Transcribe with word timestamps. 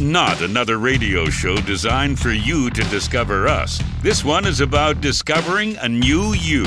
not 0.00 0.42
another 0.42 0.78
radio 0.78 1.26
show 1.26 1.56
designed 1.56 2.18
for 2.18 2.30
you 2.30 2.70
to 2.70 2.82
discover 2.84 3.48
us. 3.48 3.82
This 4.02 4.24
one 4.24 4.46
is 4.46 4.60
about 4.60 5.00
discovering 5.00 5.76
a 5.78 5.88
new 5.88 6.34
you. 6.34 6.64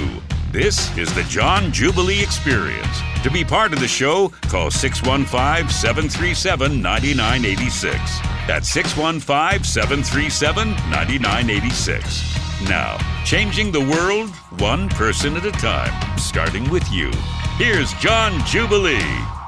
This 0.51 0.95
is 0.97 1.13
the 1.13 1.23
John 1.23 1.71
Jubilee 1.71 2.21
Experience. 2.21 2.99
To 3.23 3.31
be 3.31 3.43
part 3.43 3.71
of 3.71 3.79
the 3.79 3.87
show, 3.87 4.29
call 4.49 4.69
615 4.69 5.69
737 5.69 6.81
9986. 6.81 8.19
That's 8.47 8.67
615 8.69 9.63
737 9.63 10.69
9986. 10.89 12.67
Now, 12.67 12.97
changing 13.23 13.71
the 13.71 13.79
world 13.79 14.29
one 14.59 14.89
person 14.89 15.37
at 15.37 15.45
a 15.45 15.51
time, 15.51 16.17
starting 16.17 16.69
with 16.69 16.89
you. 16.91 17.11
Here's 17.57 17.93
John 17.93 18.45
Jubilee. 18.45 19.40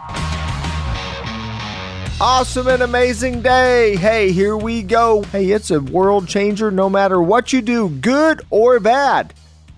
Awesome 2.21 2.67
and 2.67 2.83
amazing 2.83 3.41
day. 3.41 3.95
Hey, 3.97 4.31
here 4.31 4.55
we 4.55 4.81
go. 4.81 5.23
Hey, 5.23 5.51
it's 5.51 5.71
a 5.71 5.81
world 5.81 6.27
changer 6.27 6.71
no 6.71 6.89
matter 6.89 7.21
what 7.21 7.51
you 7.51 7.61
do, 7.61 7.89
good 7.89 8.41
or 8.49 8.79
bad. 8.79 9.33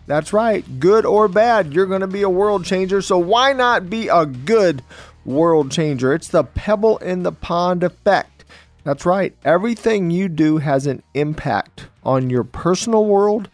That's 0.06 0.34
right, 0.34 0.64
good 0.80 1.06
or 1.06 1.28
bad, 1.28 1.74
you're 1.74 1.88
going 1.88 2.02
to 2.02 2.08
be 2.08 2.22
a 2.22 2.30
world 2.30 2.66
changer. 2.66 3.02
So 3.02 3.18
why 3.18 3.54
not 3.54 3.90
be 3.90 4.10
a 4.10 4.26
good 4.26 4.84
world 5.24 5.72
changer? 5.72 6.14
It's 6.14 6.28
the 6.28 6.44
pebble 6.44 6.98
in 7.00 7.24
the 7.24 7.32
pond 7.32 7.84
effect. 7.84 8.46
That's 8.84 9.06
right, 9.06 9.34
everything 9.44 10.12
you 10.12 10.30
do 10.30 10.58
has 10.58 10.86
an 10.86 11.02
impact 11.16 11.88
on 12.04 12.30
your 12.30 12.44
personal 12.44 13.06
world 13.06 13.50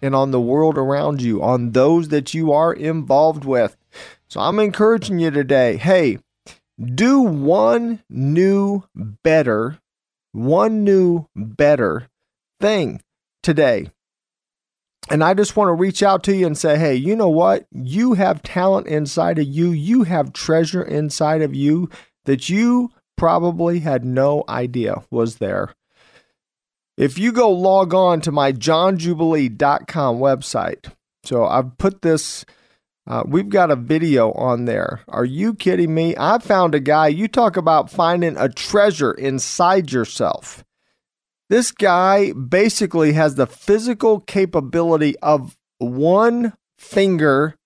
and 0.00 0.16
on 0.16 0.32
the 0.32 0.40
world 0.40 0.76
around 0.76 1.22
you, 1.22 1.40
on 1.40 1.70
those 1.70 2.08
that 2.08 2.34
you 2.34 2.50
are 2.50 2.72
involved 2.72 3.44
with. 3.44 3.76
So 4.26 4.40
I'm 4.40 4.58
encouraging 4.58 5.20
you 5.20 5.30
today 5.30 5.76
hey, 5.76 6.18
do 6.82 7.20
one 7.20 8.02
new, 8.08 8.84
better, 8.94 9.78
one 10.32 10.84
new, 10.84 11.26
better 11.36 12.08
thing 12.60 13.00
today. 13.42 13.90
And 15.10 15.22
I 15.22 15.34
just 15.34 15.56
want 15.56 15.68
to 15.68 15.72
reach 15.72 16.02
out 16.02 16.22
to 16.24 16.34
you 16.34 16.46
and 16.46 16.56
say, 16.56 16.78
hey, 16.78 16.94
you 16.94 17.16
know 17.16 17.28
what? 17.28 17.66
You 17.72 18.14
have 18.14 18.42
talent 18.42 18.86
inside 18.86 19.38
of 19.38 19.46
you. 19.46 19.70
You 19.70 20.04
have 20.04 20.32
treasure 20.32 20.82
inside 20.82 21.42
of 21.42 21.54
you 21.54 21.90
that 22.24 22.48
you 22.48 22.90
probably 23.16 23.80
had 23.80 24.04
no 24.04 24.44
idea 24.48 25.02
was 25.10 25.36
there. 25.36 25.74
If 26.96 27.18
you 27.18 27.32
go 27.32 27.50
log 27.50 27.94
on 27.94 28.20
to 28.22 28.32
my 28.32 28.52
johnjubilee.com 28.52 30.18
website, 30.18 30.92
so 31.24 31.46
I've 31.46 31.76
put 31.78 32.02
this 32.02 32.44
uh, 33.06 33.24
we've 33.26 33.48
got 33.48 33.70
a 33.70 33.76
video 33.76 34.32
on 34.32 34.64
there. 34.64 35.00
Are 35.08 35.24
you 35.24 35.54
kidding 35.54 35.94
me? 35.94 36.14
I 36.16 36.38
found 36.38 36.74
a 36.74 36.80
guy. 36.80 37.08
You 37.08 37.26
talk 37.26 37.56
about 37.56 37.90
finding 37.90 38.36
a 38.36 38.48
treasure 38.48 39.12
inside 39.12 39.90
yourself. 39.90 40.64
This 41.50 41.72
guy 41.72 42.32
basically 42.32 43.12
has 43.12 43.34
the 43.34 43.46
physical 43.46 44.20
capability 44.20 45.18
of 45.18 45.56
one 45.78 46.54
finger 46.78 47.56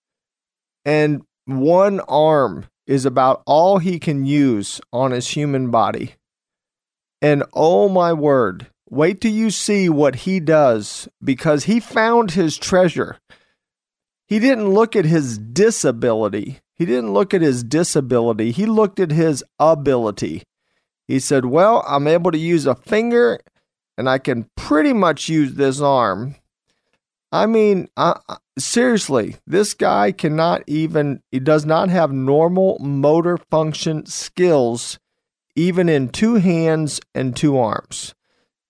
and 0.85 1.23
one 1.45 2.01
arm 2.01 2.67
is 2.87 3.05
about 3.05 3.43
all 3.47 3.79
he 3.79 3.99
can 3.99 4.25
use 4.25 4.81
on 4.93 5.11
his 5.11 5.29
human 5.29 5.71
body. 5.71 6.15
And 7.21 7.45
oh 7.53 7.89
my 7.89 8.13
word, 8.13 8.69
wait 8.89 9.21
till 9.21 9.33
you 9.33 9.51
see 9.51 9.89
what 9.89 10.17
he 10.17 10.41
does 10.41 11.09
because 11.23 11.65
he 11.65 11.81
found 11.81 12.33
his 12.33 12.57
treasure 12.57 13.19
he 14.27 14.39
didn't 14.39 14.69
look 14.69 14.97
at 14.97 15.05
his 15.05 15.39
disability. 15.39 16.59
He 16.75 16.85
didn't 16.85 17.15
look 17.15 17.33
at 17.33 17.41
his 17.41 17.63
disability. 17.63 18.51
He 18.51 18.67
looked 18.67 19.01
at 19.01 19.11
his 19.11 19.43
ability. 19.59 20.43
He 21.07 21.21
said, 21.21 21.47
Well, 21.47 21.85
I'm 21.87 22.07
able 22.07 22.33
to 22.33 22.39
use 22.39 22.67
a 22.67 22.75
finger 22.75 23.41
and 23.97 24.09
I 24.09 24.19
can 24.19 24.51
pretty 24.57 24.93
much 24.93 25.29
use 25.29 25.55
this 25.55 25.81
arm. 25.81 26.37
I 27.33 27.47
mean, 27.47 27.89
uh, 27.97 28.21
seriously, 28.59 29.37
this 29.47 29.75
guy 29.75 30.13
cannot 30.13 30.63
even, 30.67 31.23
he 31.31 31.41
does 31.41 31.65
not 31.65 31.89
have 31.89 32.13
normal 32.13 32.79
motor 32.81 33.37
function 33.37 34.07
skills, 34.07 34.99
even 35.55 35.89
in 35.89 36.09
two 36.09 36.35
hands 36.35 37.01
and 37.15 37.35
two 37.35 37.59
arms. 37.59 38.15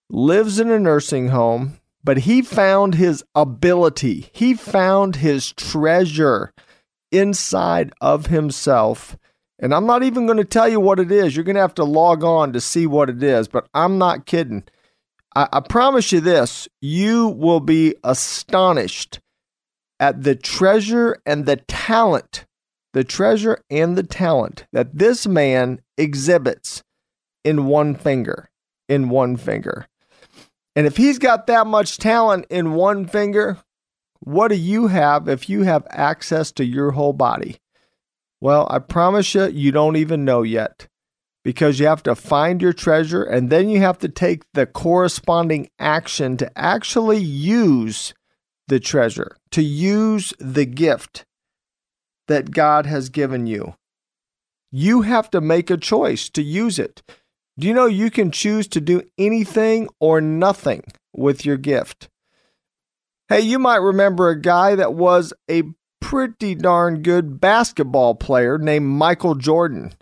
Lives 0.09 0.61
in 0.61 0.71
a 0.71 0.79
nursing 0.79 1.29
home 1.29 1.79
but 2.07 2.19
he 2.19 2.41
found 2.41 2.95
his 2.95 3.25
ability, 3.35 4.31
he 4.33 4.55
found 4.55 5.17
his 5.17 5.53
treasure 5.53 6.53
inside 7.11 7.93
of 8.01 8.27
himself. 8.27 9.19
And 9.59 9.75
I'm 9.75 9.87
not 9.87 10.05
even 10.05 10.25
going 10.25 10.39
to 10.39 10.45
tell 10.45 10.69
you 10.69 10.79
what 10.79 11.01
it 11.01 11.11
is. 11.11 11.35
You're 11.35 11.45
going 11.45 11.57
to 11.57 11.63
have 11.63 11.75
to 11.75 11.85
log 11.85 12.23
on 12.23 12.53
to 12.53 12.61
see 12.61 12.87
what 12.87 13.11
it 13.11 13.21
is, 13.25 13.49
but 13.49 13.67
I'm 13.75 13.99
not 13.99 14.25
kidding. 14.25 14.63
I, 15.35 15.49
I 15.53 15.61
promise 15.61 16.13
you 16.13 16.21
this 16.21 16.69
you 16.81 17.27
will 17.27 17.59
be 17.59 17.97
astonished 18.05 19.19
at 19.99 20.23
the 20.23 20.37
treasure 20.37 21.21
and 21.27 21.45
the 21.45 21.57
talent, 21.57 22.47
the 22.93 23.03
treasure 23.03 23.59
and 23.69 23.99
the 23.99 24.05
talent 24.05 24.65
that 24.73 24.97
this 24.97 25.27
man 25.27 25.81
exhibits 25.99 26.85
in 27.45 27.67
one 27.67 27.97
finger. 27.97 28.49
In 28.89 29.09
one 29.09 29.37
finger. 29.37 29.89
And 30.77 30.87
if 30.87 30.99
he's 30.99 31.19
got 31.19 31.47
that 31.47 31.67
much 31.67 31.97
talent 31.97 32.47
in 32.51 32.75
one 32.75 33.07
finger, 33.07 33.59
what 34.21 34.49
do 34.49 34.57
you 34.57 34.89
have 34.89 35.27
if 35.27 35.49
you 35.49 35.63
have 35.63 35.87
access 35.91 36.53
to 36.53 36.65
your 36.65 36.93
whole 36.93 37.15
body? 37.15 37.57
Well, 38.43 38.67
I 38.71 38.81
promise 38.81 39.35
you, 39.35 39.47
you 39.47 39.73
don't 39.73 39.97
even 39.97 40.27
know 40.27 40.43
yet 40.43 40.87
because 41.43 41.81
you 41.81 41.87
have 41.87 42.03
to 42.03 42.15
find 42.15 42.61
your 42.61 42.75
treasure 42.75 43.23
and 43.23 43.49
then 43.49 43.71
you 43.71 43.81
have 43.81 43.99
to 44.01 44.09
take 44.09 44.43
the 44.53 44.67
corresponding 44.67 45.71
action 45.79 46.37
to 46.37 46.59
actually 46.59 47.19
use 47.19 48.13
the 48.69 48.81
treasure, 48.81 49.37
to 49.53 49.63
use 49.63 50.35
the 50.39 50.67
gift 50.67 51.25
that 52.29 52.51
God 52.51 52.85
has 52.85 53.09
given 53.09 53.47
you. 53.47 53.77
You 54.71 55.03
have 55.03 55.31
to 55.31 55.41
make 55.41 55.71
a 55.71 55.77
choice 55.77 56.29
to 56.31 56.43
use 56.43 56.79
it. 56.79 57.03
Do 57.59 57.67
you 57.67 57.75
know 57.75 57.87
you 57.87 58.11
can 58.11 58.31
choose 58.31 58.69
to 58.69 58.81
do 58.81 59.03
anything 59.17 59.89
or 59.99 60.21
nothing 60.21 60.85
with 61.15 61.45
your 61.45 61.57
gift? 61.57 62.09
Hey, 63.29 63.41
you 63.41 63.59
might 63.59 63.77
remember 63.77 64.29
a 64.29 64.41
guy 64.41 64.75
that 64.75 64.95
was 64.95 65.33
a 65.51 65.63
pretty 66.01 66.55
darn 66.55 67.03
good 67.03 67.41
basketball 67.41 68.15
player 68.15 68.59
named 68.59 68.87
Michael 68.87 69.35
Jordan. 69.35 69.95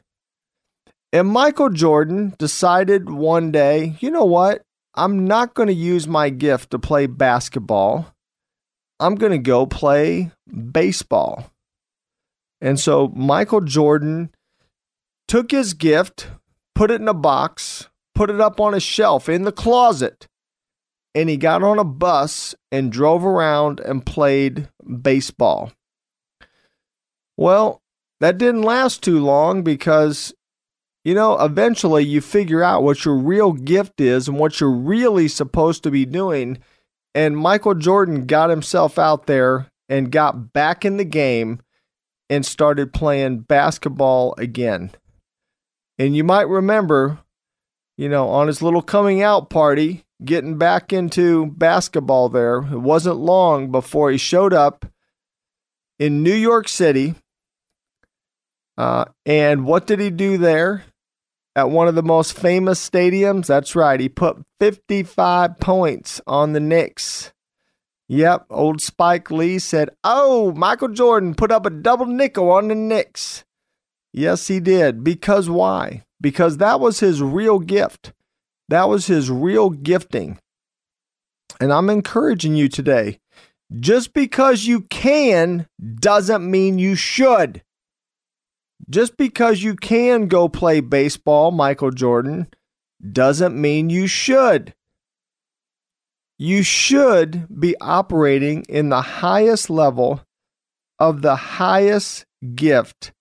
And 1.13 1.29
Michael 1.29 1.71
Jordan 1.71 2.35
decided 2.39 3.09
one 3.09 3.53
day, 3.53 3.95
you 4.01 4.11
know 4.11 4.25
what? 4.25 4.63
I'm 4.97 5.27
not 5.27 5.55
going 5.55 5.69
to 5.69 5.75
use 5.75 6.09
my 6.09 6.29
gift 6.29 6.71
to 6.71 6.79
play 6.79 7.07
basketball. 7.07 8.13
I'm 8.99 9.15
going 9.15 9.33
to 9.33 9.39
go 9.39 9.65
play 9.65 10.33
baseball. 10.73 11.53
And 12.61 12.79
so 12.79 13.09
Michael 13.15 13.61
Jordan 13.61 14.31
took 15.29 15.51
his 15.51 15.75
gift, 15.75 16.29
put 16.75 16.91
it 16.91 17.01
in 17.01 17.09
a 17.09 17.15
box, 17.15 17.89
put 18.15 18.31
it 18.31 18.41
up 18.41 18.61
on 18.61 18.75
a 18.75 18.81
shelf 18.81 19.29
in 19.29 19.45
the 19.45 19.53
closet, 19.53 20.27
and 21.15 21.29
he 21.29 21.37
got 21.37 21.63
on 21.63 21.79
a 21.79 21.85
bus 21.85 22.55
and 22.73 22.91
drove 22.93 23.25
around 23.25 23.81
and 23.81 24.05
played 24.05 24.69
baseball. 25.03 25.73
Well, 27.37 27.83
that 28.21 28.39
didn't 28.39 28.63
last 28.63 29.03
too 29.03 29.21
long 29.21 29.63
because, 29.63 30.35
you 31.05 31.15
know, 31.15 31.39
eventually 31.39 32.05
you 32.05 32.21
figure 32.21 32.63
out 32.63 32.83
what 32.83 33.05
your 33.05 33.17
real 33.17 33.53
gift 33.53 34.01
is 34.01 34.29
and 34.29 34.39
what 34.39 34.61
you're 34.61 34.71
really 34.71 35.29
supposed 35.29 35.83
to 35.83 35.91
be 35.91 36.05
doing. 36.05 36.59
And 37.15 37.37
Michael 37.37 37.75
Jordan 37.75 38.27
got 38.27 38.51
himself 38.51 38.99
out 38.99 39.27
there 39.27 39.67
and 39.89 40.11
got 40.11 40.53
back 40.53 40.85
in 40.85 40.97
the 40.97 41.05
game 41.05 41.61
and 42.31 42.47
started 42.47 42.93
playing 42.93 43.41
basketball 43.41 44.35
again. 44.39 44.93
And 45.99 46.17
you 46.17 46.25
might 46.25 46.49
remember, 46.49 47.21
you 47.97 48.09
know, 48.09 48.29
on 48.29 48.49
his 48.49 48.63
little 48.63 48.83
coming 48.83 49.23
out 49.23 49.51
party, 49.51 50.05
getting 50.25 50.59
back 50.59 50.93
into 50.93 51.47
basketball 51.47 52.29
there, 52.29 52.59
it 52.59 52.81
wasn't 52.81 53.17
long 53.17 53.71
before 53.71 54.11
he 54.11 54.19
showed 54.19 54.53
up 54.53 54.87
in 55.99 56.23
New 56.23 56.35
York 56.35 56.69
City. 56.69 57.15
Uh, 58.77 59.05
and 59.25 59.65
what 59.65 59.87
did 59.87 60.01
he 60.01 60.11
do 60.11 60.37
there? 60.37 60.85
At 61.57 61.71
one 61.71 61.87
of 61.87 61.95
the 61.95 62.03
most 62.03 62.37
famous 62.37 62.89
stadiums? 62.89 63.47
That's 63.47 63.77
right. 63.77 64.01
He 64.01 64.09
put 64.09 64.43
55 64.59 65.61
points 65.61 66.21
on 66.27 66.53
the 66.53 66.59
Knicks. 66.59 67.33
Yep, 68.09 68.47
old 68.51 68.81
Spike 68.81 69.31
Lee 69.31 69.59
said, 69.61 69.91
Oh, 70.03 70.53
Michael 70.53 70.89
Jordan 70.89 71.35
put 71.35 71.53
up 71.53 71.65
a 71.65 71.71
double 71.71 72.07
nickel 72.07 72.51
on 72.51 72.69
the 72.69 72.75
Knicks. 72.75 73.45
Yes, 74.17 74.47
he 74.47 74.61
did. 74.61 75.03
Because 75.03 75.51
why? 75.51 76.05
Because 76.21 76.59
that 76.59 76.79
was 76.79 77.01
his 77.01 77.21
real 77.21 77.59
gift. 77.59 78.13
That 78.69 78.89
was 78.89 79.09
his 79.09 79.29
real 79.29 79.71
gifting. 79.71 80.39
And 81.61 81.73
I'm 81.73 81.91
encouraging 81.91 82.55
you 82.55 82.69
today 82.69 83.19
just 83.81 84.13
because 84.13 84.67
you 84.67 84.83
can 84.83 85.67
doesn't 85.97 86.49
mean 86.49 86.79
you 86.79 86.95
should. 86.95 87.63
Just 88.89 89.17
because 89.17 89.65
you 89.65 89.75
can 89.75 90.29
go 90.29 90.49
play 90.49 90.81
baseball, 90.81 91.51
Michael 91.51 91.91
Jordan, 91.91 92.47
doesn't 93.13 93.61
mean 93.61 93.91
you 93.91 94.07
should. 94.07 94.75
You 96.39 96.63
should 96.63 97.49
be 97.61 97.75
operating 97.81 98.65
in 98.69 98.91
the 98.91 99.03
highest 99.03 99.71
level 99.71 100.23
of 101.01 101.23
the 101.23 101.35
highest 101.35 102.27
gift 102.55 103.13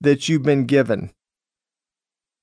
that 0.00 0.28
you've 0.28 0.42
been 0.42 0.66
given. 0.66 1.10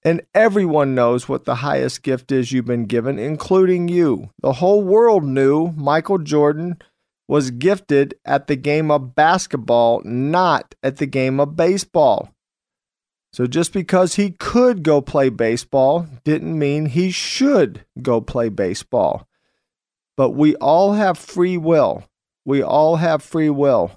And 0.04 0.22
everyone 0.34 0.96
knows 0.96 1.28
what 1.28 1.46
the 1.46 1.56
highest 1.56 2.04
gift 2.04 2.32
is 2.32 2.52
you've 2.52 2.66
been 2.66 2.86
given, 2.86 3.20
including 3.20 3.88
you. 3.88 4.30
The 4.42 4.54
whole 4.54 4.84
world 4.84 5.24
knew 5.24 5.74
Michael 5.76 6.20
Jordan 6.20 6.78
was 7.28 7.52
gifted 7.52 8.14
at 8.24 8.48
the 8.48 8.56
game 8.56 8.90
of 8.90 9.16
basketball, 9.16 10.02
not 10.06 10.76
at 10.82 10.98
the 10.98 11.08
game 11.08 11.40
of 11.40 11.56
baseball. 11.56 12.30
So 13.34 13.46
just 13.46 13.74
because 13.74 14.16
he 14.16 14.32
could 14.32 14.84
go 14.84 15.02
play 15.02 15.30
baseball 15.30 16.08
didn't 16.24 16.58
mean 16.58 16.86
he 16.86 17.12
should 17.12 17.86
go 18.02 18.22
play 18.22 18.50
baseball. 18.50 19.28
But 20.16 20.32
we 20.32 20.56
all 20.56 20.94
have 20.94 21.18
free 21.18 21.58
will. 21.58 22.06
We 22.46 22.64
all 22.64 22.96
have 22.96 23.22
free 23.22 23.50
will. 23.50 23.92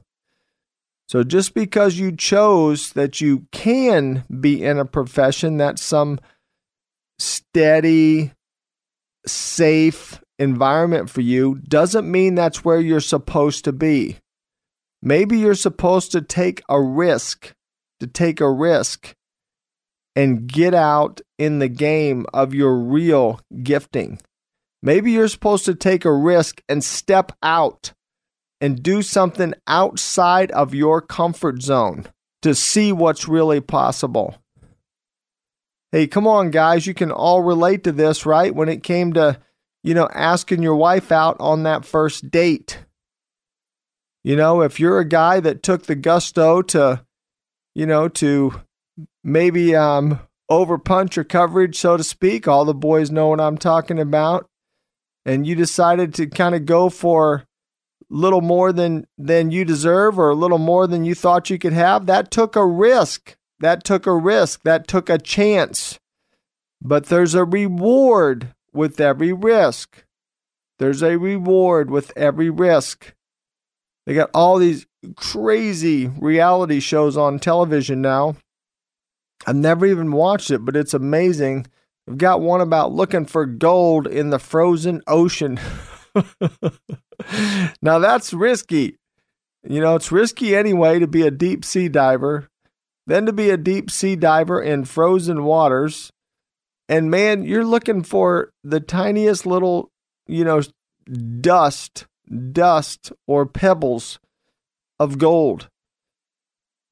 So 1.11 1.25
just 1.25 1.55
because 1.55 1.99
you 1.99 2.13
chose 2.13 2.93
that 2.93 3.21
you 3.21 3.49
can 3.51 4.23
be 4.31 4.63
in 4.63 4.79
a 4.79 4.85
profession 4.85 5.57
that's 5.57 5.83
some 5.83 6.21
steady, 7.19 8.31
safe 9.27 10.23
environment 10.39 11.11
for 11.11 11.21
you 11.21 11.57
doesn't 11.67 12.09
mean 12.09 12.37
that's 12.37 12.65
where 12.65 12.79
you're 12.79 13.01
supposed 13.01 13.65
to 13.65 13.73
be. 13.73 14.19
Maybe 15.03 15.41
you're 15.41 15.57
supposed 15.57 16.13
to 16.13 16.23
take 16.23 16.63
a 16.69 16.81
risk, 16.81 17.55
to 17.99 18.07
take 18.07 18.41
a 18.41 18.49
risk 18.49 19.13
and 20.15 20.47
get 20.47 20.75
out 20.75 21.21
in 21.41 21.59
the 21.59 21.69
game 21.69 22.25
of 22.33 22.55
your 22.55 22.77
real 22.77 23.41
gifting. 23.65 24.21
Maybe 24.81 25.11
you're 25.11 25.27
supposed 25.27 25.65
to 25.65 25.75
take 25.75 26.05
a 26.05 26.13
risk 26.13 26.63
and 26.69 26.85
step 26.85 27.33
out 27.43 27.95
and 28.61 28.83
do 28.83 29.03
something 29.03 29.55
outside 29.67 30.51
of 30.53 30.75
your 30.75 31.01
comfort 31.01 31.63
zone 31.63 32.07
to 32.43 32.55
see 32.55 32.93
what's 32.93 33.29
really 33.29 33.61
possible. 33.61 34.37
Hey, 35.93 36.07
come 36.07 36.27
on, 36.27 36.51
guys. 36.51 36.87
You 36.87 36.95
can 36.95 37.11
all 37.11 37.43
relate 37.43 37.85
to 37.85 37.93
this, 37.93 38.25
right? 38.25 38.55
When 38.55 38.69
it 38.69 38.83
came 38.83 39.13
to, 39.15 39.41
you 39.83 39.95
know, 39.95 40.09
asking 40.13 40.63
your 40.63 40.77
wife 40.77 41.11
out 41.11 41.37
on 41.41 41.65
that 41.65 41.85
first 41.85 42.31
date. 42.31 42.85
You 44.23 44.37
know, 44.37 44.61
if 44.61 44.79
you're 44.79 45.01
a 45.01 45.09
guy 45.09 45.41
that 45.41 45.63
took 45.63 45.85
the 45.87 45.97
gusto 45.97 46.63
to, 46.63 47.05
you 47.75 47.87
know, 47.87 48.09
to 48.09 48.61
maybe 49.25 49.75
um, 49.75 50.21
overpunch 50.51 51.17
your 51.17 51.25
coverage, 51.25 51.77
so 51.79 51.97
to 51.97 52.05
speak, 52.05 52.47
all 52.47 52.65
the 52.65 52.75
boys 52.75 53.11
know 53.11 53.29
what 53.29 53.41
I'm 53.41 53.59
talking 53.59 53.99
about, 53.99 54.47
and 55.25 55.47
you 55.47 55.55
decided 55.55 56.15
to 56.15 56.27
kind 56.27 56.55
of 56.55 56.67
go 56.67 56.91
for 56.91 57.47
little 58.11 58.41
more 58.41 58.73
than 58.73 59.07
than 59.17 59.51
you 59.51 59.65
deserve 59.65 60.19
or 60.19 60.31
a 60.31 60.35
little 60.35 60.59
more 60.59 60.87
than 60.87 61.05
you 61.05 61.15
thought 61.15 61.49
you 61.49 61.59
could 61.59 61.73
have 61.73 62.07
that 62.07 62.31
took 62.31 62.57
a 62.57 62.67
risk. 62.67 63.37
That 63.61 63.85
took 63.85 64.07
a 64.07 64.17
risk. 64.17 64.63
That 64.65 64.89
took 64.89 65.09
a 65.09 65.19
chance. 65.19 65.99
But 66.83 67.07
there's 67.07 67.35
a 67.35 67.45
reward 67.45 68.55
with 68.73 69.01
every 69.01 69.33
risk. 69.33 70.05
There's 70.79 71.03
a 71.03 71.19
reward 71.19 71.91
with 71.91 72.13
every 72.17 72.49
risk. 72.51 73.15
They 74.07 74.15
got 74.15 74.31
all 74.35 74.59
these 74.59 74.87
crazy 75.17 76.07
reality 76.07 76.81
shows 76.81 77.17
on 77.17 77.39
television 77.39 78.01
now. 78.01 78.37
I've 79.47 79.57
never 79.57 79.87
even 79.87 80.13
watched 80.13 80.51
it 80.51 80.65
but 80.65 80.77
it's 80.77 80.95
amazing. 80.95 81.67
I've 82.09 82.19
got 82.19 82.41
one 82.41 82.61
about 82.61 82.93
looking 82.93 83.27
for 83.27 83.47
gold 83.47 84.07
in 84.07 84.31
the 84.31 84.39
frozen 84.39 85.03
ocean 85.07 85.61
now 87.83 87.99
that's 87.99 88.33
risky. 88.33 88.97
You 89.63 89.81
know, 89.81 89.97
it's 89.97 90.13
risky 90.13 90.57
anyway 90.57 90.99
to 90.99 91.07
be 91.07 91.23
a 91.23 91.31
deep 91.31 91.65
sea 91.65 91.89
diver, 91.89 92.49
then 93.07 93.27
to 93.27 93.33
be 93.33 93.51
a 93.51 93.57
deep 93.57 93.91
sea 93.91 94.17
diver 94.17 94.61
in 94.61 94.85
frozen 94.85 95.45
waters. 95.45 96.11
And 96.89 97.11
man, 97.11 97.45
you're 97.45 97.65
looking 97.65 98.03
for 98.03 98.51
the 98.65 98.81
tiniest 98.81 99.47
little, 99.47 99.91
you 100.27 100.45
know, 100.45 100.63
dust, 101.41 102.07
dust 102.53 103.13
or 103.27 103.47
pebbles 103.47 104.19
of 104.99 105.19
gold. 105.19 105.69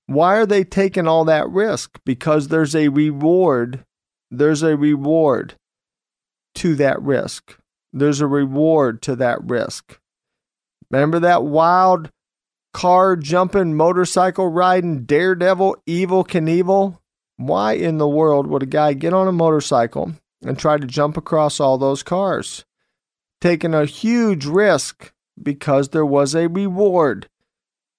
Why 0.06 0.36
are 0.36 0.46
they 0.46 0.64
taking 0.64 1.06
all 1.06 1.24
that 1.26 1.48
risk? 1.48 1.98
Because 2.04 2.48
there's 2.48 2.74
a 2.74 2.88
reward. 2.88 3.84
There's 4.30 4.62
a 4.62 4.76
reward 4.76 5.54
to 6.56 6.74
that 6.76 7.00
risk. 7.02 7.58
There's 7.92 8.20
a 8.20 8.26
reward 8.26 9.02
to 9.02 9.16
that 9.16 9.38
risk. 9.42 9.98
Remember 10.90 11.20
that 11.20 11.44
wild 11.44 12.10
car 12.72 13.16
jumping, 13.16 13.74
motorcycle 13.74 14.48
riding, 14.48 15.04
daredevil, 15.04 15.76
Evel 15.86 16.26
Knievel? 16.26 16.98
Why 17.36 17.74
in 17.74 17.98
the 17.98 18.08
world 18.08 18.46
would 18.46 18.62
a 18.62 18.66
guy 18.66 18.94
get 18.94 19.12
on 19.12 19.28
a 19.28 19.32
motorcycle 19.32 20.12
and 20.42 20.58
try 20.58 20.76
to 20.76 20.86
jump 20.86 21.16
across 21.16 21.60
all 21.60 21.78
those 21.78 22.02
cars? 22.02 22.64
Taking 23.40 23.74
a 23.74 23.84
huge 23.84 24.46
risk 24.46 25.12
because 25.40 25.90
there 25.90 26.06
was 26.06 26.34
a 26.34 26.48
reward. 26.48 27.28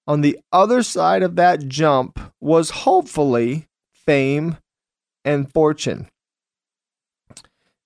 On 0.06 0.20
the 0.20 0.38
other 0.52 0.82
side 0.82 1.22
of 1.22 1.36
that 1.36 1.68
jump 1.68 2.18
was 2.40 2.70
hopefully 2.70 3.68
fame 3.92 4.58
and 5.24 5.50
fortune. 5.52 6.08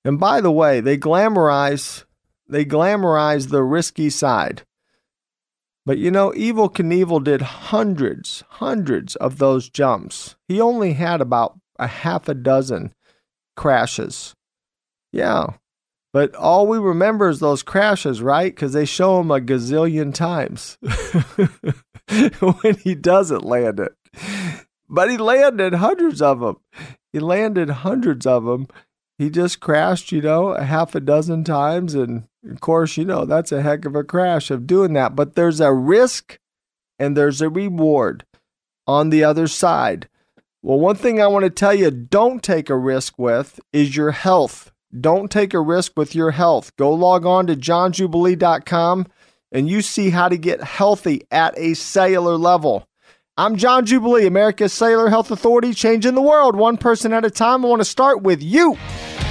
And 0.05 0.19
by 0.19 0.41
the 0.41 0.53
way, 0.53 0.81
they 0.81 0.97
glamorize 0.97 2.05
they 2.47 2.65
glamorize 2.65 3.49
the 3.49 3.63
risky 3.63 4.11
side. 4.11 4.63
But 5.87 5.99
you 5.99 6.11
know, 6.11 6.31
Evel 6.31 6.73
Knievel 6.73 7.23
did 7.23 7.43
hundreds, 7.43 8.43
hundreds 8.49 9.17
of 9.17 9.39
those 9.39 9.69
jumps. 9.69 10.37
He 10.49 10.61
only 10.61 10.95
had 10.95 11.21
about 11.21 11.59
a 11.79 11.87
half 11.87 12.29
a 12.29 12.35
dozen 12.35 12.95
crashes. 13.57 14.35
Yeah. 15.13 15.55
But 16.13 16.35
all 16.37 16.67
we 16.67 16.79
remember 16.79 17.29
is 17.29 17.41
those 17.41 17.63
crashes, 17.63 18.23
right? 18.23 18.55
Because 18.55 18.73
they 18.73 18.85
show 18.85 19.21
him 19.21 19.31
a 19.31 19.41
gazillion 19.41 20.15
times 20.15 20.79
when 22.63 22.77
he 22.77 22.95
doesn't 22.95 23.45
land 23.45 23.81
it. 23.81 23.93
But 24.89 25.11
he 25.11 25.17
landed 25.17 25.75
hundreds 25.75 26.23
of 26.23 26.41
them. 26.41 26.59
He 27.13 27.19
landed 27.19 27.69
hundreds 27.69 28.27
of 28.27 28.45
them 28.45 28.69
he 29.19 29.31
just 29.31 29.61
crashed, 29.61 30.13
you 30.13 30.21
know, 30.21 30.49
a 30.49 30.65
half 30.65 30.95
a 30.95 31.01
dozen 31.01 31.45
times. 31.45 31.95
And 31.95 32.25
of 32.51 32.61
course, 32.61 32.97
you 32.97 33.05
know, 33.05 33.25
that's 33.25 33.53
a 33.53 33.63
heck 33.63 33.85
of 33.85 33.95
a 33.95 34.05
crash 34.05 34.51
of 34.51 34.67
doing 34.67 34.93
that. 34.95 35.15
But 35.15 35.35
there's 35.35 35.61
a 35.61 35.73
risk 35.73 36.39
and 36.99 37.17
there's 37.17 37.41
a 37.41 37.49
reward 37.49 38.25
on 38.87 39.11
the 39.11 39.25
other 39.25 39.47
side. 39.47 40.09
Well, 40.63 40.79
one 40.79 40.97
thing 40.97 41.21
I 41.21 41.27
want 41.27 41.45
to 41.45 41.51
tell 41.51 41.75
you 41.75 41.91
don't 41.91 42.43
take 42.43 42.71
a 42.71 42.77
risk 42.77 43.19
with 43.19 43.61
is 43.73 43.97
your 43.97 44.13
health. 44.13 44.73
Don't 44.99 45.31
take 45.31 45.55
a 45.55 45.61
risk 45.61 45.93
with 45.97 46.15
your 46.15 46.31
health. 46.31 46.75
Go 46.77 46.93
log 46.93 47.27
on 47.27 47.47
to 47.49 47.57
johnjubilee.com 47.57 49.07
and 49.53 49.69
you 49.69 49.83
see 49.83 50.11
how 50.11 50.29
to 50.29 50.37
get 50.37 50.63
healthy 50.63 51.23
at 51.31 51.57
a 51.59 51.75
cellular 51.75 52.37
level. 52.37 52.89
I'm 53.37 53.57
John 53.57 53.85
Jubilee, 53.85 54.27
America's 54.27 54.73
Cellular 54.73 55.09
Health 55.09 55.31
Authority, 55.31 55.75
changing 55.75 56.15
the 56.15 56.23
world 56.23 56.55
one 56.55 56.77
person 56.77 57.13
at 57.13 57.25
a 57.25 57.31
time. 57.31 57.65
I 57.65 57.69
want 57.69 57.81
to 57.81 57.85
start 57.85 58.23
with 58.23 58.41
you. 58.43 58.77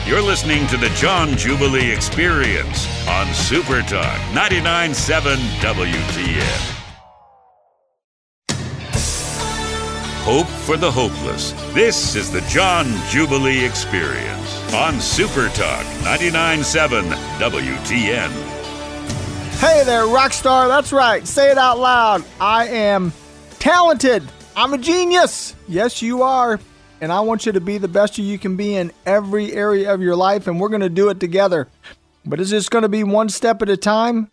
You're 0.06 0.22
listening 0.22 0.68
to 0.68 0.76
the 0.76 0.90
John 0.90 1.30
Jubilee 1.38 1.90
Experience 1.90 3.08
on 3.08 3.34
Super 3.34 3.82
Talk 3.84 4.20
99.7 4.34 5.38
WTN. 5.62 6.74
Hope 10.26 10.48
for 10.48 10.76
the 10.76 10.92
hopeless. 10.92 11.54
This 11.74 12.16
is 12.16 12.30
the 12.30 12.42
John 12.50 12.86
Jubilee 13.08 13.64
Experience 13.64 14.74
on 14.74 15.00
Super 15.00 15.48
Talk 15.48 15.86
99.7 16.04 17.10
WTN. 17.40 18.30
Hey 19.62 19.86
there, 19.86 20.06
rock 20.08 20.34
star. 20.34 20.68
That's 20.68 20.92
right. 20.92 21.26
Say 21.26 21.50
it 21.50 21.58
out 21.58 21.80
loud. 21.80 22.26
I 22.42 22.68
am 22.68 23.14
talented. 23.60 24.24
I'm 24.54 24.74
a 24.74 24.78
genius. 24.78 25.56
Yes, 25.70 26.02
you 26.02 26.24
are. 26.24 26.60
And 27.04 27.12
I 27.12 27.20
want 27.20 27.46
you 27.46 27.52
to 27.52 27.60
be 27.60 27.78
the 27.78 27.90
best 27.90 28.18
you 28.18 28.40
can 28.40 28.56
be 28.56 28.76
in 28.76 28.94
every 29.06 29.52
area 29.52 29.94
of 29.94 30.02
your 30.02 30.16
life, 30.16 30.48
and 30.48 30.58
we're 30.58 30.70
going 30.70 30.80
to 30.80 30.90
do 30.90 31.10
it 31.10 31.20
together. 31.20 31.68
But 32.26 32.40
it's 32.40 32.52
just 32.52 32.72
going 32.72 32.84
to 32.84 32.88
be 32.88 33.04
one 33.04 33.28
step 33.28 33.62
at 33.62 33.68
a 33.68 33.76
time. 33.76 34.32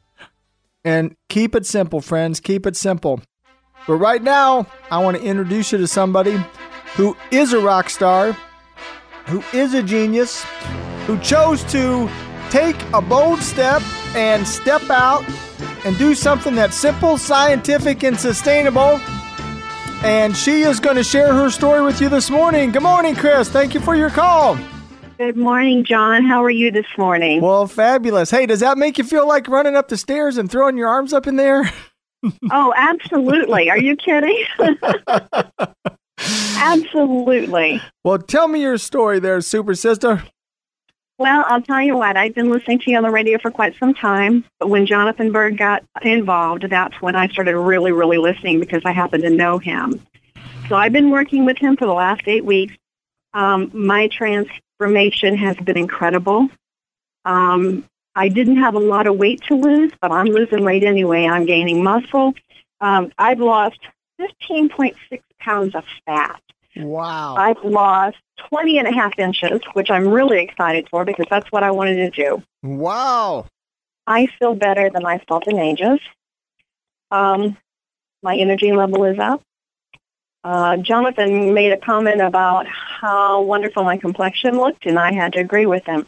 And 0.85 1.17
keep 1.29 1.57
it 1.57 1.67
simple, 1.67 2.00
friends. 2.00 2.39
Keep 2.39 2.69
it 2.69 2.77
simple. 2.77 3.23
But 3.89 3.95
right 3.95 4.23
now, 4.23 4.69
I 4.89 5.03
want 5.03 5.17
to 5.17 5.23
introduce 5.25 5.73
you 5.73 5.79
to 5.79 5.89
somebody 5.89 6.41
who 6.95 7.17
is 7.33 7.53
a 7.55 7.59
rock 7.59 7.91
star, 7.91 8.37
who 9.27 9.43
is 9.53 9.75
a 9.75 9.83
genius, 9.83 10.45
who 11.09 11.19
chose 11.19 11.65
to 11.73 12.09
take 12.50 12.81
a 12.95 13.03
bold 13.03 13.41
step 13.41 13.83
and 14.15 14.47
step 14.47 14.89
out 14.91 15.25
and 15.85 15.99
do 15.99 16.15
something 16.15 16.55
that's 16.55 16.77
simple, 16.77 17.19
scientific, 17.19 18.05
and 18.05 18.17
sustainable 18.17 19.00
and 20.02 20.37
she 20.37 20.62
is 20.62 20.80
going 20.80 20.97
to 20.97 21.04
share 21.04 21.33
her 21.33 21.50
story 21.50 21.83
with 21.83 22.00
you 22.00 22.09
this 22.09 22.30
morning. 22.30 22.73
Good 22.73 22.83
morning, 22.83 23.14
Chris. 23.14 23.49
Thank 23.49 23.75
you 23.75 23.80
for 23.80 23.95
your 23.95 24.11
call. 24.11 24.59
Good 25.19 25.37
morning, 25.37 25.85
John. 25.85 26.25
How 26.25 26.42
are 26.42 26.50
you 26.50 26.71
this 26.71 26.87
morning? 26.97 27.42
Well, 27.42 27.66
fabulous. 27.66 28.30
Hey, 28.30 28.47
does 28.47 28.61
that 28.61 28.78
make 28.78 28.97
you 28.97 29.04
feel 29.04 29.28
like 29.28 29.49
running 29.49 29.76
up 29.76 29.88
the 29.88 29.99
stairs 29.99 30.38
and 30.38 30.50
throwing 30.50 30.78
your 30.78 30.88
arms 30.88 31.12
up 31.12 31.26
in 31.26 31.37
there? 31.37 31.71
oh, 32.50 32.73
absolutely. 32.76 33.69
Are 33.69 33.78
you 33.78 33.97
kidding? 33.97 34.45
absolutely. 36.57 37.83
Well, 38.02 38.19
tell 38.19 38.49
me 38.49 38.62
your 38.62 38.78
story 38.78 39.19
there, 39.19 39.40
Super 39.42 39.75
Sister. 39.75 40.23
Well, 41.21 41.45
I'll 41.47 41.61
tell 41.61 41.83
you 41.83 41.99
what, 41.99 42.17
I've 42.17 42.35
been 42.35 42.49
listening 42.49 42.79
to 42.79 42.91
you 42.91 42.97
on 42.97 43.03
the 43.03 43.11
radio 43.11 43.37
for 43.39 43.50
quite 43.50 43.79
some 43.79 43.93
time. 43.93 44.43
But 44.59 44.71
when 44.71 44.87
Jonathan 44.87 45.33
Bird 45.33 45.59
got 45.59 45.85
involved, 46.00 46.65
that's 46.71 46.99
when 47.03 47.15
I 47.15 47.29
started 47.29 47.59
really, 47.59 47.93
really 47.93 48.17
listening 48.17 48.59
because 48.59 48.81
I 48.87 48.93
happen 48.93 49.21
to 49.21 49.29
know 49.29 49.59
him. 49.59 50.00
So 50.71 50.77
I've 50.77 50.95
been 50.95 51.11
working 51.11 51.45
with 51.45 51.59
him 51.59 51.77
for 51.77 51.85
the 51.85 51.93
last 51.93 52.23
eight 52.25 52.47
weeks. 52.47 52.75
Um, 53.35 53.71
my 53.75 54.09
transformation 54.09 55.37
has 55.37 55.59
been 55.59 55.77
incredible. 55.77 56.49
Um, 57.27 57.85
I 58.15 58.31
didn't 58.31 58.57
have 58.57 58.75
a 58.75 58.79
lot 58.79 59.07
of 59.07 59.19
weight 59.19 59.43
to 59.49 59.57
lose, 59.57 59.93
but 60.00 60.11
I'm 60.11 60.29
losing 60.29 60.65
weight 60.65 60.85
anyway. 60.85 61.27
I'm 61.27 61.45
gaining 61.45 61.85
muscle. 61.85 62.33
Um, 62.81 63.12
I've 63.19 63.41
lost 63.41 63.81
15.6 64.19 64.95
pounds 65.39 65.75
of 65.75 65.85
fat. 66.07 66.41
Wow. 66.77 67.37
I've 67.37 67.62
lost 67.65 68.17
20 68.49 68.79
and 68.79 68.89
a 68.89 68.93
half 68.93 69.19
inches, 69.19 69.61
which 69.73 69.91
I'm 69.91 70.09
really 70.09 70.43
excited 70.43 70.89
for 70.89 71.05
because 71.05 71.27
that's 71.29 71.50
what 71.50 71.62
I 71.62 71.71
wanted 71.71 71.97
to 71.97 72.11
do. 72.11 72.43
Wow. 72.62 73.47
I 74.07 74.27
feel 74.39 74.55
better 74.55 74.91
than 74.91 75.05
I 75.05 75.19
felt 75.19 75.47
in 75.47 75.59
ages. 75.59 76.00
Um, 77.11 77.57
my 78.23 78.37
energy 78.37 78.73
level 78.73 79.05
is 79.05 79.19
up. 79.19 79.43
Uh, 80.43 80.77
Jonathan 80.79 81.53
made 81.53 81.73
a 81.73 81.77
comment 81.77 82.21
about 82.21 82.67
how 82.67 83.43
wonderful 83.43 83.85
my 83.85 83.99
complexion 83.99 84.57
looked, 84.57 84.87
and 84.87 84.99
I 84.99 85.12
had 85.12 85.35
to 85.35 85.41
agree 85.41 85.67
with 85.67 85.85
him. 85.85 86.07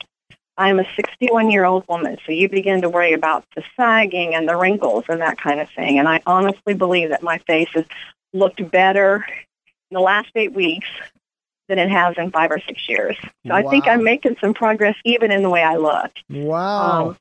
I'm 0.56 0.78
a 0.78 0.86
61 0.96 1.50
year 1.50 1.64
old 1.64 1.84
woman, 1.88 2.18
so 2.24 2.32
you 2.32 2.48
begin 2.48 2.82
to 2.82 2.88
worry 2.88 3.12
about 3.12 3.44
the 3.56 3.62
sagging 3.76 4.34
and 4.34 4.48
the 4.48 4.56
wrinkles 4.56 5.04
and 5.08 5.20
that 5.20 5.38
kind 5.38 5.60
of 5.60 5.68
thing. 5.70 5.98
And 5.98 6.08
I 6.08 6.20
honestly 6.26 6.74
believe 6.74 7.10
that 7.10 7.22
my 7.22 7.38
face 7.38 7.68
has 7.74 7.84
looked 8.32 8.70
better 8.70 9.26
in 9.92 9.94
the 9.94 10.00
last 10.00 10.30
eight 10.36 10.54
weeks 10.54 10.88
than 11.68 11.78
it 11.78 11.90
has 11.90 12.16
in 12.16 12.30
five 12.30 12.50
or 12.50 12.58
six 12.66 12.88
years. 12.88 13.14
So 13.20 13.28
wow. 13.50 13.56
I 13.56 13.62
think 13.64 13.86
I'm 13.86 14.02
making 14.02 14.36
some 14.40 14.54
progress 14.54 14.96
even 15.04 15.30
in 15.30 15.42
the 15.42 15.50
way 15.50 15.62
I 15.62 15.76
look. 15.76 16.10
Wow. 16.30 17.08
Um, 17.08 17.16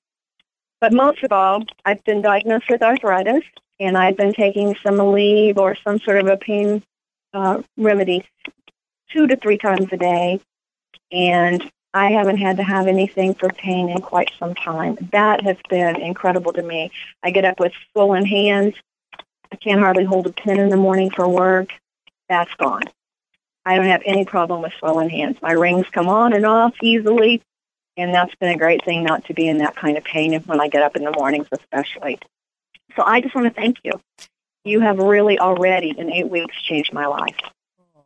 but 0.80 0.94
most 0.94 1.22
of 1.24 1.34
all, 1.34 1.64
I've 1.84 2.02
been 2.06 2.22
diagnosed 2.22 2.70
with 2.70 2.82
arthritis, 2.82 3.44
and 3.80 3.98
I've 3.98 4.16
been 4.16 4.34
taking 4.34 4.76
some 4.82 4.96
Aleve 4.96 5.58
or 5.58 5.76
some 5.76 6.00
sort 6.00 6.20
of 6.20 6.28
a 6.28 6.38
pain 6.38 6.82
uh, 7.34 7.62
remedy 7.76 8.24
two 9.12 9.28
to 9.28 9.36
three 9.36 9.58
times 9.58 9.88
a 9.92 9.98
day. 9.98 10.40
And 11.12 11.70
I 11.94 12.12
haven't 12.12 12.38
had 12.38 12.56
to 12.56 12.64
have 12.64 12.88
anything 12.88 13.34
for 13.34 13.50
pain 13.50 13.90
in 13.90 14.02
quite 14.02 14.32
some 14.40 14.56
time. 14.56 14.98
That 15.12 15.42
has 15.42 15.58
been 15.70 15.98
incredible 15.98 16.54
to 16.54 16.64
me. 16.64 16.90
I 17.22 17.32
get 17.32 17.44
up 17.44 17.60
with 17.60 17.74
swollen 17.92 18.26
hands. 18.26 18.76
I 19.52 19.58
can't 19.58 19.82
hardly 19.82 20.06
hold 20.06 20.26
a 20.28 20.32
pen 20.32 20.58
in 20.58 20.70
the 20.70 20.78
morning 20.78 21.10
for 21.10 21.28
work. 21.28 21.74
That's 22.32 22.54
gone. 22.56 22.84
I 23.66 23.76
don't 23.76 23.88
have 23.88 24.04
any 24.06 24.24
problem 24.24 24.62
with 24.62 24.72
swollen 24.80 25.10
hands. 25.10 25.36
My 25.42 25.52
rings 25.52 25.86
come 25.92 26.08
on 26.08 26.32
and 26.32 26.46
off 26.46 26.74
easily, 26.82 27.42
and 27.98 28.14
that's 28.14 28.34
been 28.36 28.54
a 28.54 28.58
great 28.58 28.86
thing 28.86 29.04
not 29.04 29.26
to 29.26 29.34
be 29.34 29.50
in 29.50 29.58
that 29.58 29.76
kind 29.76 29.98
of 29.98 30.06
pain 30.06 30.40
when 30.44 30.62
I 30.62 30.70
get 30.70 30.82
up 30.82 30.96
in 30.96 31.04
the 31.04 31.12
mornings, 31.12 31.48
especially. 31.52 32.20
So 32.96 33.04
I 33.06 33.20
just 33.20 33.36
want 33.36 33.54
to 33.54 33.54
thank 33.54 33.80
you. 33.84 34.00
You 34.64 34.80
have 34.80 34.98
really 34.98 35.40
already, 35.40 35.90
in 35.90 36.10
eight 36.10 36.30
weeks, 36.30 36.56
changed 36.62 36.94
my 36.94 37.06
life 37.06 37.36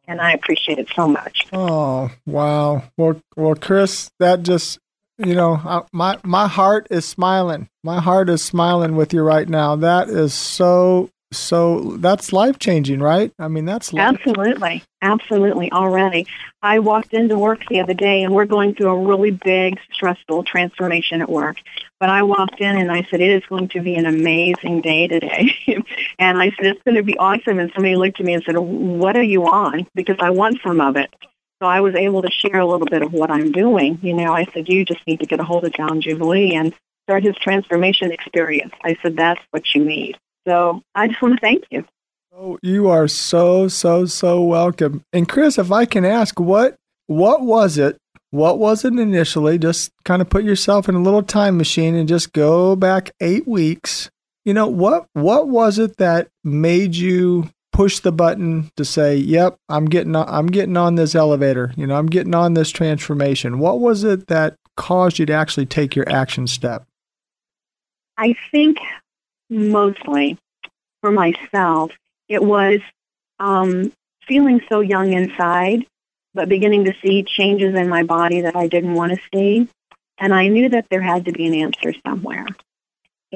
and 0.07 0.19
I 0.19 0.31
appreciate 0.33 0.79
it 0.79 0.87
so 0.95 1.07
much. 1.07 1.45
Oh 1.53 2.09
wow! 2.25 2.83
Well, 2.97 3.21
well, 3.35 3.55
Chris, 3.55 4.09
that 4.19 4.41
just 4.41 4.79
you 5.19 5.35
know 5.35 5.85
my 5.91 6.17
my 6.23 6.47
heart 6.47 6.87
is 6.89 7.05
smiling. 7.05 7.69
My 7.83 8.01
heart 8.01 8.29
is 8.29 8.41
smiling 8.41 8.95
with 8.95 9.13
you 9.13 9.21
right 9.21 9.47
now. 9.47 9.75
That 9.75 10.09
is 10.09 10.33
so 10.33 11.11
so 11.37 11.97
that's 11.97 12.33
life 12.33 12.59
changing, 12.59 12.99
right? 12.99 13.31
I 13.39 13.47
mean, 13.47 13.65
that's 13.65 13.93
absolutely, 13.93 14.83
absolutely 15.01 15.71
already. 15.71 16.27
I 16.61 16.79
walked 16.79 17.13
into 17.13 17.37
work 17.37 17.65
the 17.67 17.79
other 17.79 17.93
day, 17.93 18.23
and 18.23 18.33
we're 18.33 18.45
going 18.45 18.75
through 18.75 18.89
a 18.89 19.07
really 19.07 19.31
big, 19.31 19.79
stressful 19.93 20.43
transformation 20.43 21.21
at 21.21 21.29
work. 21.29 21.57
But 21.99 22.09
I 22.09 22.23
walked 22.23 22.59
in 22.61 22.77
and 22.77 22.91
I 22.91 23.07
said, 23.09 23.21
"It 23.21 23.31
is 23.31 23.45
going 23.47 23.69
to 23.69 23.81
be 23.81 23.95
an 23.95 24.05
amazing 24.05 24.81
day 24.81 25.07
today," 25.07 25.55
and 26.19 26.41
I 26.41 26.51
said, 26.51 26.65
"It's 26.65 26.83
going 26.83 26.95
to 26.95 27.03
be 27.03 27.17
awesome." 27.17 27.59
And 27.59 27.71
somebody 27.73 27.95
looked 27.95 28.19
at 28.19 28.25
me 28.25 28.33
and 28.33 28.43
said, 28.43 28.57
"What 28.57 29.15
are 29.15 29.23
you 29.23 29.45
on?" 29.45 29.87
Because 29.95 30.17
I 30.19 30.31
want 30.31 30.59
some 30.65 30.81
of 30.81 30.97
it. 30.97 31.13
So 31.61 31.67
I 31.67 31.81
was 31.81 31.95
able 31.95 32.21
to 32.21 32.31
share 32.31 32.59
a 32.59 32.65
little 32.65 32.87
bit 32.87 33.01
of 33.01 33.13
what 33.13 33.31
I'm 33.31 33.51
doing. 33.51 33.99
You 34.01 34.13
know, 34.13 34.33
I 34.33 34.45
said, 34.53 34.67
"You 34.67 34.85
just 34.85 35.05
need 35.07 35.19
to 35.21 35.25
get 35.25 35.39
a 35.39 35.43
hold 35.43 35.63
of 35.65 35.73
John 35.73 36.01
Jubilee 36.01 36.55
and 36.55 36.73
start 37.07 37.23
his 37.23 37.35
transformation 37.37 38.11
experience." 38.11 38.73
I 38.83 38.97
said, 39.01 39.15
"That's 39.15 39.41
what 39.51 39.73
you 39.73 39.85
need." 39.85 40.17
So 40.47 40.81
I 40.93 41.07
just 41.07 41.21
want 41.21 41.35
to 41.35 41.41
thank 41.41 41.65
you. 41.71 41.85
Oh, 42.37 42.59
you 42.61 42.89
are 42.89 43.07
so 43.07 43.67
so 43.67 44.05
so 44.05 44.41
welcome. 44.41 45.03
And 45.13 45.27
Chris, 45.27 45.57
if 45.57 45.71
I 45.71 45.85
can 45.85 46.03
ask, 46.05 46.39
what 46.39 46.75
what 47.07 47.41
was 47.41 47.77
it? 47.77 47.97
What 48.31 48.59
was 48.59 48.83
it 48.83 48.93
initially? 48.99 49.57
Just 49.57 49.91
kind 50.03 50.21
of 50.21 50.29
put 50.29 50.43
yourself 50.43 50.89
in 50.89 50.95
a 50.95 51.01
little 51.01 51.23
time 51.23 51.57
machine 51.57 51.95
and 51.95 52.07
just 52.07 52.33
go 52.33 52.75
back 52.75 53.11
eight 53.21 53.47
weeks. 53.47 54.09
You 54.43 54.53
know 54.53 54.67
what? 54.67 55.07
What 55.13 55.47
was 55.47 55.79
it 55.79 55.97
that 55.97 56.27
made 56.43 56.95
you 56.95 57.49
push 57.71 57.99
the 57.99 58.11
button 58.11 58.69
to 58.75 58.83
say, 58.83 59.15
"Yep, 59.15 59.57
I'm 59.69 59.85
getting 59.85 60.15
on, 60.15 60.25
I'm 60.27 60.47
getting 60.47 60.77
on 60.77 60.95
this 60.95 61.15
elevator. 61.15 61.73
You 61.77 61.87
know, 61.87 61.95
I'm 61.95 62.07
getting 62.07 62.35
on 62.35 62.53
this 62.53 62.69
transformation." 62.69 63.59
What 63.59 63.79
was 63.79 64.03
it 64.03 64.27
that 64.27 64.55
caused 64.75 65.19
you 65.19 65.25
to 65.27 65.33
actually 65.33 65.65
take 65.65 65.95
your 65.95 66.09
action 66.09 66.47
step? 66.47 66.83
I 68.17 68.35
think 68.51 68.77
mostly 69.49 70.37
for 71.01 71.11
myself, 71.11 71.91
it 72.27 72.43
was 72.43 72.79
um, 73.39 73.91
feeling 74.27 74.61
so 74.69 74.79
young 74.79 75.13
inside, 75.13 75.85
but 76.33 76.49
beginning 76.49 76.85
to 76.85 76.93
see 77.03 77.23
changes 77.23 77.75
in 77.75 77.87
my 77.87 78.03
body 78.03 78.41
that 78.41 78.55
I 78.55 78.67
didn't 78.67 78.93
want 78.93 79.13
to 79.13 79.19
see. 79.33 79.67
And 80.17 80.33
I 80.33 80.47
knew 80.47 80.69
that 80.69 80.87
there 80.89 81.01
had 81.01 81.25
to 81.25 81.31
be 81.31 81.45
an 81.45 81.53
answer 81.53 81.93
somewhere. 82.05 82.47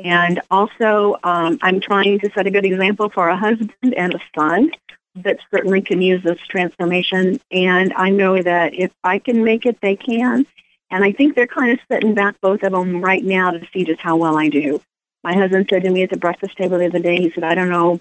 And 0.04 0.42
also, 0.50 1.18
um, 1.24 1.60
I'm 1.62 1.82
trying 1.82 2.20
to 2.20 2.32
set 2.32 2.48
a 2.48 2.51
good 2.51 2.66
example 2.66 3.10
for 3.10 3.28
a 3.28 3.38
husband 3.38 3.94
and 3.96 4.13
a 4.16 4.20
son 4.38 4.72
that 5.16 5.39
certainly 5.51 5.82
can 5.82 6.01
use 6.01 6.24
this 6.24 6.39
transformation. 6.48 7.39
And 7.51 7.94
I 7.94 8.10
know 8.10 8.42
that 8.42 8.74
if 8.74 8.92
I 9.04 9.20
can 9.20 9.44
make 9.44 9.66
it, 9.66 9.78
they 9.82 9.96
can. 9.96 10.46
And 10.92 11.04
I 11.04 11.12
think 11.12 11.36
they're 11.36 11.48
kind 11.48 11.72
of 11.72 11.80
sitting 11.92 12.13
back, 12.13 12.39
both 12.42 12.63
of 12.63 12.72
them, 12.72 13.01
right 13.01 13.24
now 13.24 13.51
to 13.51 13.62
see 13.74 13.84
just 13.84 14.00
how 14.00 14.16
well 14.16 14.38
I 14.38 14.50
do. 14.50 14.82
My 15.24 15.34
husband 15.34 15.68
said 15.70 15.84
to 15.84 15.90
me 15.90 16.04
at 16.04 16.10
the 16.10 16.18
breakfast 16.18 16.58
table 16.58 16.78
the 16.78 16.86
other 16.86 17.00
day, 17.00 17.18
he 17.18 17.32
said, 17.32 17.44
I 17.44 17.56
don't 17.56 17.70
know 17.70 18.00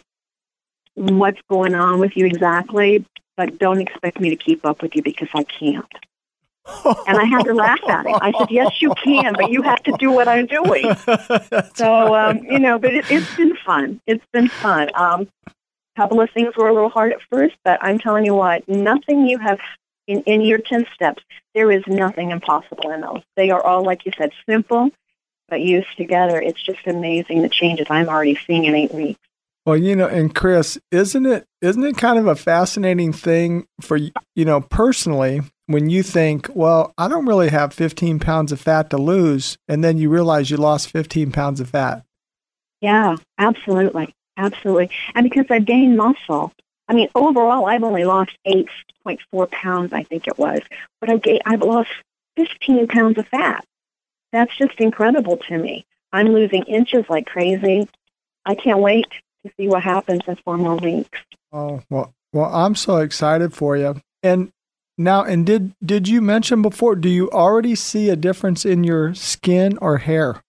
what's 0.94 1.40
going 1.48 1.74
on 1.74 1.98
with 2.00 2.16
you 2.16 2.26
exactly, 2.26 3.04
but 3.36 3.58
don't 3.58 3.80
expect 3.80 4.20
me 4.20 4.30
to 4.30 4.36
keep 4.36 4.64
up 4.64 4.82
with 4.82 4.94
you 4.96 5.02
because 5.02 5.28
I 5.34 5.44
can't. 5.44 5.86
and 7.06 7.18
I 7.18 7.24
had 7.24 7.44
to 7.44 7.54
laugh 7.54 7.80
at 7.88 8.04
him. 8.04 8.14
I 8.20 8.30
said, 8.36 8.50
"Yes, 8.50 8.82
you 8.82 8.92
can, 9.02 9.32
but 9.32 9.50
you 9.50 9.62
have 9.62 9.82
to 9.84 9.92
do 9.98 10.10
what 10.10 10.28
I'm 10.28 10.44
doing." 10.44 10.94
so, 11.74 12.14
um, 12.14 12.44
you 12.44 12.58
know, 12.58 12.78
but 12.78 12.92
it, 12.92 13.06
has 13.06 13.26
been 13.36 13.56
fun. 13.64 14.02
It's 14.06 14.24
been 14.34 14.48
fun. 14.48 14.90
Um, 14.94 15.28
a 15.46 15.52
couple 15.96 16.20
of 16.20 16.30
things 16.30 16.54
were 16.56 16.68
a 16.68 16.74
little 16.74 16.90
hard 16.90 17.12
at 17.12 17.20
first, 17.30 17.56
but 17.64 17.78
I'm 17.82 17.98
telling 17.98 18.26
you 18.26 18.34
what, 18.34 18.68
nothing 18.68 19.26
you 19.26 19.38
have 19.38 19.60
in, 20.08 20.22
in 20.22 20.40
your 20.40 20.58
10 20.58 20.86
steps, 20.94 21.22
there 21.54 21.70
is 21.70 21.82
nothing 21.86 22.32
impossible 22.32 22.90
in 22.90 23.02
those. 23.02 23.22
They 23.36 23.50
are 23.50 23.64
all, 23.64 23.84
like 23.84 24.04
you 24.04 24.12
said, 24.18 24.32
simple 24.48 24.90
but 25.48 25.60
used 25.60 25.96
together, 25.96 26.40
it's 26.40 26.62
just 26.62 26.86
amazing 26.86 27.42
the 27.42 27.48
changes 27.48 27.86
I'm 27.90 28.08
already 28.08 28.38
seeing 28.46 28.64
in 28.64 28.74
eight 28.74 28.92
weeks. 28.92 29.20
Well, 29.68 29.76
you 29.76 29.94
know, 29.96 30.06
and 30.06 30.34
Chris, 30.34 30.78
isn't 30.90 31.26
it 31.26 31.44
isn't 31.60 31.84
it 31.84 31.98
kind 31.98 32.18
of 32.18 32.26
a 32.26 32.34
fascinating 32.34 33.12
thing 33.12 33.66
for 33.80 33.96
you 33.98 34.44
know 34.44 34.62
personally 34.62 35.42
when 35.66 35.90
you 35.90 36.02
think, 36.02 36.48
well, 36.54 36.94
I 36.96 37.08
don't 37.08 37.26
really 37.26 37.50
have 37.50 37.74
15 37.74 38.18
pounds 38.18 38.50
of 38.52 38.60
fat 38.60 38.88
to 38.90 38.96
lose, 38.96 39.58
and 39.68 39.84
then 39.84 39.98
you 39.98 40.08
realize 40.08 40.50
you 40.50 40.56
lost 40.56 40.88
15 40.88 41.32
pounds 41.32 41.60
of 41.60 41.68
fat. 41.68 42.02
Yeah, 42.80 43.16
absolutely, 43.36 44.14
absolutely, 44.38 44.90
and 45.14 45.24
because 45.24 45.46
I've 45.50 45.66
gained 45.66 45.96
muscle. 45.96 46.52
I 46.90 46.94
mean, 46.94 47.10
overall, 47.14 47.66
I've 47.66 47.84
only 47.84 48.06
lost 48.06 48.30
8.4 48.46 49.50
pounds, 49.50 49.92
I 49.92 50.04
think 50.04 50.26
it 50.26 50.38
was, 50.38 50.60
but 51.02 51.10
I've, 51.10 51.20
gained, 51.20 51.42
I've 51.44 51.60
lost 51.60 51.90
15 52.38 52.88
pounds 52.88 53.18
of 53.18 53.28
fat 53.28 53.62
that's 54.32 54.56
just 54.56 54.78
incredible 54.78 55.36
to 55.48 55.58
me. 55.58 55.86
I'm 56.12 56.28
losing 56.28 56.64
inches 56.64 57.04
like 57.08 57.26
crazy. 57.26 57.88
I 58.44 58.54
can't 58.54 58.80
wait 58.80 59.06
to 59.44 59.52
see 59.56 59.68
what 59.68 59.82
happens 59.82 60.22
in 60.26 60.36
four 60.36 60.56
more 60.56 60.76
weeks. 60.76 61.18
Oh 61.52 61.82
well, 61.90 62.14
well, 62.32 62.54
I'm 62.54 62.74
so 62.74 62.98
excited 62.98 63.54
for 63.54 63.76
you. 63.76 64.00
And 64.22 64.50
now, 64.96 65.22
and 65.22 65.46
did 65.46 65.72
did 65.84 66.08
you 66.08 66.20
mention 66.20 66.62
before? 66.62 66.96
Do 66.96 67.08
you 67.08 67.30
already 67.30 67.74
see 67.74 68.08
a 68.08 68.16
difference 68.16 68.64
in 68.64 68.84
your 68.84 69.14
skin 69.14 69.78
or 69.78 69.98
hair? 69.98 70.42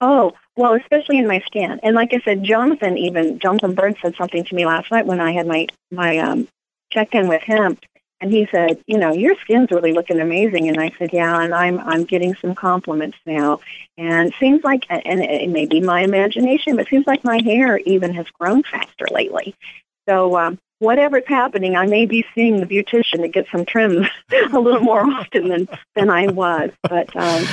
Oh 0.00 0.32
well, 0.56 0.74
especially 0.74 1.18
in 1.18 1.26
my 1.26 1.40
skin. 1.46 1.80
And 1.82 1.94
like 1.94 2.12
I 2.12 2.20
said, 2.24 2.42
Jonathan 2.42 2.98
even 2.98 3.38
Jonathan 3.38 3.74
Bird 3.74 3.96
said 4.02 4.14
something 4.16 4.44
to 4.44 4.54
me 4.54 4.66
last 4.66 4.90
night 4.90 5.06
when 5.06 5.20
I 5.20 5.32
had 5.32 5.46
my 5.46 5.66
my 5.90 6.18
um, 6.18 6.48
check 6.90 7.14
in 7.14 7.28
with 7.28 7.42
him, 7.42 7.78
And 8.22 8.32
he 8.32 8.46
said, 8.52 8.80
you 8.86 8.98
know, 8.98 9.12
your 9.12 9.34
skin's 9.40 9.72
really 9.72 9.92
looking 9.92 10.20
amazing. 10.20 10.68
And 10.68 10.78
I 10.78 10.92
said, 10.96 11.12
yeah, 11.12 11.42
and 11.42 11.52
I'm 11.52 11.80
I'm 11.80 12.04
getting 12.04 12.36
some 12.36 12.54
compliments 12.54 13.18
now. 13.26 13.58
And 13.98 14.28
it 14.28 14.34
seems 14.38 14.62
like, 14.62 14.86
and 14.88 15.20
it 15.20 15.50
may 15.50 15.66
be 15.66 15.80
my 15.80 16.02
imagination, 16.02 16.76
but 16.76 16.86
it 16.86 16.88
seems 16.88 17.06
like 17.06 17.24
my 17.24 17.42
hair 17.42 17.78
even 17.78 18.14
has 18.14 18.26
grown 18.38 18.62
faster 18.62 19.06
lately. 19.10 19.56
So 20.08 20.38
um, 20.38 20.60
whatever's 20.82 21.22
happening, 21.26 21.76
I 21.76 21.86
may 21.86 22.06
be 22.06 22.26
seeing 22.34 22.58
the 22.58 22.66
beautician 22.66 23.20
to 23.22 23.28
get 23.28 23.46
some 23.52 23.64
trims 23.64 24.08
a 24.52 24.58
little 24.58 24.80
more 24.80 25.00
often 25.00 25.48
than 25.48 25.68
than 25.94 26.10
I 26.10 26.26
was. 26.26 26.70
But 26.82 27.14
um, 27.16 27.44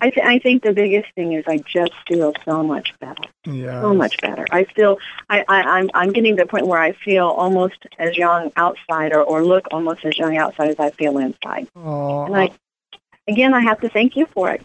I, 0.00 0.10
th- 0.10 0.26
I 0.26 0.38
think 0.40 0.64
the 0.64 0.72
biggest 0.72 1.14
thing 1.14 1.32
is 1.32 1.44
I 1.46 1.58
just 1.58 1.92
feel 2.08 2.32
so 2.44 2.62
much 2.62 2.92
better. 2.98 3.22
Yeah. 3.46 3.80
So 3.80 3.94
much 3.94 4.20
better. 4.20 4.44
I 4.50 4.64
feel 4.64 4.98
I, 5.30 5.44
I 5.48 5.62
I'm 5.62 5.90
I'm 5.94 6.12
getting 6.12 6.36
to 6.36 6.42
the 6.42 6.48
point 6.48 6.66
where 6.66 6.80
I 6.80 6.92
feel 6.92 7.28
almost 7.28 7.86
as 7.98 8.16
young 8.18 8.50
outside 8.56 9.12
or, 9.12 9.22
or 9.22 9.44
look 9.44 9.68
almost 9.70 10.04
as 10.04 10.18
young 10.18 10.36
outside 10.36 10.70
as 10.70 10.80
I 10.80 10.90
feel 10.90 11.18
inside. 11.18 11.68
Oh, 11.76 12.24
And 12.24 12.36
I 12.36 12.50
again 13.28 13.54
I 13.54 13.60
have 13.60 13.80
to 13.80 13.88
thank 13.88 14.16
you 14.16 14.26
for 14.26 14.50
it. 14.50 14.62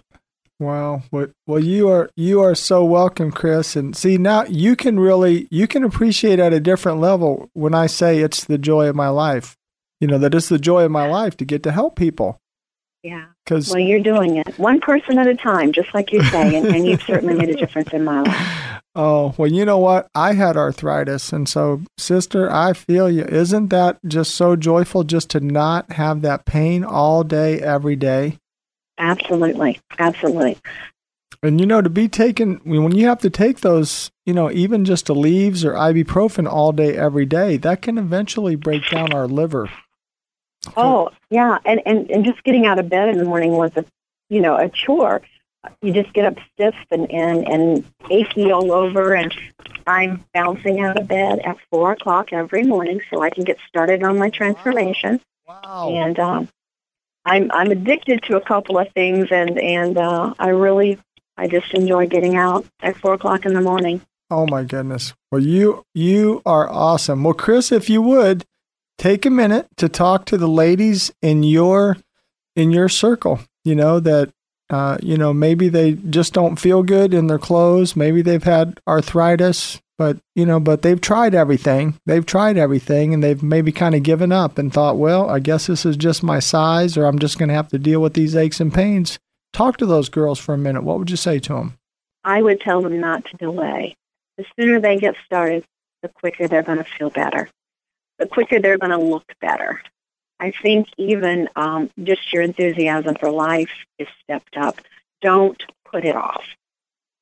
Wow. 0.60 1.04
Well, 1.12 1.28
well, 1.46 1.60
you 1.60 1.90
are 1.90 2.10
you 2.16 2.42
are 2.42 2.56
so 2.56 2.84
welcome, 2.84 3.32
Chris. 3.32 3.76
And 3.76 3.96
see 3.96 4.18
now 4.18 4.46
you 4.46 4.76
can 4.76 5.00
really 5.00 5.48
you 5.52 5.68
can 5.68 5.84
appreciate 5.84 6.40
at 6.40 6.54
a 6.54 6.60
different 6.60 7.00
level 7.00 7.50
when 7.54 7.76
I 7.76 7.86
say 7.86 8.20
it's 8.20 8.44
the 8.44 8.58
joy 8.58 8.88
of 8.88 8.96
my 8.96 9.10
life. 9.10 9.56
You 10.00 10.08
know 10.08 10.18
that 10.18 10.34
it's 10.34 10.50
the 10.50 10.60
joy 10.60 10.84
of 10.84 10.92
my 10.92 11.08
life 11.08 11.38
to 11.38 11.46
get 11.46 11.62
to 11.64 11.72
help 11.72 11.96
people. 11.96 12.40
Yeah. 13.04 13.26
Because 13.46 13.70
Well, 13.70 13.80
you're 13.80 14.00
doing 14.00 14.38
it 14.38 14.58
one 14.58 14.80
person 14.80 15.20
at 15.20 15.28
a 15.28 15.36
time, 15.36 15.72
just 15.72 15.94
like 15.94 16.12
you 16.12 16.24
say, 16.24 16.58
and, 16.58 16.68
and 16.68 16.86
you've 16.86 17.04
certainly 17.04 17.36
made 17.36 17.50
a 17.50 17.56
difference 17.56 17.94
in 17.94 18.04
my 18.04 18.22
life. 18.22 18.82
oh 18.96 19.36
well, 19.38 19.52
you 19.52 19.64
know 19.64 19.78
what? 19.78 20.10
I 20.16 20.34
had 20.34 20.58
arthritis, 20.58 21.32
and 21.32 21.48
so 21.48 21.84
sister, 22.00 22.52
I 22.52 22.74
feel 22.74 23.12
you. 23.12 23.26
Isn't 23.26 23.68
that 23.70 24.00
just 24.08 24.34
so 24.34 24.56
joyful 24.56 25.04
just 25.04 25.30
to 25.32 25.40
not 25.40 25.92
have 25.94 26.24
that 26.24 26.46
pain 26.46 26.84
all 26.84 27.24
day, 27.24 27.62
every 27.62 27.96
day? 27.96 28.40
Absolutely, 28.98 29.80
absolutely. 30.00 30.58
And 31.44 31.60
you 31.60 31.68
know, 31.68 31.82
to 31.82 31.90
be 31.90 32.08
taken 32.08 32.56
when 32.64 32.96
you 32.96 33.08
have 33.08 33.20
to 33.20 33.30
take 33.30 33.60
those, 33.60 34.10
you 34.26 34.34
know, 34.34 34.50
even 34.50 34.86
just 34.86 35.08
Aleves 35.08 35.64
or 35.64 35.74
ibuprofen 35.74 36.50
all 36.50 36.72
day, 36.72 36.98
every 36.98 37.26
day, 37.26 37.58
that 37.58 37.82
can 37.82 37.98
eventually 37.98 38.56
break 38.56 38.90
down 38.90 39.14
our 39.14 39.28
liver. 39.28 39.70
Oh, 40.76 41.12
yeah, 41.30 41.60
and, 41.66 41.82
and 41.86 42.10
and 42.10 42.26
just 42.26 42.44
getting 42.44 42.66
out 42.66 42.80
of 42.80 42.90
bed 42.90 43.10
in 43.10 43.18
the 43.18 43.24
morning 43.24 43.52
was 43.52 43.72
a, 43.76 43.86
you 44.30 44.42
know, 44.42 44.58
a 44.58 44.68
chore. 44.70 45.22
You 45.82 45.94
just 45.94 46.12
get 46.14 46.26
up 46.26 46.38
stiff 46.54 46.76
and 46.92 47.10
and 47.12 47.48
and 47.48 47.86
achy 48.10 48.52
all 48.52 48.72
over, 48.72 49.14
and 49.14 49.34
I'm 49.86 50.26
bouncing 50.34 50.82
out 50.82 50.98
of 51.00 51.08
bed 51.08 51.40
at 51.40 51.58
four 51.70 51.92
o'clock 51.92 52.34
every 52.34 52.64
morning 52.64 53.02
so 53.12 53.22
I 53.22 53.30
can 53.30 53.44
get 53.44 53.58
started 53.68 54.04
on 54.04 54.18
my 54.18 54.30
transformation. 54.30 55.22
Wow. 55.48 55.90
And 55.94 56.20
um, 56.20 56.50
I'm 57.28 57.52
I'm 57.52 57.72
addicted 57.72 58.24
to 58.24 58.38
a 58.38 58.42
couple 58.42 58.78
of 58.78 58.92
things, 58.94 59.28
and 59.32 59.60
and 59.60 59.98
uh, 59.98 60.34
I 60.40 60.50
really 60.50 60.98
I 61.38 61.48
just 61.48 61.74
enjoy 61.74 62.08
getting 62.08 62.36
out 62.36 62.66
at 62.82 62.98
four 62.98 63.14
o'clock 63.14 63.46
in 63.46 63.54
the 63.54 63.62
morning. 63.62 64.02
Oh 64.32 64.48
my 64.48 64.64
goodness. 64.64 65.14
Well, 65.32 65.42
you 65.42 65.84
you 65.94 66.42
are 66.46 66.70
awesome. 66.70 67.24
Well, 67.24 67.34
Chris, 67.34 67.72
if 67.72 67.90
you 67.90 68.02
would 68.02 68.46
take 68.98 69.26
a 69.26 69.30
minute 69.30 69.68
to 69.78 69.90
talk 69.90 70.26
to 70.26 70.38
the 70.38 70.48
ladies 70.48 71.12
in 71.22 71.44
your 71.44 71.98
in 72.56 72.72
your 72.72 72.90
circle, 72.90 73.42
you 73.64 73.76
know 73.76 74.00
that 74.00 74.32
uh, 74.70 74.98
you 75.02 75.18
know 75.18 75.34
maybe 75.34 75.70
they 75.70 75.94
just 75.94 76.34
don't 76.34 76.58
feel 76.58 76.84
good 76.84 77.14
in 77.14 77.28
their 77.28 77.40
clothes. 77.40 77.96
Maybe 77.96 78.22
they've 78.22 78.44
had 78.44 78.80
arthritis, 78.88 79.82
but 79.98 80.18
you 80.36 80.46
know, 80.46 80.60
but 80.60 80.82
they've 80.82 81.02
tried 81.02 81.34
everything. 81.34 82.00
They've 82.06 82.26
tried 82.26 82.58
everything, 82.58 83.14
and 83.14 83.24
they've 83.24 83.42
maybe 83.42 83.72
kind 83.72 83.96
of 83.96 84.04
given 84.04 84.32
up 84.32 84.58
and 84.58 84.72
thought, 84.72 84.98
well, 84.98 85.30
I 85.30 85.40
guess 85.40 85.68
this 85.68 85.86
is 85.86 85.98
just 85.98 86.24
my 86.24 86.40
size, 86.40 86.98
or 86.98 87.06
I'm 87.06 87.20
just 87.20 87.40
going 87.40 87.50
to 87.50 87.56
have 87.56 87.70
to 87.70 87.80
deal 87.80 88.02
with 88.02 88.14
these 88.14 88.36
aches 88.36 88.60
and 88.60 88.74
pains. 88.74 89.20
Talk 89.54 89.78
to 89.78 89.86
those 89.86 90.10
girls 90.10 90.38
for 90.40 90.54
a 90.54 90.58
minute. 90.58 90.84
What 90.84 91.00
would 91.00 91.10
you 91.10 91.18
say 91.18 91.40
to 91.40 91.54
them? 91.54 91.78
I 92.24 92.42
would 92.42 92.62
tell 92.62 92.82
them 92.82 93.00
not 93.00 93.26
to 93.26 93.38
delay. 93.38 93.96
The 94.38 94.46
sooner 94.60 94.80
they 94.80 94.98
get 94.98 95.16
started, 95.26 95.66
the 96.04 96.10
quicker 96.10 96.48
they're 96.48 96.62
going 96.62 96.78
to 96.78 96.84
feel 96.84 97.10
better. 97.10 97.50
The 98.20 98.28
quicker 98.28 98.60
they're 98.60 98.78
going 98.78 98.92
to 98.92 98.98
look 98.98 99.34
better. 99.42 99.82
I 100.40 100.52
think 100.52 100.88
even 100.98 101.50
um, 101.56 101.90
just 102.04 102.32
your 102.32 102.44
enthusiasm 102.44 103.16
for 103.16 103.32
life 103.32 103.72
is 103.98 104.08
stepped 104.24 104.56
up. 104.58 104.80
Don't 105.22 105.62
put 105.86 106.06
it 106.06 106.16
off. 106.16 106.44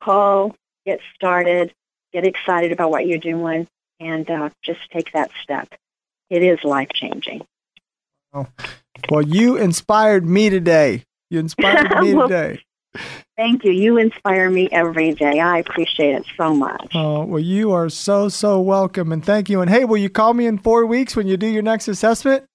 Call, 0.01 0.55
get 0.85 0.99
started, 1.15 1.73
get 2.11 2.25
excited 2.25 2.71
about 2.71 2.91
what 2.91 3.07
you're 3.07 3.17
doing, 3.17 3.67
and 3.99 4.29
uh, 4.29 4.49
just 4.61 4.79
take 4.91 5.13
that 5.13 5.31
step. 5.41 5.69
It 6.29 6.43
is 6.43 6.63
life 6.63 6.89
changing. 6.93 7.45
Well, 9.09 9.21
you 9.21 9.55
inspired 9.57 10.25
me 10.25 10.49
today. 10.49 11.03
You 11.29 11.39
inspired 11.39 11.89
me 12.01 12.13
Well, 12.13 12.27
today. 12.27 12.61
Thank 13.37 13.63
you. 13.65 13.71
You 13.71 13.97
inspire 13.97 14.49
me 14.49 14.69
every 14.71 15.13
day. 15.13 15.39
I 15.39 15.57
appreciate 15.57 16.15
it 16.15 16.25
so 16.37 16.53
much. 16.53 16.91
Oh, 16.93 17.25
well, 17.25 17.41
you 17.41 17.71
are 17.71 17.89
so, 17.89 18.29
so 18.29 18.61
welcome. 18.61 19.11
And 19.11 19.23
thank 19.23 19.49
you. 19.49 19.61
And 19.61 19.69
hey, 19.69 19.83
will 19.85 19.97
you 19.97 20.09
call 20.09 20.33
me 20.33 20.47
in 20.47 20.57
four 20.57 20.85
weeks 20.85 21.15
when 21.15 21.27
you 21.27 21.35
do 21.35 21.47
your 21.47 21.61
next 21.61 21.87
assessment? 21.87 22.45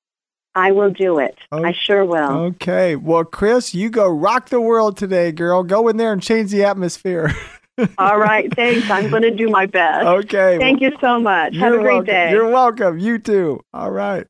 I 0.54 0.72
will 0.72 0.90
do 0.90 1.18
it. 1.18 1.38
Oh, 1.52 1.64
I 1.64 1.72
sure 1.72 2.04
will. 2.04 2.30
Okay. 2.46 2.96
Well, 2.96 3.24
Chris, 3.24 3.74
you 3.74 3.88
go 3.90 4.08
rock 4.08 4.48
the 4.48 4.60
world 4.60 4.96
today, 4.96 5.32
girl. 5.32 5.62
Go 5.62 5.88
in 5.88 5.96
there 5.96 6.12
and 6.12 6.22
change 6.22 6.50
the 6.50 6.64
atmosphere. 6.64 7.32
All 7.98 8.18
right. 8.18 8.54
Thanks. 8.54 8.90
I'm 8.90 9.10
going 9.10 9.22
to 9.22 9.30
do 9.30 9.48
my 9.48 9.66
best. 9.66 10.04
okay. 10.06 10.58
Thank 10.58 10.80
you 10.82 10.92
so 11.00 11.18
much. 11.20 11.56
Have 11.56 11.72
a 11.72 11.78
great 11.78 11.92
welcome. 11.94 12.06
day. 12.06 12.30
You're 12.32 12.50
welcome. 12.50 12.98
You 12.98 13.18
too. 13.18 13.60
All 13.72 13.90
right. 13.90 14.26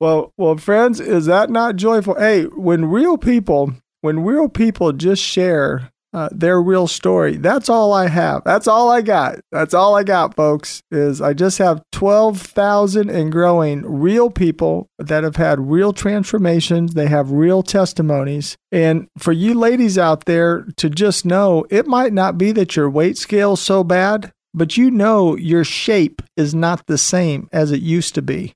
Well, 0.00 0.32
well, 0.36 0.56
friends, 0.58 1.00
is 1.00 1.26
that 1.26 1.50
not 1.50 1.76
joyful? 1.76 2.14
Hey, 2.16 2.44
when 2.44 2.84
real 2.84 3.16
people, 3.16 3.72
when 4.02 4.20
real 4.24 4.48
people 4.48 4.92
just 4.92 5.22
share 5.22 5.90
uh, 6.14 6.28
their 6.30 6.62
real 6.62 6.86
story, 6.86 7.36
that's 7.36 7.68
all 7.68 7.92
I 7.92 8.08
have. 8.08 8.42
That's 8.44 8.68
all 8.68 8.88
I 8.88 9.02
got. 9.02 9.40
That's 9.50 9.74
all 9.74 9.96
I 9.96 10.04
got, 10.04 10.36
folks. 10.36 10.82
Is 10.90 11.20
I 11.20 11.34
just 11.34 11.58
have 11.58 11.82
twelve 11.90 12.40
thousand 12.40 13.10
and 13.10 13.32
growing 13.32 13.82
real 13.82 14.30
people 14.30 14.88
that 14.98 15.24
have 15.24 15.36
had 15.36 15.68
real 15.70 15.92
transformations. 15.92 16.94
They 16.94 17.08
have 17.08 17.32
real 17.32 17.62
testimonies. 17.64 18.56
And 18.70 19.08
for 19.18 19.32
you 19.32 19.54
ladies 19.54 19.98
out 19.98 20.24
there 20.24 20.66
to 20.76 20.88
just 20.88 21.24
know, 21.24 21.66
it 21.68 21.86
might 21.86 22.12
not 22.12 22.38
be 22.38 22.52
that 22.52 22.76
your 22.76 22.88
weight 22.88 23.18
scale's 23.18 23.60
so 23.60 23.82
bad, 23.82 24.32
but 24.54 24.76
you 24.76 24.90
know 24.90 25.36
your 25.36 25.64
shape 25.64 26.22
is 26.36 26.54
not 26.54 26.86
the 26.86 26.98
same 26.98 27.48
as 27.52 27.72
it 27.72 27.80
used 27.80 28.14
to 28.14 28.22
be. 28.22 28.52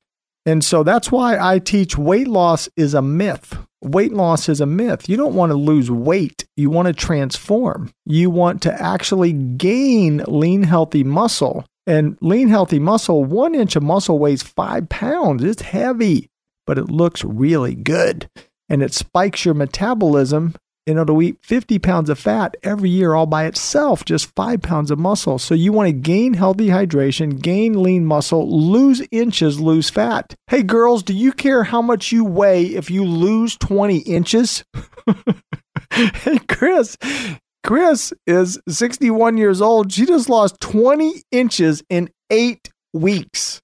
And 0.48 0.64
so 0.64 0.82
that's 0.82 1.12
why 1.12 1.36
I 1.38 1.58
teach 1.58 1.98
weight 1.98 2.26
loss 2.26 2.70
is 2.74 2.94
a 2.94 3.02
myth. 3.02 3.58
Weight 3.82 4.14
loss 4.14 4.48
is 4.48 4.62
a 4.62 4.66
myth. 4.66 5.06
You 5.06 5.18
don't 5.18 5.34
want 5.34 5.50
to 5.50 5.56
lose 5.56 5.90
weight. 5.90 6.46
You 6.56 6.70
want 6.70 6.88
to 6.88 6.94
transform. 6.94 7.92
You 8.06 8.30
want 8.30 8.62
to 8.62 8.72
actually 8.72 9.34
gain 9.34 10.24
lean, 10.26 10.62
healthy 10.62 11.04
muscle. 11.04 11.66
And 11.86 12.16
lean, 12.22 12.48
healthy 12.48 12.78
muscle, 12.78 13.26
one 13.26 13.54
inch 13.54 13.76
of 13.76 13.82
muscle 13.82 14.18
weighs 14.18 14.42
five 14.42 14.88
pounds. 14.88 15.44
It's 15.44 15.60
heavy, 15.60 16.30
but 16.66 16.78
it 16.78 16.88
looks 16.90 17.22
really 17.24 17.74
good. 17.74 18.30
And 18.70 18.82
it 18.82 18.94
spikes 18.94 19.44
your 19.44 19.52
metabolism 19.52 20.54
and 20.88 20.98
it'll 20.98 21.22
eat 21.22 21.36
50 21.42 21.78
pounds 21.78 22.08
of 22.08 22.18
fat 22.18 22.56
every 22.62 22.88
year 22.88 23.14
all 23.14 23.26
by 23.26 23.44
itself, 23.44 24.04
just 24.04 24.34
five 24.34 24.62
pounds 24.62 24.90
of 24.90 24.98
muscle. 24.98 25.38
So 25.38 25.54
you 25.54 25.70
want 25.70 25.88
to 25.88 25.92
gain 25.92 26.34
healthy 26.34 26.68
hydration, 26.68 27.40
gain 27.40 27.82
lean 27.82 28.06
muscle, 28.06 28.48
lose 28.50 29.02
inches, 29.10 29.60
lose 29.60 29.90
fat. 29.90 30.34
Hey, 30.46 30.62
girls, 30.62 31.02
do 31.02 31.12
you 31.12 31.32
care 31.32 31.64
how 31.64 31.82
much 31.82 32.10
you 32.10 32.24
weigh 32.24 32.64
if 32.64 32.90
you 32.90 33.04
lose 33.04 33.56
20 33.58 33.98
inches? 33.98 34.64
hey, 35.92 36.38
Chris. 36.48 36.96
Chris 37.62 38.14
is 38.26 38.58
61 38.66 39.36
years 39.36 39.60
old. 39.60 39.92
She 39.92 40.06
just 40.06 40.30
lost 40.30 40.58
20 40.60 41.22
inches 41.30 41.82
in 41.90 42.08
eight 42.30 42.70
weeks. 42.94 43.60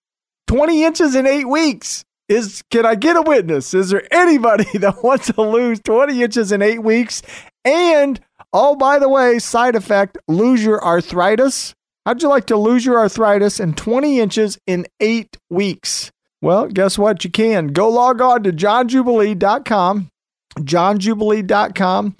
20 0.48 0.84
inches 0.84 1.14
in 1.14 1.26
eight 1.26 1.48
weeks 1.48 2.04
is 2.28 2.62
can 2.70 2.86
I 2.86 2.94
get 2.94 3.16
a 3.16 3.22
witness? 3.22 3.74
Is 3.74 3.90
there 3.90 4.06
anybody 4.12 4.66
that 4.78 5.02
wants 5.02 5.32
to 5.32 5.42
lose 5.42 5.80
20 5.80 6.22
inches 6.22 6.52
in 6.52 6.62
eight 6.62 6.82
weeks? 6.82 7.22
And 7.64 8.20
oh, 8.52 8.76
by 8.76 8.98
the 8.98 9.08
way, 9.08 9.38
side 9.38 9.76
effect, 9.76 10.18
lose 10.28 10.64
your 10.64 10.84
arthritis. 10.84 11.74
How'd 12.04 12.22
you 12.22 12.28
like 12.28 12.46
to 12.46 12.56
lose 12.56 12.84
your 12.84 12.98
arthritis 12.98 13.60
in 13.60 13.74
20 13.74 14.20
inches 14.20 14.58
in 14.66 14.86
eight 15.00 15.38
weeks? 15.48 16.12
Well, 16.42 16.68
guess 16.68 16.98
what? 16.98 17.24
You 17.24 17.30
can. 17.30 17.68
Go 17.68 17.88
log 17.88 18.20
on 18.20 18.42
to 18.42 18.52
johnjubilee.com. 18.52 20.10
Johnjubilee.com. 20.58 22.16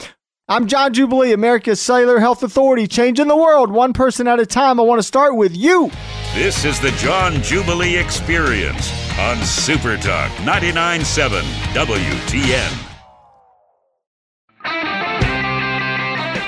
I'm 0.47 0.67
John 0.67 0.93
Jubilee, 0.93 1.33
America's 1.33 1.81
Cellular 1.81 2.19
Health 2.19 2.43
Authority, 2.43 2.87
changing 2.87 3.29
the 3.29 3.37
world 3.37 3.71
one 3.71 3.93
person 3.95 4.27
at 4.29 4.41
a 4.41 4.47
time. 4.47 4.79
I 4.79 4.83
want 4.83 4.99
to 4.99 5.03
start 5.03 5.37
with 5.37 5.57
you. 5.57 5.91
This 6.35 6.65
is 6.65 6.81
the 6.81 6.91
John 6.93 7.43
Jubilee 7.43 7.97
Experience 7.97 9.04
on 9.19 9.41
Super 9.45 9.97
Talk 9.97 10.31
99.7 10.43 11.41
WTN. 11.73 12.81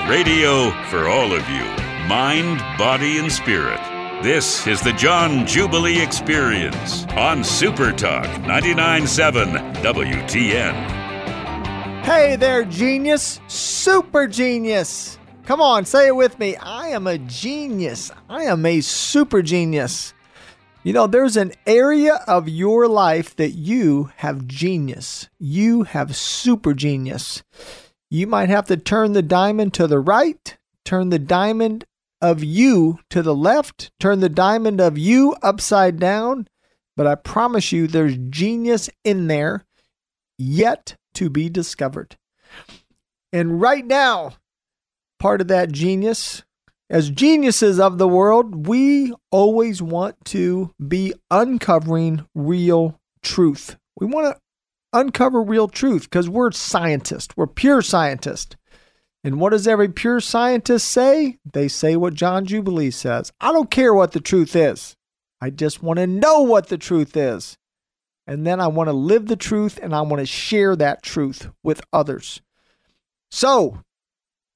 Radio 0.09 0.71
for 0.89 1.07
all 1.07 1.33
of 1.33 1.49
you, 1.49 1.63
mind, 2.07 2.59
body, 2.77 3.19
and 3.19 3.31
spirit. 3.31 3.79
This 4.21 4.67
is 4.67 4.81
the 4.81 4.91
John 4.93 5.47
Jubilee 5.47 6.01
Experience 6.01 7.05
on 7.11 7.43
Super 7.43 7.93
Talk 7.93 8.25
99.7 8.41 9.75
WTN. 9.75 10.97
Hey 12.03 12.35
there, 12.35 12.65
genius, 12.65 13.39
super 13.47 14.27
genius. 14.27 15.17
Come 15.45 15.61
on, 15.61 15.85
say 15.85 16.07
it 16.07 16.15
with 16.15 16.37
me. 16.39 16.57
I 16.57 16.89
am 16.89 17.07
a 17.07 17.17
genius. 17.17 18.11
I 18.29 18.43
am 18.43 18.65
a 18.65 18.81
super 18.81 19.41
genius. 19.41 20.13
You 20.87 20.93
know, 20.93 21.05
there's 21.05 21.35
an 21.35 21.51
area 21.65 22.21
of 22.29 22.47
your 22.47 22.87
life 22.87 23.35
that 23.35 23.49
you 23.49 24.09
have 24.15 24.47
genius. 24.47 25.27
You 25.37 25.83
have 25.83 26.15
super 26.15 26.73
genius. 26.73 27.43
You 28.09 28.25
might 28.25 28.47
have 28.47 28.67
to 28.67 28.77
turn 28.77 29.11
the 29.11 29.21
diamond 29.21 29.73
to 29.73 29.87
the 29.87 29.99
right, 29.99 30.57
turn 30.85 31.09
the 31.09 31.19
diamond 31.19 31.83
of 32.21 32.41
you 32.41 32.99
to 33.09 33.21
the 33.21 33.35
left, 33.35 33.91
turn 33.99 34.21
the 34.21 34.29
diamond 34.29 34.79
of 34.79 34.97
you 34.97 35.35
upside 35.41 35.99
down. 35.99 36.47
But 36.95 37.05
I 37.05 37.15
promise 37.15 37.73
you, 37.73 37.87
there's 37.87 38.15
genius 38.29 38.89
in 39.03 39.27
there 39.27 39.65
yet 40.37 40.95
to 41.15 41.29
be 41.29 41.49
discovered. 41.49 42.15
And 43.33 43.59
right 43.59 43.85
now, 43.85 44.35
part 45.19 45.41
of 45.41 45.49
that 45.49 45.73
genius, 45.73 46.43
as 46.89 47.09
geniuses 47.09 47.79
of 47.79 47.97
the 47.97 48.07
world, 48.07 48.67
we 48.67 49.13
always 49.31 49.81
want 49.81 50.23
to 50.25 50.73
be 50.85 51.13
uncovering 51.29 52.25
real 52.33 52.99
truth. 53.21 53.77
We 53.99 54.07
want 54.07 54.35
to 54.35 54.41
uncover 54.93 55.41
real 55.41 55.67
truth 55.67 56.03
because 56.03 56.29
we're 56.29 56.51
scientists, 56.51 57.35
we're 57.35 57.47
pure 57.47 57.81
scientists. 57.81 58.55
And 59.23 59.41
what 59.41 59.49
does 59.49 59.67
every 59.67 59.89
pure 59.89 60.21
scientist 60.21 60.87
say? 60.89 61.37
They 61.51 61.67
say 61.67 61.97
what 61.97 62.13
John 62.13 62.45
Jubilee 62.45 62.91
says. 62.91 63.31
I 63.41 63.51
don't 63.51 63.69
care 63.69 63.93
what 63.93 64.13
the 64.13 64.21
truth 64.21 64.55
is. 64.55 64.95
I 65.41 65.49
just 65.49 65.83
want 65.83 65.97
to 65.97 66.07
know 66.07 66.41
what 66.41 66.67
the 66.67 66.77
truth 66.77 67.17
is. 67.17 67.57
And 68.25 68.45
then 68.45 68.61
I 68.61 68.67
want 68.67 68.87
to 68.87 68.93
live 68.93 69.27
the 69.27 69.35
truth 69.35 69.79
and 69.81 69.93
I 69.93 70.01
want 70.01 70.19
to 70.19 70.25
share 70.25 70.75
that 70.77 71.03
truth 71.03 71.49
with 71.63 71.81
others. 71.91 72.41
So, 73.29 73.81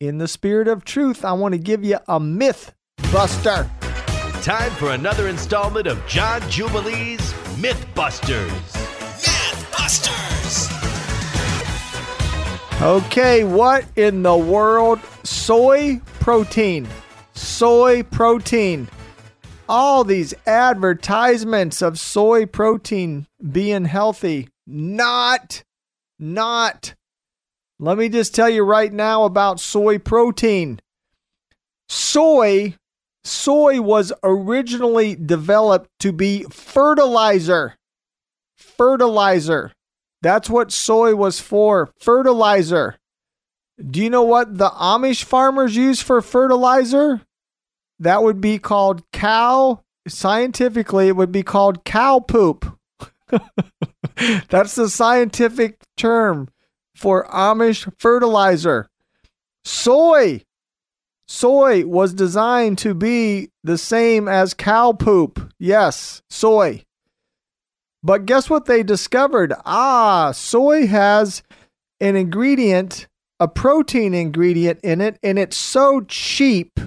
in 0.01 0.17
the 0.17 0.27
spirit 0.27 0.67
of 0.67 0.83
truth, 0.83 1.23
I 1.23 1.31
want 1.33 1.53
to 1.53 1.59
give 1.59 1.83
you 1.83 1.99
a 2.07 2.19
myth 2.19 2.73
buster. 3.13 3.69
Time 4.41 4.71
for 4.71 4.89
another 4.89 5.27
installment 5.27 5.85
of 5.85 6.03
John 6.07 6.41
Jubilee's 6.49 7.21
Mythbusters. 7.61 8.49
Mythbusters. 9.21 10.71
Okay, 12.81 13.43
what 13.43 13.85
in 13.95 14.23
the 14.23 14.35
world? 14.35 14.99
Soy 15.23 16.01
protein. 16.19 16.87
Soy 17.35 18.01
protein. 18.01 18.87
All 19.69 20.03
these 20.03 20.33
advertisements 20.47 21.83
of 21.83 21.99
soy 21.99 22.47
protein 22.47 23.27
being 23.51 23.85
healthy. 23.85 24.49
Not, 24.65 25.63
not. 26.17 26.95
Let 27.83 27.97
me 27.97 28.09
just 28.09 28.35
tell 28.35 28.47
you 28.47 28.61
right 28.63 28.93
now 28.93 29.23
about 29.23 29.59
soy 29.59 29.97
protein. 29.97 30.79
Soy, 31.89 32.75
soy 33.23 33.81
was 33.81 34.13
originally 34.21 35.15
developed 35.15 35.89
to 36.01 36.11
be 36.11 36.43
fertilizer. 36.51 37.75
Fertilizer. 38.55 39.71
That's 40.21 40.47
what 40.47 40.71
soy 40.71 41.15
was 41.15 41.39
for 41.39 41.89
fertilizer. 41.99 42.97
Do 43.83 43.99
you 43.99 44.11
know 44.11 44.21
what 44.21 44.59
the 44.59 44.69
Amish 44.69 45.23
farmers 45.23 45.75
use 45.75 46.03
for 46.03 46.21
fertilizer? 46.21 47.21
That 47.97 48.21
would 48.21 48.39
be 48.39 48.59
called 48.59 49.01
cow. 49.11 49.81
Scientifically, 50.07 51.07
it 51.07 51.15
would 51.15 51.31
be 51.31 51.41
called 51.41 51.83
cow 51.83 52.19
poop. 52.19 52.77
That's 54.49 54.75
the 54.75 54.87
scientific 54.87 55.79
term 55.97 56.47
for 57.01 57.25
Amish 57.25 57.91
fertilizer. 57.97 58.87
Soy. 59.65 60.43
Soy 61.27 61.85
was 61.85 62.13
designed 62.13 62.77
to 62.79 62.93
be 62.93 63.49
the 63.63 63.77
same 63.77 64.27
as 64.27 64.53
cow 64.53 64.91
poop. 64.91 65.51
Yes, 65.57 66.21
soy. 66.29 66.83
But 68.03 68.27
guess 68.27 68.49
what 68.49 68.65
they 68.65 68.83
discovered? 68.83 69.53
Ah, 69.65 70.31
soy 70.31 70.85
has 70.87 71.41
an 71.99 72.15
ingredient, 72.15 73.07
a 73.39 73.47
protein 73.47 74.13
ingredient 74.13 74.79
in 74.83 75.01
it, 75.01 75.17
and 75.23 75.39
it's 75.39 75.57
so 75.57 76.01
cheap. 76.01 76.79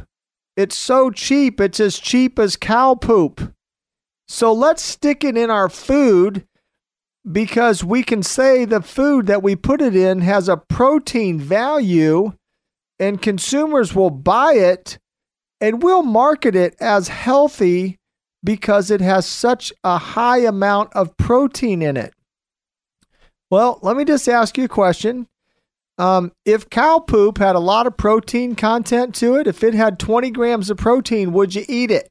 It's 0.56 0.78
so 0.78 1.10
cheap, 1.10 1.60
it's 1.60 1.80
as 1.80 1.98
cheap 1.98 2.38
as 2.38 2.56
cow 2.56 2.94
poop. 2.94 3.52
So 4.28 4.52
let's 4.52 4.82
stick 4.82 5.24
it 5.24 5.36
in 5.36 5.50
our 5.50 5.68
food 5.68 6.46
because 7.30 7.82
we 7.82 8.02
can 8.02 8.22
say 8.22 8.64
the 8.64 8.82
food 8.82 9.26
that 9.26 9.42
we 9.42 9.56
put 9.56 9.80
it 9.80 9.96
in 9.96 10.20
has 10.20 10.48
a 10.48 10.56
protein 10.56 11.38
value 11.38 12.32
and 12.98 13.22
consumers 13.22 13.94
will 13.94 14.10
buy 14.10 14.54
it 14.54 14.98
and 15.60 15.82
we'll 15.82 16.02
market 16.02 16.54
it 16.54 16.76
as 16.80 17.08
healthy 17.08 17.96
because 18.42 18.90
it 18.90 19.00
has 19.00 19.26
such 19.26 19.72
a 19.82 19.96
high 19.96 20.38
amount 20.38 20.92
of 20.94 21.16
protein 21.16 21.80
in 21.80 21.96
it. 21.96 22.12
Well, 23.50 23.78
let 23.82 23.96
me 23.96 24.04
just 24.04 24.28
ask 24.28 24.58
you 24.58 24.64
a 24.64 24.68
question. 24.68 25.26
Um, 25.96 26.32
if 26.44 26.68
cow 26.68 26.98
poop 26.98 27.38
had 27.38 27.56
a 27.56 27.60
lot 27.60 27.86
of 27.86 27.96
protein 27.96 28.54
content 28.54 29.14
to 29.16 29.36
it, 29.36 29.46
if 29.46 29.62
it 29.62 29.74
had 29.74 29.98
20 29.98 30.30
grams 30.30 30.68
of 30.68 30.76
protein, 30.76 31.32
would 31.32 31.54
you 31.54 31.64
eat 31.68 31.90
it? 31.90 32.08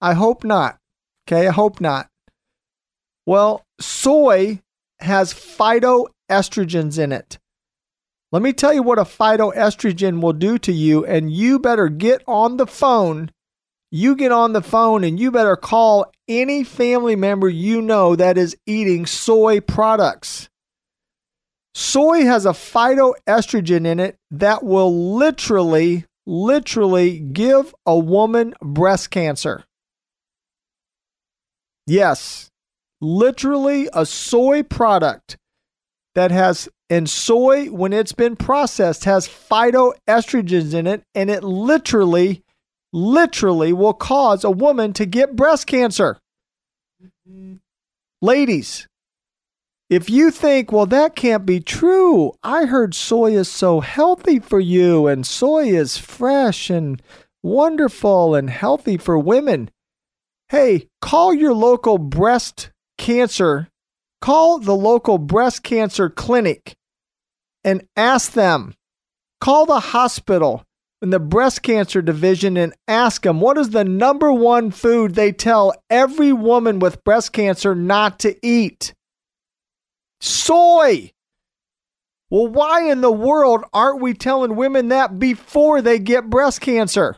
I 0.00 0.14
hope 0.14 0.44
not. 0.44 0.78
Okay, 1.26 1.48
I 1.48 1.50
hope 1.50 1.80
not. 1.80 2.06
Well, 3.26 3.64
soy 3.80 4.60
has 5.00 5.32
phytoestrogens 5.32 6.98
in 6.98 7.12
it. 7.12 7.38
Let 8.32 8.42
me 8.42 8.52
tell 8.52 8.72
you 8.72 8.82
what 8.82 8.98
a 8.98 9.04
phytoestrogen 9.04 10.20
will 10.20 10.32
do 10.32 10.58
to 10.58 10.72
you, 10.72 11.04
and 11.06 11.32
you 11.32 11.58
better 11.58 11.88
get 11.88 12.22
on 12.26 12.56
the 12.56 12.66
phone 12.66 13.30
you 13.94 14.16
get 14.16 14.32
on 14.32 14.54
the 14.54 14.60
phone 14.60 15.04
and 15.04 15.20
you 15.20 15.30
better 15.30 15.54
call 15.54 16.10
any 16.26 16.64
family 16.64 17.14
member 17.14 17.48
you 17.48 17.80
know 17.80 18.16
that 18.16 18.36
is 18.36 18.56
eating 18.66 19.06
soy 19.06 19.60
products. 19.60 20.48
Soy 21.76 22.24
has 22.24 22.44
a 22.44 22.50
phytoestrogen 22.50 23.86
in 23.86 24.00
it 24.00 24.16
that 24.32 24.64
will 24.64 25.14
literally, 25.14 26.06
literally 26.26 27.20
give 27.20 27.72
a 27.86 27.96
woman 27.96 28.54
breast 28.60 29.12
cancer. 29.12 29.62
Yes, 31.86 32.50
literally 33.04 33.88
a 33.92 34.06
soy 34.06 34.62
product 34.62 35.36
that 36.14 36.30
has, 36.30 36.68
and 36.88 37.08
soy, 37.08 37.66
when 37.66 37.92
it's 37.92 38.12
been 38.12 38.36
processed, 38.36 39.04
has 39.04 39.28
phytoestrogens 39.28 40.74
in 40.74 40.86
it, 40.86 41.02
and 41.14 41.30
it 41.30 41.44
literally 41.44 42.42
literally 42.92 43.72
will 43.72 43.92
cause 43.92 44.44
a 44.44 44.50
woman 44.50 44.92
to 44.92 45.04
get 45.04 45.34
breast 45.34 45.66
cancer. 45.66 46.16
Ladies, 48.22 48.86
if 49.90 50.08
you 50.08 50.30
think, 50.30 50.70
well, 50.70 50.86
that 50.86 51.16
can't 51.16 51.44
be 51.44 51.60
true, 51.60 52.32
I 52.42 52.66
heard 52.66 52.94
soy 52.94 53.36
is 53.36 53.48
so 53.48 53.80
healthy 53.80 54.38
for 54.38 54.60
you 54.60 55.08
and 55.08 55.26
soy 55.26 55.66
is 55.66 55.98
fresh 55.98 56.70
and 56.70 57.02
wonderful 57.42 58.36
and 58.36 58.48
healthy 58.48 58.96
for 58.96 59.18
women. 59.18 59.70
Hey, 60.48 60.88
call 61.02 61.34
your 61.34 61.52
local 61.52 61.98
breast 61.98 62.70
cancer, 62.98 63.68
call 64.20 64.58
the 64.58 64.74
local 64.74 65.18
breast 65.18 65.62
cancer 65.62 66.08
clinic 66.08 66.74
and 67.64 67.86
ask 67.96 68.32
them. 68.32 68.74
Call 69.40 69.66
the 69.66 69.80
hospital 69.80 70.64
in 71.02 71.10
the 71.10 71.20
breast 71.20 71.62
cancer 71.62 72.00
division 72.00 72.56
and 72.56 72.72
ask 72.88 73.22
them 73.22 73.40
what 73.40 73.58
is 73.58 73.70
the 73.70 73.84
number 73.84 74.32
one 74.32 74.70
food 74.70 75.14
they 75.14 75.32
tell 75.32 75.74
every 75.90 76.32
woman 76.32 76.78
with 76.78 77.04
breast 77.04 77.32
cancer 77.32 77.74
not 77.74 78.18
to 78.20 78.34
eat? 78.46 78.94
Soy. 80.20 81.10
Well, 82.30 82.48
why 82.48 82.90
in 82.90 83.02
the 83.02 83.12
world 83.12 83.64
aren't 83.72 84.00
we 84.00 84.14
telling 84.14 84.56
women 84.56 84.88
that 84.88 85.18
before 85.18 85.82
they 85.82 85.98
get 85.98 86.30
breast 86.30 86.62
cancer? 86.62 87.16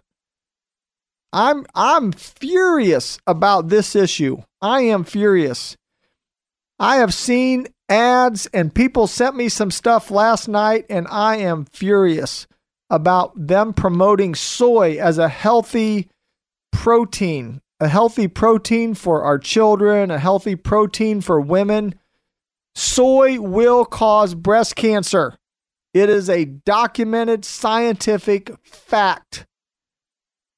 I'm 1.33 1.67
I'm 1.75 2.13
furious 2.13 3.19
about 3.27 3.69
this 3.69 3.95
issue. 3.95 4.39
I 4.63 4.83
am 4.83 5.05
furious. 5.05 5.77
I 6.79 6.97
have 6.97 7.15
seen 7.15 7.69
ads 7.89 8.47
and 8.47 8.75
people 8.75 9.07
sent 9.07 9.37
me 9.37 9.49
some 9.49 9.71
stuff 9.71 10.11
last 10.11 10.49
night 10.49 10.87
and 10.91 11.07
I 11.09 11.37
am 11.37 11.65
furious 11.67 12.47
about 12.91 13.33
them 13.35 13.73
promoting 13.73 14.35
soy 14.35 14.99
as 15.01 15.19
a 15.19 15.29
healthy 15.29 16.09
protein, 16.73 17.61
a 17.81 17.89
healthy 17.89 18.29
protein 18.29 18.95
for 18.95 19.23
our 19.23 19.39
children, 19.39 20.11
a 20.11 20.19
healthy 20.19 20.57
protein 20.57 21.21
for 21.21 21.41
women. 21.41 21.95
Soy 22.75 23.41
will 23.41 23.85
cause 23.85 24.35
breast 24.35 24.77
cancer. 24.77 25.37
It 25.95 26.11
is 26.11 26.29
a 26.29 26.45
documented 26.45 27.45
scientific 27.45 28.51
fact. 28.65 29.47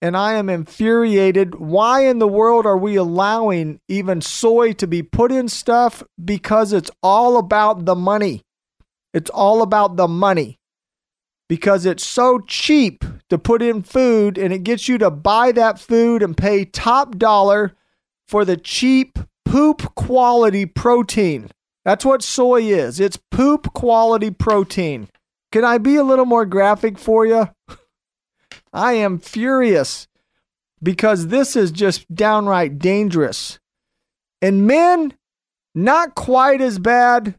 And 0.00 0.16
I 0.16 0.34
am 0.34 0.48
infuriated. 0.48 1.56
Why 1.56 2.06
in 2.06 2.18
the 2.18 2.28
world 2.28 2.66
are 2.66 2.76
we 2.76 2.96
allowing 2.96 3.80
even 3.88 4.20
soy 4.20 4.72
to 4.74 4.86
be 4.86 5.02
put 5.02 5.32
in 5.32 5.48
stuff? 5.48 6.02
Because 6.22 6.72
it's 6.72 6.90
all 7.02 7.36
about 7.36 7.84
the 7.84 7.96
money. 7.96 8.42
It's 9.12 9.30
all 9.30 9.62
about 9.62 9.96
the 9.96 10.08
money. 10.08 10.58
Because 11.48 11.86
it's 11.86 12.04
so 12.04 12.40
cheap 12.40 13.04
to 13.30 13.38
put 13.38 13.62
in 13.62 13.82
food 13.82 14.38
and 14.38 14.52
it 14.52 14.64
gets 14.64 14.88
you 14.88 14.98
to 14.98 15.10
buy 15.10 15.50
that 15.52 15.78
food 15.78 16.22
and 16.22 16.36
pay 16.36 16.64
top 16.64 17.16
dollar 17.18 17.74
for 18.26 18.44
the 18.44 18.56
cheap 18.56 19.18
poop 19.44 19.94
quality 19.94 20.66
protein. 20.66 21.50
That's 21.84 22.04
what 22.04 22.22
soy 22.22 22.62
is. 22.62 23.00
It's 23.00 23.18
poop 23.30 23.72
quality 23.72 24.30
protein. 24.30 25.08
Can 25.50 25.64
I 25.64 25.78
be 25.78 25.96
a 25.96 26.04
little 26.04 26.26
more 26.26 26.44
graphic 26.44 26.98
for 26.98 27.24
you? 27.24 27.48
I 28.78 28.92
am 28.92 29.18
furious 29.18 30.06
because 30.80 31.26
this 31.26 31.56
is 31.56 31.72
just 31.72 32.14
downright 32.14 32.78
dangerous. 32.78 33.58
And 34.40 34.68
men, 34.68 35.14
not 35.74 36.14
quite 36.14 36.60
as 36.60 36.78
bad, 36.78 37.34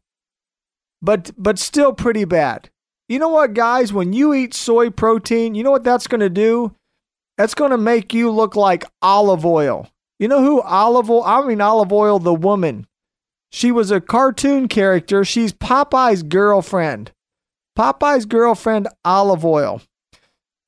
but 1.01 1.31
but 1.37 1.57
still 1.57 1.93
pretty 1.93 2.25
bad. 2.25 2.69
You 3.07 3.19
know 3.19 3.29
what, 3.29 3.53
guys? 3.53 3.93
When 3.93 4.11
you 4.11 4.33
eat 4.33 4.53
soy 4.53 4.89
protein, 4.89 5.55
you 5.55 5.63
know 5.63 5.71
what 5.71 5.85
that's 5.85 6.07
going 6.07 6.19
to 6.19 6.29
do? 6.29 6.75
That's 7.37 7.53
going 7.55 7.71
to 7.71 7.77
make 7.77 8.13
you 8.13 8.29
look 8.31 8.57
like 8.57 8.83
Olive 9.01 9.45
Oyl. 9.45 9.89
You 10.19 10.27
know 10.27 10.43
who 10.43 10.61
Olive 10.61 11.09
Oyl? 11.09 11.23
I 11.23 11.41
mean 11.45 11.61
Olive 11.61 11.93
Oyl, 11.93 12.19
the 12.19 12.33
woman. 12.33 12.85
She 13.49 13.71
was 13.71 13.91
a 13.91 14.01
cartoon 14.01 14.67
character. 14.67 15.23
She's 15.23 15.53
Popeye's 15.53 16.21
girlfriend. 16.21 17.13
Popeye's 17.77 18.25
girlfriend, 18.25 18.89
Olive 19.05 19.45
Oyl. 19.45 19.81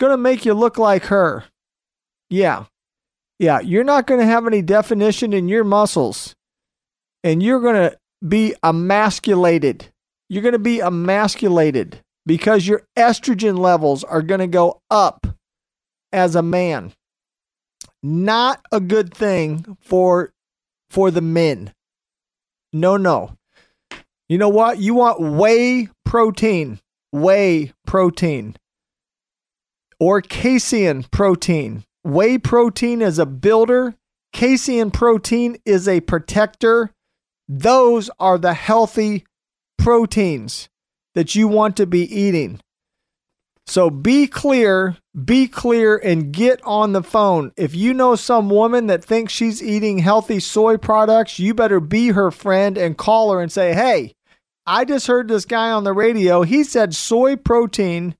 Gonna 0.02 0.18
make 0.18 0.46
you 0.46 0.56
look 0.56 0.80
like 0.80 1.06
her. 1.06 1.44
Yeah. 2.28 2.66
Yeah. 3.38 3.60
You're 3.60 3.84
not 3.84 4.08
gonna 4.08 4.26
have 4.26 4.48
any 4.48 4.64
definition 4.64 5.32
in 5.32 5.48
your 5.48 5.64
muscles. 5.64 6.34
And 7.24 7.44
you're 7.44 7.62
gonna 7.62 7.98
be 8.28 8.56
emasculated. 8.64 9.92
You're 10.28 10.42
gonna 10.42 10.58
be 10.58 10.80
emasculated 10.80 12.00
because 12.26 12.68
your 12.68 12.82
estrogen 12.98 13.60
levels 13.60 14.04
are 14.04 14.24
gonna 14.24 14.48
go 14.48 14.82
up 14.90 15.28
as 16.12 16.36
a 16.36 16.42
man. 16.42 16.94
Not 18.02 18.60
a 18.72 18.80
good 18.80 19.14
thing 19.14 19.78
for 19.82 20.34
for 20.90 21.12
the 21.12 21.22
men. 21.22 21.76
No, 22.74 22.98
no. 22.98 23.38
You 24.28 24.40
know 24.40 24.50
what? 24.50 24.80
You 24.80 24.96
want 24.96 25.22
whey 25.22 25.90
protein. 26.06 26.80
Whey 27.12 27.74
protein. 27.86 28.56
Or 30.02 30.20
casein 30.20 31.04
protein. 31.12 31.84
Whey 32.04 32.40
protein 32.40 33.04
is 33.04 33.20
a 33.20 33.26
builder, 33.28 33.94
casein 34.34 34.90
protein 34.90 35.58
is 35.64 35.88
a 35.88 36.02
protector. 36.02 36.90
Those 37.48 38.10
are 38.20 38.40
the 38.40 38.56
healthy 38.56 39.26
proteins 39.78 40.70
that 41.14 41.36
you 41.36 41.48
want 41.48 41.78
to 41.78 41.86
be 41.86 42.02
eating. 42.02 42.60
So 43.68 43.92
be 43.92 44.26
clear, 44.26 44.98
be 45.24 45.48
clear, 45.48 45.98
and 45.98 46.34
get 46.34 46.60
on 46.64 46.94
the 46.94 47.04
phone. 47.04 47.52
If 47.56 47.76
you 47.76 47.94
know 47.94 48.16
some 48.16 48.50
woman 48.50 48.88
that 48.88 49.06
thinks 49.06 49.32
she's 49.32 49.62
eating 49.62 50.00
healthy 50.00 50.40
soy 50.40 50.78
products, 50.78 51.38
you 51.38 51.54
better 51.54 51.80
be 51.80 52.08
her 52.08 52.32
friend 52.32 52.76
and 52.76 52.98
call 52.98 53.32
her 53.32 53.40
and 53.40 53.52
say, 53.52 53.76
Hey, 53.76 54.16
I 54.66 54.84
just 54.84 55.06
heard 55.06 55.28
this 55.28 55.46
guy 55.46 55.70
on 55.70 55.84
the 55.84 55.94
radio. 55.94 56.42
He 56.42 56.64
said 56.64 56.96
soy 56.96 57.36
protein, 57.36 58.16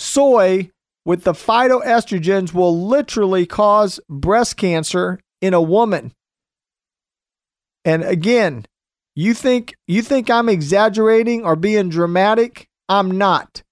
soy 0.00 0.71
with 1.04 1.24
the 1.24 1.32
phytoestrogens 1.32 2.54
will 2.54 2.86
literally 2.86 3.46
cause 3.46 4.00
breast 4.08 4.56
cancer 4.56 5.18
in 5.40 5.54
a 5.54 5.60
woman. 5.62 6.12
And 7.84 8.04
again, 8.04 8.66
you 9.14 9.34
think 9.34 9.74
you 9.86 10.02
think 10.02 10.30
I'm 10.30 10.48
exaggerating 10.48 11.44
or 11.44 11.56
being 11.56 11.88
dramatic? 11.88 12.68
I'm 12.88 13.10
not. 13.10 13.62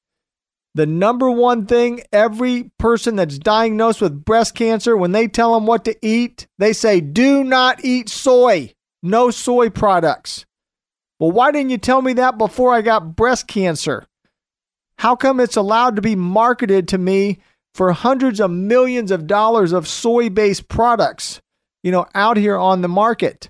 The 0.74 0.86
number 0.86 1.30
one 1.30 1.66
thing 1.66 2.02
every 2.12 2.70
person 2.78 3.16
that's 3.16 3.38
diagnosed 3.38 4.00
with 4.00 4.24
breast 4.24 4.54
cancer, 4.54 4.96
when 4.96 5.12
they 5.12 5.26
tell 5.26 5.54
them 5.54 5.66
what 5.66 5.84
to 5.86 5.96
eat, 6.00 6.46
they 6.58 6.72
say, 6.72 7.00
do 7.00 7.42
not 7.42 7.84
eat 7.84 8.08
soy, 8.08 8.72
no 9.02 9.30
soy 9.30 9.70
products. 9.70 10.44
Well, 11.18 11.32
why 11.32 11.50
didn't 11.50 11.70
you 11.70 11.78
tell 11.78 12.02
me 12.02 12.12
that 12.14 12.38
before 12.38 12.72
I 12.72 12.82
got 12.82 13.16
breast 13.16 13.48
cancer? 13.48 14.06
How 15.00 15.16
come 15.16 15.40
it's 15.40 15.56
allowed 15.56 15.96
to 15.96 16.02
be 16.02 16.14
marketed 16.14 16.86
to 16.88 16.98
me 16.98 17.38
for 17.74 17.90
hundreds 17.92 18.38
of 18.38 18.50
millions 18.50 19.10
of 19.10 19.26
dollars 19.26 19.72
of 19.72 19.88
soy 19.88 20.28
based 20.28 20.68
products, 20.68 21.40
you 21.82 21.90
know, 21.90 22.04
out 22.14 22.36
here 22.36 22.58
on 22.58 22.82
the 22.82 22.88
market? 22.88 23.48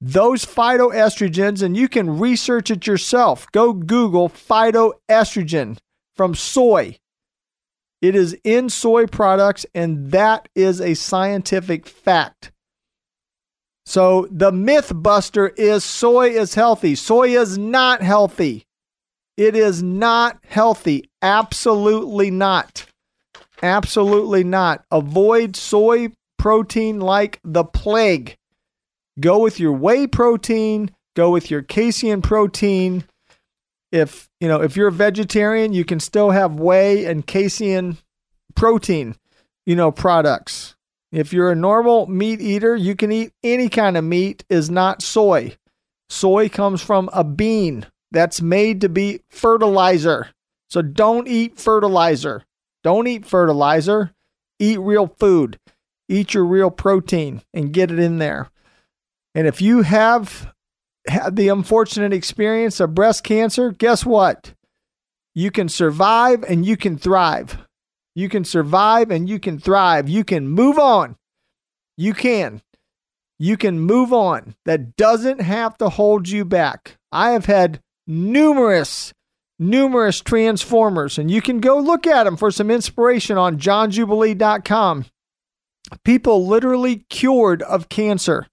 Those 0.00 0.44
phytoestrogens, 0.44 1.62
and 1.62 1.76
you 1.76 1.88
can 1.88 2.18
research 2.18 2.68
it 2.68 2.84
yourself. 2.88 3.46
Go 3.52 3.72
Google 3.72 4.28
phytoestrogen 4.28 5.78
from 6.16 6.34
soy. 6.34 6.98
It 8.02 8.16
is 8.16 8.36
in 8.42 8.70
soy 8.70 9.06
products, 9.06 9.66
and 9.72 10.10
that 10.10 10.48
is 10.56 10.80
a 10.80 10.94
scientific 10.94 11.86
fact. 11.86 12.50
So 13.86 14.26
the 14.32 14.50
myth 14.50 14.90
buster 14.96 15.50
is 15.50 15.84
soy 15.84 16.30
is 16.30 16.54
healthy. 16.54 16.96
Soy 16.96 17.38
is 17.40 17.56
not 17.56 18.02
healthy. 18.02 18.66
It 19.40 19.56
is 19.56 19.82
not 19.82 20.38
healthy. 20.46 21.08
Absolutely 21.22 22.30
not. 22.30 22.84
Absolutely 23.62 24.44
not. 24.44 24.84
Avoid 24.90 25.56
soy 25.56 26.12
protein 26.38 27.00
like 27.00 27.40
the 27.42 27.64
plague. 27.64 28.36
Go 29.18 29.38
with 29.38 29.58
your 29.58 29.72
whey 29.72 30.06
protein, 30.06 30.90
go 31.16 31.30
with 31.30 31.50
your 31.50 31.62
casein 31.62 32.20
protein, 32.20 33.04
if 33.92 34.28
you 34.40 34.48
know 34.48 34.60
if 34.60 34.76
you're 34.76 34.88
a 34.88 34.92
vegetarian 34.92 35.72
you 35.72 35.84
can 35.84 36.00
still 36.00 36.30
have 36.30 36.60
whey 36.60 37.06
and 37.06 37.26
casein 37.26 37.96
protein 38.54 39.16
you 39.66 39.74
know 39.74 39.90
products 39.90 40.76
if 41.12 41.32
you're 41.32 41.50
a 41.50 41.56
normal 41.56 42.06
meat 42.06 42.40
eater 42.40 42.76
you 42.76 42.94
can 42.94 43.10
eat 43.10 43.32
any 43.42 43.68
kind 43.68 43.96
of 43.96 44.04
meat 44.04 44.44
is 44.48 44.70
not 44.70 45.02
soy 45.02 45.56
soy 46.08 46.48
comes 46.48 46.80
from 46.80 47.10
a 47.12 47.24
bean 47.24 47.86
that's 48.12 48.40
made 48.40 48.80
to 48.80 48.88
be 48.88 49.20
fertilizer 49.30 50.28
so 50.68 50.82
don't 50.82 51.28
eat 51.28 51.58
fertilizer 51.58 52.42
don't 52.82 53.06
eat 53.06 53.24
fertilizer 53.24 54.12
eat 54.58 54.78
real 54.78 55.06
food 55.18 55.58
eat 56.08 56.34
your 56.34 56.44
real 56.44 56.70
protein 56.70 57.42
and 57.54 57.72
get 57.72 57.90
it 57.90 57.98
in 57.98 58.18
there 58.18 58.50
and 59.34 59.46
if 59.46 59.62
you 59.62 59.82
have 59.82 60.52
had 61.08 61.36
the 61.36 61.48
unfortunate 61.48 62.12
experience 62.12 62.80
of 62.80 62.94
breast 62.94 63.24
cancer, 63.24 63.72
guess 63.72 64.04
what? 64.04 64.54
You 65.34 65.50
can 65.50 65.68
survive 65.68 66.44
and 66.44 66.66
you 66.66 66.76
can 66.76 66.98
thrive. 66.98 67.58
You 68.14 68.28
can 68.28 68.44
survive 68.44 69.10
and 69.10 69.28
you 69.28 69.38
can 69.38 69.58
thrive. 69.58 70.08
You 70.08 70.24
can 70.24 70.48
move 70.48 70.78
on. 70.78 71.16
You 71.96 72.14
can. 72.14 72.62
You 73.38 73.56
can 73.56 73.80
move 73.80 74.12
on. 74.12 74.56
That 74.64 74.96
doesn't 74.96 75.40
have 75.40 75.78
to 75.78 75.88
hold 75.88 76.28
you 76.28 76.44
back. 76.44 76.96
I 77.12 77.30
have 77.30 77.46
had 77.46 77.80
numerous, 78.10 79.12
numerous 79.58 80.20
transformers, 80.20 81.16
and 81.16 81.30
you 81.30 81.40
can 81.40 81.60
go 81.60 81.78
look 81.78 82.06
at 82.06 82.24
them 82.24 82.36
for 82.36 82.50
some 82.50 82.70
inspiration 82.70 83.38
on 83.38 83.58
johnjubilee.com. 83.58 85.06
People 86.04 86.46
literally 86.46 87.06
cured 87.08 87.62
of 87.62 87.88
cancer 87.88 88.46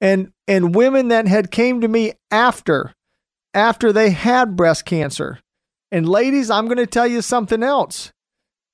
and 0.00 0.32
and 0.46 0.74
women 0.74 1.08
that 1.08 1.26
had 1.26 1.50
came 1.50 1.80
to 1.80 1.88
me 1.88 2.12
after 2.30 2.92
after 3.54 3.92
they 3.92 4.10
had 4.10 4.56
breast 4.56 4.84
cancer. 4.84 5.38
And 5.90 6.08
ladies, 6.08 6.50
I'm 6.50 6.66
going 6.66 6.78
to 6.78 6.86
tell 6.86 7.06
you 7.06 7.22
something 7.22 7.62
else. 7.62 8.12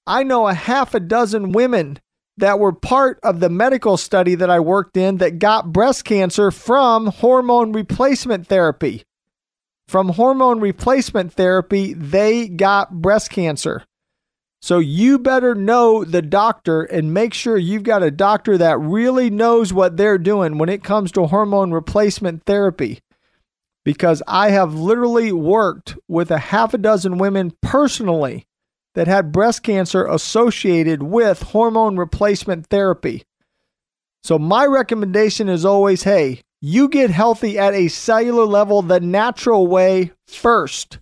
I 0.07 0.23
know 0.23 0.49
a 0.49 0.55
half 0.55 0.95
a 0.95 1.01
dozen 1.01 1.53
women 1.53 1.99
that 2.39 2.59
were 2.59 2.73
part 2.73 3.21
of 3.23 3.41
the 3.41 3.51
medical 3.51 3.97
study 3.97 4.35
that 4.35 4.49
I 4.49 4.59
worked 4.59 4.97
in 4.97 5.19
that 5.19 5.39
got 5.39 5.73
breast 5.73 6.05
cancer 6.05 6.51
from 6.51 7.07
hormone 7.09 7.73
replacement 7.73 8.47
therapy. 8.47 9.05
From 9.91 10.11
hormone 10.11 10.61
replacement 10.61 11.33
therapy, 11.33 11.95
they 11.95 12.47
got 12.47 13.03
breast 13.03 13.29
cancer. 13.29 13.83
So 14.63 14.79
you 14.79 15.19
better 15.19 15.53
know 15.57 16.05
the 16.05 16.23
doctor 16.23 16.85
and 16.85 17.13
make 17.13 17.35
sure 17.35 17.59
you've 17.59 17.83
got 17.83 18.05
a 18.05 18.13
doctor 18.13 18.57
that 18.57 18.79
really 18.79 19.31
knows 19.31 19.73
what 19.73 19.97
they're 19.97 20.17
doing 20.17 20.59
when 20.59 20.69
it 20.69 20.85
comes 20.85 21.11
to 21.11 21.27
hormone 21.27 21.73
replacement 21.73 22.45
therapy. 22.47 23.01
Because 23.85 24.23
I 24.29 24.51
have 24.51 24.75
literally 24.75 25.33
worked 25.33 25.97
with 26.07 26.31
a 26.31 26.39
half 26.39 26.73
a 26.73 26.79
dozen 26.79 27.19
women 27.19 27.53
personally 27.61 28.47
that 28.95 29.09
had 29.09 29.33
breast 29.33 29.65
cancer 29.65 30.07
associated 30.07 31.03
with 31.03 31.43
hormone 31.43 31.97
replacement 31.97 32.69
therapy. 32.69 33.25
So 34.23 34.39
my 34.39 34.67
recommendation 34.67 35.49
is 35.49 35.65
always 35.65 36.05
hey, 36.05 36.43
you 36.61 36.89
get 36.89 37.11
healthy 37.11 37.59
at 37.59 37.75
a 37.75 37.89
cellular 37.89 38.45
level 38.45 38.83
the 38.83 39.01
natural 39.01 39.67
way 39.67 40.13
first. 40.27 40.99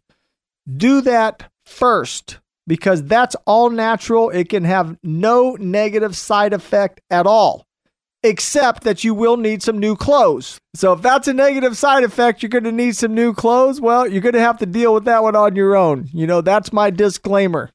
Do 0.77 1.01
that 1.03 1.51
first 1.65 2.39
because 2.67 3.03
that's 3.03 3.35
all 3.47 3.71
natural. 3.71 4.31
It 4.31 4.49
can 4.49 4.65
have 4.65 4.97
no 5.03 5.57
negative 5.59 6.17
side 6.17 6.53
effect 6.53 7.01
at 7.11 7.27
all, 7.27 7.67
except 8.23 8.85
that 8.85 9.03
you 9.03 9.15
will 9.15 9.37
need 9.37 9.63
some 9.63 9.79
new 9.79 9.97
clothes. 9.97 10.61
So 10.75 10.93
if 10.93 11.03
that's 11.03 11.27
a 11.27 11.35
negative 11.35 11.77
side 11.77 12.05
effect, 12.05 12.43
you're 12.43 12.51
going 12.51 12.65
to 12.65 12.73
need 12.73 12.95
some 12.95 13.15
new 13.15 13.33
clothes. 13.33 13.81
Well, 13.81 14.07
you're 14.07 14.21
going 14.23 14.35
to 14.35 14.41
have 14.41 14.59
to 14.59 14.67
deal 14.67 14.95
with 14.95 15.07
that 15.07 15.23
one 15.23 15.35
on 15.35 15.57
your 15.57 15.75
own. 15.75 16.09
You 16.13 16.27
know, 16.27 16.41
that's 16.41 16.73
my 16.73 16.91
disclaimer. 16.91 17.71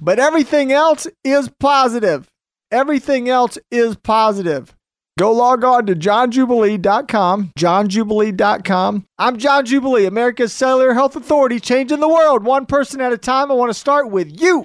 But 0.00 0.18
everything 0.18 0.72
else 0.72 1.06
is 1.22 1.50
positive. 1.60 2.30
Everything 2.70 3.28
else 3.28 3.58
is 3.70 3.96
positive. 3.96 4.74
Go 5.16 5.30
log 5.30 5.62
on 5.62 5.86
to 5.86 5.94
johnjubilee.com, 5.94 7.52
johnjubilee.com. 7.56 9.06
I'm 9.16 9.38
John 9.38 9.64
Jubilee, 9.64 10.06
America's 10.06 10.52
Cellular 10.52 10.92
Health 10.92 11.14
Authority, 11.14 11.60
changing 11.60 12.00
the 12.00 12.08
world 12.08 12.42
one 12.44 12.66
person 12.66 13.00
at 13.00 13.12
a 13.12 13.18
time. 13.18 13.48
I 13.52 13.54
want 13.54 13.70
to 13.70 13.78
start 13.78 14.10
with 14.10 14.40
you. 14.40 14.64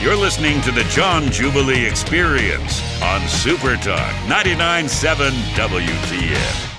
You're 0.00 0.16
listening 0.16 0.60
to 0.62 0.72
the 0.72 0.82
John 0.84 1.30
Jubilee 1.30 1.86
Experience 1.86 2.82
on 3.00 3.20
Super 3.28 3.76
Talk 3.76 4.12
99.7 4.26 5.30
WTN. 5.54 6.72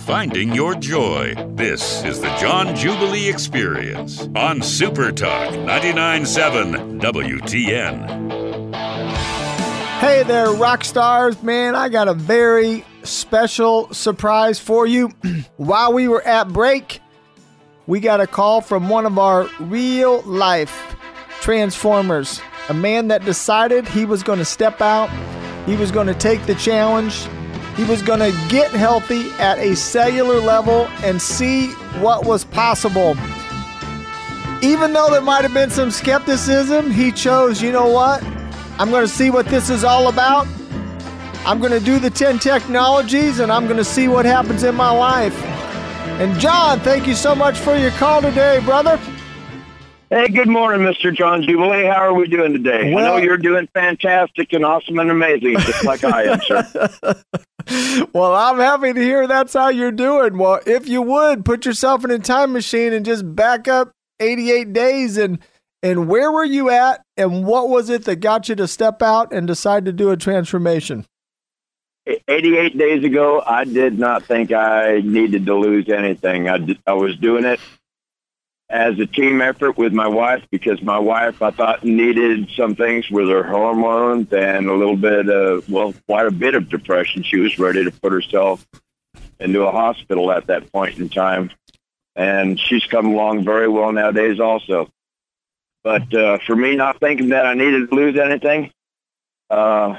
Finding 0.00 0.52
your 0.52 0.74
joy. 0.74 1.34
This 1.54 2.02
is 2.04 2.20
the 2.20 2.34
John 2.36 2.74
Jubilee 2.74 3.28
Experience 3.28 4.28
on 4.34 4.60
Super 4.60 5.12
Talk 5.12 5.52
99.7 5.54 7.00
WTN. 7.00 8.35
Hey 9.98 10.24
there, 10.24 10.50
rock 10.50 10.84
stars. 10.84 11.42
Man, 11.42 11.74
I 11.74 11.88
got 11.88 12.06
a 12.06 12.12
very 12.12 12.84
special 13.02 13.92
surprise 13.94 14.58
for 14.58 14.86
you. 14.86 15.08
While 15.56 15.94
we 15.94 16.06
were 16.06 16.20
at 16.22 16.48
break, 16.48 17.00
we 17.86 18.00
got 18.00 18.20
a 18.20 18.26
call 18.26 18.60
from 18.60 18.90
one 18.90 19.06
of 19.06 19.18
our 19.18 19.48
real 19.58 20.20
life 20.22 20.94
transformers. 21.40 22.42
A 22.68 22.74
man 22.74 23.08
that 23.08 23.24
decided 23.24 23.88
he 23.88 24.04
was 24.04 24.22
going 24.22 24.38
to 24.38 24.44
step 24.44 24.82
out, 24.82 25.08
he 25.64 25.76
was 25.76 25.90
going 25.90 26.08
to 26.08 26.14
take 26.14 26.44
the 26.44 26.56
challenge, 26.56 27.26
he 27.74 27.84
was 27.84 28.02
going 28.02 28.20
to 28.20 28.38
get 28.50 28.70
healthy 28.72 29.30
at 29.38 29.58
a 29.58 29.74
cellular 29.74 30.40
level 30.40 30.88
and 31.04 31.22
see 31.22 31.68
what 32.02 32.26
was 32.26 32.44
possible. 32.44 33.16
Even 34.60 34.92
though 34.92 35.08
there 35.10 35.22
might 35.22 35.42
have 35.42 35.54
been 35.54 35.70
some 35.70 35.90
skepticism, 35.90 36.90
he 36.90 37.10
chose, 37.12 37.62
you 37.62 37.72
know 37.72 37.88
what? 37.88 38.22
I'm 38.78 38.90
going 38.90 39.06
to 39.06 39.12
see 39.12 39.30
what 39.30 39.46
this 39.46 39.70
is 39.70 39.84
all 39.84 40.08
about. 40.08 40.46
I'm 41.46 41.60
going 41.60 41.72
to 41.72 41.80
do 41.80 41.98
the 41.98 42.10
10 42.10 42.38
technologies 42.38 43.38
and 43.38 43.50
I'm 43.50 43.64
going 43.66 43.78
to 43.78 43.84
see 43.84 44.06
what 44.06 44.26
happens 44.26 44.64
in 44.64 44.74
my 44.74 44.90
life. 44.90 45.42
And 46.20 46.38
John, 46.38 46.80
thank 46.80 47.06
you 47.06 47.14
so 47.14 47.34
much 47.34 47.58
for 47.58 47.74
your 47.76 47.90
call 47.92 48.20
today, 48.20 48.60
brother. 48.64 49.00
Hey, 50.10 50.28
good 50.28 50.48
morning, 50.48 50.86
Mr. 50.86 51.14
John 51.14 51.42
Jubilee. 51.42 51.84
How 51.84 51.96
are 52.02 52.14
we 52.14 52.28
doing 52.28 52.52
today? 52.52 52.92
Well- 52.92 53.14
I 53.14 53.16
know 53.16 53.24
you're 53.24 53.38
doing 53.38 53.66
fantastic 53.72 54.52
and 54.52 54.64
awesome 54.64 54.98
and 54.98 55.10
amazing, 55.10 55.58
just 55.58 55.84
like 55.84 56.04
I 56.04 56.24
am, 56.24 56.40
sir. 56.42 56.92
well, 58.12 58.34
I'm 58.34 58.58
happy 58.58 58.92
to 58.92 59.00
hear 59.00 59.26
that's 59.26 59.54
how 59.54 59.68
you're 59.68 59.90
doing. 59.90 60.36
Well, 60.36 60.60
if 60.66 60.86
you 60.86 61.00
would 61.00 61.44
put 61.46 61.64
yourself 61.64 62.04
in 62.04 62.10
a 62.10 62.18
time 62.18 62.52
machine 62.52 62.92
and 62.92 63.06
just 63.06 63.34
back 63.34 63.68
up 63.68 63.92
88 64.20 64.72
days 64.72 65.16
and 65.16 65.38
and 65.86 66.08
where 66.08 66.32
were 66.32 66.44
you 66.44 66.68
at 66.68 67.02
and 67.16 67.46
what 67.46 67.68
was 67.68 67.90
it 67.90 68.06
that 68.06 68.16
got 68.16 68.48
you 68.48 68.56
to 68.56 68.66
step 68.66 69.02
out 69.02 69.32
and 69.32 69.46
decide 69.46 69.84
to 69.84 69.92
do 69.92 70.10
a 70.10 70.16
transformation? 70.16 71.06
88 72.26 72.76
days 72.76 73.04
ago, 73.04 73.40
I 73.46 73.64
did 73.64 73.96
not 73.96 74.24
think 74.24 74.52
I 74.52 75.00
needed 75.04 75.46
to 75.46 75.54
lose 75.54 75.88
anything. 75.88 76.48
I, 76.48 76.92
was 76.92 77.16
doing 77.16 77.44
it 77.44 77.60
as 78.68 78.98
a 78.98 79.06
team 79.06 79.40
effort 79.40 79.78
with 79.78 79.92
my 79.92 80.08
wife 80.08 80.44
because 80.50 80.82
my 80.82 80.98
wife, 80.98 81.40
I 81.40 81.52
thought, 81.52 81.84
needed 81.84 82.50
some 82.56 82.74
things 82.74 83.08
with 83.08 83.28
her 83.28 83.44
hormones 83.44 84.32
and 84.32 84.68
a 84.68 84.74
little 84.74 84.96
bit 84.96 85.28
of, 85.28 85.70
well, 85.70 85.94
quite 86.08 86.26
a 86.26 86.32
bit 86.32 86.56
of 86.56 86.68
depression. 86.68 87.22
She 87.22 87.36
was 87.36 87.60
ready 87.60 87.84
to 87.84 87.92
put 87.92 88.10
herself 88.10 88.66
into 89.38 89.62
a 89.62 89.70
hospital 89.70 90.32
at 90.32 90.48
that 90.48 90.72
point 90.72 90.98
in 90.98 91.08
time. 91.08 91.52
And 92.16 92.58
she's 92.58 92.84
come 92.86 93.06
along 93.06 93.44
very 93.44 93.68
well 93.68 93.92
nowadays 93.92 94.40
also. 94.40 94.90
But 95.86 96.12
uh, 96.12 96.38
for 96.44 96.56
me, 96.56 96.74
not 96.74 96.98
thinking 96.98 97.28
that 97.28 97.46
I 97.46 97.54
needed 97.54 97.88
to 97.88 97.94
lose 97.94 98.18
anything, 98.18 98.72
uh, 99.48 99.94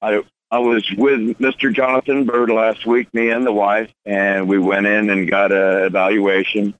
I 0.00 0.22
I 0.50 0.58
was 0.58 0.90
with 0.96 1.36
Mr. 1.38 1.70
Jonathan 1.70 2.24
Bird 2.24 2.48
last 2.48 2.86
week, 2.86 3.12
me 3.12 3.28
and 3.28 3.44
the 3.44 3.52
wife, 3.52 3.92
and 4.06 4.48
we 4.48 4.56
went 4.56 4.86
in 4.86 5.10
and 5.10 5.30
got 5.30 5.52
a 5.52 5.84
evaluation, 5.84 6.72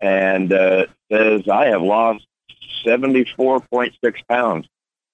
and 0.00 0.54
uh, 0.54 0.86
it 0.86 0.90
says 1.12 1.42
I 1.46 1.66
have 1.66 1.82
lost 1.82 2.26
seventy 2.82 3.26
four 3.36 3.60
point 3.60 3.92
six 4.02 4.22
pounds. 4.26 4.66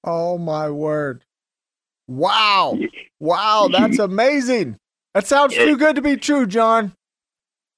Oh 0.04 0.38
my 0.38 0.70
word. 0.70 1.24
Wow. 2.06 2.78
Wow, 3.18 3.68
that's 3.72 3.98
amazing. 3.98 4.76
That 5.14 5.26
sounds 5.26 5.56
too 5.56 5.76
good 5.76 5.96
to 5.96 6.02
be 6.02 6.16
true, 6.16 6.46
John. 6.46 6.92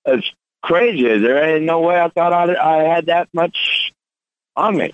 It's 0.04 0.30
crazy. 0.62 1.04
There 1.04 1.42
ain't 1.42 1.64
no 1.64 1.80
way 1.80 1.98
I 1.98 2.10
thought 2.10 2.34
I 2.34 2.54
I 2.54 2.82
had 2.82 3.06
that 3.06 3.30
much 3.32 3.81
on 4.56 4.76
me. 4.76 4.92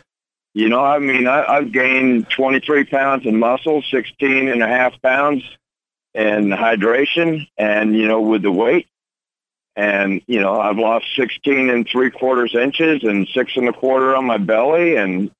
You 0.55 0.69
know, 0.69 0.85
I 0.85 0.99
mean, 0.99 1.27
I, 1.27 1.45
I've 1.45 1.73
gained 1.73 2.31
23 2.31 2.85
pounds 2.85 3.27
in 3.27 3.39
muscle, 3.39 3.83
16 3.91 4.49
and 4.49 4.63
a 4.63 4.67
half 4.67 5.01
pounds 5.03 5.43
in 6.15 6.49
hydration, 6.51 7.47
and, 7.57 7.95
you 7.95 8.09
know, 8.09 8.21
with 8.21 8.43
the 8.43 8.51
weight. 8.51 8.89
And, 9.77 10.23
you 10.27 10.41
know, 10.41 10.59
I've 10.61 10.79
lost 10.79 11.07
16 11.15 11.71
and 11.71 11.87
three 11.87 12.11
quarters 12.11 12.55
inches 12.55 13.05
and 13.05 13.29
six 13.29 13.57
and 13.57 13.69
a 13.69 13.73
quarter 13.73 14.17
on 14.17 14.25
my 14.25 14.39
belly. 14.39 14.97
And, 14.97 15.31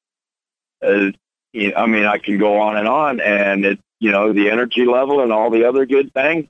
uh, 0.81 1.11
you 1.53 1.73
know, 1.73 1.77
I 1.77 1.87
mean, 1.87 2.05
I 2.05 2.19
can 2.19 2.39
go 2.39 2.61
on 2.61 2.77
and 2.77 2.87
on. 2.87 3.21
And 3.21 3.65
it, 3.65 3.81
you 3.99 4.13
know, 4.13 4.33
the 4.33 4.51
energy 4.51 4.85
level 4.85 5.21
and 5.23 5.33
all 5.33 5.51
the 5.51 5.65
other 5.65 5.87
good 5.87 6.13
things. 6.15 6.47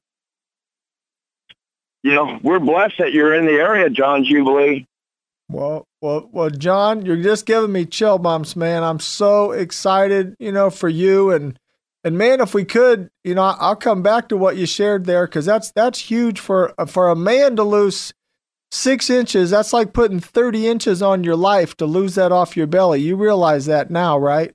You 2.03 2.15
know, 2.15 2.39
we're 2.43 2.59
blessed 2.59 2.99
that 2.99 3.13
you're 3.13 3.35
in 3.35 3.47
the 3.47 3.53
area, 3.53 3.89
John 3.89 4.25
Jubilee. 4.25 4.87
Well, 5.51 5.87
well, 6.03 6.29
well, 6.31 6.51
John, 6.51 7.07
you're 7.07 7.23
just 7.23 7.47
giving 7.47 7.73
me 7.73 7.87
chill 7.87 8.19
bumps, 8.19 8.55
man. 8.55 8.85
I'm 8.85 9.01
so 9.01 9.53
excited, 9.53 10.37
you 10.39 10.53
know, 10.53 10.71
for 10.71 10.89
you 10.89 11.31
and 11.31 11.59
and 12.05 12.17
man, 12.17 12.41
if 12.41 12.55
we 12.55 12.65
could, 12.65 13.11
you 13.25 13.35
know, 13.35 13.43
I'll 13.43 13.77
come 13.77 14.03
back 14.03 14.29
to 14.29 14.37
what 14.37 14.57
you 14.57 14.67
shared 14.67 15.05
there 15.05 15.27
because 15.27 15.47
that's 15.47 15.73
that's 15.73 15.99
huge 15.99 16.39
for 16.39 16.73
for 16.87 17.09
a 17.09 17.17
man 17.17 17.57
to 17.57 17.65
lose 17.65 18.13
six 18.71 19.11
inches. 19.11 19.51
That's 19.51 19.73
like 19.73 19.93
putting 19.93 20.21
thirty 20.21 20.69
inches 20.69 21.03
on 21.03 21.25
your 21.25 21.37
life 21.37 21.77
to 21.79 21.87
lose 21.87 22.15
that 22.15 22.31
off 22.31 22.57
your 22.57 22.67
belly. 22.67 23.01
You 23.01 23.17
realize 23.17 23.67
that 23.67 23.91
now, 23.91 24.17
right? 24.19 24.53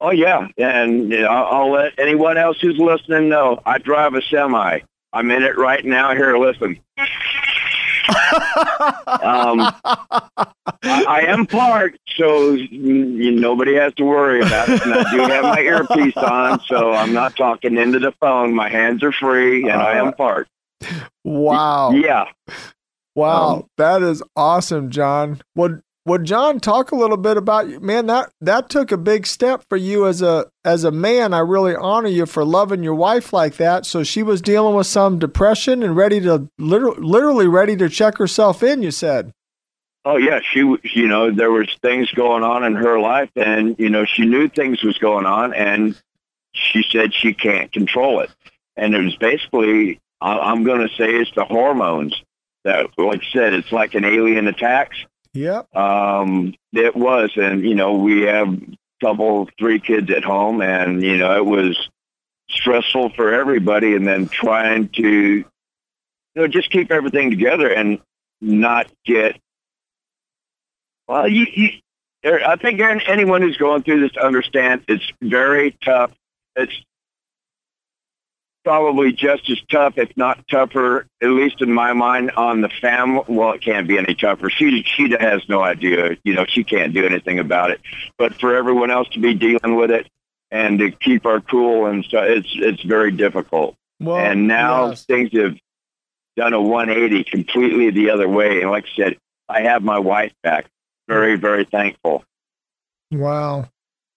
Oh 0.00 0.10
yeah, 0.10 0.48
and 0.58 1.12
I'll 1.14 1.72
let 1.72 1.98
anyone 1.98 2.36
else 2.36 2.60
who's 2.60 2.78
listening 2.78 3.28
know. 3.28 3.60
I 3.64 3.78
drive 3.78 4.14
a 4.14 4.22
semi. 4.22 4.80
I'm 5.12 5.30
in 5.30 5.42
it 5.42 5.56
right 5.56 5.84
now. 5.84 6.14
Here, 6.14 6.36
listen. 6.36 6.78
Um, 8.08 9.60
I, 10.82 11.04
I 11.08 11.24
am 11.28 11.46
parked, 11.46 11.98
so 12.16 12.52
you, 12.52 13.30
nobody 13.32 13.74
has 13.74 13.92
to 13.94 14.04
worry 14.04 14.40
about 14.40 14.68
it. 14.68 14.82
And 14.82 14.94
I 14.94 15.10
do 15.10 15.18
have 15.22 15.44
my 15.44 15.60
earpiece 15.60 16.16
on, 16.16 16.60
so 16.66 16.92
I'm 16.92 17.12
not 17.12 17.36
talking 17.36 17.76
into 17.76 17.98
the 17.98 18.12
phone. 18.20 18.54
My 18.54 18.68
hands 18.68 19.02
are 19.02 19.12
free, 19.12 19.62
and 19.68 19.80
I 19.80 19.94
am 19.98 20.12
parked. 20.14 20.50
Wow. 21.24 21.90
Yeah. 21.90 22.26
Wow, 23.14 23.54
Um, 23.56 23.66
that 23.78 24.02
is 24.02 24.22
awesome, 24.36 24.90
John. 24.90 25.40
Would 25.56 25.82
would 26.08 26.24
John 26.24 26.58
talk 26.60 26.90
a 26.90 26.96
little 26.96 27.16
bit 27.16 27.36
about 27.36 27.68
you? 27.68 27.80
Man, 27.80 28.06
that 28.06 28.30
that 28.40 28.68
took 28.68 28.90
a 28.92 28.96
big 28.96 29.26
step 29.26 29.62
for 29.68 29.76
you 29.76 30.06
as 30.06 30.20
a 30.22 30.46
as 30.64 30.84
a 30.84 30.90
man. 30.90 31.32
I 31.32 31.38
really 31.40 31.74
honor 31.76 32.08
you 32.08 32.26
for 32.26 32.44
loving 32.44 32.82
your 32.82 32.94
wife 32.94 33.32
like 33.32 33.56
that. 33.56 33.86
So 33.86 34.02
she 34.02 34.22
was 34.22 34.42
dealing 34.42 34.74
with 34.74 34.86
some 34.86 35.18
depression 35.18 35.82
and 35.82 35.96
ready 35.96 36.20
to 36.20 36.48
literally, 36.58 37.00
literally 37.00 37.46
ready 37.46 37.76
to 37.76 37.88
check 37.88 38.18
herself 38.18 38.62
in. 38.62 38.82
You 38.82 38.90
said, 38.90 39.32
Oh 40.04 40.16
yeah, 40.16 40.40
she 40.52 40.60
you 40.60 41.06
know 41.06 41.30
there 41.30 41.50
was 41.50 41.68
things 41.82 42.10
going 42.12 42.42
on 42.42 42.64
in 42.64 42.74
her 42.74 42.98
life, 42.98 43.30
and 43.36 43.76
you 43.78 43.88
know 43.88 44.04
she 44.04 44.24
knew 44.24 44.48
things 44.48 44.82
was 44.82 44.98
going 44.98 45.26
on, 45.26 45.54
and 45.54 46.00
she 46.52 46.82
said 46.82 47.14
she 47.14 47.34
can't 47.34 47.70
control 47.72 48.20
it, 48.20 48.30
and 48.76 48.94
it 48.94 49.02
was 49.02 49.16
basically 49.16 50.00
I- 50.20 50.38
I'm 50.38 50.64
going 50.64 50.80
to 50.80 50.94
say 50.96 51.10
it's 51.14 51.30
the 51.34 51.44
hormones 51.44 52.20
that, 52.64 52.86
like 52.98 53.20
I 53.22 53.32
said, 53.32 53.54
it's 53.54 53.70
like 53.70 53.94
an 53.94 54.04
alien 54.04 54.48
attacks. 54.48 54.96
"Yep, 55.34 55.74
Um, 55.76 56.54
it 56.72 56.96
was, 56.96 57.30
and 57.36 57.62
you 57.62 57.74
know 57.74 57.94
we 57.94 58.22
have 58.22 58.58
couple, 59.00 59.48
three 59.58 59.78
kids 59.78 60.10
at 60.10 60.24
home, 60.24 60.60
and 60.60 61.02
you 61.02 61.16
know 61.16 61.36
it 61.36 61.46
was 61.46 61.88
stressful 62.50 63.10
for 63.10 63.32
everybody, 63.32 63.94
and 63.94 64.06
then 64.06 64.28
trying 64.28 64.88
to 64.88 65.08
you 65.08 65.44
know 66.34 66.48
just 66.48 66.70
keep 66.70 66.90
everything 66.90 67.30
together 67.30 67.68
and 67.68 68.00
not 68.40 68.86
get 69.04 69.40
well, 71.08 71.26
you, 71.26 71.46
you, 71.52 71.70
I 72.24 72.56
think 72.56 72.80
anyone 72.80 73.40
who's 73.40 73.56
going 73.56 73.82
through 73.82 74.00
this 74.00 74.16
understands 74.16 74.84
it's 74.88 75.10
very 75.22 75.76
tough. 75.82 76.12
It's 76.54 76.84
probably 78.68 79.12
just 79.12 79.48
as 79.48 79.58
tough, 79.70 79.96
if 79.96 80.14
not 80.14 80.46
tougher, 80.46 81.06
at 81.22 81.28
least 81.30 81.62
in 81.62 81.72
my 81.72 81.94
mind, 81.94 82.30
on 82.32 82.60
the 82.60 82.68
family. 82.68 83.22
Well, 83.26 83.52
it 83.52 83.62
can't 83.62 83.88
be 83.88 83.96
any 83.96 84.14
tougher. 84.14 84.50
She 84.50 84.82
she 84.82 85.16
has 85.18 85.40
no 85.48 85.62
idea. 85.62 86.18
You 86.22 86.34
know, 86.34 86.44
she 86.46 86.64
can't 86.64 86.92
do 86.92 87.06
anything 87.06 87.38
about 87.38 87.70
it. 87.70 87.80
But 88.18 88.34
for 88.34 88.54
everyone 88.54 88.90
else 88.90 89.08
to 89.10 89.20
be 89.20 89.32
dealing 89.32 89.76
with 89.76 89.90
it 89.90 90.06
and 90.50 90.78
to 90.80 90.90
keep 90.90 91.24
our 91.24 91.40
cool 91.40 91.86
and 91.86 92.04
stuff, 92.04 92.26
it's 92.28 92.50
it's 92.52 92.82
very 92.82 93.10
difficult. 93.10 93.74
Well, 94.00 94.18
and 94.18 94.46
now 94.46 94.90
yes. 94.90 95.06
things 95.06 95.32
have 95.32 95.56
done 96.36 96.52
a 96.52 96.60
180 96.60 97.24
completely 97.24 97.88
the 97.88 98.10
other 98.10 98.28
way. 98.28 98.60
And 98.60 98.70
like 98.70 98.84
I 98.84 99.02
said, 99.02 99.16
I 99.48 99.62
have 99.62 99.82
my 99.82 99.98
wife 99.98 100.34
back. 100.42 100.66
Very 101.08 101.36
very 101.36 101.64
thankful. 101.64 102.22
Wow. 103.10 103.70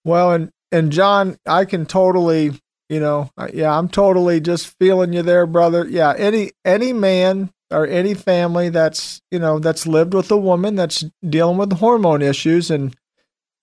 Well, 0.04 0.32
and 0.32 0.52
and 0.70 0.92
John, 0.92 1.38
I 1.46 1.64
can 1.64 1.86
totally, 1.86 2.52
you 2.92 3.00
know, 3.00 3.30
yeah, 3.54 3.76
I'm 3.76 3.88
totally 3.88 4.38
just 4.38 4.78
feeling 4.78 5.14
you 5.14 5.22
there, 5.22 5.46
brother. 5.46 5.86
Yeah, 5.88 6.12
any 6.14 6.52
any 6.62 6.92
man 6.92 7.50
or 7.70 7.86
any 7.86 8.12
family 8.12 8.68
that's 8.68 9.22
you 9.30 9.38
know 9.38 9.58
that's 9.58 9.86
lived 9.86 10.12
with 10.12 10.30
a 10.30 10.36
woman 10.36 10.74
that's 10.74 11.02
dealing 11.26 11.56
with 11.56 11.72
hormone 11.72 12.20
issues 12.20 12.70
and 12.70 12.94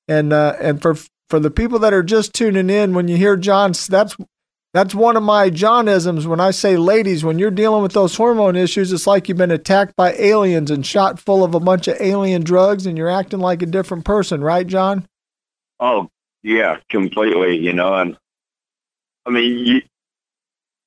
and 0.07 0.33
uh, 0.33 0.55
and 0.59 0.81
for 0.81 0.95
for 1.29 1.39
the 1.39 1.51
people 1.51 1.77
that 1.77 1.93
are 1.93 2.01
just 2.01 2.33
tuning 2.33 2.71
in, 2.71 2.95
when 2.95 3.07
you 3.07 3.17
hear 3.17 3.37
John, 3.37 3.73
that's 3.87 4.17
that's 4.73 4.95
one 4.95 5.15
of 5.15 5.21
my 5.21 5.51
Johnisms. 5.51 6.25
When 6.25 6.39
I 6.39 6.49
say, 6.49 6.75
ladies, 6.75 7.23
when 7.23 7.37
you're 7.37 7.51
dealing 7.51 7.83
with 7.83 7.93
those 7.93 8.15
hormone 8.15 8.55
issues, 8.55 8.91
it's 8.91 9.05
like 9.05 9.29
you've 9.29 9.37
been 9.37 9.51
attacked 9.51 9.95
by 9.95 10.13
aliens 10.13 10.71
and 10.71 10.83
shot 10.83 11.19
full 11.19 11.43
of 11.43 11.53
a 11.53 11.59
bunch 11.59 11.87
of 11.87 12.01
alien 12.01 12.43
drugs, 12.43 12.87
and 12.87 12.97
you're 12.97 13.11
acting 13.11 13.41
like 13.41 13.61
a 13.61 13.67
different 13.67 14.05
person, 14.05 14.41
right, 14.41 14.65
John? 14.65 15.07
Oh 15.79 16.09
yeah, 16.41 16.77
completely. 16.89 17.57
You 17.57 17.73
know, 17.73 17.93
and 17.93 18.17
I 19.29 19.31
mean, 19.31 19.67
you 19.67 19.81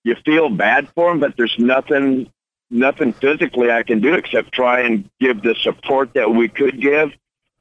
you 0.05 0.17
feel 0.25 0.49
bad 0.49 0.89
for 0.97 1.11
them, 1.11 1.21
but 1.21 1.37
there's 1.37 1.55
nothing 1.59 2.29
nothing 2.71 3.13
physically 3.13 3.71
I 3.71 3.85
can 3.85 4.01
do 4.01 4.15
except 4.15 4.53
try 4.53 4.81
and 4.81 5.09
give 5.21 5.43
the 5.43 5.55
support 5.55 6.15
that 6.15 6.35
we 6.35 6.49
could 6.49 6.81
give. 6.81 7.13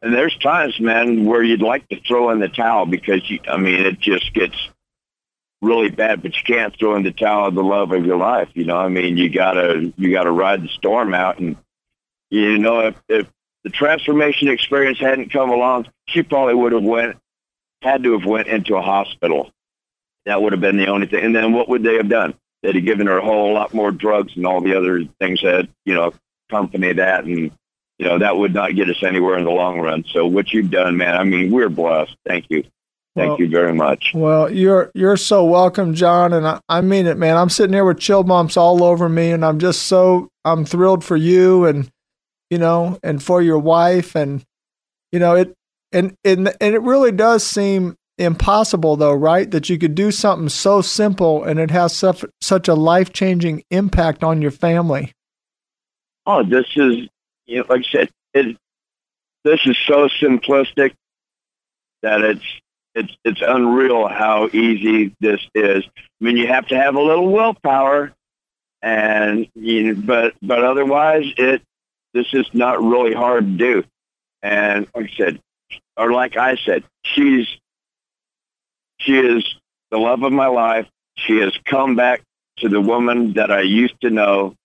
And 0.02 0.12
there's 0.12 0.36
times, 0.38 0.80
man, 0.80 1.26
where 1.26 1.44
you'd 1.44 1.62
like 1.62 1.88
to 1.90 2.02
throw 2.02 2.32
in 2.32 2.40
the 2.40 2.48
towel 2.48 2.88
because 2.88 3.30
you, 3.30 3.40
I 3.48 3.58
mean, 3.58 3.86
it 3.86 4.00
just 4.00 4.34
gets 4.34 4.56
really 5.62 5.92
bad, 5.92 6.24
but 6.24 6.36
you 6.36 6.42
can't 6.44 6.76
throw 6.76 6.96
in 6.96 7.04
the 7.04 7.12
towel 7.12 7.50
of 7.50 7.54
the 7.54 7.64
love 7.64 7.92
of 7.92 8.04
your 8.04 8.18
life. 8.18 8.50
You 8.56 8.66
know, 8.66 8.78
I 8.78 8.88
mean, 8.88 9.18
you 9.18 9.30
gotta 9.30 9.94
you 9.98 10.12
gotta 10.12 10.32
ride 10.32 10.64
the 10.64 10.70
storm 10.70 11.14
out, 11.14 11.38
and 11.38 11.58
you 12.32 12.58
know, 12.58 12.88
if, 12.88 12.96
if 13.08 13.28
the 13.64 13.70
transformation 13.70 14.48
experience 14.48 14.98
hadn't 15.00 15.32
come 15.32 15.52
along, 15.52 15.88
she 16.08 16.24
probably 16.24 16.56
would 16.56 16.72
have 16.72 16.84
went 16.84 17.18
had 17.84 18.02
to 18.04 18.14
have 18.18 18.26
went 18.26 18.48
into 18.48 18.76
a 18.76 18.82
hospital. 18.82 19.52
That 20.26 20.42
would 20.42 20.54
have 20.54 20.62
been 20.62 20.78
the 20.78 20.88
only 20.88 21.08
thing. 21.08 21.26
And 21.26 21.36
then 21.36 21.54
what 21.54 21.68
would 21.70 21.84
they 21.84 21.96
have 21.96 22.10
done? 22.10 22.36
They'd 22.62 22.76
have 22.76 22.86
given 22.86 23.08
her 23.08 23.18
a 23.18 23.26
whole 23.26 23.54
lot 23.54 23.74
more 23.74 23.92
drugs 23.92 24.34
and 24.36 24.46
all 24.46 24.62
the 24.62 24.78
other 24.78 25.04
things 25.20 25.42
that 25.42 25.68
you 25.86 25.94
know 25.96 26.14
accompany 26.50 26.94
that, 26.94 27.24
and 27.24 27.38
you 27.38 27.52
know 28.06 28.20
that 28.20 28.38
would 28.38 28.54
not 28.54 28.76
get 28.76 28.90
us 28.90 29.02
anywhere 29.04 29.38
in 29.38 29.46
the 29.46 29.52
long 29.52 29.80
run. 29.80 30.04
So 30.12 30.28
what 30.28 30.54
you've 30.54 30.70
done, 30.70 30.98
man, 30.98 31.16
I 31.16 31.24
mean, 31.24 31.52
we're 31.52 31.70
blessed. 31.70 32.16
Thank 32.28 32.46
you, 32.50 32.62
thank 33.16 33.30
Well- 33.30 33.40
you 33.40 33.50
very 33.50 33.74
much. 33.74 34.12
Well, 34.14 34.52
you're 34.54 34.92
you're 34.94 35.18
so 35.18 35.44
welcome, 35.44 35.96
John, 35.96 36.34
and 36.34 36.48
I, 36.48 36.60
I 36.70 36.82
mean 36.82 37.08
it, 37.08 37.18
man. 37.18 37.36
I'm 37.36 37.50
sitting 37.50 37.74
here 37.74 37.86
with 37.86 38.00
chill 38.00 38.24
bumps 38.24 38.58
all 38.58 38.84
over 38.84 39.10
me, 39.10 39.32
and 39.32 39.44
I'm 39.44 39.58
just 39.58 39.84
so 39.84 40.30
I'm 40.46 40.64
thrilled 40.64 41.04
for 41.04 41.18
you, 41.18 41.66
and 41.66 41.90
you 42.52 42.60
know, 42.60 43.00
and 43.02 43.24
for 43.24 43.42
your 43.42 43.58
wife, 43.58 44.16
and 44.16 44.44
you 45.12 45.18
know 45.18 45.34
it, 45.34 45.56
and 45.92 46.14
and 46.24 46.54
and 46.62 46.76
it 46.76 46.82
really 46.84 47.12
does 47.12 47.44
seem 47.44 47.96
impossible, 48.22 48.96
though, 48.96 49.14
right? 49.14 49.50
That 49.52 49.70
you 49.70 49.78
could 49.78 49.96
do 49.96 50.12
something 50.12 50.50
so 50.50 50.82
simple 50.82 51.44
and 51.44 51.60
it 51.60 51.72
has 51.72 51.96
such 51.96 52.24
such 52.40 52.68
a 52.68 52.76
life 52.76 53.12
changing 53.14 53.64
impact 53.72 54.24
on 54.24 54.42
your 54.42 54.52
family. 54.52 55.14
oh, 56.26 56.44
this 56.44 56.66
is, 56.76 57.08
you 57.46 57.58
know, 57.60 57.66
like 57.70 57.82
I 57.82 57.92
said, 57.92 58.10
it, 58.34 58.58
this 59.44 59.60
is 59.66 59.78
so 59.88 60.08
simplistic 60.22 60.94
that 62.04 62.22
it's, 62.22 62.46
it's, 62.96 63.16
it's 63.24 63.42
unreal 63.46 64.08
how 64.08 64.48
easy 64.54 65.16
this 65.20 65.42
is. 65.56 65.84
I 65.86 66.24
mean, 66.24 66.38
you 66.38 66.48
have 66.48 66.68
to 66.68 66.78
have 66.78 66.96
a 66.96 67.02
little 67.02 67.32
willpower 67.32 68.14
and, 68.82 69.48
you 69.56 69.94
know, 69.94 70.02
but, 70.06 70.34
but 70.42 70.64
otherwise 70.64 71.26
it, 71.38 71.62
this 72.14 72.28
is 72.34 72.46
not 72.54 72.82
really 72.84 73.14
hard 73.14 73.46
to 73.46 73.52
do. 73.58 73.84
And 74.44 74.88
like 74.96 75.12
I 75.12 75.18
said, 75.18 75.40
or 75.98 76.12
like 76.12 76.38
I 76.38 76.58
said, 76.58 76.84
she's, 77.04 77.48
she 79.04 79.18
is 79.18 79.44
the 79.90 79.98
love 79.98 80.24
of 80.24 80.32
my 80.32 80.48
life. 80.48 80.88
She 81.16 81.40
has 81.40 81.58
come 81.66 81.96
back 81.96 82.22
to 82.58 82.70
the 82.70 82.82
woman 82.82 83.34
that 83.34 83.52
I 83.52 83.62
used 83.62 84.00
to 84.02 84.10
know 84.10 84.56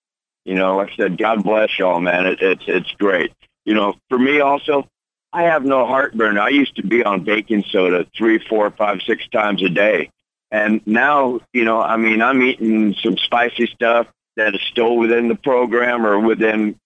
you 0.47 0.55
know, 0.55 0.77
like 0.77 0.91
I 0.93 0.95
said, 0.95 1.17
God 1.17 1.43
bless 1.43 1.77
y'all, 1.77 1.99
man. 1.99 2.25
It, 2.25 2.41
it's 2.41 2.63
it's 2.67 2.91
great. 2.93 3.33
You 3.65 3.73
know, 3.73 3.95
for 4.07 4.17
me 4.17 4.39
also, 4.39 4.87
I 5.33 5.43
have 5.43 5.65
no 5.65 5.85
heartburn. 5.85 6.37
I 6.37 6.47
used 6.47 6.77
to 6.77 6.87
be 6.87 7.03
on 7.03 7.25
baking 7.25 7.65
soda 7.69 8.05
three, 8.17 8.39
four, 8.39 8.71
five, 8.71 9.01
six 9.05 9.27
times 9.27 9.61
a 9.61 9.67
day, 9.67 10.09
and 10.49 10.79
now, 10.87 11.41
you 11.51 11.65
know, 11.65 11.81
I 11.81 11.97
mean, 11.97 12.21
I'm 12.21 12.41
eating 12.41 12.95
some 13.03 13.17
spicy 13.17 13.67
stuff 13.67 14.07
that 14.37 14.55
is 14.55 14.61
still 14.71 14.95
within 14.95 15.27
the 15.27 15.35
program 15.35 16.05
or 16.05 16.17
within 16.17 16.79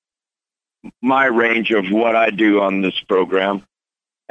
my 0.99 1.26
range 1.26 1.70
of 1.70 1.91
what 1.91 2.16
I 2.16 2.32
do 2.32 2.62
on 2.62 2.82
this 2.82 2.99
program. 3.08 3.64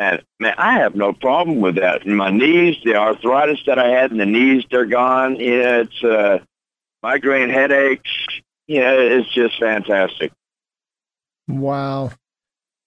And 0.01 0.23
man, 0.39 0.55
I 0.57 0.79
have 0.79 0.95
no 0.95 1.13
problem 1.13 1.61
with 1.61 1.75
that. 1.75 2.07
My 2.07 2.31
knees, 2.31 2.77
the 2.83 2.97
arthritis 2.97 3.61
that 3.67 3.79
I 3.79 3.89
had 3.89 4.11
in 4.11 4.17
the 4.17 4.25
knees, 4.25 4.65
they're 4.71 4.87
gone. 4.87 5.37
Yeah, 5.37 5.83
it's 5.83 6.03
uh, 6.03 6.39
migraine 7.03 7.51
headaches. 7.51 8.11
Yeah, 8.67 8.93
it's 8.93 9.29
just 9.35 9.61
fantastic. 9.61 10.33
Wow. 11.47 12.13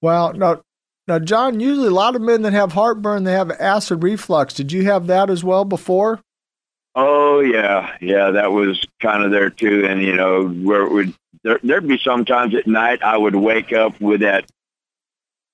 Wow. 0.01 0.31
Now, 0.31 0.61
now, 1.07 1.19
John, 1.19 1.59
usually 1.59 1.89
a 1.89 1.91
lot 1.91 2.15
of 2.15 2.23
men 2.23 2.41
that 2.41 2.53
have 2.53 2.71
heartburn, 2.71 3.25
they 3.25 3.33
have 3.33 3.51
acid 3.51 4.01
reflux. 4.01 4.55
Did 4.55 4.71
you 4.71 4.85
have 4.85 5.05
that 5.05 5.29
as 5.29 5.43
well 5.43 5.65
before? 5.65 6.19
Oh 6.95 7.41
yeah, 7.41 7.95
yeah, 8.01 8.31
that 8.31 8.51
was 8.51 8.83
kind 8.99 9.23
of 9.23 9.29
there 9.29 9.51
too. 9.51 9.85
And 9.85 10.01
you 10.01 10.15
know, 10.15 10.47
where 10.47 10.81
it 10.81 10.91
would 10.91 11.13
there, 11.43 11.59
there'd 11.61 11.87
be 11.87 11.99
sometimes 11.99 12.55
at 12.55 12.65
night 12.65 13.03
I 13.03 13.17
would 13.17 13.35
wake 13.35 13.71
up 13.71 13.99
with 14.01 14.21
that 14.21 14.45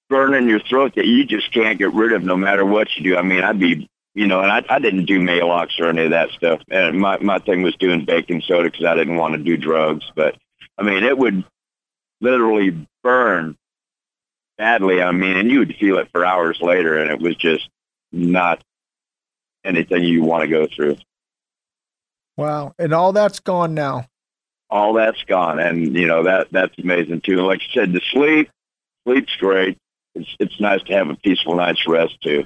burn 0.09 0.33
in 0.33 0.47
your 0.47 0.59
throat 0.59 0.93
that 0.95 1.05
you 1.05 1.23
just 1.25 1.53
can't 1.53 1.79
get 1.79 1.93
rid 1.93 2.13
of 2.13 2.23
no 2.23 2.35
matter 2.35 2.65
what 2.65 2.87
you 2.95 3.03
do. 3.03 3.17
I 3.17 3.21
mean, 3.21 3.43
I'd 3.43 3.59
be, 3.59 3.89
you 4.15 4.27
know, 4.27 4.41
and 4.41 4.51
I, 4.51 4.63
I 4.69 4.79
didn't 4.79 5.05
do 5.05 5.19
Maalox 5.19 5.79
or 5.79 5.87
any 5.87 6.03
of 6.05 6.11
that 6.11 6.31
stuff. 6.31 6.61
And 6.69 6.99
my 6.99 7.19
my 7.19 7.39
thing 7.39 7.61
was 7.61 7.75
doing 7.75 8.05
baking 8.05 8.41
soda 8.41 8.69
because 8.69 8.85
I 8.85 8.95
didn't 8.95 9.17
want 9.17 9.35
to 9.35 9.43
do 9.43 9.55
drugs. 9.57 10.05
But 10.15 10.35
I 10.77 10.83
mean, 10.83 11.03
it 11.03 11.17
would 11.17 11.43
literally 12.21 12.87
burn 13.03 13.55
badly. 14.57 15.01
I 15.01 15.11
mean, 15.11 15.37
and 15.37 15.49
you 15.51 15.59
would 15.59 15.75
feel 15.77 15.99
it 15.99 16.09
for 16.11 16.25
hours 16.25 16.59
later, 16.61 16.97
and 16.99 17.11
it 17.11 17.19
was 17.19 17.35
just 17.35 17.69
not 18.11 18.61
anything 19.63 20.03
you 20.03 20.23
want 20.23 20.43
to 20.43 20.47
go 20.49 20.67
through. 20.67 20.97
Wow. 22.37 22.73
And 22.79 22.93
all 22.93 23.13
that's 23.13 23.39
gone 23.39 23.73
now. 23.73 24.07
all 24.69 24.93
that's 24.93 25.23
gone, 25.23 25.59
and 25.59 25.95
you 25.95 26.07
know 26.07 26.23
that 26.23 26.47
that's 26.51 26.77
amazing 26.77 27.21
too. 27.21 27.37
And 27.39 27.47
like 27.47 27.61
you 27.61 27.69
said, 27.73 27.91
the 27.93 28.01
sleep, 28.11 28.49
sleep's 29.07 29.35
great. 29.37 29.77
It's 30.15 30.35
it's 30.39 30.59
nice 30.59 30.81
to 30.83 30.93
have 30.93 31.09
a 31.09 31.15
peaceful 31.15 31.55
night's 31.55 31.87
rest 31.87 32.19
too. 32.21 32.45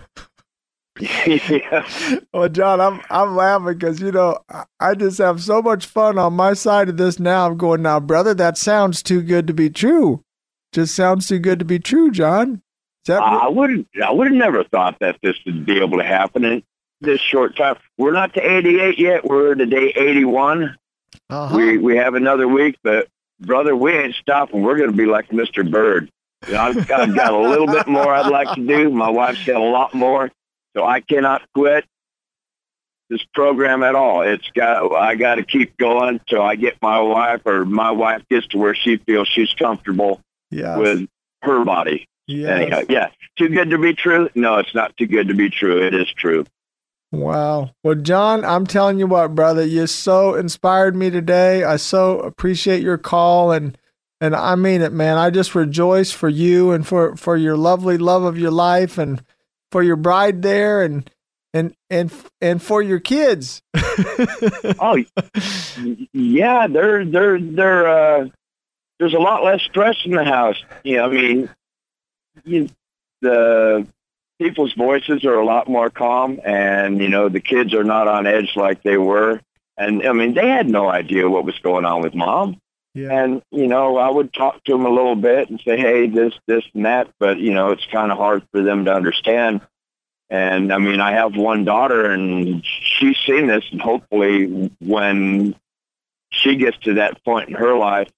yeah. 0.99 1.87
Well, 2.33 2.49
John, 2.49 2.81
I'm 2.81 3.01
I'm 3.09 3.35
laughing 3.35 3.73
because 3.77 3.99
you 3.99 4.11
know 4.11 4.39
I, 4.49 4.65
I 4.79 4.95
just 4.95 5.17
have 5.17 5.41
so 5.41 5.61
much 5.61 5.85
fun 5.85 6.17
on 6.17 6.33
my 6.33 6.53
side 6.53 6.89
of 6.89 6.97
this 6.97 7.19
now. 7.19 7.47
I'm 7.47 7.57
going 7.57 7.81
now, 7.81 7.99
brother. 7.99 8.33
That 8.33 8.57
sounds 8.57 9.01
too 9.03 9.21
good 9.21 9.47
to 9.47 9.53
be 9.53 9.69
true. 9.69 10.23
Just 10.71 10.95
sounds 10.95 11.27
too 11.27 11.39
good 11.39 11.59
to 11.59 11.65
be 11.65 11.79
true, 11.79 12.11
John. 12.11 12.61
That 13.05 13.21
I 13.21 13.47
wouldn't. 13.49 13.87
I 14.03 14.11
would 14.11 14.27
have 14.27 14.35
never 14.35 14.63
thought 14.63 14.97
that 14.99 15.17
this 15.21 15.35
would 15.45 15.65
be 15.65 15.79
able 15.79 15.97
to 15.97 16.03
happen 16.03 16.43
in 16.45 16.63
this 17.01 17.19
short 17.19 17.55
time. 17.55 17.75
We're 17.97 18.13
not 18.13 18.33
to 18.35 18.41
88 18.41 18.97
yet. 18.97 19.25
We're 19.25 19.55
to 19.55 19.65
day 19.65 19.93
81. 19.95 20.75
uh-huh. 21.29 21.55
We 21.55 21.77
we 21.77 21.97
have 21.97 22.15
another 22.15 22.47
week, 22.47 22.77
but 22.83 23.07
brother, 23.39 23.75
we 23.75 23.93
ain't 23.93 24.15
stopping. 24.15 24.63
We're 24.63 24.77
going 24.77 24.91
to 24.91 24.97
be 24.97 25.05
like 25.05 25.29
Mr. 25.29 25.69
Bird. 25.69 26.09
You 26.47 26.53
know, 26.53 26.59
I've 26.59 26.87
got, 26.87 27.01
I've 27.01 27.15
got 27.15 27.33
a 27.33 27.39
little 27.39 27.67
bit 27.67 27.87
more 27.87 28.13
I'd 28.13 28.31
like 28.31 28.55
to 28.55 28.65
do. 28.65 28.89
My 28.89 29.09
wife's 29.09 29.43
got 29.45 29.61
a 29.61 29.63
lot 29.63 29.93
more, 29.93 30.31
so 30.75 30.85
I 30.85 31.01
cannot 31.01 31.43
quit 31.53 31.85
this 33.09 33.23
program 33.33 33.83
at 33.83 33.95
all. 33.95 34.21
It's 34.21 34.49
got 34.51 34.93
I 34.93 35.15
got 35.15 35.35
to 35.35 35.43
keep 35.43 35.77
going 35.77 36.19
till 36.27 36.41
I 36.41 36.55
get 36.55 36.81
my 36.81 36.99
wife 36.99 37.41
or 37.45 37.65
my 37.65 37.91
wife 37.91 38.23
gets 38.29 38.47
to 38.47 38.57
where 38.57 38.75
she 38.75 38.97
feels 38.97 39.27
she's 39.27 39.53
comfortable 39.53 40.21
yes. 40.49 40.77
with 40.77 41.07
her 41.43 41.63
body. 41.63 42.07
yes. 42.27 42.49
Anyhow, 42.49 42.81
yeah, 42.89 43.09
too 43.37 43.49
good 43.49 43.69
to 43.69 43.77
be 43.77 43.93
true. 43.93 44.29
No, 44.35 44.57
it's 44.57 44.73
not 44.73 44.95
too 44.97 45.07
good 45.07 45.27
to 45.27 45.33
be 45.33 45.49
true. 45.49 45.85
It 45.85 45.93
is 45.93 46.11
true. 46.11 46.45
Wow. 47.11 47.71
Well, 47.83 47.95
John, 47.95 48.43
I'm 48.43 48.65
telling 48.65 48.97
you 48.97 49.05
what, 49.05 49.35
brother, 49.35 49.63
you 49.63 49.85
so 49.85 50.33
inspired 50.33 50.95
me 50.95 51.11
today. 51.11 51.63
I 51.63 51.75
so 51.75 52.19
appreciate 52.19 52.81
your 52.81 52.97
call 52.97 53.51
and 53.51 53.77
and 54.23 54.37
I 54.37 54.55
mean 54.55 54.81
it, 54.81 54.93
man. 54.93 55.17
I 55.17 55.31
just 55.31 55.53
rejoice 55.53 56.13
for 56.13 56.29
you 56.29 56.71
and 56.71 56.87
for 56.87 57.17
for 57.17 57.35
your 57.35 57.57
lovely 57.57 57.97
love 57.97 58.23
of 58.23 58.37
your 58.37 58.51
life 58.51 58.97
and 58.97 59.21
for 59.69 59.83
your 59.83 59.97
bride 59.97 60.41
there 60.41 60.81
and 60.81 61.09
and 61.53 61.75
and 61.89 62.09
and 62.39 62.63
for 62.63 62.81
your 62.81 63.01
kids. 63.01 63.61
oh, 64.79 65.03
yeah, 66.13 66.67
they're 66.67 67.03
they're 67.03 67.37
they're 67.37 67.87
uh, 67.87 68.29
there's 68.97 69.13
a 69.13 69.19
lot 69.19 69.43
less 69.43 69.61
stress 69.63 69.97
in 70.05 70.11
the 70.11 70.23
house. 70.23 70.63
Yeah, 70.85 71.03
I 71.03 71.09
mean, 71.09 71.49
you, 72.45 72.69
the 73.19 73.85
people's 74.39 74.71
voices 74.71 75.25
are 75.25 75.35
a 75.35 75.45
lot 75.45 75.67
more 75.67 75.89
calm, 75.89 76.39
and 76.45 76.99
you 76.99 77.09
know 77.09 77.27
the 77.27 77.41
kids 77.41 77.73
are 77.73 77.83
not 77.83 78.07
on 78.07 78.25
edge 78.25 78.53
like 78.55 78.83
they 78.83 78.97
were. 78.97 79.41
And 79.77 80.07
I 80.07 80.13
mean, 80.13 80.33
they 80.33 80.47
had 80.47 80.69
no 80.69 80.87
idea 80.87 81.29
what 81.29 81.43
was 81.43 81.59
going 81.59 81.83
on 81.83 82.01
with 82.01 82.15
mom. 82.15 82.61
Yeah. 82.93 83.11
And 83.23 83.41
you 83.51 83.67
know, 83.67 83.97
I 83.97 84.09
would 84.09 84.33
talk 84.33 84.63
to 84.65 84.71
them 84.71 84.85
a 84.85 84.89
little 84.89 85.15
bit 85.15 85.49
and 85.49 85.59
say, 85.61 85.77
"Hey, 85.77 86.07
this, 86.07 86.33
this, 86.47 86.63
and 86.73 86.85
that," 86.85 87.09
but 87.19 87.39
you 87.39 87.53
know, 87.53 87.71
it's 87.71 87.85
kind 87.87 88.11
of 88.11 88.17
hard 88.17 88.43
for 88.51 88.61
them 88.61 88.85
to 88.85 88.93
understand. 88.93 89.61
And 90.29 90.71
I 90.71 90.77
mean, 90.77 90.99
I 90.99 91.13
have 91.13 91.35
one 91.35 91.65
daughter, 91.65 92.11
and 92.11 92.63
she's 92.65 93.17
seen 93.25 93.47
this, 93.47 93.63
and 93.71 93.81
hopefully, 93.81 94.71
when 94.79 95.55
she 96.29 96.55
gets 96.55 96.77
to 96.79 96.95
that 96.95 97.23
point 97.23 97.49
in 97.49 97.55
her 97.55 97.75
life, 97.77 98.09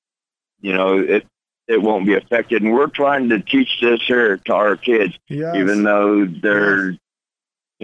you 0.61 0.73
know, 0.73 0.99
it 0.99 1.25
it 1.67 1.81
won't 1.81 2.05
be 2.05 2.13
affected. 2.13 2.61
And 2.61 2.73
we're 2.73 2.87
trying 2.87 3.29
to 3.29 3.39
teach 3.39 3.79
this 3.81 4.01
here 4.05 4.37
to 4.37 4.53
our 4.53 4.75
kids, 4.77 5.17
Yes. 5.29 5.55
even 5.55 5.83
though 5.83 6.25
they're, 6.25 6.91
you 6.91 6.99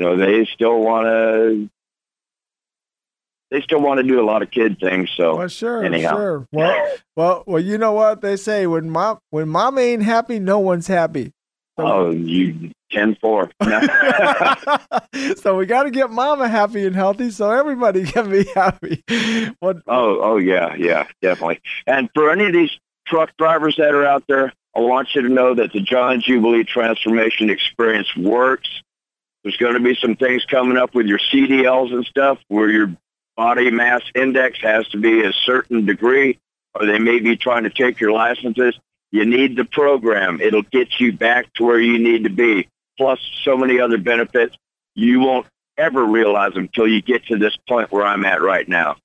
know, 0.04 0.16
they 0.18 0.46
still 0.46 0.80
want 0.80 1.06
to. 1.08 1.70
They 3.52 3.62
still 3.62 3.82
want 3.82 4.00
to 4.00 4.04
do 4.04 4.20
a 4.20 4.24
lot 4.26 4.42
of 4.42 4.50
kid 4.50 4.80
things, 4.80 5.10
so 5.16 5.36
Well, 5.36 5.48
sure, 5.50 5.84
anyhow. 5.84 6.16
sure. 6.16 6.48
Well, 6.54 6.98
well, 7.18 7.44
well. 7.46 7.62
You 7.62 7.78
know 7.78 7.92
what 7.92 8.22
they 8.22 8.38
say 8.38 8.66
when 8.66 8.90
mom 8.90 9.20
when 9.30 9.50
mom 9.50 9.78
ain't 9.78 10.04
happy, 10.04 10.40
no 10.40 10.58
one's 10.60 10.88
happy. 10.88 11.34
oh, 11.78 12.12
you 12.12 12.72
ten 12.92 13.16
four. 13.20 13.52
so 15.38 15.56
we 15.58 15.66
got 15.66 15.84
to 15.84 15.92
get 15.92 16.10
mama 16.12 16.48
happy 16.48 16.86
and 16.86 16.96
healthy, 16.96 17.30
so 17.32 17.52
everybody 17.52 18.04
can 18.12 18.30
be 18.30 18.46
happy. 18.56 19.04
What? 19.60 19.78
Oh, 19.88 20.20
oh 20.22 20.38
yeah, 20.38 20.74
yeah, 20.76 21.08
definitely. 21.22 21.60
And 21.88 22.10
for 22.14 22.32
any 22.32 22.46
of 22.46 22.54
these 22.54 22.72
truck 23.08 23.36
drivers 23.38 23.76
that 23.78 23.94
are 23.94 24.06
out 24.06 24.24
there, 24.28 24.54
I 24.76 24.80
want 24.80 25.10
you 25.14 25.24
to 25.24 25.30
know 25.30 25.54
that 25.56 25.74
the 25.74 25.82
John 25.82 26.22
Jubilee 26.22 26.64
Transformation 26.64 27.50
Experience 27.50 28.16
works. 28.16 28.70
There's 29.44 29.58
going 29.58 29.74
to 29.74 29.80
be 29.80 29.96
some 29.96 30.16
things 30.16 30.46
coming 30.46 30.78
up 30.78 30.94
with 30.94 31.08
your 31.08 31.18
CDLs 31.18 31.92
and 31.92 32.06
stuff 32.06 32.38
where 32.48 32.70
your 32.70 32.96
body 33.42 33.72
mass 33.72 34.04
index 34.14 34.60
has 34.62 34.88
to 34.90 35.00
be 35.00 35.24
a 35.26 35.34
certain 35.34 35.84
degree, 35.84 36.38
or 36.76 36.86
they 36.86 37.00
may 37.00 37.20
be 37.20 37.36
trying 37.36 37.64
to 37.64 37.72
take 37.72 38.00
your 38.00 38.12
licenses. 38.12 38.78
You 39.12 39.26
need 39.26 39.56
the 39.56 39.66
program. 39.66 40.40
It'll 40.40 40.62
get 40.62 41.00
you 41.00 41.12
back 41.12 41.52
to 41.56 41.64
where 41.64 41.80
you 41.80 41.98
need 41.98 42.26
to 42.26 42.30
be. 42.30 42.70
Plus, 43.00 43.20
so 43.44 43.58
many 43.58 43.80
other 43.80 43.98
benefits 43.98 44.56
you 44.94 45.22
won't 45.22 45.48
ever 45.76 46.06
realize 46.06 46.54
them 46.54 46.66
until 46.66 46.88
you 46.88 47.02
get 47.02 47.26
to 47.26 47.38
this 47.40 47.58
point 47.68 47.92
where 47.92 48.06
I'm 48.06 48.24
at 48.26 48.44
right 48.44 48.70
now. 48.70 48.98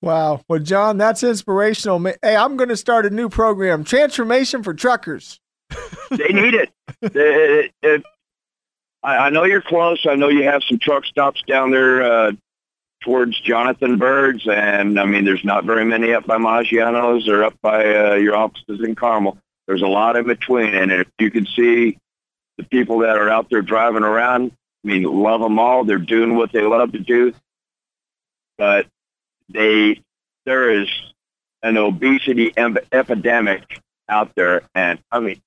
Wow. 0.00 0.42
Well, 0.48 0.60
John, 0.60 0.96
that's 0.96 1.24
inspirational. 1.24 1.98
Hey, 2.22 2.36
I'm 2.36 2.56
going 2.56 2.68
to 2.68 2.76
start 2.76 3.04
a 3.04 3.10
new 3.10 3.28
program, 3.28 3.82
Transformation 3.82 4.62
for 4.62 4.74
Truckers. 4.74 5.40
they 6.10 6.28
need 6.28 6.54
it. 6.54 6.70
It- 7.02 7.72
it- 7.82 8.04
I, 9.02 9.26
I 9.26 9.30
know 9.30 9.42
you're 9.44 9.60
close. 9.60 10.06
I 10.08 10.14
know 10.14 10.28
you 10.28 10.44
have 10.44 10.62
some 10.66 10.78
truck 10.78 11.04
stops 11.04 11.42
down 11.46 11.70
there 11.72 12.02
uh, 12.10 12.32
towards 13.04 13.38
Jonathan 13.40 13.98
Bird's, 13.98 14.48
and 14.48 14.98
I 14.98 15.04
mean, 15.04 15.24
there's 15.24 15.44
not 15.44 15.64
very 15.64 15.84
many 15.84 16.14
up 16.14 16.26
by 16.26 16.38
Maggiano's 16.38 17.28
or 17.28 17.44
up 17.44 17.54
by 17.60 17.84
uh, 17.84 18.14
your 18.14 18.34
offices 18.34 18.80
in 18.82 18.94
Carmel. 18.94 19.38
There's 19.66 19.82
a 19.82 19.86
lot 19.86 20.16
in 20.16 20.26
between, 20.26 20.74
and 20.74 20.90
if 20.90 21.08
you 21.18 21.30
can 21.30 21.46
see 21.46 21.98
the 22.56 22.64
people 22.64 22.98
that 23.00 23.16
are 23.16 23.28
out 23.28 23.48
there 23.50 23.62
driving 23.62 24.04
around, 24.04 24.52
I 24.84 24.88
mean, 24.88 25.02
love 25.02 25.40
them 25.40 25.58
all. 25.58 25.84
They're 25.84 25.98
doing 25.98 26.34
what 26.36 26.52
they 26.52 26.62
love 26.62 26.92
to 26.92 26.98
do, 26.98 27.34
but 28.56 28.86
they 29.48 30.00
there 30.46 30.70
is 30.70 30.88
an 31.62 31.76
obesity 31.76 32.52
em- 32.56 32.78
epidemic 32.92 33.80
out 34.08 34.34
there, 34.34 34.62
and 34.74 34.98
I 35.10 35.20
mean, 35.20 35.40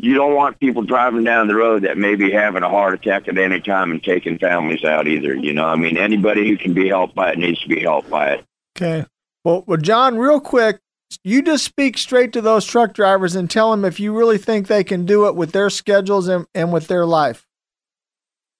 you 0.00 0.14
don't 0.14 0.34
want 0.34 0.60
people 0.60 0.82
driving 0.82 1.24
down 1.24 1.48
the 1.48 1.56
road 1.56 1.82
that 1.82 1.98
may 1.98 2.14
be 2.14 2.30
having 2.30 2.62
a 2.62 2.68
heart 2.68 2.94
attack 2.94 3.26
at 3.26 3.36
any 3.36 3.60
time 3.60 3.90
and 3.90 4.02
taking 4.02 4.38
families 4.38 4.84
out 4.84 5.08
either. 5.08 5.34
You 5.34 5.52
know, 5.52 5.66
I 5.66 5.74
mean, 5.74 5.96
anybody 5.96 6.48
who 6.48 6.56
can 6.56 6.72
be 6.72 6.88
helped 6.88 7.16
by 7.16 7.32
it 7.32 7.38
needs 7.38 7.60
to 7.62 7.68
be 7.68 7.80
helped 7.80 8.08
by 8.08 8.34
it. 8.34 8.44
Okay. 8.76 9.04
Well, 9.44 9.64
well, 9.66 9.76
John, 9.76 10.16
real 10.16 10.40
quick, 10.40 10.78
you 11.24 11.42
just 11.42 11.64
speak 11.64 11.98
straight 11.98 12.32
to 12.34 12.40
those 12.40 12.64
truck 12.64 12.94
drivers 12.94 13.34
and 13.34 13.50
tell 13.50 13.72
them 13.72 13.84
if 13.84 13.98
you 13.98 14.16
really 14.16 14.38
think 14.38 14.68
they 14.68 14.84
can 14.84 15.04
do 15.04 15.26
it 15.26 15.34
with 15.34 15.50
their 15.50 15.68
schedules 15.68 16.28
and, 16.28 16.46
and 16.54 16.72
with 16.72 16.86
their 16.86 17.04
life. 17.04 17.44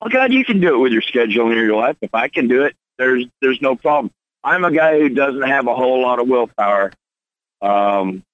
Well, 0.00 0.10
God, 0.10 0.32
you 0.32 0.44
can 0.44 0.60
do 0.60 0.74
it 0.74 0.78
with 0.78 0.92
your 0.92 1.02
schedule 1.02 1.46
and 1.46 1.54
your 1.54 1.76
life. 1.76 1.96
If 2.00 2.14
I 2.14 2.26
can 2.26 2.48
do 2.48 2.64
it, 2.64 2.74
there's 2.98 3.26
there's 3.40 3.62
no 3.62 3.76
problem. 3.76 4.10
I'm 4.42 4.64
a 4.64 4.72
guy 4.72 4.98
who 4.98 5.08
doesn't 5.08 5.42
have 5.42 5.68
a 5.68 5.74
whole 5.74 6.02
lot 6.02 6.20
of 6.20 6.28
willpower. 6.28 6.92
Um, 7.62 8.24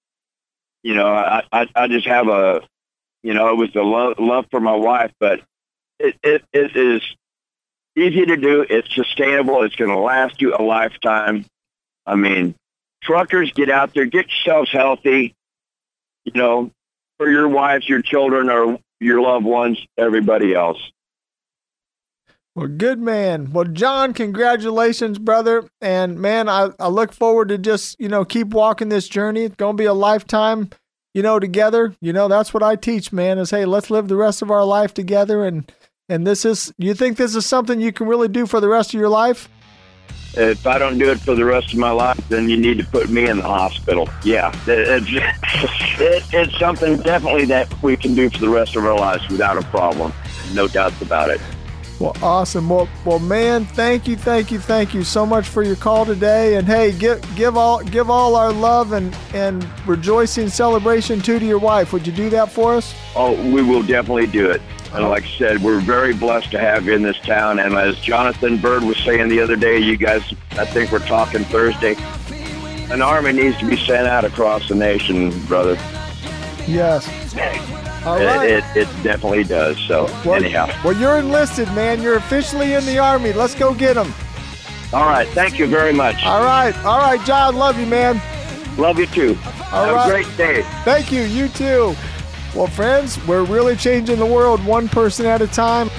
you 0.83 0.95
know, 0.95 1.09
I, 1.09 1.43
I 1.53 1.67
I 1.75 1.89
just 1.89 2.07
have 2.07 2.29
a, 2.29 2.61
you 3.25 3.33
know, 3.33 3.49
it 3.49 3.57
was 3.57 3.73
the 3.73 3.83
love 3.83 4.19
love 4.19 4.47
for 4.51 4.61
my 4.61 4.77
wife, 4.77 5.11
but 5.19 5.41
it 5.99 6.15
it, 6.23 6.45
it 6.53 6.77
is 6.77 7.03
easy 7.97 8.27
to 8.27 8.37
do. 8.37 8.67
It's 8.69 8.95
sustainable. 8.95 9.63
It's 9.63 9.75
going 9.77 9.91
to 9.91 9.99
last 9.99 10.43
you 10.43 10.55
a 10.55 10.63
lifetime. 10.63 11.47
I 12.07 12.17
mean, 12.17 12.55
truckers, 13.03 13.51
get 13.53 13.71
out 13.71 13.95
there, 13.95 14.05
get 14.05 14.27
yourselves 14.27 14.71
healthy. 14.71 15.35
You 16.27 16.33
know, 16.35 16.71
for 17.19 17.31
your 17.31 17.49
wives, 17.49 17.89
your 17.89 18.03
children, 18.03 18.51
or 18.51 18.79
your 19.01 19.23
loved 19.23 19.47
ones, 19.47 19.79
everybody 19.97 20.55
else. 20.55 20.79
Well, 22.55 22.69
good 22.69 23.01
man. 23.01 23.53
Well, 23.53 23.65
John, 23.65 24.13
congratulations, 24.13 25.19
brother. 25.19 25.69
And 25.81 26.21
man, 26.21 26.49
I, 26.49 26.69
I 26.79 26.89
look 26.89 27.13
forward 27.13 27.49
to 27.49 27.59
just, 27.59 27.99
you 27.99 28.09
know, 28.09 28.25
keep 28.25 28.49
walking 28.49 28.91
this 28.91 29.09
journey. 29.09 29.45
It's 29.45 29.57
going 29.57 29.77
to 29.77 29.81
be 29.81 29.87
a 29.87 29.95
lifetime, 29.95 30.71
you 31.15 31.23
know, 31.23 31.39
together. 31.39 31.95
You 32.01 32.13
know, 32.13 32.29
that's 32.29 32.53
what 32.53 32.63
I 32.63 32.77
teach, 32.77 33.13
man, 33.13 33.39
is 33.39 33.51
hey, 33.51 33.65
let's 33.65 33.91
live 33.91 34.09
the 34.09 34.17
rest 34.17 34.43
of 34.43 34.51
our 34.51 34.65
life 34.65 34.93
together. 34.93 35.47
And, 35.47 35.73
and 36.09 36.27
this 36.27 36.45
is, 36.45 36.75
you 36.77 36.93
think 36.93 37.17
this 37.17 37.35
is 37.35 37.47
something 37.47 37.81
you 37.81 37.93
can 37.93 38.07
really 38.07 38.29
do 38.29 38.45
for 38.47 38.61
the 38.61 38.69
rest 38.69 38.93
of 38.93 39.01
your 39.01 39.09
life? 39.09 39.49
If 40.37 40.67
I 40.67 40.79
don't 40.79 40.99
do 40.99 41.11
it 41.13 41.21
for 41.21 41.37
the 41.37 41.45
rest 41.45 41.73
of 41.73 41.79
my 41.79 41.93
life, 41.93 42.21
then 42.29 42.49
you 42.49 42.57
need 42.57 42.79
to 42.79 42.85
put 42.85 43.09
me 43.09 43.29
in 43.29 43.37
the 43.37 43.45
hospital. 43.45 44.09
Yeah, 44.25 44.53
it, 44.67 45.07
it's, 45.07 45.07
it, 46.01 46.25
it's 46.35 46.59
something 46.59 46.97
definitely 46.97 47.45
that 47.47 47.83
we 47.83 47.97
can 47.97 48.17
do 48.17 48.29
for 48.29 48.39
the 48.39 48.49
rest 48.49 48.75
of 48.75 48.85
our 48.85 48.99
lives 48.99 49.27
without 49.29 49.57
a 49.57 49.63
problem. 49.69 50.13
No 50.53 50.67
doubts 50.67 51.01
about 51.01 51.31
it. 51.31 51.41
Well, 52.01 52.17
awesome. 52.23 52.69
Well, 52.69 52.89
well, 53.05 53.21
man, 53.21 53.65
thank 53.65 54.09
you, 54.09 54.17
thank 54.17 54.51
you, 54.51 54.59
thank 54.59 54.95
you 54.95 55.05
so 55.05 55.25
much 55.25 55.47
for 55.47 55.63
your 55.63 55.77
call 55.77 56.05
today. 56.05 56.57
And 56.57 56.67
hey, 56.67 56.93
give 56.93 57.23
give 57.37 57.57
all 57.57 57.83
give 57.85 58.11
all 58.11 58.35
our 58.35 58.53
love 58.53 58.93
and 58.93 59.17
and 59.33 59.67
rejoicing 59.87 60.49
celebration 60.49 61.21
too 61.21 61.39
to 61.39 61.47
your 61.47 61.59
wife. 61.59 61.93
Would 61.93 62.07
you 62.07 62.13
do 62.13 62.31
that 62.31 62.51
for 62.51 62.75
us? 62.75 62.95
Oh, 63.15 63.33
we 63.51 63.63
will 63.63 63.83
definitely 63.83 64.27
do 64.27 64.51
it. 64.51 64.61
And 64.93 65.09
like 65.09 65.25
I 65.25 65.39
said, 65.39 65.63
we're 65.63 65.81
very 65.81 66.15
blessed 66.15 66.53
to 66.53 66.59
have 66.61 66.87
you 66.87 66.95
in 66.95 67.03
this 67.03 67.19
town. 67.19 67.59
And 67.59 67.75
as 67.75 67.99
Jonathan 67.99 68.59
Bird 68.59 68.85
was 68.85 68.97
saying 68.99 69.29
the 69.29 69.41
other 69.41 69.57
day, 69.57 69.79
you 69.79 69.97
guys, 69.97 70.23
I 70.53 70.65
think 70.65 70.93
we're 70.93 71.01
talking 71.01 71.43
Thursday, 71.45 71.97
an 72.93 73.03
army 73.03 73.33
needs 73.33 73.59
to 73.59 73.67
be 73.67 73.77
sent 73.77 74.07
out 74.07 74.25
across 74.25 74.69
the 74.69 74.77
nation, 74.77 75.31
brother. 75.47 75.77
Yes. 76.69 77.09
All 78.05 78.17
It, 78.19 78.25
right. 78.27 78.51
it, 78.51 78.65
it 78.77 78.89
definitely 79.03 79.45
does. 79.45 79.79
So, 79.87 80.05
well, 80.25 80.35
anyhow. 80.35 80.69
well, 80.85 80.95
you're 80.97 81.17
enlisted, 81.19 81.69
man. 81.73 82.03
You're 82.03 82.17
officially 82.17 82.75
in 82.75 82.85
the 82.87 82.99
army. 82.99 83.33
Let's 83.33 83.55
go 83.55 83.73
get 83.75 83.95
them. 83.95 84.13
All 84.93 85.07
right. 85.07 85.27
Thank 85.29 85.59
you 85.59 85.67
very 85.67 85.93
much. 85.93 86.25
All 86.25 86.45
right, 86.45 86.77
all 86.85 86.99
right, 86.99 87.21
John. 87.27 87.57
Love 87.57 87.79
you, 87.81 87.87
man. 87.87 88.21
Love 88.79 88.99
you 88.99 89.07
too. 89.07 89.37
All 89.73 89.87
Have 89.87 89.95
right. 89.95 90.07
a 90.07 90.11
great 90.11 90.37
day. 90.37 90.63
Thank 90.85 91.11
you. 91.11 91.23
You 91.23 91.49
too. 91.49 91.95
Well, 92.55 92.67
friends, 92.69 93.19
we're 93.27 93.43
really 93.45 93.75
changing 93.75 94.19
the 94.19 94.27
world 94.27 94.65
one 94.65 94.89
person 94.89 95.27
at 95.27 95.43
a 95.43 95.47
time. 95.49 95.91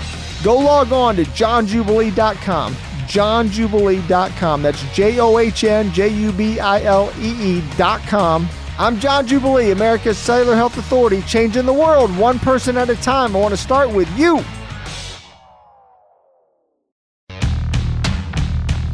Go 0.43 0.58
log 0.58 0.93
on 0.93 1.16
to 1.18 1.24
johnjubilee.com. 1.24 2.74
johnjubilee.com. 3.08 4.62
That's 4.62 4.84
J 4.93 5.20
O 5.20 5.38
H 5.39 5.64
N 5.64 5.91
J 5.91 6.08
U 6.10 6.32
B 6.32 6.60
I 6.60 6.82
L 6.84 7.12
E 7.20 7.58
E.com. 7.58 8.47
I'm 8.78 8.99
John 8.99 9.26
Jubilee, 9.26 9.71
America's 9.71 10.17
Cellular 10.17 10.57
Health 10.57 10.78
Authority, 10.78 11.21
changing 11.21 11.65
the 11.65 11.71
world 11.71 12.15
one 12.17 12.39
person 12.39 12.76
at 12.76 12.89
a 12.89 12.95
time. 12.97 13.34
I 13.34 13.39
want 13.39 13.53
to 13.53 13.57
start 13.57 13.89
with 13.89 14.09
you. 14.17 14.43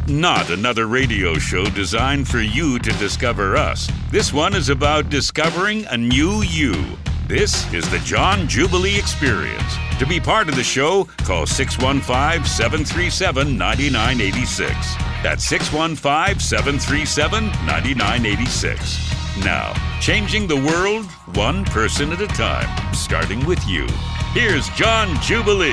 Not 0.06 0.50
another 0.50 0.86
radio 0.86 1.34
show 1.34 1.64
designed 1.64 2.28
for 2.28 2.38
you 2.38 2.78
to 2.78 2.92
discover 2.92 3.56
us. 3.56 3.90
This 4.12 4.32
one 4.32 4.54
is 4.54 4.68
about 4.68 5.10
discovering 5.10 5.84
a 5.86 5.96
new 5.96 6.42
you. 6.42 6.76
This 7.26 7.72
is 7.72 7.88
the 7.90 7.98
John 8.00 8.46
Jubilee 8.46 8.96
Experience. 8.96 9.74
To 9.98 10.06
be 10.06 10.20
part 10.20 10.48
of 10.48 10.54
the 10.54 10.62
show, 10.62 11.04
call 11.24 11.46
615 11.46 12.44
737 12.44 13.58
9986. 13.58 14.94
That's 15.24 15.44
615 15.44 16.38
737 16.38 17.46
9986. 17.66 19.11
Now, 19.40 19.72
changing 19.98 20.46
the 20.46 20.56
world 20.56 21.06
one 21.34 21.64
person 21.64 22.12
at 22.12 22.20
a 22.20 22.26
time, 22.26 22.94
starting 22.94 23.44
with 23.46 23.66
you. 23.66 23.86
Here's 24.34 24.68
John 24.70 25.18
Jubilee. 25.22 25.72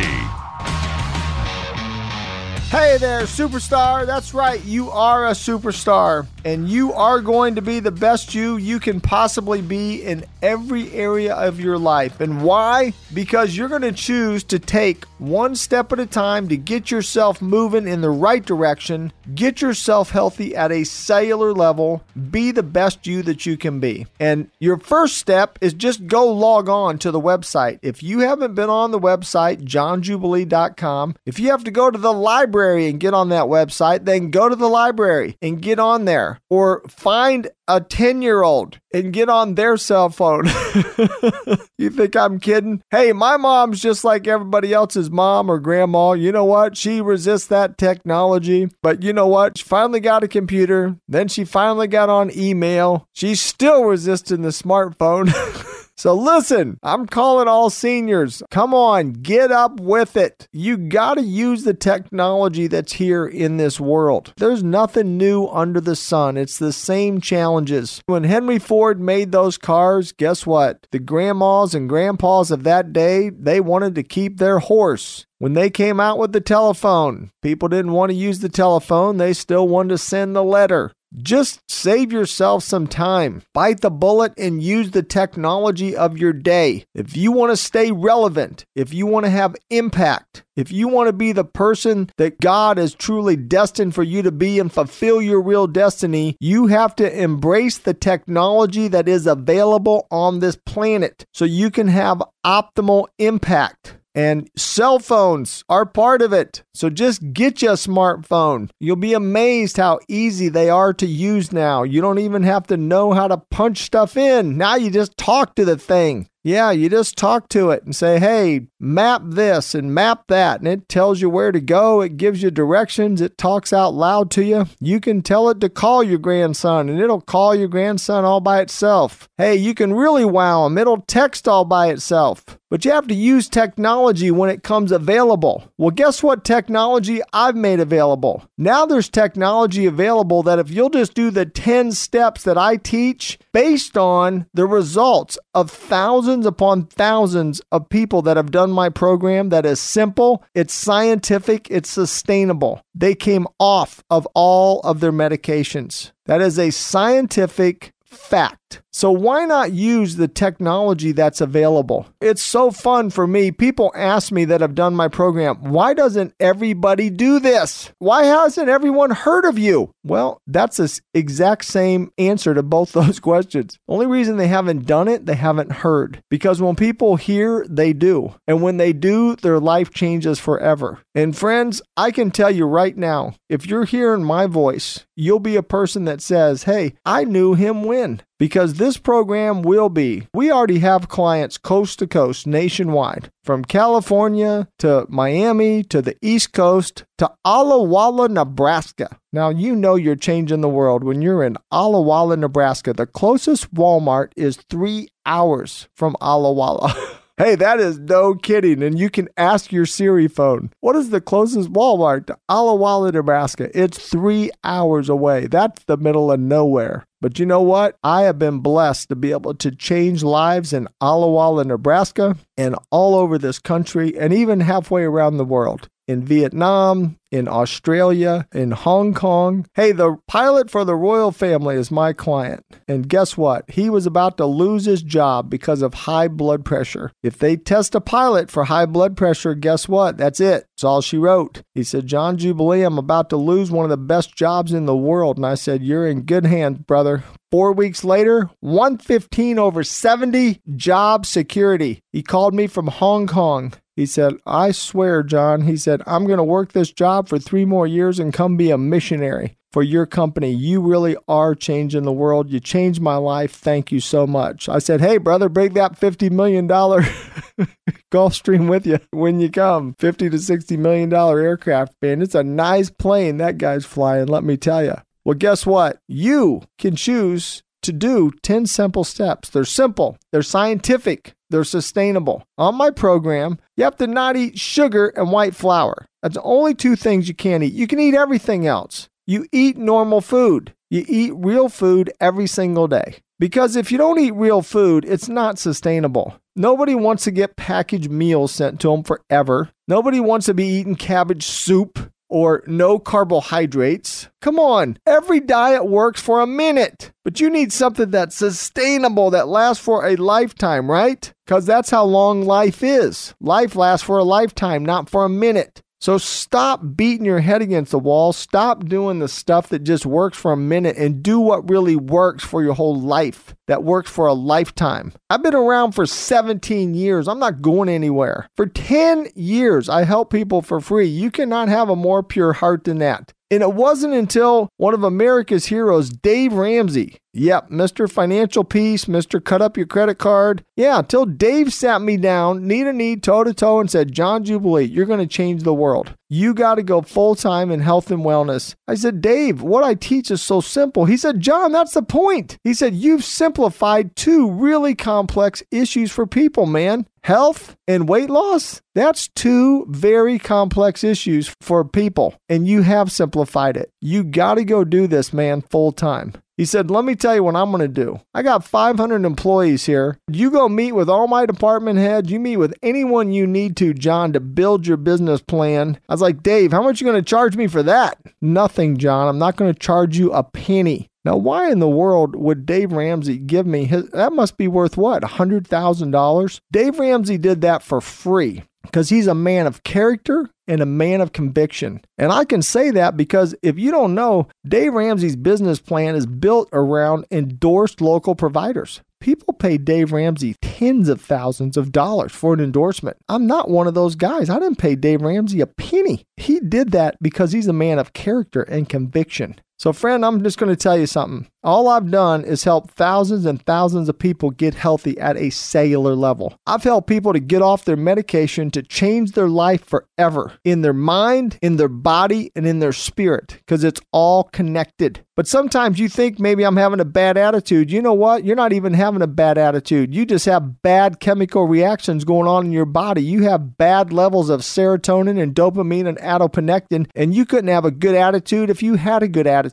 Hey 2.70 2.98
there, 2.98 3.24
superstar. 3.24 4.06
That's 4.06 4.34
right, 4.34 4.64
you 4.64 4.90
are 4.92 5.28
a 5.28 5.32
superstar. 5.32 6.26
And 6.46 6.70
you 6.70 6.94
are 6.94 7.20
going 7.22 7.56
to 7.56 7.62
be 7.62 7.80
the 7.80 7.92
best 7.92 8.34
you 8.34 8.58
you 8.58 8.80
can 8.80 9.02
possibly 9.02 9.62
be 9.62 10.02
in 10.02 10.26
every 10.42 10.92
area 10.92 11.36
of 11.36 11.60
your 11.60 11.78
life. 11.78 12.22
And 12.22 12.44
why? 12.44 12.94
Because 13.14 13.56
you're 13.56 13.70
going 13.70 13.82
to 13.82 13.92
choose 13.92 14.44
to 14.46 14.60
take 14.60 15.06
one 15.18 15.56
step 15.56 15.92
at 15.92 16.00
a 16.00 16.06
time 16.06 16.48
to 16.48 16.58
get 16.58 16.92
yourself 16.92 17.42
moving 17.42 17.88
in 17.88 18.02
the 18.02 18.10
right 18.10 18.46
direction, 18.46 19.12
get 19.36 19.62
yourself 19.62 20.12
healthy 20.12 20.56
at 20.56 20.72
a 20.72 20.84
cellular 20.86 21.54
level, 21.54 22.04
be 22.32 22.52
the 22.52 22.64
best 22.64 23.06
you 23.06 23.22
that 23.24 23.46
you 23.46 23.58
can 23.58 23.80
be. 23.80 24.08
And 24.20 24.50
your 24.60 24.78
first 24.78 25.18
step 25.18 25.60
is 25.62 25.74
just 25.74 26.08
go 26.08 26.32
log 26.32 26.70
on 26.70 26.98
to 27.00 27.12
the 27.12 27.20
website. 27.20 27.80
If 27.82 28.02
you 28.02 28.20
haven't 28.20 28.56
been 28.56 28.70
on 28.70 28.92
the 28.92 29.00
website, 29.00 29.64
johnjubilee.com, 29.64 31.16
if 31.26 31.40
you 31.40 31.50
have 31.50 31.64
to 31.66 31.72
go 31.72 31.92
to 31.92 31.98
the 31.98 32.14
library 32.14 32.88
and 32.88 33.00
get 33.00 33.14
on 33.14 33.30
that 33.30 33.46
website, 33.46 34.06
then 34.06 34.32
go 34.32 34.48
to 34.48 34.56
the 34.56 34.70
library 34.70 35.38
and 35.42 35.62
get 35.62 35.80
on 35.80 36.06
there 36.06 36.29
or 36.50 36.84
find 36.88 37.50
a 37.68 37.80
10 37.80 38.22
year 38.22 38.42
old 38.42 38.80
and 38.94 39.14
get 39.14 39.30
on 39.30 39.56
their 39.56 39.78
cell 39.78 40.10
phone. 40.10 40.46
you 41.78 41.90
think 41.90 42.16
I'm 42.16 42.40
kidding? 42.40 42.82
Hey, 42.92 43.14
my 43.14 43.38
mom's 43.38 43.82
just 43.82 44.04
like 44.04 44.28
everybody 44.28 44.74
else's 44.74 45.10
mom 45.10 45.50
or 45.50 45.60
grandma. 45.60 46.14
You 46.14 46.32
know 46.32 46.46
what? 46.46 46.76
She 46.76 47.02
resists 47.02 47.48
that 47.48 47.78
technology. 47.78 48.70
But 48.82 49.04
you 49.04 49.14
know 49.14 49.28
what? 49.28 49.58
She 49.60 49.64
finally 49.64 50.00
got 50.00 50.24
a 50.24 50.28
computer. 50.28 50.98
Then 51.08 51.28
she 51.28 51.46
finally 51.46 51.88
got 51.88 52.10
on 52.10 52.36
email. 52.36 53.08
She's 53.14 53.42
still 53.42 53.86
resisting 53.86 54.42
the 54.42 54.50
smartphone. 54.50 55.34
So 56.00 56.14
listen, 56.14 56.80
I'm 56.82 57.08
calling 57.08 57.50
all 57.50 57.70
seniors. 57.70 58.42
Come 58.50 58.74
on, 58.74 59.12
get 59.12 59.52
up 59.52 59.82
with 59.82 60.16
it. 60.16 60.48
You 60.54 60.78
got 60.78 61.16
to 61.16 61.22
use 61.22 61.66
the 61.66 61.74
technology 61.74 62.68
that's 62.68 62.94
here 62.94 63.28
in 63.28 63.58
this 63.58 63.82
world. 63.82 64.32
There's 64.38 64.64
nothing 64.64 65.18
new 65.18 65.48
under 65.48 65.82
the 65.82 65.98
sun. 65.98 66.38
It's 66.38 66.58
the 66.58 66.72
same 66.72 67.20
challenges. 67.20 68.02
When 68.06 68.24
Henry 68.24 68.60
Ford 68.60 69.02
made 69.02 69.34
those 69.34 69.58
cars, 69.58 70.14
guess 70.14 70.46
what? 70.46 70.88
The 70.92 71.00
grandmas 71.00 71.76
and 71.76 71.90
grandpas 71.90 72.50
of 72.50 72.64
that 72.64 72.94
day, 72.94 73.30
they 73.30 73.60
wanted 73.60 73.96
to 73.96 74.04
keep 74.04 74.38
their 74.38 74.60
horse. 74.60 75.26
When 75.38 75.54
they 75.54 75.70
came 75.70 76.00
out 76.00 76.18
with 76.18 76.32
the 76.32 76.42
telephone, 76.42 77.32
people 77.42 77.68
didn't 77.68 77.92
want 77.92 78.12
to 78.12 78.16
use 78.16 78.40
the 78.40 78.50
telephone. 78.50 79.18
They 79.18 79.34
still 79.34 79.68
wanted 79.68 79.90
to 79.90 79.98
send 79.98 80.34
the 80.34 80.44
letter. 80.44 80.92
Just 81.18 81.62
save 81.70 82.12
yourself 82.12 82.64
some 82.64 82.86
time. 82.86 83.42
Bite 83.54 83.82
the 83.82 83.90
bullet 83.90 84.34
and 84.38 84.62
use 84.62 84.92
the 84.92 85.02
technology 85.02 85.96
of 85.96 86.18
your 86.18 86.34
day. 86.34 86.86
If 86.94 87.18
you 87.18 87.32
want 87.32 87.52
to 87.52 87.58
stay 87.58 87.92
relevant, 87.92 88.66
if 88.76 88.94
you 88.94 89.08
want 89.08 89.26
to 89.26 89.32
have 89.32 89.56
impact, 89.70 90.44
if 90.56 90.72
you 90.72 90.88
want 90.88 91.08
to 91.08 91.14
be 91.14 91.32
the 91.32 91.46
person 91.46 92.12
that 92.18 92.40
God 92.40 92.78
is 92.78 92.94
truly 92.94 93.36
destined 93.36 93.96
for 93.96 94.04
you 94.04 94.22
to 94.22 94.32
be 94.32 94.60
and 94.60 94.72
fulfill 94.72 95.22
your 95.22 95.42
real 95.42 95.68
destiny, 95.68 96.36
you 96.40 96.68
have 96.68 96.96
to 96.98 97.22
embrace 97.22 97.78
the 97.78 97.94
technology 97.94 98.88
that 98.90 99.08
is 99.08 99.26
available 99.26 100.06
on 100.12 100.40
this 100.40 100.58
planet 100.58 101.26
so 101.34 101.46
you 101.46 101.72
can 101.72 101.88
have 101.88 102.22
optimal 102.46 103.08
impact. 103.18 103.99
And 104.16 104.50
cell 104.56 105.00
phones 105.00 105.64
are 105.70 105.86
part 105.86 106.22
of 106.22 106.34
it. 106.34 106.64
So 106.74 106.90
just 106.90 107.34
get 107.34 107.62
you 107.62 107.70
a 107.70 107.74
smartphone. 107.74 108.70
You'll 108.80 108.96
be 108.96 109.14
amazed 109.14 109.78
how 109.78 110.00
easy 110.08 110.50
they 110.50 110.70
are 110.70 110.94
to 110.94 111.06
use 111.06 111.52
now. 111.52 111.84
You 111.84 112.02
don't 112.02 112.20
even 112.20 112.44
have 112.44 112.68
to 112.68 112.78
know 112.78 113.14
how 113.14 113.28
to 113.28 113.38
punch 113.38 113.80
stuff 113.80 114.18
in. 114.18 114.58
Now 114.58 114.76
you 114.76 114.90
just 114.90 115.18
talk 115.18 115.56
to 115.56 115.66
the 115.66 115.78
thing. 115.78 116.28
Yeah, 116.42 116.72
you 116.72 116.90
just 116.90 117.18
talk 117.18 117.50
to 117.50 117.70
it 117.72 117.84
and 117.84 117.94
say, 117.94 118.18
hey, 118.18 118.68
map 118.80 119.22
this 119.26 119.76
and 119.76 119.94
map 119.94 120.24
that. 120.30 120.60
And 120.60 120.68
it 120.70 120.88
tells 120.88 121.20
you 121.20 121.30
where 121.30 121.52
to 121.52 121.60
go. 121.60 122.02
It 122.02 122.16
gives 122.16 122.42
you 122.42 122.50
directions. 122.50 123.20
It 123.20 123.38
talks 123.38 123.74
out 123.74 123.94
loud 123.94 124.32
to 124.32 124.44
you. 124.44 124.66
You 124.80 125.02
can 125.02 125.22
tell 125.22 125.50
it 125.50 125.60
to 125.60 125.70
call 125.70 126.02
your 126.02 126.18
grandson 126.18 126.88
and 126.90 127.00
it'll 127.00 127.22
call 127.22 127.54
your 127.54 127.68
grandson 127.68 128.24
all 128.24 128.40
by 128.40 128.62
itself. 128.62 129.28
Hey, 129.38 129.56
you 129.56 129.74
can 129.74 129.94
really 129.94 130.26
wow 130.26 130.66
him. 130.66 130.78
It'll 130.78 131.02
text 131.02 131.48
all 131.48 131.66
by 131.66 131.90
itself. 131.90 132.59
But 132.70 132.86
you 132.86 132.92
have 132.92 133.08
to 133.08 133.16
use 133.16 133.50
technology 133.50 134.30
when 134.30 134.52
it 134.52 134.62
comes 134.62 134.92
available. 134.92 135.72
Well, 135.78 135.90
guess 135.90 136.22
what 136.22 136.44
technology 136.44 137.22
I've 137.34 137.56
made 137.56 137.80
available? 137.80 138.44
Now 138.58 138.86
there's 138.86 139.10
technology 139.10 139.88
available 139.88 140.44
that 140.44 140.60
if 140.60 140.70
you'll 140.70 140.90
just 140.90 141.16
do 141.16 141.32
the 141.32 141.48
10 141.48 141.94
steps 141.94 142.44
that 142.44 142.58
I 142.58 142.78
teach 142.78 143.40
based 143.52 143.98
on 143.98 144.46
the 144.54 144.68
results 144.68 145.40
of 145.56 145.72
thousands 145.72 146.46
upon 146.46 146.86
thousands 146.86 147.60
of 147.72 147.90
people 147.90 148.22
that 148.22 148.38
have 148.38 148.52
done 148.52 148.72
my 148.72 148.90
program 148.90 149.50
that 149.50 149.66
is 149.66 149.80
simple, 149.80 150.44
it's 150.54 150.74
scientific, 150.74 151.68
it's 151.72 151.90
sustainable. 151.90 152.82
They 152.94 153.16
came 153.16 153.48
off 153.60 154.04
of 154.12 154.28
all 154.36 154.82
of 154.82 155.00
their 155.00 155.12
medications. 155.12 156.12
That 156.28 156.42
is 156.42 156.60
a 156.60 156.70
scientific 156.70 157.94
fact. 158.04 158.82
So 158.92 159.12
why 159.12 159.46
not 159.46 159.72
use 159.72 160.16
the 160.16 160.28
technology 160.28 161.12
that's 161.12 161.42
available? 161.42 162.08
It's 162.22 162.42
so 162.42 162.72
fun 162.72 163.12
for 163.12 163.28
me. 163.28 163.52
People 163.52 163.92
ask 163.96 164.32
me 164.32 164.46
that 164.46 164.62
have 164.62 164.74
done 164.74 164.96
my 164.96 165.08
program, 165.08 165.72
why 165.72 165.94
doesn't 165.94 166.34
everybody 166.40 167.10
do 167.10 167.40
this? 167.40 167.92
Why 168.00 168.24
hasn't 168.24 168.68
everyone 168.70 169.12
heard 169.12 169.46
of 169.46 169.60
you? 169.60 169.92
Well, 170.04 170.42
that's 170.48 170.78
the 170.78 171.00
exact 171.14 171.66
same 171.66 172.12
answer 172.18 172.54
to 172.54 172.64
both 172.64 172.92
those 172.94 173.20
questions. 173.20 173.78
Only 173.88 174.08
reason 174.08 174.38
they 174.38 174.48
haven't 174.48 174.86
done 174.86 175.08
it, 175.08 175.26
they 175.26 175.36
haven't 175.36 175.72
heard. 175.72 176.24
Because 176.30 176.62
when 176.62 176.76
people 176.76 177.16
hear, 177.16 177.66
they 177.70 177.94
do. 177.94 178.34
And 178.48 178.62
when 178.62 178.78
they 178.78 178.94
do, 178.94 179.36
their 179.36 179.60
life 179.60 179.94
changes 179.94 180.40
forever. 180.40 181.00
And 181.14 181.38
friends, 181.38 181.82
I 181.96 182.12
can 182.12 182.32
tell 182.32 182.50
you 182.50 182.66
right 182.66 182.98
now, 182.98 183.36
if 183.50 183.68
you're 183.68 183.86
hearing 183.86 184.24
my 184.24 184.48
voice, 184.48 185.06
you'll 185.16 185.40
be 185.40 185.56
a 185.56 185.64
person 185.64 186.06
that 186.06 186.22
says, 186.22 186.64
Hey, 186.64 186.94
I 187.06 187.24
knew 187.24 187.54
him 187.54 187.84
when 187.84 188.22
because 188.40 188.76
this 188.76 188.98
program 188.98 189.62
will 189.62 189.90
be. 189.90 190.28
We 190.34 190.52
already 190.52 190.80
have 190.80 191.10
clients 191.10 191.58
coast 191.58 192.00
to 192.00 192.08
coast 192.08 192.48
nationwide, 192.48 193.30
from 193.44 193.64
California 193.64 194.68
to 194.80 195.06
Miami 195.10 195.84
to 195.84 196.02
the 196.02 196.16
East 196.22 196.54
Coast 196.54 197.04
to 197.18 197.30
Alla 197.46 197.84
Walla, 197.84 198.30
Nebraska. 198.30 199.18
Now, 199.32 199.50
you 199.50 199.76
know 199.76 199.96
you're 199.96 200.16
changing 200.16 200.62
the 200.62 200.70
world 200.70 201.04
when 201.04 201.22
you're 201.22 201.44
in 201.44 201.58
Alla 201.72 202.02
Walla, 202.02 202.38
Nebraska. 202.38 202.94
The 202.94 203.06
closest 203.06 203.74
Walmart 203.74 204.32
is 204.36 204.58
three 204.70 205.10
hours 205.26 205.88
from 205.96 206.16
Alla 206.22 206.52
Walla. 206.52 206.96
Hey, 207.40 207.56
that 207.56 207.80
is 207.80 207.98
no 207.98 208.36
kidding. 208.36 208.84
And 208.84 209.00
you 209.00 209.10
can 209.10 209.30
ask 209.38 209.72
your 209.72 209.86
Siri 209.86 210.28
phone, 210.28 210.72
what 210.82 210.98
is 210.98 211.10
the 211.10 211.22
closest 211.22 211.72
Walmart 211.72 212.26
to 212.26 212.38
Alla 212.50 212.76
Walla, 212.76 213.14
Nebraska? 213.14 213.70
It's 213.74 214.10
three 214.10 214.52
hours 214.66 215.08
away. 215.08 215.48
That's 215.48 215.86
the 215.86 215.96
middle 215.96 216.34
of 216.34 216.42
nowhere. 216.42 217.06
But 217.22 217.38
you 217.38 217.46
know 217.46 217.62
what? 217.62 217.98
I 218.04 218.22
have 218.24 218.40
been 218.40 218.60
blessed 218.60 219.10
to 219.10 219.16
be 219.16 219.32
able 219.32 219.54
to 219.56 219.72
change 219.72 220.24
lives 220.24 220.72
in 220.72 220.88
Alla 221.02 221.30
Walla, 221.30 221.66
Nebraska, 221.66 222.38
and 222.56 222.76
all 222.92 223.16
over 223.16 223.38
this 223.38 223.60
country, 223.60 224.18
and 224.18 224.34
even 224.34 224.62
halfway 224.62 225.04
around 225.04 225.38
the 225.38 225.46
world 225.46 225.90
in 226.10 226.24
Vietnam, 226.24 227.20
in 227.32 227.48
Australia, 227.48 228.48
in 228.52 228.72
Hong 228.72 229.14
Kong. 229.14 229.68
Hey, 229.76 229.92
the 229.92 230.18
pilot 230.28 230.72
for 230.72 230.84
the 230.84 230.96
royal 230.96 231.32
family 231.32 231.76
is 231.76 231.92
my 231.92 232.14
client. 232.14 232.66
And 232.88 233.08
guess 233.08 233.38
what? 233.38 233.70
He 233.70 233.92
was 233.92 234.08
about 234.08 234.36
to 234.38 234.48
lose 234.48 234.86
his 234.86 235.04
job 235.04 235.52
because 235.52 235.84
of 235.84 235.94
high 235.94 236.28
blood 236.28 236.66
pressure. 236.66 237.12
If 237.22 237.38
they 237.38 237.56
test 237.58 237.94
a 237.94 238.02
pilot 238.02 238.50
for 238.50 238.64
high 238.64 238.88
blood 238.88 239.16
pressure, 239.16 239.54
guess 239.54 239.88
what? 239.88 240.18
That's 240.18 240.40
it. 240.40 240.66
That's 240.74 240.84
all 240.84 241.02
she 241.02 241.18
wrote. 241.18 241.62
He 241.76 241.84
said, 241.84 242.08
John 242.08 242.38
Jubilee, 242.40 242.82
I'm 242.82 242.98
about 242.98 243.30
to 243.30 243.38
lose 243.38 243.70
one 243.70 243.86
of 243.86 243.92
the 243.92 243.98
best 243.98 244.36
jobs 244.36 244.74
in 244.74 244.88
the 244.88 244.98
world. 244.98 245.38
And 245.38 245.46
I 245.46 245.54
said, 245.54 245.84
You're 245.84 246.08
in 246.08 246.24
good 246.24 246.48
hands, 246.48 246.80
brother. 246.80 247.24
Four 247.52 247.74
weeks 247.74 248.04
later, 248.04 248.50
115 248.62 249.60
over 249.60 249.84
70 249.84 250.62
job 250.76 251.28
security. 251.28 252.02
He 252.12 252.24
called 252.24 252.56
me 252.56 252.66
from 252.66 252.88
Hong 252.88 253.28
Kong. 253.28 253.74
He 254.00 254.06
said, 254.06 254.36
I 254.46 254.72
swear, 254.72 255.24
John, 255.24 255.64
he 255.64 255.76
said, 255.76 256.02
I'm 256.08 256.26
going 256.26 256.38
to 256.38 256.44
work 256.46 256.72
this 256.72 256.90
job 256.90 257.28
for 257.28 257.38
three 257.38 257.66
more 257.66 257.86
years 257.86 258.18
and 258.18 258.34
come 258.34 258.56
be 258.56 258.72
a 258.72 258.78
missionary 258.78 259.58
for 259.74 259.84
your 259.84 260.06
company. 260.06 260.52
You 260.52 260.80
really 260.80 261.18
are 261.28 261.54
changing 261.54 262.04
the 262.04 262.14
world. 262.14 262.50
You 262.50 262.62
changed 262.62 263.02
my 263.02 263.18
life. 263.18 263.52
Thank 263.52 263.92
you 263.92 264.00
so 264.00 264.26
much. 264.26 264.70
I 264.70 264.80
said, 264.80 265.02
Hey, 265.02 265.18
brother, 265.18 265.50
bring 265.50 265.74
that 265.74 266.00
$50 266.00 266.32
million 266.32 266.66
Gulfstream 268.10 268.70
with 268.70 268.88
you 268.88 269.00
when 269.12 269.42
you 269.42 269.52
come. 269.52 269.96
50 270.00 270.30
to 270.30 270.40
60 270.40 270.78
million 270.78 271.10
dollar 271.10 271.42
aircraft, 271.42 271.96
man. 272.02 272.22
It's 272.22 272.36
a 272.36 272.42
nice 272.42 272.90
plane 272.90 273.36
that 273.40 273.58
guy's 273.58 273.84
flying, 273.84 274.28
let 274.28 274.46
me 274.46 274.56
tell 274.56 274.82
you. 274.82 274.96
Well, 275.26 275.36
guess 275.36 275.66
what? 275.66 276.00
You 276.08 276.62
can 276.78 276.96
choose 276.96 277.64
to 277.82 277.92
do 277.92 278.32
10 278.44 278.66
simple 278.66 279.04
steps. 279.04 279.50
They're 279.50 279.66
simple, 279.66 280.16
they're 280.32 280.42
scientific, 280.42 281.34
they're 281.50 281.64
sustainable. 281.64 282.44
On 282.58 282.76
my 282.76 282.92
program, 282.92 283.60
you 283.76 283.84
have 283.84 283.98
to 283.98 284.08
not 284.08 284.36
eat 284.36 284.60
sugar 284.60 285.08
and 285.16 285.32
white 285.32 285.56
flour. 285.56 286.06
That's 286.22 286.36
the 286.36 286.42
only 286.42 286.76
two 286.76 286.96
things 286.96 287.28
you 287.28 287.34
can't 287.34 287.64
eat. 287.64 287.74
You 287.74 287.88
can 287.88 288.00
eat 288.00 288.14
everything 288.14 288.68
else. 288.68 289.10
You 289.26 289.46
eat 289.52 289.78
normal 289.78 290.22
food. 290.22 290.74
You 290.90 291.06
eat 291.08 291.34
real 291.36 291.70
food 291.70 292.12
every 292.20 292.48
single 292.48 292.88
day. 292.88 293.18
Because 293.38 293.76
if 293.76 293.92
you 293.92 293.98
don't 293.98 294.20
eat 294.20 294.34
real 294.34 294.62
food, 294.62 295.06
it's 295.06 295.30
not 295.30 295.60
sustainable. 295.60 296.36
Nobody 296.56 296.94
wants 296.94 297.24
to 297.24 297.32
get 297.32 297.56
packaged 297.56 298.12
meals 298.12 298.52
sent 298.52 298.82
to 298.82 298.90
them 298.90 299.04
forever. 299.04 299.70
Nobody 299.88 300.20
wants 300.20 300.48
to 300.48 300.54
be 300.54 300.66
eating 300.66 300.96
cabbage 300.96 301.46
soup 301.46 302.12
or 302.30 302.64
no 302.68 303.00
carbohydrates. 303.00 304.30
Come 304.42 304.60
on, 304.60 304.98
every 305.06 305.40
diet 305.40 305.88
works 305.88 306.22
for 306.22 306.40
a 306.40 306.48
minute, 306.48 307.12
but 307.26 307.40
you 307.40 307.50
need 307.50 307.74
something 307.74 308.12
that's 308.12 308.36
sustainable 308.36 309.32
that 309.32 309.48
lasts 309.48 309.84
for 309.84 310.06
a 310.06 310.16
lifetime, 310.16 310.90
right? 310.90 311.34
Because 311.46 311.66
that's 311.66 311.90
how 311.90 312.06
long 312.06 312.46
life 312.46 312.84
is. 312.84 313.34
Life 313.42 313.76
lasts 313.76 314.06
for 314.06 314.20
a 314.20 314.24
lifetime, 314.24 314.86
not 314.86 315.10
for 315.10 315.26
a 315.26 315.30
minute. 315.30 315.82
So 316.02 316.18
stop 316.18 316.82
beating 316.96 317.26
your 317.26 317.42
head 317.42 317.62
against 317.62 317.92
the 317.92 318.00
wall. 318.00 318.32
Stop 318.32 318.86
doing 318.86 319.20
the 319.20 319.28
stuff 319.28 319.68
that 319.70 319.84
just 319.84 320.06
works 320.06 320.38
for 320.38 320.54
a 320.54 320.58
minute 320.58 320.96
and 320.96 321.22
do 321.22 321.40
what 321.42 321.70
really 321.70 321.98
works 321.98 322.44
for 322.44 322.64
your 322.64 322.74
whole 322.74 323.00
life, 323.00 323.54
that 323.68 323.84
works 323.84 324.10
for 324.10 324.26
a 324.26 324.34
lifetime. 324.34 325.12
I've 325.30 325.44
been 325.44 325.56
around 325.56 325.92
for 325.92 326.06
17 326.06 326.94
years. 326.94 327.28
I'm 327.28 327.40
not 327.40 327.62
going 327.62 327.90
anywhere. 327.90 328.48
For 328.56 328.66
10 328.66 329.28
years, 329.36 329.90
I 329.90 330.06
help 330.06 330.32
people 330.32 330.62
for 330.62 330.80
free. 330.80 331.08
You 331.08 331.32
cannot 331.32 331.68
have 331.68 331.90
a 331.90 331.96
more 331.98 332.24
pure 332.24 332.54
heart 332.54 332.86
than 332.86 333.00
that. 333.00 333.34
And 333.52 333.64
it 333.64 333.74
wasn't 333.74 334.14
until 334.14 334.70
one 334.78 334.94
of 334.94 335.04
America's 335.04 335.66
heroes, 335.66 336.12
Dave 336.12 336.54
Ramsey, 336.54 337.18
yep, 337.34 337.70
Mr. 337.70 338.10
Financial 338.10 338.64
Peace, 338.64 339.06
Mr. 339.06 339.44
Cut 339.44 339.62
Up 339.62 339.78
Your 339.78 339.86
Credit 339.86 340.18
Card. 340.18 340.64
Yeah, 340.76 341.00
until 341.00 341.26
Dave 341.26 341.74
sat 341.74 342.02
me 342.02 342.18
down, 342.18 342.68
knee 342.68 342.84
to 342.84 342.94
knee, 342.94 343.16
toe 343.16 343.44
to 343.44 343.54
toe, 343.54 343.80
and 343.80 343.90
said, 343.90 344.12
John 344.12 344.44
Jubilee, 344.44 344.86
you're 344.86 345.06
going 345.06 345.20
to 345.20 345.28
change 345.28 345.64
the 345.64 345.74
world. 345.74 346.16
You 346.30 346.54
got 346.54 346.76
to 346.76 346.84
go 346.84 347.02
full 347.02 347.36
time 347.36 347.72
in 347.72 347.80
health 347.80 348.12
and 348.12 348.24
wellness. 348.24 348.76
I 348.88 348.96
said, 348.96 349.20
Dave, 349.22 349.62
what 349.62 349.84
I 349.84 349.96
teach 349.96 350.30
is 350.30 350.42
so 350.42 350.62
simple. 350.62 351.06
He 351.06 351.18
said, 351.18 351.40
John, 351.40 351.72
that's 351.72 351.94
the 351.96 352.04
point. 352.04 352.58
He 352.64 352.74
said, 352.74 352.94
You've 352.94 353.24
simplified 353.24 354.16
two 354.16 354.52
really 354.52 354.94
complex 354.94 355.64
issues 355.72 356.12
for 356.12 356.28
people, 356.28 356.68
man. 356.68 357.08
Health 357.24 357.76
and 357.88 358.08
weight 358.08 358.30
loss, 358.30 358.82
that's 358.96 359.28
two 359.30 359.86
very 359.90 360.40
complex 360.40 361.04
issues 361.04 361.54
for 361.60 361.84
people, 361.84 362.36
and 362.48 362.68
you 362.68 362.82
have 362.84 363.12
simplified 363.12 363.76
it. 363.76 363.92
You 364.00 364.24
got 364.24 364.56
to 364.56 364.64
go 364.64 364.84
do 364.84 365.06
this, 365.06 365.34
man, 365.34 365.62
full 365.62 365.92
time. 365.92 366.34
He 366.60 366.66
said, 366.66 366.92
Let 366.92 367.06
me 367.06 367.16
tell 367.16 367.34
you 367.34 367.44
what 367.46 367.56
I'm 367.56 367.72
going 367.72 367.80
to 367.80 367.88
do. 367.88 368.20
I 368.34 368.42
got 368.42 368.66
500 368.66 369.24
employees 369.24 369.86
here. 369.86 370.20
You 370.30 370.52
go 370.52 370.68
meet 370.68 370.92
with 370.92 371.10
all 371.10 371.26
my 371.26 371.46
department 371.46 372.00
heads. 372.00 372.30
You 372.30 372.38
meet 372.38 372.58
with 372.58 372.74
anyone 372.84 373.32
you 373.32 373.48
need 373.48 373.78
to, 373.78 373.94
John, 373.94 374.34
to 374.34 374.42
build 374.42 374.86
your 374.86 374.98
business 374.98 375.40
plan. 375.40 375.98
I 376.10 376.14
was 376.14 376.22
like, 376.22 376.44
Dave, 376.44 376.74
how 376.74 376.84
much 376.84 377.00
you 377.00 377.08
going 377.08 377.16
to 377.16 377.22
charge 377.22 377.56
me 377.56 377.68
for 377.68 377.82
that? 377.84 378.18
Nothing, 378.42 378.98
John. 378.98 379.30
I'm 379.30 379.40
not 379.40 379.56
going 379.56 379.74
to 379.74 379.80
charge 379.80 380.18
you 380.18 380.34
a 380.34 380.44
penny. 380.44 381.10
Now, 381.24 381.38
why 381.38 381.72
in 381.72 381.80
the 381.80 381.88
world 381.88 382.36
would 382.36 382.66
Dave 382.66 382.92
Ramsey 382.92 383.38
give 383.38 383.66
me 383.66 383.86
his? 383.86 384.10
That 384.10 384.34
must 384.34 384.58
be 384.58 384.68
worth 384.68 384.98
what, 384.98 385.24
$100,000? 385.24 386.60
Dave 386.74 387.00
Ramsey 387.00 387.38
did 387.38 387.62
that 387.62 387.84
for 387.84 388.02
free 388.02 388.64
because 388.84 389.10
he's 389.10 389.28
a 389.28 389.36
man 389.36 389.68
of 389.68 389.84
character 389.84 390.50
and 390.68 390.82
a 390.82 390.86
man 390.86 391.22
of 391.22 391.34
conviction. 391.34 392.02
And 392.18 392.32
I 392.32 392.46
can 392.46 392.62
say 392.62 392.92
that 392.92 393.18
because 393.18 393.56
if 393.62 393.78
you 393.78 393.92
don't 393.92 394.16
know, 394.16 394.48
Dave 394.68 394.94
Ramsey's 394.94 395.36
business 395.36 395.80
plan 395.80 396.16
is 396.16 396.26
built 396.26 396.70
around 396.72 397.26
endorsed 397.32 398.02
local 398.02 398.36
providers. 398.36 399.02
People 399.20 399.54
pay 399.54 399.78
Dave 399.78 400.14
Ramsey 400.14 400.56
tens 400.62 401.10
of 401.10 401.20
thousands 401.20 401.76
of 401.76 401.92
dollars 401.92 402.32
for 402.32 402.54
an 402.54 402.62
endorsement. 402.62 403.18
I'm 403.28 403.48
not 403.48 403.70
one 403.70 403.86
of 403.86 403.94
those 403.94 404.16
guys. 404.16 404.50
I 404.50 404.60
didn't 404.60 404.78
pay 404.78 404.96
Dave 404.96 405.22
Ramsey 405.22 405.60
a 405.60 405.68
penny. 405.68 406.24
He 406.38 406.62
did 406.62 406.92
that 406.92 407.22
because 407.22 407.52
he's 407.52 407.68
a 407.68 407.74
man 407.74 408.00
of 408.00 408.14
character 408.14 408.62
and 408.62 408.88
conviction. 408.88 409.60
So, 409.80 409.94
friend, 409.94 410.26
I'm 410.26 410.44
just 410.44 410.58
going 410.58 410.70
to 410.70 410.76
tell 410.76 410.98
you 410.98 411.08
something. 411.08 411.50
All 411.64 411.88
I've 411.90 412.12
done 412.12 412.44
is 412.46 412.64
help 412.64 412.92
thousands 412.92 413.46
and 413.46 413.62
thousands 413.66 414.08
of 414.08 414.18
people 414.18 414.50
get 414.50 414.74
healthy 414.74 415.18
at 415.20 415.38
a 415.38 415.50
cellular 415.50 416.16
level. 416.16 416.58
I've 416.66 416.84
helped 416.84 417.08
people 417.08 417.34
to 417.34 417.40
get 417.40 417.62
off 417.62 417.84
their 417.84 417.98
medication 417.98 418.72
to 418.72 418.82
change 418.82 419.34
their 419.34 419.50
life 419.50 419.86
forever 419.86 420.54
in 420.64 420.82
their 420.82 420.94
mind, 420.94 421.58
in 421.62 421.76
their 421.76 421.90
body, 421.90 422.52
and 422.56 422.66
in 422.66 422.80
their 422.80 422.94
spirit 422.94 423.56
because 423.58 423.84
it's 423.84 424.00
all 424.14 424.46
connected. 424.46 425.26
But 425.36 425.48
sometimes 425.48 426.00
you 426.00 426.10
think 426.10 426.38
maybe 426.38 426.64
I'm 426.64 426.76
having 426.76 427.00
a 427.00 427.06
bad 427.06 427.38
attitude. 427.38 427.92
You 427.92 428.02
know 428.02 428.14
what? 428.14 428.44
You're 428.44 428.58
not 428.58 428.74
even 428.74 428.94
having 428.94 429.22
a 429.22 429.28
bad 429.28 429.58
attitude. 429.58 430.14
You 430.14 430.26
just 430.26 430.46
have 430.46 430.82
bad 430.82 431.22
chemical 431.22 431.66
reactions 431.66 432.26
going 432.26 432.48
on 432.48 432.66
in 432.66 432.72
your 432.74 432.86
body. 432.86 433.24
You 433.24 433.44
have 433.44 433.78
bad 433.78 434.12
levels 434.12 434.50
of 434.50 434.62
serotonin 434.62 435.42
and 435.42 435.56
dopamine 435.56 436.10
and 436.10 436.18
adiponectin, 436.18 437.10
and 437.16 437.34
you 437.34 437.46
couldn't 437.46 437.70
have 437.70 437.86
a 437.86 437.92
good 437.92 438.16
attitude 438.16 438.70
if 438.70 438.84
you 438.84 438.96
had 438.96 439.24
a 439.24 439.30
good 439.30 439.48
attitude. 439.48 439.69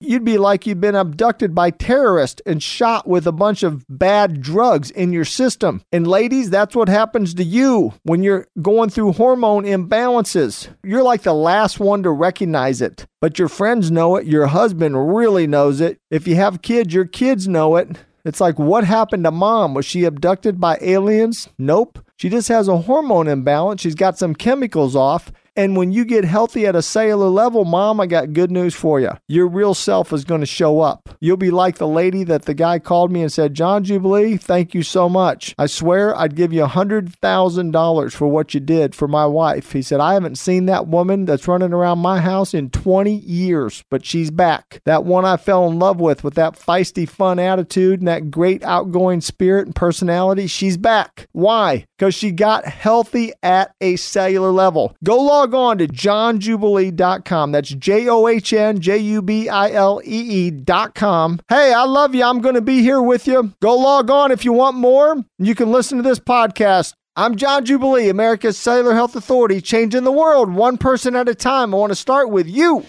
You'd 0.00 0.24
be 0.24 0.38
like 0.38 0.66
you'd 0.66 0.80
been 0.80 0.94
abducted 0.94 1.54
by 1.54 1.70
terrorists 1.70 2.42
and 2.46 2.62
shot 2.62 3.06
with 3.06 3.26
a 3.26 3.32
bunch 3.32 3.62
of 3.62 3.84
bad 3.88 4.40
drugs 4.40 4.90
in 4.90 5.12
your 5.12 5.24
system. 5.24 5.82
And 5.92 6.06
ladies, 6.06 6.50
that's 6.50 6.74
what 6.74 6.88
happens 6.88 7.34
to 7.34 7.44
you 7.44 7.94
when 8.02 8.22
you're 8.22 8.46
going 8.60 8.90
through 8.90 9.12
hormone 9.12 9.64
imbalances. 9.64 10.68
You're 10.82 11.02
like 11.02 11.22
the 11.22 11.34
last 11.34 11.80
one 11.80 12.02
to 12.02 12.10
recognize 12.10 12.80
it. 12.80 13.06
But 13.20 13.38
your 13.38 13.48
friends 13.48 13.90
know 13.90 14.16
it, 14.16 14.26
your 14.26 14.46
husband 14.46 15.14
really 15.14 15.46
knows 15.46 15.80
it. 15.80 15.98
If 16.10 16.26
you 16.26 16.34
have 16.36 16.62
kids, 16.62 16.92
your 16.92 17.04
kids 17.04 17.46
know 17.46 17.76
it. 17.76 17.96
It's 18.24 18.40
like, 18.40 18.58
what 18.58 18.84
happened 18.84 19.24
to 19.24 19.30
mom? 19.30 19.74
Was 19.74 19.84
she 19.84 20.04
abducted 20.04 20.60
by 20.60 20.78
aliens? 20.80 21.48
Nope. 21.58 21.98
She 22.16 22.28
just 22.28 22.48
has 22.48 22.68
a 22.68 22.76
hormone 22.76 23.26
imbalance. 23.26 23.80
She's 23.80 23.96
got 23.96 24.16
some 24.16 24.34
chemicals 24.34 24.94
off. 24.94 25.32
And 25.54 25.76
when 25.76 25.92
you 25.92 26.04
get 26.04 26.24
healthy 26.24 26.66
at 26.66 26.74
a 26.74 26.82
cellular 26.82 27.28
level, 27.28 27.64
mom, 27.64 28.00
I 28.00 28.06
got 28.06 28.32
good 28.32 28.50
news 28.50 28.74
for 28.74 29.00
you. 29.00 29.10
Your 29.28 29.46
real 29.46 29.74
self 29.74 30.12
is 30.12 30.24
going 30.24 30.40
to 30.40 30.46
show 30.46 30.80
up. 30.80 31.11
You'll 31.24 31.36
be 31.36 31.52
like 31.52 31.78
the 31.78 31.86
lady 31.86 32.24
that 32.24 32.46
the 32.46 32.52
guy 32.52 32.80
called 32.80 33.12
me 33.12 33.22
and 33.22 33.32
said, 33.32 33.54
John 33.54 33.84
Jubilee, 33.84 34.36
thank 34.36 34.74
you 34.74 34.82
so 34.82 35.08
much. 35.08 35.54
I 35.56 35.66
swear 35.66 36.18
I'd 36.18 36.34
give 36.34 36.52
you 36.52 36.64
a 36.64 36.68
$100,000 36.68 38.12
for 38.12 38.26
what 38.26 38.54
you 38.54 38.58
did 38.58 38.92
for 38.96 39.06
my 39.06 39.24
wife. 39.26 39.70
He 39.70 39.82
said, 39.82 40.00
I 40.00 40.14
haven't 40.14 40.36
seen 40.36 40.66
that 40.66 40.88
woman 40.88 41.24
that's 41.24 41.46
running 41.46 41.72
around 41.72 42.00
my 42.00 42.20
house 42.20 42.54
in 42.54 42.70
20 42.70 43.14
years, 43.14 43.84
but 43.88 44.04
she's 44.04 44.32
back. 44.32 44.80
That 44.84 45.04
one 45.04 45.24
I 45.24 45.36
fell 45.36 45.68
in 45.68 45.78
love 45.78 46.00
with, 46.00 46.24
with 46.24 46.34
that 46.34 46.54
feisty, 46.54 47.08
fun 47.08 47.38
attitude 47.38 48.00
and 48.00 48.08
that 48.08 48.32
great 48.32 48.64
outgoing 48.64 49.20
spirit 49.20 49.66
and 49.66 49.76
personality, 49.76 50.48
she's 50.48 50.76
back. 50.76 51.28
Why? 51.30 51.86
Because 51.96 52.16
she 52.16 52.32
got 52.32 52.64
healthy 52.64 53.32
at 53.44 53.76
a 53.80 53.94
cellular 53.94 54.50
level. 54.50 54.96
Go 55.04 55.22
log 55.22 55.54
on 55.54 55.78
to 55.78 55.86
johnjubilee.com. 55.86 57.52
That's 57.52 57.68
J 57.68 58.08
O 58.08 58.26
H 58.26 58.52
N 58.52 58.80
J 58.80 58.98
U 58.98 59.22
B 59.22 59.48
I 59.48 59.70
L 59.70 60.00
E 60.04 60.48
E.com. 60.48 61.11
Hey, 61.12 61.74
I 61.74 61.84
love 61.84 62.14
you. 62.14 62.24
I'm 62.24 62.40
going 62.40 62.54
to 62.54 62.62
be 62.62 62.80
here 62.80 63.02
with 63.02 63.26
you. 63.26 63.52
Go 63.60 63.76
log 63.76 64.10
on 64.10 64.32
if 64.32 64.46
you 64.46 64.54
want 64.54 64.76
more. 64.76 65.22
You 65.38 65.54
can 65.54 65.70
listen 65.70 65.98
to 65.98 66.02
this 66.02 66.18
podcast. 66.18 66.94
I'm 67.16 67.36
John 67.36 67.66
Jubilee, 67.66 68.08
America's 68.08 68.56
Cellular 68.56 68.94
Health 68.94 69.14
Authority, 69.14 69.60
changing 69.60 70.04
the 70.04 70.12
world 70.12 70.54
one 70.54 70.78
person 70.78 71.14
at 71.14 71.28
a 71.28 71.34
time. 71.34 71.74
I 71.74 71.76
want 71.76 71.90
to 71.90 71.96
start 71.96 72.30
with 72.30 72.48
you. 72.48 72.86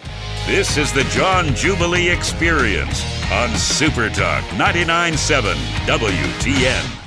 This 0.47 0.77
is 0.77 0.93
the 0.93 1.03
John 1.05 1.53
Jubilee 1.53 2.09
Experience 2.09 3.03
on 3.29 3.49
Super 3.57 4.09
Talk 4.09 4.45
99.7 4.51 5.55
WTN. 5.85 6.99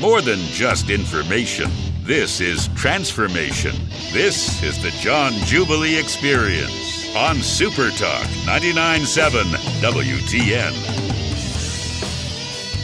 More 0.00 0.20
than 0.20 0.38
just 0.52 0.88
information. 0.88 1.68
This 2.02 2.40
is 2.40 2.68
transformation. 2.76 3.74
This 4.12 4.62
is 4.62 4.80
the 4.80 4.90
John 5.00 5.32
Jubilee 5.46 5.98
Experience 5.98 7.01
on 7.16 7.42
Super 7.42 7.90
Talk 7.90 8.24
99.7 8.46 9.42
WTN. 9.82 10.72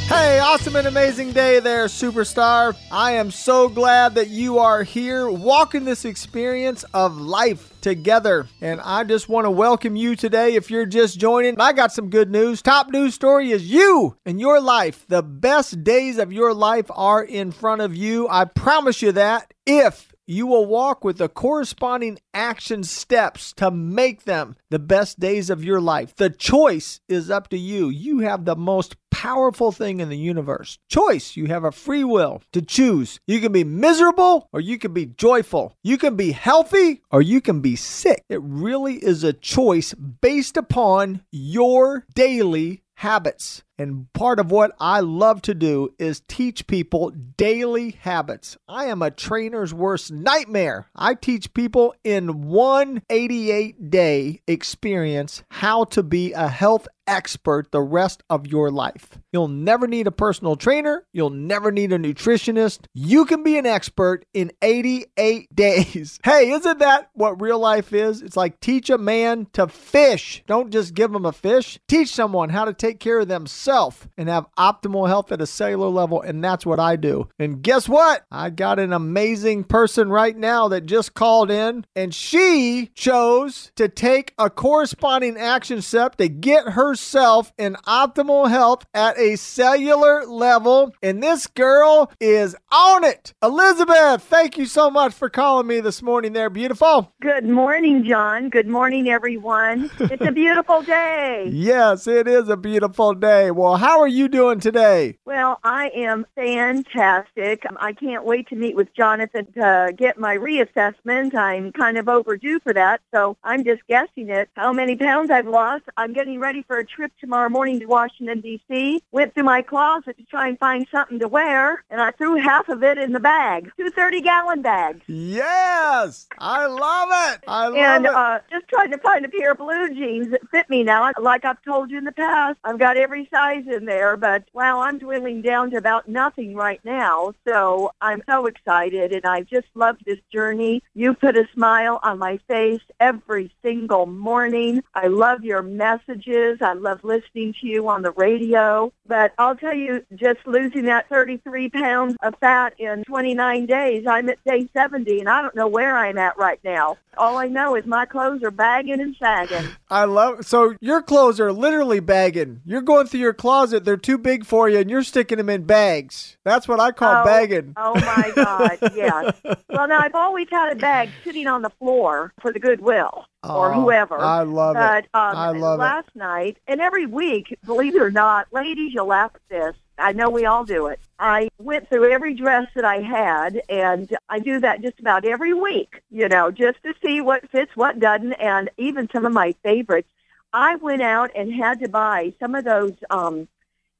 Hey, 0.09 0.39
awesome 0.39 0.77
and 0.77 0.87
amazing 0.87 1.33
day 1.33 1.61
there, 1.61 1.85
superstar. 1.87 2.75
I 2.91 3.13
am 3.13 3.31
so 3.31 3.69
glad 3.69 4.15
that 4.15 4.29
you 4.29 4.59
are 4.59 4.83
here 4.83 5.31
walking 5.31 5.85
this 5.85 6.07
experience 6.07 6.83
of 6.95 7.19
life 7.19 7.79
together. 7.83 8.47
And 8.61 8.81
I 8.81 9.05
just 9.05 9.29
want 9.29 9.45
to 9.45 9.51
welcome 9.51 9.97
you 9.97 10.17
today 10.17 10.55
if 10.55 10.71
you're 10.71 10.87
just 10.87 11.19
joining. 11.19 11.61
I 11.61 11.75
got 11.75 11.93
some 11.93 12.09
good 12.09 12.31
news. 12.31 12.63
Top 12.63 12.91
news 12.91 13.15
story 13.15 13.51
is 13.51 13.71
you 13.71 14.17
and 14.25 14.41
your 14.41 14.61
life. 14.61 15.05
The 15.09 15.23
best 15.23 15.85
days 15.85 16.19
of 16.19 16.33
your 16.33 16.55
life 16.55 16.91
are 16.91 17.23
in 17.23 17.51
front 17.51 17.83
of 17.83 17.95
you. 17.95 18.29
I 18.31 18.47
promise 18.47 19.03
you 19.03 19.13
that 19.13 19.53
if 19.67 20.08
you 20.29 20.47
will 20.47 20.67
walk 20.67 21.03
with 21.03 21.17
the 21.17 21.29
corresponding 21.29 22.19
action 22.35 22.85
steps 22.85 23.55
to 23.55 23.71
make 23.71 24.25
them 24.25 24.57
the 24.71 24.79
best 24.79 25.19
days 25.19 25.49
of 25.49 25.65
your 25.65 25.81
life. 25.81 26.15
The 26.15 26.29
choice 26.29 27.01
is 27.09 27.31
up 27.31 27.49
to 27.49 27.59
you. 27.59 27.89
You 27.89 28.19
have 28.21 28.45
the 28.45 28.55
most 28.55 28.97
powerful 29.11 29.73
thing 29.73 30.01
in 30.01 30.11
the 30.11 30.19
universe. 30.19 30.79
Choice. 30.91 31.35
You 31.35 31.47
have 31.47 31.65
a 31.65 31.73
free 31.73 32.05
will 32.05 32.43
to 32.53 32.61
choose. 32.61 33.21
You 33.27 33.41
can 33.41 33.53
be 33.53 33.65
miserable 33.65 34.49
or 34.53 34.61
you 34.61 34.79
can 34.79 34.93
be 34.93 35.07
joyful. 35.07 35.75
You 35.83 35.97
can 35.97 36.15
be 36.15 36.33
healthy 36.33 37.01
or 37.11 37.23
you 37.23 37.41
can 37.41 37.61
be 37.61 37.75
sick. 37.75 38.23
It 38.29 38.43
really 38.43 39.03
is 39.03 39.25
a 39.25 39.33
choice 39.33 39.95
based 39.95 40.59
upon 40.59 41.23
your 41.33 42.05
daily 42.15 42.83
habits. 42.97 43.63
And 43.79 44.13
part 44.13 44.41
of 44.41 44.51
what 44.51 44.73
I 44.81 45.01
love 45.01 45.41
to 45.43 45.55
do 45.55 45.95
is 46.01 46.23
teach 46.27 46.67
people 46.67 47.11
daily 47.11 47.93
habits. 48.01 48.57
I 48.69 48.87
am 48.87 49.03
a 49.03 49.13
trainer's 49.13 49.73
worst 49.73 50.11
nightmare. 50.11 50.89
I 50.97 51.15
teach 51.15 51.55
people 51.55 51.95
in 52.03 52.43
one 52.49 53.03
88 53.09 53.91
day 53.91 54.43
experience 54.49 55.45
how 55.51 55.85
to 55.85 56.03
be 56.03 56.33
a 56.33 56.49
health 56.49 56.89
expert 57.07 57.73
the 57.73 57.81
rest 57.81 58.23
of 58.29 58.47
your 58.47 58.71
life. 58.71 59.19
You'll 59.33 59.49
never 59.49 59.87
need 59.87 60.07
a 60.07 60.11
personal 60.11 60.57
trainer. 60.57 61.07
You'll 61.13 61.31
never 61.31 61.73
need 61.73 61.91
a 61.91 61.99
nutritionist. 61.99 62.81
You 62.93 63.25
can 63.25 63.43
be 63.43 63.57
an 63.57 63.65
expert 63.65 64.27
in 64.35 64.53
88 64.61 65.49
days. 65.55 66.19
Hey, 66.23 66.51
isn't 66.51 66.81
that 66.81 67.09
what 67.15 67.41
real 67.41 67.59
life 67.59 67.95
is? 67.95 68.21
It's 68.21 68.37
like 68.37 68.61
teach 68.61 68.91
a 68.91 68.99
man 68.99 69.47
to 69.55 69.69
fish. 69.69 70.43
Don't 70.47 70.71
just 70.71 70.93
give 70.93 71.15
him 71.15 71.25
a 71.25 71.33
fish. 71.33 71.79
Teach 71.89 72.11
someone 72.11 72.51
how 72.51 72.67
to 72.67 72.75
take 72.75 73.01
care 73.01 73.21
of 73.21 73.29
themselves 73.29 73.68
and 73.69 74.29
have 74.29 74.47
optimal 74.57 75.09
health 75.09 75.31
at 75.31 75.41
a 75.43 75.47
cellular 75.47 75.89
level. 75.89 76.23
And 76.23 76.43
that's 76.43 76.65
what 76.65 76.81
I 76.81 76.97
do. 76.97 77.29
And 77.39 77.63
guess 77.63 77.89
what? 77.89 78.25
I 78.31 78.51
got 78.51 78.79
an 78.79 78.93
amazing 78.93 79.65
person 79.65 80.09
right 80.09 80.37
now 80.37 80.69
that 80.69 80.87
just 80.87 81.13
called 81.15 81.51
in 81.51 81.85
and 81.95 82.15
she 82.15 82.91
chose 82.95 83.71
to 83.77 83.89
take 83.89 84.33
a 84.39 84.49
corresponding 84.49 85.37
action 85.37 85.83
step 85.83 86.17
to 86.17 86.29
get 86.29 86.71
herself 86.71 87.53
in 87.59 87.75
optimal 87.87 88.49
health 88.49 88.87
at 88.95 89.19
a 89.19 89.37
cellular 89.37 90.25
level. 90.27 90.95
And 91.03 91.23
this 91.23 91.47
girl 91.47 92.11
is 92.21 92.57
on 92.73 93.05
it. 93.05 93.35
Elizabeth, 93.43 94.23
thank 94.23 94.57
you 94.57 94.65
so 94.67 94.91
much 94.91 95.13
for 95.13 95.29
calling 95.29 95.67
me 95.67 95.81
this 95.81 96.03
morning 96.03 96.33
there, 96.33 96.49
beautiful. 96.51 97.13
Good 97.21 97.45
morning, 97.47 98.05
John. 98.05 98.49
Good 98.49 98.69
morning, 98.69 99.09
everyone. 99.11 99.91
It's 100.01 100.25
a 100.27 100.33
beautiful 100.33 100.81
day. 100.83 101.49
yes, 101.53 102.07
it 102.07 102.27
is 102.27 102.49
a 102.49 102.57
beautiful 102.57 103.13
day. 103.15 103.51
Well, 103.59 103.75
how 103.75 103.99
are 104.03 104.07
you 104.07 104.29
doing 104.29 104.61
today? 104.61 105.19
Well, 105.25 105.59
I 105.65 105.89
am 105.89 106.27
fantastic. 106.37 107.65
I 107.81 107.93
can't 107.93 108.23
wait 108.23 108.47
to 108.51 108.55
meet 108.55 108.77
with 108.77 108.95
Jonathan 108.95 109.51
to 109.55 109.93
get 109.97 110.17
my 110.17 110.37
reassessment. 110.37 111.35
I'm 111.35 111.73
kind 111.73 111.99
of 111.99 112.09
overdue 112.09 112.61
for 112.61 112.73
that, 112.73 113.01
so 113.13 113.37
I'm 113.43 113.65
just 113.65 113.85
guessing 113.89 114.29
it. 114.31 114.49
How 114.55 114.73
many 114.73 114.95
pounds 114.95 115.33
I've 115.33 115.49
lost? 115.49 115.83
I'm 115.97 116.13
getting 116.13 116.39
ready 116.39 116.63
for 116.69 116.79
a 116.79 116.85
trip 116.87 117.11
tomorrow 117.21 117.49
morning 117.49 117.81
to 117.81 117.87
Washington, 117.87 118.43
D.C. 118.43 119.03
Went 119.11 119.35
through 119.35 119.43
my 119.43 119.63
closet 119.63 120.17
to 120.19 120.25
try 120.27 120.47
and 120.47 120.57
find 120.61 120.87
something 120.93 121.19
to 121.19 121.27
wear, 121.27 121.83
and 121.91 122.01
I 122.01 122.13
threw 122.13 122.37
half 122.37 122.69
of 122.69 122.85
it 122.85 122.97
in 122.97 123.11
the 123.11 123.19
bag. 123.19 123.73
Two 123.77 123.91
30-gallon 123.91 124.63
bags. 124.63 125.01
Yes! 125.09 126.29
I 126.39 126.67
love 126.67 127.09
it! 127.33 127.41
I 127.49 127.67
love 127.67 127.77
and, 127.77 128.05
it! 128.05 128.15
uh, 128.15 128.39
just 128.53 128.69
trying 128.69 128.93
to 128.93 128.99
find 128.99 129.25
a 129.25 129.29
pair 129.29 129.51
of 129.51 129.59
blue 129.59 129.89
jeans 129.89 130.31
that 130.31 130.49
fit 130.53 130.71
me 130.71 130.85
now. 130.85 131.11
Like 131.21 131.45
I've 131.45 131.61
told 131.65 131.91
you 131.91 131.99
in 131.99 132.05
the 132.05 132.13
past, 132.13 132.61
I've 132.63 132.79
got 132.79 132.97
every 132.97 133.29
size 133.33 133.48
in 133.57 133.85
there, 133.85 134.17
but 134.17 134.45
wow, 134.53 134.81
I'm 134.81 134.99
dwindling 134.99 135.43
down 135.43 135.71
to 135.71 135.77
about 135.77 136.09
nothing 136.09 136.55
right 136.55 136.81
now. 136.85 137.33
So 137.47 137.93
I'm 138.01 138.23
so 138.29 138.47
excited, 138.47 139.13
and 139.13 139.25
I 139.25 139.43
just 139.43 139.69
love 139.75 139.97
this 140.05 140.19
journey. 140.33 140.83
You 140.95 141.15
put 141.15 141.37
a 141.37 141.49
smile 141.55 142.01
on 142.03 142.19
my 142.19 142.39
face 142.49 142.81
every 143.01 143.53
single 143.63 144.07
morning. 144.07 144.83
I 144.95 145.07
love 145.07 145.45
your 145.45 145.63
messages. 145.63 146.59
I 146.61 146.75
love 146.75 147.05
listening 147.05 147.55
to 147.61 147.67
you 147.67 147.89
on 147.89 148.03
the 148.03 148.13
radio. 148.13 148.93
But 149.07 149.33
I'll 149.39 149.57
tell 149.57 149.75
you, 149.75 150.05
just 150.15 150.41
losing 150.47 150.85
that 150.85 151.09
33 151.09 151.71
pounds 151.71 152.17
of 152.23 152.35
fat 152.41 152.75
in 152.79 153.05
29 153.05 153.67
days, 153.67 154.07
I'm 154.07 154.29
at 154.29 154.45
day 154.45 154.69
70, 154.73 155.21
and 155.21 155.29
I 155.29 155.41
don't 155.41 155.55
know 155.55 155.69
where 155.69 155.97
I'm 155.97 156.19
at 156.19 156.37
right 156.37 156.61
now. 156.63 156.99
All 157.17 157.37
I 157.37 157.47
know 157.47 157.75
is 157.75 157.85
my 157.85 158.05
clothes 158.05 158.43
are 158.45 158.51
bagging 158.51 159.01
and 159.01 159.17
sagging. 159.17 159.69
I 159.91 160.05
love 160.05 160.47
so 160.47 160.77
your 160.81 161.03
clothes 161.03 161.41
are 161.41 161.53
literally 161.53 161.99
bagging. 162.01 162.61
You're 162.65 162.83
going 162.83 163.07
through 163.07 163.21
your 163.21 163.33
closet; 163.39 163.85
they're 163.85 163.97
too 163.97 164.19
big 164.19 164.45
for 164.45 164.69
you, 164.69 164.79
and 164.79 164.91
you're 164.91 165.03
sticking 165.03 165.39
them 165.39 165.49
in 165.49 165.63
bags. 165.63 166.37
That's 166.45 166.69
what 166.69 166.81
I 166.81 166.93
call 166.93 167.23
oh, 167.23 167.25
bagging. 167.25 167.73
Oh 167.77 167.95
my 167.95 168.33
God! 168.35 168.79
Yes. 168.95 169.35
well, 169.69 169.87
now 169.87 170.01
I've 170.01 170.15
always 170.15 170.49
had 170.51 170.73
a 170.73 170.77
bag 170.77 171.09
sitting 171.25 171.47
on 171.47 171.63
the 171.63 171.71
floor 171.71 172.33
for 172.41 172.53
the 172.53 172.59
Goodwill 172.59 173.27
or 173.45 173.73
Oh, 173.73 173.81
whoever. 173.83 174.19
I 174.19 174.43
love 174.43 174.75
but, 174.75 175.05
it. 175.05 175.11
Um, 175.15 175.37
I 175.37 175.51
love 175.51 175.79
it. 175.79 175.83
last 175.83 176.09
night 176.17 176.57
and 176.67 176.81
every 176.81 177.07
week, 177.07 177.57
believe 177.65 177.95
it 177.95 178.03
or 178.03 178.11
not, 178.11 178.49
ladies, 178.53 178.93
you'll 178.93 179.07
laugh 179.07 179.31
at 179.35 179.41
this. 179.49 179.77
I 179.99 180.13
know 180.13 180.31
we 180.31 180.47
all 180.47 180.65
do 180.65 180.87
it. 180.87 181.01
I 181.19 181.49
went 181.59 181.89
through 181.89 182.11
every 182.11 182.35
dress 182.35 182.69
that 182.75 182.85
I 182.85 183.01
had, 183.01 183.61
and 183.69 184.17
I 184.29 184.39
do 184.39 184.61
that 184.61 184.81
just 184.81 185.01
about 185.01 185.25
every 185.25 185.53
week, 185.55 186.03
you 186.11 186.29
know, 186.29 186.51
just 186.51 186.83
to 186.85 186.95
see 187.05 187.21
what 187.21 187.49
fits, 187.51 187.73
what 187.75 187.99
doesn't, 187.99 188.35
and 188.35 188.71
even 188.79 189.09
some 189.13 189.27
of 189.27 189.33
my 189.33 189.55
favorites. 189.63 190.09
I 190.53 190.77
went 190.77 191.03
out 191.03 191.31
and 191.35 191.53
had 191.53 191.81
to 191.81 191.89
buy 191.89 192.33
some 192.41 192.55
of 192.55 192.65
those, 192.65 192.95
um, 193.11 193.49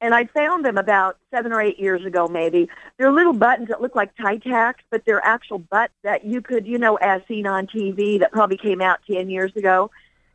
and 0.01 0.13
I 0.15 0.25
found 0.25 0.65
them 0.65 0.77
about 0.77 1.17
seven 1.31 1.51
or 1.51 1.61
eight 1.61 1.79
years 1.79 2.05
ago, 2.05 2.27
maybe. 2.27 2.69
They're 2.97 3.11
little 3.11 3.33
buttons 3.33 3.67
that 3.67 3.81
look 3.81 3.95
like 3.95 4.15
tie 4.15 4.37
tacks, 4.37 4.83
but 4.89 5.03
they're 5.05 5.23
actual 5.23 5.59
butts 5.59 5.93
that 6.03 6.25
you 6.25 6.41
could, 6.41 6.65
you 6.65 6.77
know, 6.77 6.95
as 6.95 7.21
seen 7.27 7.45
on 7.45 7.67
TV 7.67 8.19
that 8.19 8.31
probably 8.31 8.57
came 8.57 8.81
out 8.81 8.99
10 9.07 9.29
years 9.29 9.55
ago. 9.55 9.91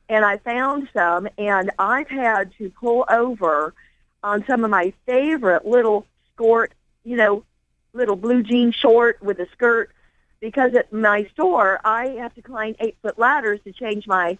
And 0.09 0.25
I 0.25 0.37
found 0.37 0.89
some, 0.95 1.29
and 1.39 1.71
I've 1.79 2.09
had 2.09 2.53
to 2.59 2.71
pull 2.71 3.07
over 3.09 3.73
on 4.23 4.45
some 4.47 4.65
of 4.65 4.71
my 4.71 4.93
favorite 5.07 5.67
little 5.67 6.07
skort, 6.37 6.69
you 7.05 7.17
know, 7.17 7.45
little 7.95 8.17
blue 8.17 8.43
jean 8.43 8.73
short 8.73 9.23
with 9.23 9.39
a 9.39 9.47
skirt 9.53 9.91
because 10.41 10.75
at 10.75 10.93
my 10.93 11.25
store 11.33 11.81
I 11.85 12.09
have 12.19 12.35
to 12.35 12.43
climb 12.43 12.75
eight 12.81 12.97
foot 13.01 13.19
ladders 13.19 13.61
to 13.65 13.73
change 13.73 14.07
my 14.07 14.37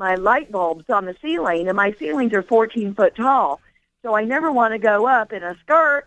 my 0.00 0.14
light 0.14 0.50
bulbs 0.50 0.88
on 0.88 1.04
the 1.04 1.14
ceiling 1.20 1.68
and 1.68 1.76
my 1.76 1.92
ceilings 1.92 2.32
are 2.32 2.42
14 2.42 2.94
foot 2.94 3.14
tall. 3.14 3.60
So 4.02 4.16
I 4.16 4.24
never 4.24 4.50
want 4.50 4.72
to 4.72 4.78
go 4.78 5.06
up 5.06 5.30
in 5.34 5.42
a 5.42 5.54
skirt, 5.60 6.06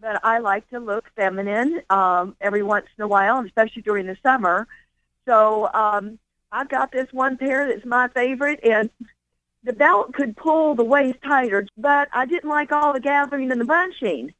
but 0.00 0.24
I 0.24 0.38
like 0.38 0.70
to 0.70 0.78
look 0.78 1.10
feminine 1.16 1.82
um, 1.90 2.36
every 2.40 2.62
once 2.62 2.86
in 2.96 3.02
a 3.02 3.08
while, 3.08 3.38
and 3.38 3.46
especially 3.46 3.82
during 3.82 4.06
the 4.06 4.16
summer. 4.22 4.68
So 5.26 5.68
um, 5.74 6.20
I've 6.52 6.68
got 6.68 6.92
this 6.92 7.12
one 7.12 7.36
pair 7.36 7.66
that's 7.66 7.84
my 7.84 8.06
favorite, 8.06 8.60
and 8.62 8.88
the 9.64 9.72
belt 9.72 10.14
could 10.14 10.36
pull 10.36 10.76
the 10.76 10.84
waist 10.84 11.18
tighter, 11.26 11.66
but 11.76 12.08
I 12.12 12.26
didn't 12.26 12.48
like 12.48 12.70
all 12.70 12.92
the 12.92 13.00
gathering 13.00 13.50
and 13.50 13.60
the 13.60 13.64
bunching. 13.64 14.32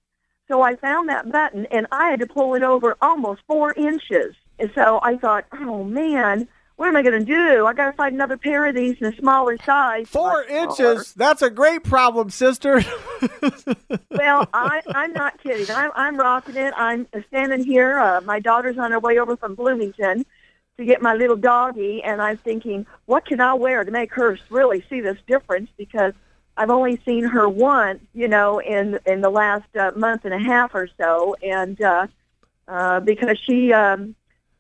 So 0.47 0.63
I 0.63 0.77
found 0.77 1.09
that 1.09 1.33
button, 1.33 1.67
and 1.73 1.89
I 1.91 2.11
had 2.11 2.21
to 2.21 2.27
pull 2.27 2.55
it 2.55 2.63
over 2.63 2.97
almost 3.03 3.43
four 3.49 3.73
inches. 3.73 4.37
And 4.61 4.71
so 4.73 5.01
I 5.03 5.17
thought, 5.17 5.47
oh 5.53 5.83
man, 5.83 6.47
what 6.77 6.89
am 6.89 6.97
I 6.97 7.03
going 7.03 7.19
to 7.19 7.25
do? 7.25 7.67
I 7.67 7.73
got 7.73 7.87
to 7.91 7.93
find 7.93 8.15
another 8.15 8.37
pair 8.37 8.67
of 8.67 8.75
these 8.75 8.97
in 9.01 9.07
a 9.07 9.17
smaller 9.17 9.57
size. 9.65 10.09
Four 10.09 10.43
inches. 10.45 11.13
That's 11.15 11.43
a 11.43 11.51
great 11.51 11.85
problem, 11.85 12.31
sister. 12.31 12.83
well, 14.11 14.49
I, 14.53 14.83
I'm 14.89 15.13
not 15.13 15.43
kidding. 15.43 15.75
I'm, 15.75 15.91
I'm 15.95 16.17
rocking 16.17 16.57
it. 16.57 16.75
I'm 16.77 17.07
standing 17.29 17.65
here. 17.65 17.99
Uh, 17.99 18.21
my 18.23 18.41
daughter's 18.41 18.79
on 18.79 18.91
her 18.91 18.99
way 18.99 19.19
over 19.19 19.37
from 19.37 19.55
Bloomington 19.55 20.27
to 20.77 20.85
get 20.85 21.01
my 21.01 21.15
little 21.15 21.37
doggy, 21.37 22.03
and 22.03 22.21
I'm 22.21 22.37
thinking, 22.39 22.87
what 23.07 23.25
can 23.25 23.41
I 23.41 23.55
wear 23.55 23.85
to 23.85 23.91
make 23.91 24.13
her 24.15 24.39
really 24.51 24.85
see 24.91 25.01
this 25.01 25.19
difference? 25.29 25.71
Because 25.77 26.13
I've 26.57 26.71
only 26.71 27.01
seen 27.05 27.25
her 27.25 27.49
once, 27.49 28.01
you 28.13 28.29
know, 28.29 28.59
in 28.61 28.99
in 29.07 29.21
the 29.21 29.31
last 29.31 29.77
uh, 29.77 29.93
month 29.97 30.25
and 30.25 30.35
a 30.35 30.39
half 30.39 30.75
or 30.75 30.89
so, 31.01 31.37
and 31.43 31.81
uh, 31.81 32.07
uh, 32.69 33.01
because 33.01 33.39
she, 33.39 33.73
um, 33.73 34.15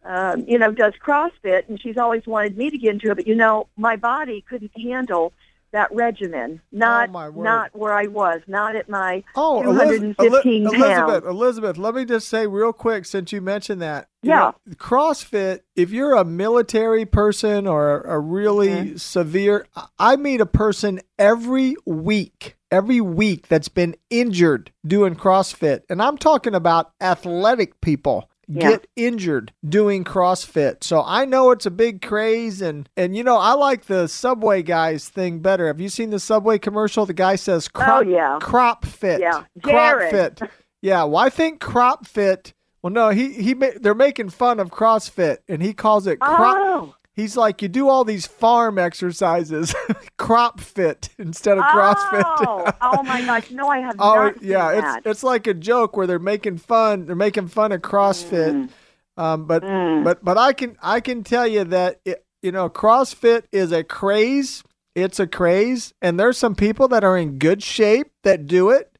um, 0.05 0.45
you 0.47 0.59
know, 0.59 0.71
does 0.73 0.93
CrossFit, 1.05 1.69
and 1.69 1.81
she's 1.81 1.97
always 1.97 2.27
wanted 2.27 2.57
me 2.57 2.71
to 2.71 2.79
get 2.79 2.93
into 2.95 3.11
it, 3.11 3.15
but 3.17 3.27
you 3.27 3.35
know, 3.35 3.69
my 3.77 3.97
body 3.97 4.45
couldn't 4.49 4.73
handle 4.79 5.33
that 5.73 5.93
regimen. 5.93 6.61
Not 6.71 7.11
Oh, 7.13 7.31
not 7.31 7.75
where 7.75 7.93
I 7.93 8.07
was. 8.07 8.41
Not 8.47 8.77
at 8.77 8.89
my 8.89 9.25
Oh, 9.35 9.61
215 9.65 10.63
Eli- 10.63 10.71
pounds. 10.71 10.77
Elizabeth, 11.11 11.25
Elizabeth, 11.29 11.79
let 11.79 11.95
me 11.97 12.05
just 12.05 12.29
say 12.29 12.47
real 12.47 12.73
quick 12.73 13.05
since 13.05 13.33
you 13.33 13.41
mentioned 13.41 13.83
that. 13.83 14.07
you 14.23 14.31
Yeah. 14.31 14.53
know, 14.69 14.75
CrossFit, 14.77 15.61
if 15.75 15.91
you're 15.91 16.15
a 16.15 16.25
military 16.25 17.05
person 17.05 17.67
or 17.67 18.03
a 18.03 18.21
really 18.21 18.69
Mm-hmm. 18.69 18.97
severe, 18.99 19.67
I 19.99 20.15
meet 20.15 20.41
a 20.41 20.47
person 20.47 21.01
every 21.19 21.75
week, 21.85 22.57
every 22.71 23.01
week 23.01 23.49
that's 23.49 23.69
been 23.69 23.97
injured 24.11 24.71
doing 24.87 25.17
CrossFit. 25.17 25.81
And 25.91 26.01
I'm 26.01 26.17
talking 26.19 26.55
about 26.55 26.93
athletic 27.01 27.81
people. 27.81 28.31
Yeah. 28.49 28.71
Get 28.71 28.87
injured 28.97 29.53
doing 29.69 30.05
CrossFit. 30.05 30.85
So 30.85 31.03
I 31.05 31.25
know 31.25 31.51
it's 31.51 31.67
a 31.67 31.71
big 31.71 32.03
craze 32.03 32.61
and 32.63 32.89
and 32.97 33.17
you 33.17 33.23
know, 33.25 33.37
I 33.37 33.53
like 33.55 33.87
the 33.87 34.07
Subway 34.09 34.63
guys 34.63 35.09
thing 35.09 35.41
better. 35.41 35.67
Have 35.67 35.81
you 35.81 35.89
seen 35.89 36.11
the 36.11 36.19
Subway 36.21 36.59
commercial? 36.59 37.07
The 37.07 37.15
guy 37.15 37.37
says 37.37 37.69
oh, 37.75 37.79
crop, 37.79 38.07
Oh, 38.07 38.09
yeah. 38.09 38.39
crop 38.41 38.85
fit. 38.85 39.21
Yeah. 39.21 39.45
Crop 39.63 40.11
fit. 40.11 40.41
Yeah, 40.83 41.05
well 41.05 41.17
I 41.19 41.31
think 41.31 41.61
crop 41.61 42.07
fit 42.07 42.53
well 42.83 42.93
no, 42.93 43.09
he 43.11 43.33
he 43.33 43.55
they're 43.55 43.95
making 43.95 44.29
fun 44.29 44.61
of 44.61 44.71
CrossFit 44.71 45.39
and 45.49 45.63
he 45.63 45.73
calls 45.73 46.07
it 46.07 46.21
crop 46.21 46.57
Oh, 46.59 46.95
He's 47.15 47.37
like 47.37 47.63
you 47.63 47.69
do 47.69 47.89
all 47.89 48.05
these 48.05 48.27
farm 48.27 48.79
exercises, 48.79 49.75
crop 50.19 50.59
fit 50.61 51.11
instead 51.19 51.59
of 51.59 51.65
CrossFit. 51.65 52.23
Oh, 52.27 52.71
oh 52.83 53.03
my 53.05 53.21
gosh! 53.27 53.51
No, 53.51 53.69
I 53.69 53.79
have 53.79 53.97
Oh 53.99 54.15
not. 54.15 54.43
yeah, 54.43 54.73
it's 54.73 54.81
that. 54.83 55.03
it's 55.07 55.23
like 55.23 55.47
a 55.47 55.55
joke 55.55 55.97
where 55.97 56.07
they're 56.07 56.19
making 56.19 56.59
fun. 56.59 57.07
They're 57.07 57.15
making 57.17 57.49
fun 57.49 57.71
of 57.73 57.83
CrossFit, 57.83 58.69
um, 59.17 59.47
but 59.47 59.63
Mm. 59.63 60.03
but 60.05 60.25
but 60.25 60.37
I 60.37 60.53
can 60.53 60.77
I 60.83 61.01
can 61.01 61.23
tell 61.23 61.47
you 61.47 61.65
that 61.65 62.01
it, 62.05 62.25
you 62.43 62.51
know 62.53 62.69
CrossFit 62.69 63.45
is 63.53 63.71
a 63.73 63.85
craze. 63.85 64.63
it's 64.97 65.21
a 65.21 65.27
craze, 65.27 65.93
and 66.03 66.19
there's 66.19 66.39
some 66.39 66.55
people 66.55 66.89
that 66.89 67.05
are 67.05 67.17
in 67.17 67.39
good 67.39 67.63
shape 67.63 68.11
that 68.25 68.47
do 68.47 68.71
it, 68.71 68.91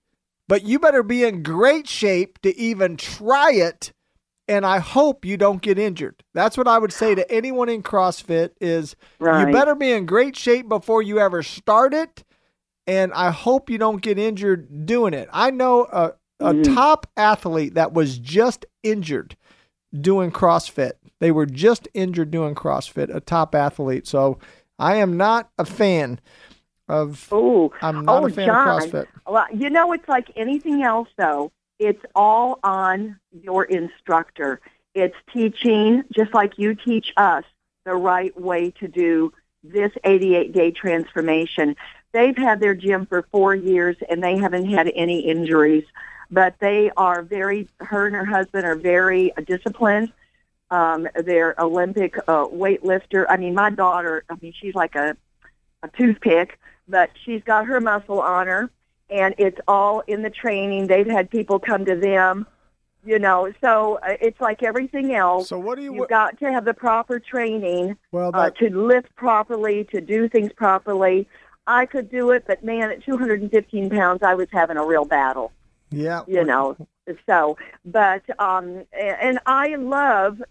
but 0.49 0.63
you 0.65 0.79
better 0.79 1.03
be 1.03 1.25
in 1.25 1.43
great 1.43 1.89
shape 1.89 2.39
to 2.43 2.57
even 2.57 2.97
try 2.97 3.53
it. 3.53 3.91
And 4.47 4.67
I 4.67 4.79
hope 4.79 5.25
you 5.25 5.37
don't 5.39 5.63
get 5.63 5.79
injured. 5.79 6.23
That's 6.35 6.59
what 6.59 6.69
I 6.69 6.79
would 6.79 6.93
say 6.93 7.15
to 7.15 7.31
anyone 7.33 7.69
in 7.71 7.83
CrossFit 7.83 8.51
is 8.61 8.95
Right. 9.19 9.47
you 9.47 9.53
better 9.53 9.75
be 9.75 9.91
in 9.91 10.05
great 10.05 10.37
shape 10.37 10.69
before 10.69 11.01
you 11.03 11.19
ever 11.19 11.43
start 11.43 11.95
it. 11.95 12.25
And 12.87 13.13
I 13.15 13.31
hope 13.31 13.71
you 13.71 13.79
don't 13.79 14.03
get 14.03 14.19
injured 14.19 14.85
doing 14.85 15.15
it. 15.15 15.29
I 15.33 15.51
know 15.51 15.87
a, 15.91 16.13
a 16.41 16.53
Mm-hmm. 16.53 16.75
top 16.75 17.07
athlete 17.17 17.75
that 17.75 17.95
was 17.95 18.19
just 18.19 18.67
injured 18.83 19.35
doing 19.99 20.31
CrossFit. 20.31 20.93
They 21.21 21.31
were 21.31 21.47
just 21.47 21.89
injured 21.95 22.31
doing 22.31 22.55
CrossFit, 22.55 23.15
a 23.15 23.21
top 23.21 23.55
athlete. 23.55 24.07
So 24.07 24.39
I 24.79 24.97
am 24.97 25.17
not 25.17 25.49
a 25.57 25.65
fan 25.65 26.21
of. 26.87 27.29
Oh, 27.33 27.73
I'm 27.81 28.05
not 28.05 28.23
oh, 28.23 28.27
a 28.27 28.31
fan 28.31 28.47
John. 28.49 28.69
of 28.83 28.83
CrossFit. 28.91 29.07
Well, 29.27 29.47
you 29.55 29.71
know, 29.71 29.93
it's 29.93 30.09
like 30.09 30.31
anything 30.37 30.83
else, 30.83 31.09
though. 31.17 31.51
It's 31.79 32.03
all 32.15 32.61
on 32.63 33.19
your 33.33 33.65
instructor. 33.65 34.61
It's 34.95 35.17
teaching, 35.33 36.05
just 36.15 36.33
like 36.33 36.59
you 36.59 36.75
teach 36.75 37.13
us, 37.17 37.45
the 37.85 37.95
right 37.95 38.39
way 38.41 38.71
to 38.71 38.89
do 38.89 39.33
this 39.63 39.93
88 40.05 40.53
day 40.53 40.71
transformation. 40.71 41.77
They've 42.13 42.37
had 42.37 42.61
their 42.61 42.75
gym 42.75 43.07
for 43.07 43.27
four 43.33 43.55
years 43.55 43.97
and 44.09 44.23
they 44.23 44.39
haven't 44.39 44.71
had 44.71 44.91
any 44.95 45.21
injuries, 45.21 45.85
but 46.31 46.55
they 46.61 46.91
are 46.97 47.23
very, 47.23 47.69
her 47.81 48.07
and 48.07 48.15
her 48.15 48.25
husband 48.25 48.65
are 48.65 48.77
very 48.77 49.33
disciplined. 49.47 50.13
Um, 50.71 51.09
they're 51.15 51.55
Olympic 51.59 52.17
uh, 52.29 52.47
weightlifter. 52.47 53.27
I 53.29 53.37
mean, 53.37 53.55
my 53.55 53.71
daughter, 53.71 54.25
I 54.31 54.37
mean, 54.41 54.55
she's 54.59 54.75
like 54.75 54.95
a, 54.95 55.17
a 55.83 55.89
toothpick, 55.89 56.59
but 56.89 57.11
she's 57.25 57.43
got 57.43 57.67
her 57.67 57.81
muscle 57.81 58.21
on 58.21 58.47
her 58.47 58.71
and 59.11 59.35
it's 59.39 59.59
all 59.69 60.01
in 60.07 60.23
the 60.23 60.31
training. 60.31 60.87
They've 60.87 61.07
had 61.07 61.31
people 61.31 61.59
come 61.59 61.85
to 61.85 61.97
them, 61.97 62.47
you 63.05 63.19
know. 63.19 63.53
So 63.61 63.99
uh, 64.03 64.17
it's 64.21 64.41
like 64.41 64.63
everything 64.63 65.15
else. 65.15 65.49
So 65.49 65.59
what 65.59 65.77
do 65.77 65.83
you? 65.83 65.95
You've 65.95 66.09
got 66.09 66.39
to 66.41 66.53
have 66.53 66.65
the 66.65 66.75
proper 66.75 67.19
training 67.19 67.97
well, 68.13 68.31
uh, 68.35 68.51
to 68.51 68.71
lift 68.71 69.15
properly, 69.17 69.85
to 69.93 70.01
do 70.01 70.29
things 70.29 70.53
properly. 70.53 71.29
I 71.67 71.87
could 71.87 72.11
do 72.11 72.31
it, 72.31 72.45
but 72.47 72.63
man, 72.63 72.91
at 72.91 73.03
215 73.05 73.89
pounds, 73.89 74.23
I 74.23 74.35
was 74.35 74.49
having 74.53 74.77
a 74.77 74.85
real 74.85 75.07
battle 75.07 75.51
yeah. 75.95 76.23
you 76.27 76.45
know 76.45 76.77
so 77.27 77.57
but 77.85 78.23
um 78.39 78.85
and 78.93 79.39
i 79.47 79.75
love 79.77 80.43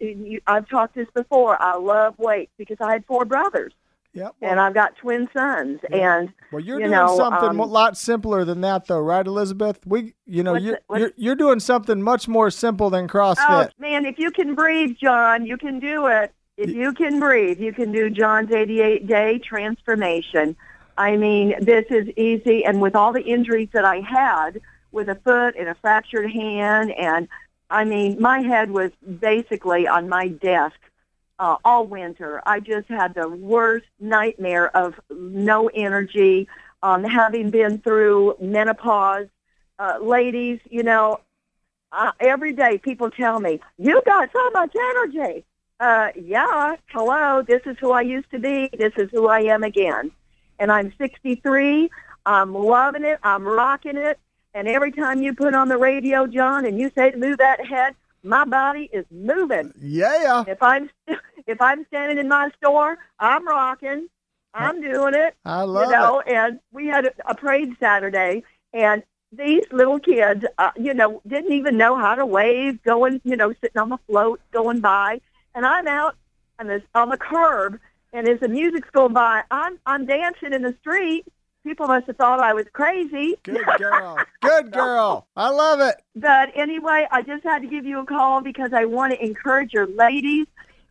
i've 0.47 0.67
talked 0.67 0.95
this 0.95 1.07
before 1.13 1.61
i 1.61 1.75
love 1.75 2.17
weights 2.17 2.51
because 2.57 2.77
i 2.79 2.91
had 2.91 3.05
four 3.05 3.25
brothers 3.25 3.73
Yeah. 4.13 4.29
and 4.43 4.59
i've 4.59 4.73
got 4.75 4.95
twin 4.95 5.27
sons 5.35 5.79
and 5.91 6.31
well, 6.51 6.59
you're 6.63 6.79
you 6.79 6.85
doing 6.85 6.91
know, 6.91 7.17
something 7.17 7.49
um, 7.49 7.59
a 7.59 7.65
lot 7.65 7.97
simpler 7.97 8.45
than 8.45 8.61
that, 8.61 8.85
though, 8.85 8.99
right, 9.01 9.25
Elizabeth? 9.25 9.79
We, 9.87 10.13
you 10.27 10.43
know, 10.43 10.53
you're, 10.55 10.79
what's- 10.85 10.99
you're 11.01 11.11
you're 11.17 11.35
doing 11.35 11.59
something 11.59 11.99
much 11.99 12.27
more 12.27 12.51
simple 12.51 12.91
than 12.91 13.07
CrossFit. 13.07 13.39
oh 13.47 13.69
man 13.79 14.05
if 14.05 14.19
you 14.19 14.29
can 14.29 14.53
breathe 14.53 14.95
john 15.01 15.45
you 15.47 15.57
can 15.57 15.79
do 15.79 16.05
it 16.05 16.31
if 16.57 16.69
you 16.69 16.93
can 16.93 17.19
breathe 17.19 17.59
you 17.59 17.73
can 17.73 17.91
do 17.91 18.09
john's 18.11 18.51
88 18.51 19.07
day 19.07 19.39
transformation 19.39 20.55
i 20.97 21.15
mean 21.17 21.55
this 21.59 21.85
is 21.89 22.07
easy 22.15 22.63
and 22.65 22.79
with 22.81 22.95
all 22.95 23.11
the 23.13 23.23
injuries 23.23 23.69
that 23.73 23.85
i 23.85 23.99
had 24.01 24.61
with 24.91 25.09
a 25.09 25.15
foot 25.15 25.55
and 25.57 25.67
a 25.67 25.73
fractured 25.75 26.29
hand 26.31 26.91
and 26.91 27.27
i 27.71 27.83
mean 27.83 28.21
my 28.21 28.41
head 28.41 28.69
was 28.69 28.91
basically 29.19 29.87
on 29.87 30.07
my 30.07 30.27
desk 30.27 30.75
uh, 31.43 31.57
all 31.63 31.85
winter 31.85 32.41
i 32.45 32.59
just 32.59 32.87
had 32.87 33.13
the 33.13 33.27
worst 33.27 33.85
nightmare 33.99 34.67
of 34.75 34.99
no 35.09 35.67
energy 35.67 36.47
um, 36.81 37.03
having 37.03 37.49
been 37.49 37.77
through 37.79 38.35
menopause 38.39 39.27
uh, 39.79 39.97
ladies 40.01 40.59
you 40.69 40.83
know 40.83 41.19
uh, 41.93 42.11
every 42.19 42.53
day 42.53 42.77
people 42.77 43.09
tell 43.11 43.39
me, 43.39 43.59
you 43.77 44.01
got 44.05 44.29
so 44.33 44.49
much 44.49 44.75
energy. 44.75 45.45
Uh, 45.79 46.09
yeah, 46.19 46.75
hello, 46.87 47.43
this 47.43 47.61
is 47.65 47.77
who 47.79 47.91
I 47.91 48.01
used 48.01 48.29
to 48.31 48.39
be. 48.39 48.69
This 48.77 48.93
is 48.97 49.09
who 49.11 49.27
I 49.27 49.41
am 49.41 49.63
again. 49.63 50.11
And 50.59 50.71
I'm 50.71 50.93
63. 50.97 51.89
I'm 52.25 52.53
loving 52.53 53.03
it. 53.03 53.19
I'm 53.23 53.45
rocking 53.45 53.97
it. 53.97 54.19
And 54.55 54.67
every 54.67 54.91
time 54.91 55.21
you 55.21 55.33
put 55.33 55.53
on 55.53 55.67
the 55.67 55.77
radio, 55.77 56.25
John, 56.25 56.65
and 56.65 56.79
you 56.79 56.91
say 56.95 57.13
move 57.15 57.37
that 57.39 57.65
head, 57.65 57.95
my 58.23 58.45
body 58.45 58.89
is 58.91 59.05
moving. 59.11 59.73
yeah. 59.79 60.43
If 60.47 60.61
I'm 60.61 60.89
if 61.47 61.61
I'm 61.61 61.85
standing 61.87 62.17
in 62.17 62.27
my 62.27 62.49
store, 62.57 62.97
I'm 63.19 63.47
rocking. 63.47 64.07
I'm 64.55 64.81
doing 64.81 65.15
it 65.15 65.35
I 65.45 65.63
love 65.63 65.83
it. 65.83 65.85
you 65.87 65.91
know, 65.93 66.21
and 66.21 66.59
we 66.71 66.85
had 66.87 67.05
a, 67.05 67.11
a 67.25 67.33
parade 67.35 67.75
Saturday, 67.79 68.43
and 68.71 69.01
these 69.31 69.63
little 69.71 69.99
kids, 69.99 70.45
uh, 70.59 70.69
you 70.77 70.93
know, 70.93 71.21
didn't 71.25 71.53
even 71.53 71.75
know 71.75 71.97
how 71.97 72.13
to 72.13 72.25
wave, 72.25 72.81
going, 72.83 73.19
you 73.23 73.35
know, 73.35 73.51
sitting 73.61 73.81
on 73.81 73.89
the 73.89 73.97
float, 74.07 74.39
going 74.51 74.79
by, 74.79 75.21
and 75.55 75.65
I'm 75.65 75.87
out 75.87 76.15
on 76.59 76.67
the 76.67 76.83
on 76.93 77.09
the 77.09 77.17
curb, 77.17 77.79
and 78.13 78.27
as 78.27 78.39
the 78.39 78.47
music's 78.47 78.89
going 78.91 79.13
by, 79.13 79.43
I'm 79.49 79.79
I'm 79.85 80.05
dancing 80.05 80.53
in 80.53 80.61
the 80.61 80.75
street. 80.81 81.25
People 81.63 81.87
must 81.87 82.07
have 82.07 82.17
thought 82.17 82.41
I 82.41 82.53
was 82.53 82.65
crazy. 82.73 83.35
Good 83.43 83.65
girl. 83.77 84.17
Good 84.41 84.71
girl. 84.71 85.27
I 85.37 85.49
love 85.49 85.79
it. 85.79 85.95
But 86.13 86.51
anyway, 86.55 87.07
I 87.09 87.21
just 87.21 87.43
had 87.43 87.61
to 87.61 87.67
give 87.67 87.85
you 87.85 87.99
a 87.99 88.05
call 88.05 88.41
because 88.41 88.73
I 88.73 88.83
want 88.85 89.13
to 89.13 89.23
encourage 89.23 89.71
your 89.73 89.87
ladies, 89.87 90.45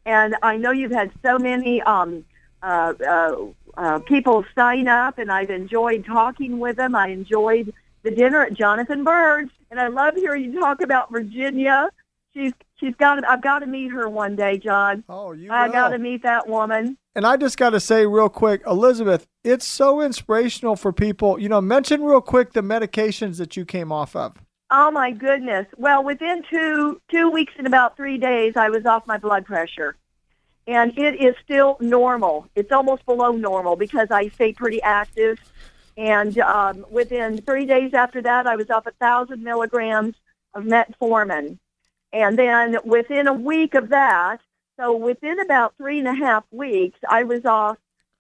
and 0.07 0.35
I 0.43 0.57
know 0.57 0.71
you've 0.71 0.93
had 0.93 1.11
so 1.23 1.39
many 1.39 1.83
um, 1.83 2.25
uh, 2.63 2.95
uh, 3.07 3.37
uh, 3.77 3.99
people 4.01 4.45
sign 4.55 4.89
up, 4.89 5.19
and 5.19 5.31
I've 5.31 5.51
enjoyed 5.51 6.07
talking 6.07 6.59
with 6.59 6.77
them. 6.77 6.95
I 6.95 7.09
enjoyed 7.09 7.75
the 8.03 8.11
dinner 8.11 8.43
at 8.43 8.55
Jonathan 8.55 9.05
Bird's, 9.05 9.51
and 9.71 9.79
I 9.79 9.89
love 9.89 10.15
hearing 10.17 10.45
you 10.45 10.59
talk 10.59 10.81
about 10.81 11.11
Virginia. 11.11 11.91
She's 12.35 12.53
she's 12.77 12.95
got. 12.97 13.17
To, 13.17 13.31
I've 13.31 13.43
got 13.43 13.61
to 13.61 13.67
meet 13.67 13.93
her 13.93 14.09
one 14.09 14.37
day, 14.37 14.59
John. 14.59 15.05
Oh, 15.09 15.33
you 15.33 15.51
I 15.51 15.69
got 15.69 15.91
to 15.91 15.99
meet 15.99 16.23
that 16.23 16.49
woman. 16.49 16.97
And 17.15 17.27
I 17.27 17.37
just 17.37 17.59
got 17.59 17.71
to 17.71 17.81
say 17.81 18.07
real 18.07 18.31
quick, 18.31 18.63
Elizabeth, 18.67 19.27
it's 19.45 19.67
so 19.67 20.01
inspirational 20.01 20.77
for 20.77 20.93
people. 20.93 21.39
You 21.39 21.51
know, 21.51 21.61
mention 21.61 22.03
real 22.03 22.23
quick 22.23 22.53
the 22.53 22.63
medications 22.63 23.37
that 23.37 23.57
you 23.57 23.67
came 23.67 23.93
off 23.93 24.17
of. 24.17 24.37
Oh 24.71 24.91
my 24.91 25.11
goodness! 25.11 25.67
Well, 25.77 26.03
within 26.03 26.43
two 26.49 27.01
two 27.11 27.31
weeks 27.31 27.53
and 27.59 27.67
about 27.67 27.97
three 27.97 28.17
days, 28.17 28.57
I 28.57 28.71
was 28.71 28.87
off 28.87 29.07
my 29.07 29.19
blood 29.19 29.45
pressure, 29.45 29.97
and 30.67 30.97
it 30.99 31.21
is 31.21 31.35
still 31.45 31.77
normal. 31.81 32.47
It's 32.55 32.73
almost 32.73 33.05
below 33.05 33.33
normal 33.33 33.77
because 33.77 34.09
I 34.11 34.29
stay 34.29 34.55
pretty 34.55 34.81
active. 34.83 35.39
And 35.99 36.39
um, 36.39 36.87
within 36.91 37.43
three 37.43 37.67
days 37.67 37.93
after 37.93 38.23
that, 38.23 38.47
I 38.47 38.57
was 38.57 38.71
off 38.71 38.87
a 38.87 38.93
thousand 38.93 39.43
milligrams 39.43 40.15
of 40.55 40.65
metformin, 40.65 41.59
and 42.13 42.39
then 42.39 42.79
within 42.85 43.27
a 43.27 43.33
week 43.33 43.75
of 43.75 43.89
that, 43.91 44.39
so 44.79 44.97
within 44.97 45.41
about 45.41 45.77
three 45.77 45.99
and 45.99 46.09
a 46.09 46.15
half 46.15 46.45
weeks, 46.51 46.99
I 47.09 47.25
was 47.25 47.45
off 47.45 47.79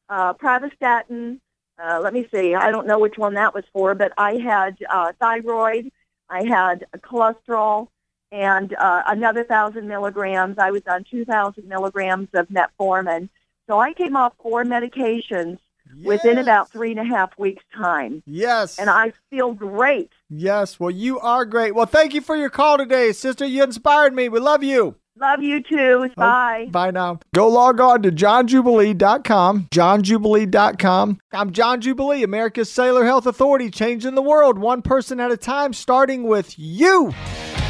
uh, 0.09 0.35
pravastatin. 0.35 1.41
Uh, 1.83 2.01
let 2.03 2.13
me 2.13 2.29
see. 2.33 2.55
I 2.55 2.71
don't 2.71 2.87
know 2.87 2.99
which 2.99 3.19
one 3.19 3.35
that 3.35 3.55
was 3.55 3.65
for, 3.73 3.95
but 3.95 4.13
I 4.17 4.35
had 4.37 4.77
uh, 4.89 5.13
thyroid. 5.19 5.91
I 6.29 6.45
had 6.45 6.87
cholesterol 6.99 7.89
and 8.31 8.75
uh, 8.75 9.03
another 9.07 9.45
thousand 9.45 9.89
milligrams. 9.89 10.59
I 10.59 10.71
was 10.71 10.83
on 10.87 11.05
two 11.05 11.25
thousand 11.25 11.69
milligrams 11.69 12.29
of 12.35 12.49
metformin. 12.49 13.29
So 13.69 13.79
I 13.79 13.93
came 13.93 14.17
off 14.17 14.33
four 14.43 14.65
medications 14.65 15.59
within 16.05 16.39
about 16.39 16.71
three 16.71 16.91
and 16.91 17.01
a 17.01 17.05
half 17.05 17.39
weeks' 17.39 17.65
time, 17.77 18.23
Yes. 18.27 18.79
and 18.79 18.89
I 18.91 19.13
feel 19.31 19.53
great. 19.53 20.11
yes. 20.31 20.79
Well, 20.81 20.91
you 20.91 21.19
are 21.21 21.45
great. 21.45 21.75
Well, 21.75 21.87
thank 21.87 22.15
you 22.15 22.21
for 22.21 22.37
your 22.37 22.51
call 22.51 22.79
today, 22.79 23.13
sister. 23.13 23.45
You 23.45 23.63
inspired 23.65 24.15
me. 24.15 24.29
We 24.29 24.41
love 24.41 24.63
you. 24.65 24.97
Love 25.21 25.43
you 25.43 25.63
too. 25.63 26.09
Bye. 26.17 26.69
Bye 26.71 26.91
now. 26.91 27.21
Go 27.35 27.47
log 27.49 27.81
on 27.81 28.03
to 28.03 28.11
johnjubilee.com, 28.11 29.69
johnjubilee.com. 29.71 31.19
I'm 31.33 31.53
John 31.53 31.81
Jubilee, 31.81 32.23
America's 32.23 32.73
Cellular 32.73 33.05
Health 33.05 33.27
Authority, 33.27 33.71
changing 33.71 34.15
the 34.15 34.23
world 34.23 34.59
one 34.59 34.81
person 34.83 35.21
at 35.21 35.31
a 35.31 35.37
time, 35.37 35.75
starting 35.75 36.25
with 36.25 36.59
you. 36.59 37.13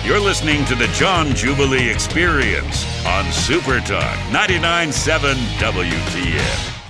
You're 0.05 0.21
listening 0.21 0.65
to 0.67 0.75
the 0.77 0.87
John 0.89 1.35
Jubilee 1.35 1.89
Experience 1.91 2.87
on 3.07 3.31
Super 3.33 3.81
Talk 3.81 4.17
99.7 4.31 5.35
WTN. 5.59 6.82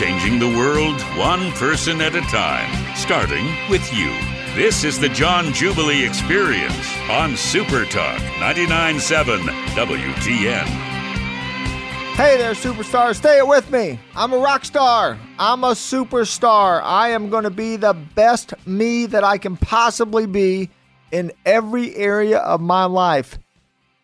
Changing 0.00 0.38
the 0.38 0.48
world 0.56 0.98
one 1.18 1.52
person 1.52 2.00
at 2.00 2.14
a 2.14 2.22
time, 2.22 2.96
starting 2.96 3.44
with 3.68 3.92
you. 3.92 4.08
This 4.54 4.82
is 4.82 4.98
the 4.98 5.10
John 5.10 5.52
Jubilee 5.52 6.06
Experience 6.06 6.96
on 7.10 7.36
Super 7.36 7.84
Talk 7.84 8.18
99.7 8.38 9.40
WTN. 9.74 10.64
Hey 12.14 12.38
there, 12.38 12.52
superstar. 12.52 13.14
Stay 13.14 13.42
with 13.42 13.70
me. 13.70 14.00
I'm 14.16 14.32
a 14.32 14.38
rock 14.38 14.64
star. 14.64 15.18
I'm 15.38 15.64
a 15.64 15.72
superstar. 15.72 16.80
I 16.82 17.10
am 17.10 17.28
going 17.28 17.44
to 17.44 17.50
be 17.50 17.76
the 17.76 17.92
best 17.92 18.54
me 18.66 19.04
that 19.04 19.22
I 19.22 19.36
can 19.36 19.58
possibly 19.58 20.24
be 20.24 20.70
in 21.12 21.30
every 21.44 21.94
area 21.94 22.38
of 22.38 22.62
my 22.62 22.86
life. 22.86 23.38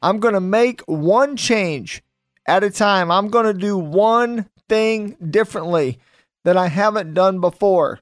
I'm 0.03 0.21
going 0.21 0.35
to 0.35 0.41
make 0.41 0.83
one 0.83 1.39
change 1.39 2.03
at 2.47 2.63
a 2.63 2.69
time. 2.69 3.11
I'm 3.11 3.29
going 3.29 3.47
to 3.47 3.55
do 3.55 3.79
one 3.79 4.51
thing 4.69 5.17
differently 5.31 5.99
that 6.45 6.57
I 6.57 6.69
haven't 6.69 7.15
done 7.15 7.41
before. 7.41 8.01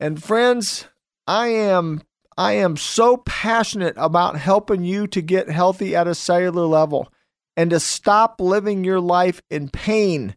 And 0.00 0.22
friends, 0.22 0.86
I 1.26 1.48
am 1.48 2.02
I 2.36 2.52
am 2.52 2.76
so 2.76 3.18
passionate 3.18 3.94
about 3.96 4.38
helping 4.38 4.84
you 4.84 5.06
to 5.08 5.20
get 5.20 5.50
healthy 5.50 5.94
at 5.94 6.08
a 6.08 6.14
cellular 6.14 6.64
level 6.64 7.12
and 7.56 7.70
to 7.70 7.78
stop 7.78 8.40
living 8.40 8.84
your 8.84 9.00
life 9.00 9.42
in 9.50 9.68
pain 9.68 10.34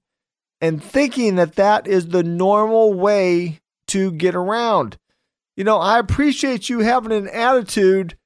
and 0.60 0.84
thinking 0.84 1.36
that 1.36 1.56
that 1.56 1.88
is 1.88 2.10
the 2.10 2.24
normal 2.24 2.94
way 2.94 3.62
to 3.88 4.12
get 4.12 4.36
around. 4.36 4.98
You 5.56 5.64
know, 5.64 5.78
I 5.78 6.00
appreciate 6.00 6.70
you 6.70 6.80
having 6.80 7.14
an 7.14 7.30
attitude 7.30 8.18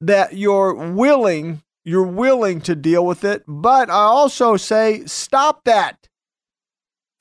that 0.00 0.36
you're 0.36 0.74
willing, 0.74 1.62
you're 1.84 2.02
willing 2.02 2.60
to 2.62 2.74
deal 2.74 3.06
with 3.06 3.24
it, 3.24 3.44
but 3.48 3.88
I 3.88 3.94
also 3.94 4.56
say 4.56 5.04
stop 5.06 5.64
that. 5.64 6.08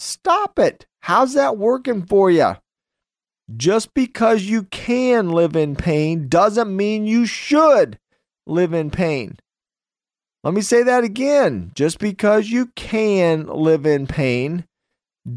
Stop 0.04 0.60
it. 0.60 0.86
How's 1.00 1.34
that 1.34 1.58
working 1.58 2.06
for 2.06 2.30
you? 2.30 2.58
Just 3.56 3.94
because 3.94 4.44
you 4.44 4.64
can 4.64 5.30
live 5.30 5.56
in 5.56 5.78
pain 5.78 6.28
doesn't 6.28 6.76
mean 6.76 7.08
you 7.08 7.26
should 7.26 7.98
live 8.46 8.74
in 8.74 8.92
pain. 8.92 9.38
Let 10.44 10.54
me 10.54 10.60
say 10.60 10.84
that 10.84 11.06
again. 11.06 11.72
Just 11.74 12.00
because 12.00 12.50
you 12.50 12.68
can 12.76 13.48
live 13.48 13.86
in 13.86 14.06
pain 14.06 14.66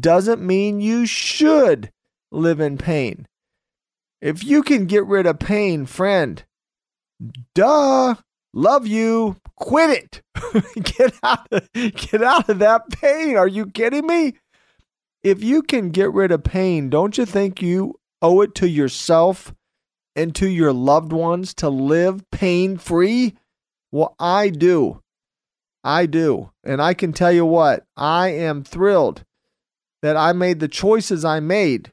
doesn't 0.01 0.45
mean 0.45 0.81
you 0.81 1.05
should 1.05 1.89
live 2.29 2.59
in 2.59 2.77
pain. 2.77 3.25
If 4.21 4.43
you 4.43 4.63
can 4.63 4.85
get 4.85 5.05
rid 5.05 5.25
of 5.25 5.39
pain, 5.39 5.85
friend, 5.85 6.43
duh, 7.55 8.15
love 8.53 8.85
you, 8.85 9.37
quit 9.55 9.91
it. 9.91 10.21
get 10.97 11.13
out 11.23 11.47
of, 11.51 11.71
get 11.71 12.21
out 12.21 12.49
of 12.49 12.59
that 12.59 12.89
pain. 12.89 13.37
Are 13.37 13.47
you 13.47 13.67
kidding 13.67 14.05
me? 14.05 14.33
If 15.27 15.43
you 15.43 15.61
can 15.61 15.89
get 15.89 16.13
rid 16.13 16.31
of 16.31 16.45
pain, 16.45 16.89
don't 16.89 17.17
you 17.17 17.25
think 17.25 17.61
you 17.61 17.99
owe 18.21 18.39
it 18.39 18.55
to 18.55 18.69
yourself 18.69 19.53
and 20.15 20.33
to 20.35 20.47
your 20.47 20.71
loved 20.71 21.11
ones 21.11 21.53
to 21.55 21.67
live 21.67 22.23
pain 22.31 22.77
free? 22.77 23.35
Well, 23.91 24.15
I 24.17 24.47
do. 24.47 25.01
I 25.83 26.05
do. 26.05 26.51
And 26.63 26.81
I 26.81 26.93
can 26.93 27.11
tell 27.11 27.33
you 27.33 27.45
what, 27.45 27.83
I 27.97 28.29
am 28.29 28.63
thrilled 28.63 29.25
that 30.01 30.15
I 30.15 30.31
made 30.31 30.61
the 30.61 30.69
choices 30.69 31.25
I 31.25 31.41
made 31.41 31.91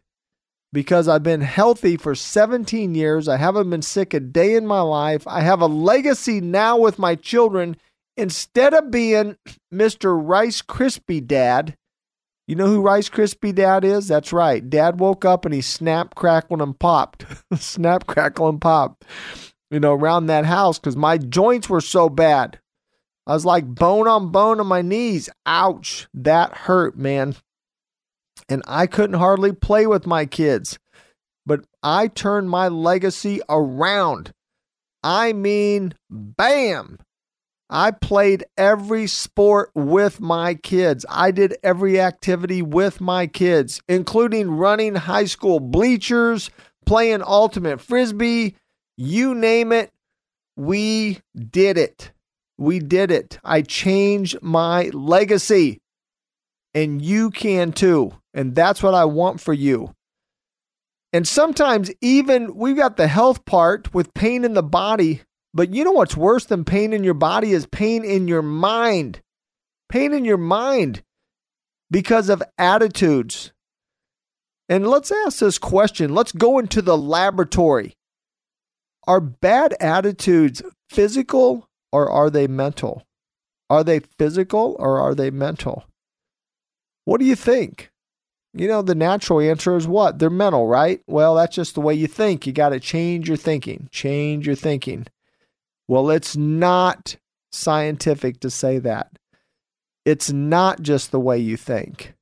because 0.72 1.09
I've 1.09 1.24
been 1.24 1.41
healthy 1.41 1.97
for 1.97 2.14
17 2.14 2.95
years. 2.95 3.26
I 3.26 3.39
haven't 3.39 3.68
been 3.68 3.82
sick 3.82 4.14
a 4.14 4.20
day 4.20 4.55
in 4.55 4.64
my 4.64 4.80
life. 4.80 5.26
I 5.26 5.41
have 5.41 5.61
a 5.61 5.66
legacy 5.66 6.41
now 6.41 6.78
with 6.78 7.01
my 7.01 7.16
children. 7.16 7.78
Instead 8.16 8.74
of 8.74 8.93
being 8.93 9.37
Mr. 9.72 10.16
Rice 10.16 10.62
Krispie 10.62 11.26
Dad, 11.26 11.76
you 12.47 12.55
know 12.55 12.66
who 12.66 12.80
Rice 12.80 13.09
Krispie 13.09 13.55
Dad 13.55 13.84
is? 13.84 14.09
That's 14.09 14.32
right. 14.32 14.68
Dad 14.68 15.01
woke 15.01 15.24
up 15.24 15.45
and 15.45 15.55
he 15.55 15.61
snapped, 15.61 16.14
crackled, 16.14 16.61
and 16.61 16.78
popped. 16.78 17.24
Snap, 17.57 18.07
crackle, 18.07 18.49
and 18.49 18.61
pop 18.61 19.05
you 19.74 19.80
know, 19.80 19.92
around 19.92 20.26
that 20.26 20.45
house 20.45 20.78
because 20.78 20.97
my 20.97 21.18
joints 21.18 21.68
were 21.68 21.80
so 21.80 22.09
bad. 22.09 22.61
I 23.26 23.32
was 23.32 23.45
like 23.45 23.66
bone 23.66 24.07
on 24.07 24.30
bone 24.30 24.61
on 24.61 24.68
my 24.68 24.82
knees. 24.82 25.28
Ouch. 25.47 26.07
That 26.14 26.53
hurt, 26.53 26.97
man. 26.97 27.34
And 28.49 28.62
I 28.68 28.86
couldn't 28.86 29.18
hardly 29.18 29.53
play 29.53 29.88
with 29.88 30.07
my 30.07 30.26
kids. 30.26 30.78
But 31.45 31.64
I 31.82 32.07
turned 32.07 32.51
my 32.51 32.68
legacy 32.68 33.40
around. 33.49 34.32
I 35.03 35.32
mean, 35.32 35.95
bam. 36.09 36.99
I 37.75 37.91
played 37.91 38.45
every 38.57 39.09
sport 39.09 39.72
with 39.75 40.20
my 40.20 40.55
kids. 40.55 41.05
I 41.09 41.33
did 41.33 41.57
every 41.64 42.01
activity 42.01 42.62
with 42.62 43.01
my 43.01 43.27
kids, 43.27 43.83
including 43.89 44.53
running 44.53 44.95
high 44.95 45.25
school 45.25 45.59
bleachers, 45.59 46.51
playing 46.87 47.25
ultimate 47.27 47.81
frisbee, 47.81 48.55
you 48.97 49.35
name 49.35 49.72
it, 49.72 49.91
we 50.57 51.18
did 51.35 51.77
it. 51.77 52.12
We 52.57 52.79
did 52.79 53.11
it. 53.11 53.41
I 53.43 53.62
changed 53.62 54.39
my 54.41 54.91
legacy. 54.93 55.81
And 56.75 57.03
you 57.03 57.31
can 57.31 57.72
too. 57.72 58.12
And 58.33 58.55
that's 58.55 58.85
what 58.85 58.95
I 58.95 59.05
want 59.05 59.41
for 59.41 59.53
you. 59.53 59.93
And 61.12 61.27
sometimes, 61.27 61.91
even 62.01 62.55
we've 62.55 62.77
got 62.77 62.97
the 62.97 63.09
health 63.09 63.45
part 63.45 63.93
with 63.93 64.14
pain 64.14 64.45
in 64.45 64.55
the 64.55 64.62
body, 64.62 65.22
but 65.55 65.72
you 65.72 65.84
know 65.84 65.92
what's 65.92 66.16
worse 66.16 66.44
than 66.46 66.64
pain 66.64 66.92
in 66.92 67.05
your 67.05 67.14
body 67.14 67.52
is 67.52 67.66
pain 67.66 68.05
in 68.05 68.26
your 68.26 68.42
mind. 68.42 69.20
Pain 69.88 70.12
in 70.12 70.24
your 70.24 70.36
mind 70.36 71.02
because 71.90 72.28
of 72.28 72.42
attitudes. 72.59 73.52
And 74.68 74.86
let's 74.86 75.12
ask 75.12 75.38
this 75.38 75.59
question. 75.59 76.12
Let's 76.12 76.32
go 76.32 76.59
into 76.59 76.82
the 76.82 76.98
laboratory. 76.98 77.94
Are 79.07 79.20
bad 79.20 79.76
attitudes 79.80 80.62
physical 80.90 81.68
or 81.92 82.11
are 82.11 82.30
they 82.30 82.48
mental? 82.48 83.05
Are 83.70 83.84
they 83.84 84.00
physical 84.00 84.74
or 84.80 84.98
are 84.98 85.14
they 85.14 85.30
mental? 85.30 85.84
What 87.05 87.20
do 87.20 87.26
you 87.26 87.36
think? 87.36 87.90
You 88.55 88.66
know, 88.68 88.82
the 88.82 88.94
natural 88.94 89.40
answer 89.40 89.76
is 89.76 89.86
what? 89.86 90.18
They're 90.18 90.30
mental, 90.30 90.66
right? 90.66 91.00
Well, 91.07 91.34
that's 91.34 91.55
just 91.55 91.74
the 91.74 91.80
way 91.80 91.94
you 91.94 92.07
think. 92.07 92.46
You 92.46 92.52
got 92.52 92.70
to 92.70 92.80
change 92.80 93.28
your 93.28 93.36
thinking. 93.36 93.88
Change 93.92 94.46
your 94.46 94.57
thinking. 94.57 95.07
Well, 95.89 96.11
it's 96.11 96.37
not 96.37 97.16
scientific 97.53 98.41
to 98.41 98.51
say 98.51 98.78
that. 98.80 99.11
It's 100.05 100.30
not 100.30 100.82
just 100.82 101.11
the 101.11 101.20
way 101.20 101.39
you 101.39 101.57
think. 101.57 102.14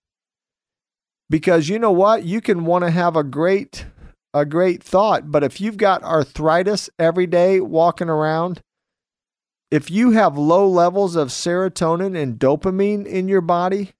Because 1.30 1.68
you 1.68 1.78
know 1.78 1.92
what? 1.92 2.24
You 2.24 2.40
can 2.40 2.64
want 2.64 2.84
to 2.84 2.90
have 2.90 3.16
a 3.16 3.24
great 3.24 3.86
a 4.34 4.44
great 4.46 4.82
thought, 4.82 5.30
but 5.30 5.44
if 5.44 5.60
you've 5.60 5.76
got 5.76 6.02
arthritis 6.02 6.88
every 6.98 7.26
day 7.26 7.60
walking 7.60 8.08
around, 8.08 8.62
if 9.70 9.90
you 9.90 10.12
have 10.12 10.38
low 10.38 10.66
levels 10.66 11.16
of 11.16 11.28
serotonin 11.28 12.16
and 12.16 12.38
dopamine 12.38 13.06
in 13.06 13.28
your 13.28 13.40
body, 13.42 13.92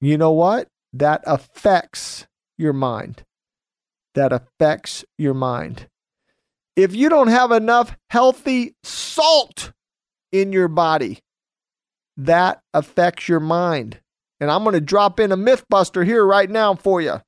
you 0.00 0.16
know 0.16 0.32
what? 0.32 0.68
That 0.92 1.22
affects 1.26 2.26
your 2.56 2.72
mind. 2.72 3.24
That 4.14 4.32
affects 4.32 5.04
your 5.18 5.34
mind. 5.34 5.88
If 6.76 6.94
you 6.94 7.08
don't 7.08 7.28
have 7.28 7.52
enough 7.52 7.96
healthy 8.10 8.74
salt 8.82 9.72
in 10.30 10.52
your 10.52 10.68
body, 10.68 11.20
that 12.18 12.60
affects 12.74 13.30
your 13.30 13.40
mind. 13.40 13.98
And 14.40 14.50
I'm 14.50 14.62
going 14.62 14.74
to 14.74 14.80
drop 14.82 15.18
in 15.18 15.32
a 15.32 15.38
myth 15.38 15.64
buster 15.70 16.04
here 16.04 16.22
right 16.24 16.50
now 16.50 16.74
for 16.74 17.00
you. 17.00 17.22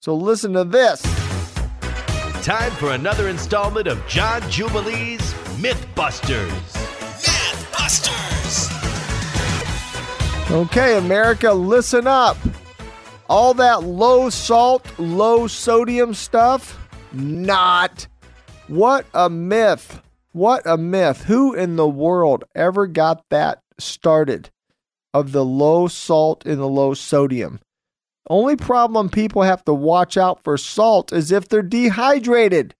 So 0.00 0.14
listen 0.14 0.54
to 0.54 0.64
this. 0.64 1.02
Time 2.42 2.72
for 2.72 2.92
another 2.92 3.28
installment 3.28 3.86
of 3.86 4.06
John 4.06 4.40
Jubilee's 4.50 5.34
Mythbusters. 5.60 6.48
Mythbusters. 7.20 8.70
Okay, 10.50 10.96
America, 10.96 11.52
listen 11.52 12.06
up. 12.06 12.38
All 13.28 13.52
that 13.54 13.82
low 13.82 14.30
salt, 14.30 14.86
low 14.98 15.46
sodium 15.46 16.14
stuff, 16.14 16.78
not. 17.12 18.06
What 18.68 19.04
a 19.12 19.28
myth. 19.28 20.00
What 20.32 20.62
a 20.64 20.78
myth. 20.78 21.24
Who 21.24 21.52
in 21.52 21.76
the 21.76 21.88
world 21.88 22.44
ever 22.54 22.86
got 22.86 23.22
that 23.28 23.62
started 23.78 24.48
of 25.12 25.32
the 25.32 25.44
low 25.44 25.86
salt 25.86 26.46
and 26.46 26.58
the 26.58 26.68
low 26.68 26.94
sodium? 26.94 27.60
Only 28.28 28.56
problem 28.56 29.10
people 29.10 29.42
have 29.42 29.64
to 29.66 29.74
watch 29.74 30.16
out 30.16 30.42
for 30.42 30.56
salt 30.56 31.12
is 31.12 31.30
if 31.30 31.46
they're 31.46 31.62
dehydrated. 31.62 32.74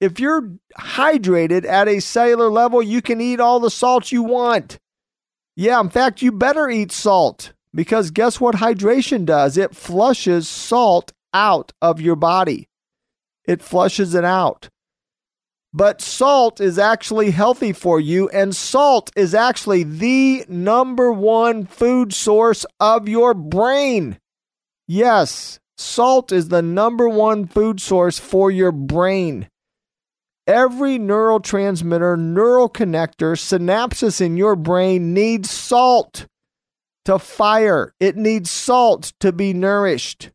If 0.00 0.18
you're 0.18 0.54
hydrated 0.78 1.66
at 1.66 1.88
a 1.88 2.00
cellular 2.00 2.48
level, 2.48 2.82
you 2.82 3.02
can 3.02 3.20
eat 3.20 3.38
all 3.38 3.60
the 3.60 3.70
salt 3.70 4.12
you 4.12 4.22
want. 4.22 4.78
Yeah, 5.54 5.78
in 5.80 5.90
fact, 5.90 6.22
you 6.22 6.32
better 6.32 6.70
eat 6.70 6.90
salt 6.90 7.52
because 7.74 8.10
guess 8.10 8.40
what 8.40 8.56
hydration 8.56 9.26
does? 9.26 9.58
It 9.58 9.76
flushes 9.76 10.48
salt 10.48 11.12
out 11.34 11.72
of 11.82 12.00
your 12.00 12.16
body, 12.16 12.70
it 13.44 13.60
flushes 13.60 14.14
it 14.14 14.24
out. 14.24 14.70
But 15.74 16.02
salt 16.02 16.60
is 16.60 16.78
actually 16.78 17.30
healthy 17.30 17.72
for 17.72 17.98
you, 17.98 18.28
and 18.28 18.54
salt 18.54 19.10
is 19.16 19.34
actually 19.34 19.84
the 19.84 20.44
number 20.46 21.10
one 21.10 21.64
food 21.64 22.12
source 22.12 22.66
of 22.78 23.08
your 23.08 23.32
brain. 23.32 24.18
Yes, 24.86 25.60
salt 25.78 26.30
is 26.30 26.48
the 26.48 26.60
number 26.60 27.08
one 27.08 27.46
food 27.46 27.80
source 27.80 28.18
for 28.18 28.50
your 28.50 28.72
brain. 28.72 29.48
Every 30.46 30.98
neurotransmitter, 30.98 32.18
neural 32.18 32.68
connector, 32.68 33.36
synapses 33.36 34.20
in 34.20 34.36
your 34.36 34.56
brain 34.56 35.14
needs 35.14 35.50
salt 35.50 36.26
to 37.06 37.18
fire. 37.18 37.94
It 37.98 38.16
needs 38.16 38.50
salt 38.50 39.12
to 39.20 39.32
be 39.32 39.54
nourished. 39.54 40.30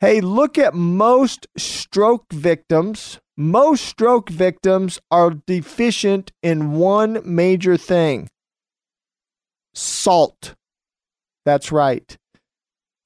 Hey, 0.00 0.20
look 0.20 0.58
at 0.58 0.74
most 0.74 1.46
stroke 1.56 2.32
victims. 2.32 3.20
Most 3.36 3.84
stroke 3.84 4.30
victims 4.30 5.00
are 5.10 5.30
deficient 5.30 6.30
in 6.42 6.72
one 6.72 7.20
major 7.24 7.76
thing 7.76 8.28
salt. 9.74 10.54
That's 11.44 11.72
right. 11.72 12.16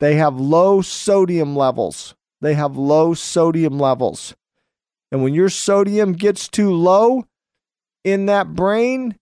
They 0.00 0.16
have 0.16 0.38
low 0.38 0.82
sodium 0.82 1.56
levels. 1.56 2.14
They 2.40 2.55
have 2.55 2.76
low 2.76 3.14
sodium 3.14 3.78
levels. 3.78 4.34
And 5.10 5.22
when 5.22 5.34
your 5.34 5.48
sodium 5.48 6.12
gets 6.12 6.46
too 6.46 6.72
low 6.72 7.24
in 8.05 8.26
that 8.26 8.55
brain, 8.55 9.16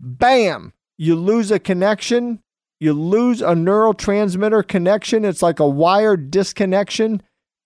bam, 0.00 0.72
you 0.96 1.14
lose 1.14 1.50
a 1.50 1.58
connection. 1.58 2.40
You 2.80 2.94
lose 2.94 3.42
a 3.42 3.54
neurotransmitter 3.54 4.66
connection. 4.66 5.24
It's 5.24 5.42
like 5.42 5.60
a 5.60 5.68
wire 5.68 6.16
disconnection. 6.16 7.22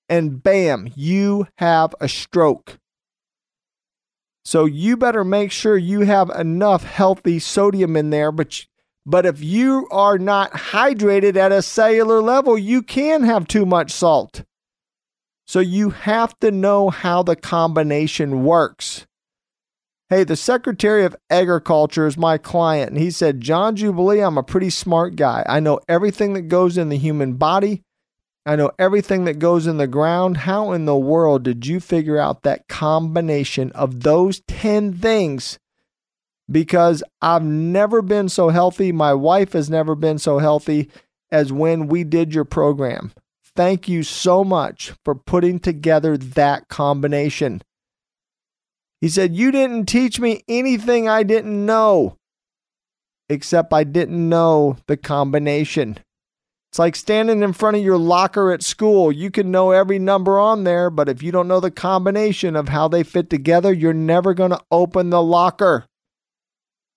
And 0.09 0.43
bam, 0.43 0.91
you 0.95 1.49
have 1.59 1.95
a 2.01 2.09
stroke. 2.09 2.79
So 4.45 4.67
you 4.67 4.97
better 4.97 5.25
make 5.25 5.51
sure 5.51 5.77
you 5.77 6.01
have 6.01 6.29
enough 6.31 6.85
healthy 6.85 7.39
sodium 7.39 7.97
in 7.97 8.11
there. 8.11 8.31
But, 8.31 8.67
but 9.07 9.25
if 9.25 9.43
you 9.43 9.89
are 9.91 10.19
not 10.19 10.53
hydrated 10.53 11.37
at 11.37 11.53
a 11.53 11.63
cellular 11.63 12.21
level, 12.21 12.59
you 12.59 12.83
can 12.83 13.23
have 13.23 13.49
too 13.49 13.65
much 13.65 13.91
salt. 13.91 14.45
So 15.47 15.61
you 15.61 15.91
have 15.91 16.39
to 16.41 16.51
know 16.51 16.91
how 16.91 17.23
the 17.23 17.37
combination 17.37 18.45
works. 18.45 19.07
Hey, 20.11 20.25
the 20.25 20.37
Secretary 20.37 21.05
of 21.05 21.17
Agriculture 21.31 22.07
is 22.07 22.19
my 22.19 22.37
client, 22.37 22.91
and 22.91 23.01
he 23.01 23.11
said, 23.11 23.41
John 23.41 23.75
Jubilee, 23.75 24.21
I'm 24.21 24.37
a 24.37 24.43
pretty 24.43 24.69
smart 24.69 25.17
guy. 25.17 25.45
I 25.49 25.61
know 25.61 25.81
everything 25.89 26.35
that 26.35 26.49
goes 26.49 26.77
in 26.77 26.91
the 26.91 26.99
human 26.99 27.35
body. 27.35 27.83
I 28.47 28.57
know 28.57 28.73
everything 28.79 29.25
that 29.25 29.39
goes 29.39 29.67
in 29.67 29.79
the 29.79 29.87
ground. 29.87 30.39
How 30.39 30.73
in 30.73 30.85
the 30.85 30.97
world 30.97 31.45
did 31.45 31.67
you 31.67 31.81
figure 31.81 32.19
out 32.19 32.43
that 32.43 32.69
combination 32.69 33.73
of 33.73 34.03
those 34.03 34.43
10 34.49 34.93
things? 34.95 35.59
Because 36.51 37.03
I've 37.23 37.43
never 37.45 38.03
been 38.03 38.29
so 38.29 38.51
healthy. 38.51 38.93
My 38.93 39.15
wife 39.15 39.55
has 39.55 39.71
never 39.71 39.95
been 39.95 40.19
so 40.19 40.39
healthy 40.39 40.91
as 41.33 41.53
when 41.53 41.89
we 41.89 42.05
did 42.05 42.35
your 42.35 42.45
program. 42.45 43.13
Thank 43.57 43.89
you 43.89 44.03
so 44.03 44.45
much 44.45 44.93
for 45.05 45.15
putting 45.15 45.59
together 45.59 46.19
that 46.19 46.69
combination. 46.69 47.63
He 49.01 49.09
said, 49.09 49.35
You 49.35 49.53
didn't 49.53 49.87
teach 49.87 50.21
me 50.21 50.45
anything 50.49 51.09
I 51.09 51.23
didn't 51.23 51.65
know, 51.65 52.19
except 53.29 53.73
I 53.73 53.85
didn't 53.85 54.29
know 54.29 54.77
the 54.87 54.97
combination. 54.97 55.99
It's 56.75 56.79
like 56.81 56.97
standing 56.97 57.45
in 57.45 57.53
front 57.53 57.77
of 57.77 57.85
your 57.85 57.97
locker 57.97 58.51
at 58.51 58.61
school. 58.61 59.13
You 59.13 59.31
can 59.31 59.53
know 59.53 59.71
every 59.71 60.01
number 60.01 60.41
on 60.41 60.65
there, 60.65 60.91
but 60.91 61.09
if 61.09 61.23
you 61.23 61.31
don't 61.31 61.47
know 61.47 61.61
the 61.61 61.71
combination 61.71 62.57
of 62.57 62.69
how 62.69 62.89
they 62.89 63.05
fit 63.05 63.31
together, 63.31 63.73
you're 63.73 63.93
never 63.93 64.35
going 64.35 64.51
to 64.51 64.61
open 64.73 65.11
the 65.11 65.23
locker. 65.23 65.87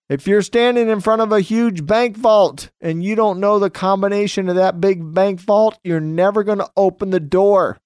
If 0.10 0.26
you're 0.26 0.42
standing 0.42 0.90
in 0.90 1.00
front 1.00 1.22
of 1.22 1.32
a 1.32 1.42
huge 1.42 1.86
bank 1.86 2.18
vault 2.18 2.72
and 2.82 3.04
you 3.04 3.14
don't 3.14 3.40
know 3.40 3.60
the 3.60 3.70
combination 3.70 4.50
of 4.50 4.56
that 4.56 4.82
big 4.82 5.14
bank 5.14 5.42
vault, 5.42 5.78
you're 5.84 6.00
never 6.00 6.44
going 6.44 6.58
to 6.58 6.72
open 6.76 7.12
the 7.12 7.20
door. 7.20 7.78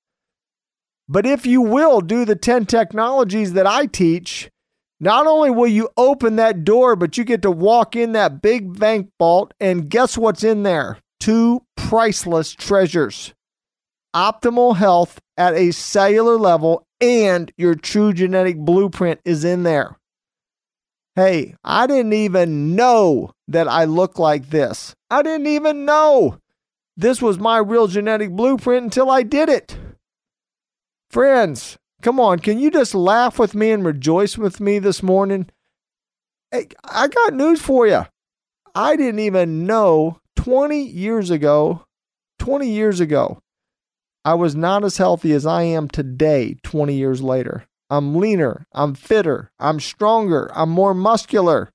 But 1.09 1.25
if 1.25 1.45
you 1.45 1.61
will 1.61 1.99
do 1.99 2.23
the 2.23 2.37
10 2.37 2.67
technologies 2.67 3.51
that 3.51 3.67
I 3.67 3.85
teach, 3.85 4.49
not 5.01 5.27
only 5.27 5.51
will 5.51 5.67
you 5.67 5.89
open 5.97 6.37
that 6.37 6.63
door, 6.63 6.95
but 6.95 7.17
you 7.17 7.25
get 7.25 7.41
to 7.41 7.51
walk 7.51 7.97
in 7.97 8.13
that 8.13 8.41
big 8.41 8.79
bank 8.79 9.09
vault 9.19 9.53
and 9.59 9.89
guess 9.89 10.17
what's 10.17 10.45
in 10.45 10.63
there? 10.63 10.97
Two 11.21 11.61
priceless 11.77 12.53
treasures 12.53 13.33
optimal 14.15 14.75
health 14.75 15.19
at 15.37 15.53
a 15.53 15.71
cellular 15.71 16.35
level, 16.35 16.85
and 16.99 17.51
your 17.57 17.75
true 17.75 18.11
genetic 18.11 18.57
blueprint 18.57 19.19
is 19.23 19.45
in 19.45 19.63
there. 19.63 19.97
Hey, 21.15 21.55
I 21.63 21.87
didn't 21.87 22.13
even 22.13 22.75
know 22.75 23.31
that 23.47 23.67
I 23.67 23.85
look 23.85 24.17
like 24.17 24.49
this. 24.49 24.95
I 25.09 25.21
didn't 25.21 25.47
even 25.47 25.85
know 25.85 26.39
this 26.95 27.21
was 27.21 27.37
my 27.37 27.57
real 27.57 27.87
genetic 27.87 28.31
blueprint 28.31 28.85
until 28.85 29.09
I 29.09 29.23
did 29.23 29.49
it. 29.49 29.77
Friends, 31.09 31.77
come 32.01 32.19
on, 32.19 32.39
can 32.39 32.59
you 32.59 32.71
just 32.71 32.95
laugh 32.95 33.37
with 33.37 33.53
me 33.53 33.71
and 33.71 33.85
rejoice 33.85 34.37
with 34.37 34.59
me 34.59 34.79
this 34.79 35.03
morning? 35.03 35.49
Hey, 36.49 36.69
I 36.83 37.07
got 37.07 37.33
news 37.33 37.61
for 37.61 37.85
you. 37.85 38.05
I 38.73 38.95
didn't 38.95 39.19
even 39.19 39.65
know 39.65 40.20
20 40.41 40.81
years 40.81 41.29
ago, 41.29 41.83
20 42.39 42.67
years 42.67 42.99
ago, 42.99 43.37
I 44.25 44.33
was 44.33 44.55
not 44.55 44.83
as 44.83 44.97
healthy 44.97 45.33
as 45.33 45.45
I 45.45 45.61
am 45.61 45.87
today, 45.87 46.55
20 46.63 46.95
years 46.95 47.21
later. 47.21 47.65
I'm 47.91 48.15
leaner, 48.15 48.65
I'm 48.73 48.95
fitter, 48.95 49.51
I'm 49.59 49.79
stronger, 49.79 50.49
I'm 50.55 50.71
more 50.71 50.95
muscular 50.95 51.69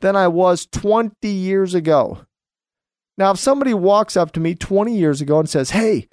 than 0.00 0.16
I 0.16 0.26
was 0.26 0.66
20 0.72 1.28
years 1.28 1.72
ago. 1.72 2.26
Now, 3.16 3.30
if 3.30 3.38
somebody 3.38 3.74
walks 3.74 4.16
up 4.16 4.32
to 4.32 4.40
me 4.40 4.56
20 4.56 4.96
years 4.96 5.20
ago 5.20 5.38
and 5.38 5.48
says, 5.48 5.70
Hey, 5.70 6.08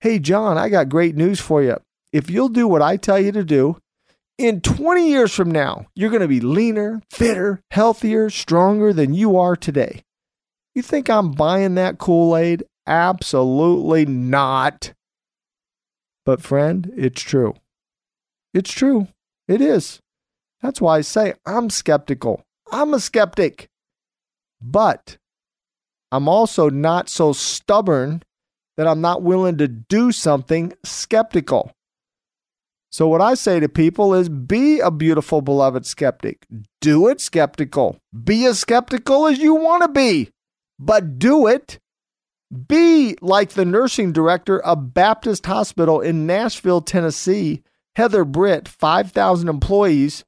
hey, 0.00 0.18
John, 0.18 0.58
I 0.58 0.68
got 0.68 0.90
great 0.90 1.16
news 1.16 1.40
for 1.40 1.62
you. 1.62 1.78
If 2.12 2.28
you'll 2.28 2.50
do 2.50 2.68
what 2.68 2.82
I 2.82 2.98
tell 2.98 3.18
you 3.18 3.32
to 3.32 3.42
do, 3.42 3.78
in 4.36 4.60
20 4.60 5.08
years 5.08 5.34
from 5.34 5.50
now, 5.50 5.86
you're 5.94 6.10
going 6.10 6.20
to 6.20 6.28
be 6.28 6.40
leaner, 6.40 7.00
fitter, 7.10 7.62
healthier, 7.70 8.28
stronger 8.28 8.92
than 8.92 9.14
you 9.14 9.38
are 9.38 9.56
today. 9.56 10.02
You 10.74 10.82
think 10.82 11.08
I'm 11.08 11.32
buying 11.32 11.76
that 11.76 11.98
Kool 11.98 12.36
Aid? 12.36 12.64
Absolutely 12.86 14.06
not. 14.06 14.92
But, 16.26 16.42
friend, 16.42 16.92
it's 16.96 17.22
true. 17.22 17.54
It's 18.52 18.72
true. 18.72 19.08
It 19.46 19.60
is. 19.60 20.00
That's 20.62 20.80
why 20.80 20.98
I 20.98 21.00
say 21.02 21.34
I'm 21.44 21.70
skeptical. 21.70 22.42
I'm 22.72 22.94
a 22.94 23.00
skeptic. 23.00 23.68
But 24.60 25.18
I'm 26.10 26.28
also 26.28 26.70
not 26.70 27.08
so 27.08 27.32
stubborn 27.32 28.22
that 28.76 28.86
I'm 28.86 29.00
not 29.00 29.22
willing 29.22 29.58
to 29.58 29.68
do 29.68 30.10
something 30.12 30.72
skeptical. 30.84 31.72
So, 32.90 33.08
what 33.08 33.20
I 33.20 33.34
say 33.34 33.58
to 33.60 33.68
people 33.68 34.14
is 34.14 34.28
be 34.28 34.78
a 34.78 34.90
beautiful, 34.90 35.40
beloved 35.40 35.84
skeptic. 35.84 36.46
Do 36.80 37.08
it 37.08 37.20
skeptical. 37.20 37.98
Be 38.24 38.46
as 38.46 38.60
skeptical 38.60 39.26
as 39.26 39.38
you 39.38 39.56
want 39.56 39.82
to 39.82 39.88
be, 39.88 40.30
but 40.78 41.18
do 41.18 41.46
it. 41.46 41.78
Be 42.68 43.16
like 43.20 43.50
the 43.50 43.64
nursing 43.64 44.12
director 44.12 44.60
of 44.60 44.94
Baptist 44.94 45.46
Hospital 45.46 46.00
in 46.00 46.26
Nashville, 46.26 46.80
Tennessee, 46.80 47.62
Heather 47.96 48.24
Britt, 48.24 48.68
5,000 48.68 49.48
employees, 49.48 50.24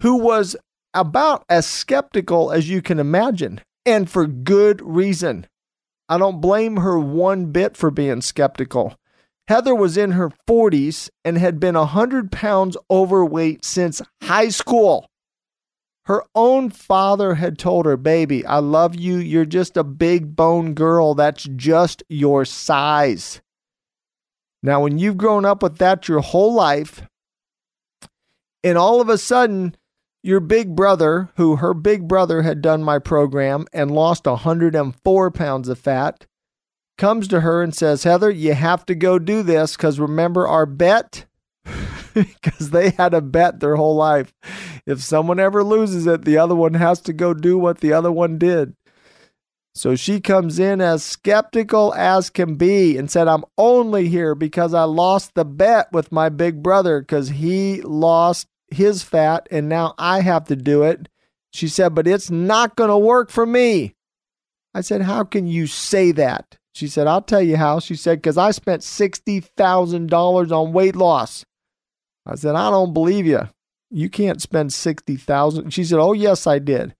who 0.00 0.16
was 0.16 0.56
about 0.94 1.44
as 1.48 1.66
skeptical 1.66 2.50
as 2.52 2.68
you 2.68 2.82
can 2.82 2.98
imagine, 2.98 3.60
and 3.84 4.08
for 4.08 4.26
good 4.26 4.80
reason. 4.82 5.46
I 6.08 6.18
don't 6.18 6.40
blame 6.40 6.78
her 6.78 6.98
one 6.98 7.46
bit 7.46 7.76
for 7.76 7.90
being 7.90 8.20
skeptical. 8.20 8.94
Heather 9.48 9.74
was 9.74 9.96
in 9.96 10.12
her 10.12 10.30
40s 10.48 11.10
and 11.24 11.36
had 11.36 11.58
been 11.58 11.74
100 11.74 12.30
pounds 12.30 12.76
overweight 12.90 13.64
since 13.64 14.00
high 14.22 14.50
school. 14.50 15.08
Her 16.06 16.24
own 16.34 16.70
father 16.70 17.34
had 17.34 17.58
told 17.58 17.86
her, 17.86 17.96
Baby, 17.96 18.44
I 18.44 18.58
love 18.58 18.96
you. 18.96 19.16
You're 19.16 19.44
just 19.44 19.76
a 19.76 19.84
big 19.84 20.34
bone 20.34 20.74
girl. 20.74 21.14
That's 21.14 21.44
just 21.56 22.02
your 22.08 22.44
size. 22.44 23.40
Now, 24.62 24.82
when 24.82 24.98
you've 24.98 25.16
grown 25.16 25.44
up 25.44 25.62
with 25.62 25.78
that 25.78 26.08
your 26.08 26.20
whole 26.20 26.54
life, 26.54 27.02
and 28.64 28.78
all 28.78 29.00
of 29.00 29.08
a 29.08 29.18
sudden, 29.18 29.76
your 30.22 30.40
big 30.40 30.76
brother, 30.76 31.30
who 31.36 31.56
her 31.56 31.74
big 31.74 32.06
brother 32.06 32.42
had 32.42 32.62
done 32.62 32.82
my 32.82 32.98
program 32.98 33.66
and 33.72 33.90
lost 33.90 34.26
104 34.26 35.30
pounds 35.32 35.68
of 35.68 35.78
fat, 35.78 36.26
comes 36.96 37.26
to 37.28 37.40
her 37.40 37.62
and 37.62 37.74
says, 37.74 38.04
Heather, 38.04 38.30
you 38.30 38.54
have 38.54 38.86
to 38.86 38.94
go 38.94 39.18
do 39.18 39.42
this 39.42 39.76
because 39.76 39.98
remember 39.98 40.46
our 40.46 40.66
bet? 40.66 41.26
Because 42.42 42.70
they 42.70 42.90
had 42.90 43.14
a 43.14 43.20
bet 43.20 43.60
their 43.60 43.76
whole 43.76 43.96
life. 43.96 44.32
If 44.86 45.02
someone 45.02 45.40
ever 45.40 45.64
loses 45.64 46.06
it, 46.06 46.24
the 46.24 46.38
other 46.38 46.54
one 46.54 46.74
has 46.74 47.00
to 47.02 47.12
go 47.12 47.34
do 47.34 47.58
what 47.58 47.80
the 47.80 47.92
other 47.92 48.12
one 48.12 48.38
did. 48.38 48.74
So 49.74 49.96
she 49.96 50.20
comes 50.20 50.58
in 50.58 50.80
as 50.82 51.02
skeptical 51.02 51.94
as 51.94 52.28
can 52.28 52.56
be 52.56 52.98
and 52.98 53.10
said, 53.10 53.26
I'm 53.26 53.44
only 53.56 54.08
here 54.08 54.34
because 54.34 54.74
I 54.74 54.84
lost 54.84 55.34
the 55.34 55.46
bet 55.46 55.90
with 55.92 56.12
my 56.12 56.28
big 56.28 56.62
brother 56.62 57.00
because 57.00 57.30
he 57.30 57.80
lost 57.80 58.48
his 58.68 59.02
fat 59.02 59.48
and 59.50 59.68
now 59.68 59.94
I 59.96 60.20
have 60.20 60.44
to 60.48 60.56
do 60.56 60.82
it. 60.82 61.08
She 61.52 61.68
said, 61.68 61.94
but 61.94 62.06
it's 62.06 62.30
not 62.30 62.76
going 62.76 62.90
to 62.90 62.98
work 62.98 63.30
for 63.30 63.46
me. 63.46 63.94
I 64.74 64.80
said, 64.80 65.02
How 65.02 65.24
can 65.24 65.46
you 65.46 65.66
say 65.66 66.12
that? 66.12 66.56
She 66.74 66.88
said, 66.88 67.06
I'll 67.06 67.22
tell 67.22 67.42
you 67.42 67.56
how. 67.56 67.78
She 67.80 67.94
said, 67.94 68.18
Because 68.18 68.38
I 68.38 68.50
spent 68.50 68.82
$60,000 68.82 70.52
on 70.52 70.72
weight 70.72 70.96
loss. 70.96 71.44
I 72.26 72.34
said, 72.36 72.54
I 72.54 72.70
don't 72.70 72.92
believe 72.92 73.26
you. 73.26 73.48
You 73.90 74.08
can't 74.08 74.40
spend 74.40 74.72
60000 74.72 75.70
She 75.72 75.84
said, 75.84 75.98
Oh, 75.98 76.12
yes, 76.12 76.46
I 76.46 76.58
did. 76.58 76.94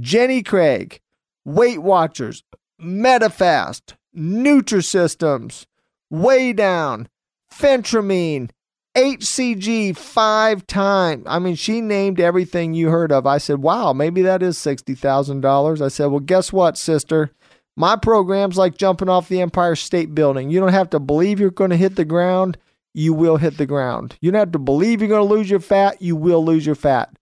Jenny 0.00 0.42
Craig, 0.42 1.00
Weight 1.44 1.80
Watchers, 1.80 2.42
Medifast, 2.80 3.94
Nutrisystems, 4.16 5.66
Way 6.10 6.52
Down, 6.52 7.08
Phentermine, 7.52 8.50
HCG 8.96 9.96
five 9.96 10.66
times. 10.66 11.24
I 11.26 11.38
mean, 11.38 11.54
she 11.54 11.80
named 11.80 12.20
everything 12.20 12.74
you 12.74 12.88
heard 12.88 13.12
of. 13.12 13.26
I 13.26 13.38
said, 13.38 13.62
wow, 13.62 13.92
maybe 13.92 14.22
that 14.22 14.42
is 14.42 14.58
$60,000. 14.58 15.80
I 15.80 15.88
said, 15.88 16.06
well, 16.06 16.20
guess 16.20 16.52
what, 16.52 16.76
sister? 16.76 17.30
My 17.76 17.94
program's 17.94 18.58
like 18.58 18.76
jumping 18.76 19.08
off 19.08 19.28
the 19.28 19.40
Empire 19.40 19.76
State 19.76 20.14
Building. 20.14 20.50
You 20.50 20.58
don't 20.58 20.72
have 20.72 20.90
to 20.90 20.98
believe 20.98 21.38
you're 21.38 21.50
going 21.52 21.70
to 21.70 21.76
hit 21.76 21.94
the 21.94 22.04
ground. 22.04 22.58
You 22.98 23.14
will 23.14 23.36
hit 23.36 23.58
the 23.58 23.64
ground. 23.64 24.16
You 24.20 24.32
don't 24.32 24.40
have 24.40 24.50
to 24.50 24.58
believe 24.58 25.00
you're 25.00 25.08
going 25.08 25.26
to 25.28 25.34
lose 25.34 25.48
your 25.48 25.60
fat. 25.60 26.02
You 26.02 26.16
will 26.16 26.44
lose 26.44 26.66
your 26.66 26.74
fat. 26.74 27.16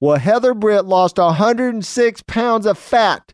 Well, 0.00 0.18
Heather 0.18 0.52
Britt 0.52 0.84
lost 0.84 1.16
106 1.16 2.22
pounds 2.22 2.66
of 2.66 2.76
fat, 2.76 3.32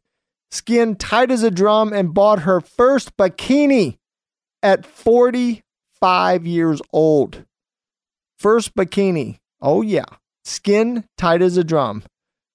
skin 0.51 0.97
tight 0.97 1.31
as 1.31 1.43
a 1.43 1.51
drum, 1.51 1.95
and 1.95 2.13
bought 2.13 2.41
her 2.41 2.61
first 2.61 3.17
bikini 3.17 3.97
at 4.63 4.85
45 4.85 6.47
years 6.47 6.83
old. 6.93 7.47
First 8.39 8.75
bikini. 8.75 9.39
Oh, 9.63 9.81
yeah. 9.81 10.05
Skin 10.45 11.05
tight 11.17 11.41
as 11.41 11.57
a 11.57 11.65
drum. 11.65 12.03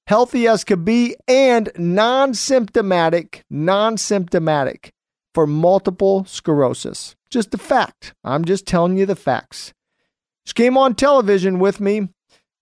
Healthy 0.05 0.47
as 0.47 0.64
could 0.64 0.85
be 0.85 1.15
and 1.27 1.72
non 1.76 2.35
symptomatic, 2.35 3.43
non 3.49 3.97
symptomatic 3.97 4.92
for 5.34 5.47
multiple 5.47 6.26
sclerosis. 6.26 7.15
Just 7.30 7.53
a 7.53 7.57
fact. 7.57 8.14
I'm 8.23 8.45
just 8.45 8.68
telling 8.68 8.97
you 8.97 9.05
the 9.05 9.15
facts. 9.15 9.73
She 10.45 10.53
came 10.53 10.77
on 10.77 10.95
television 10.95 11.60
with 11.60 11.80
me, 11.80 12.10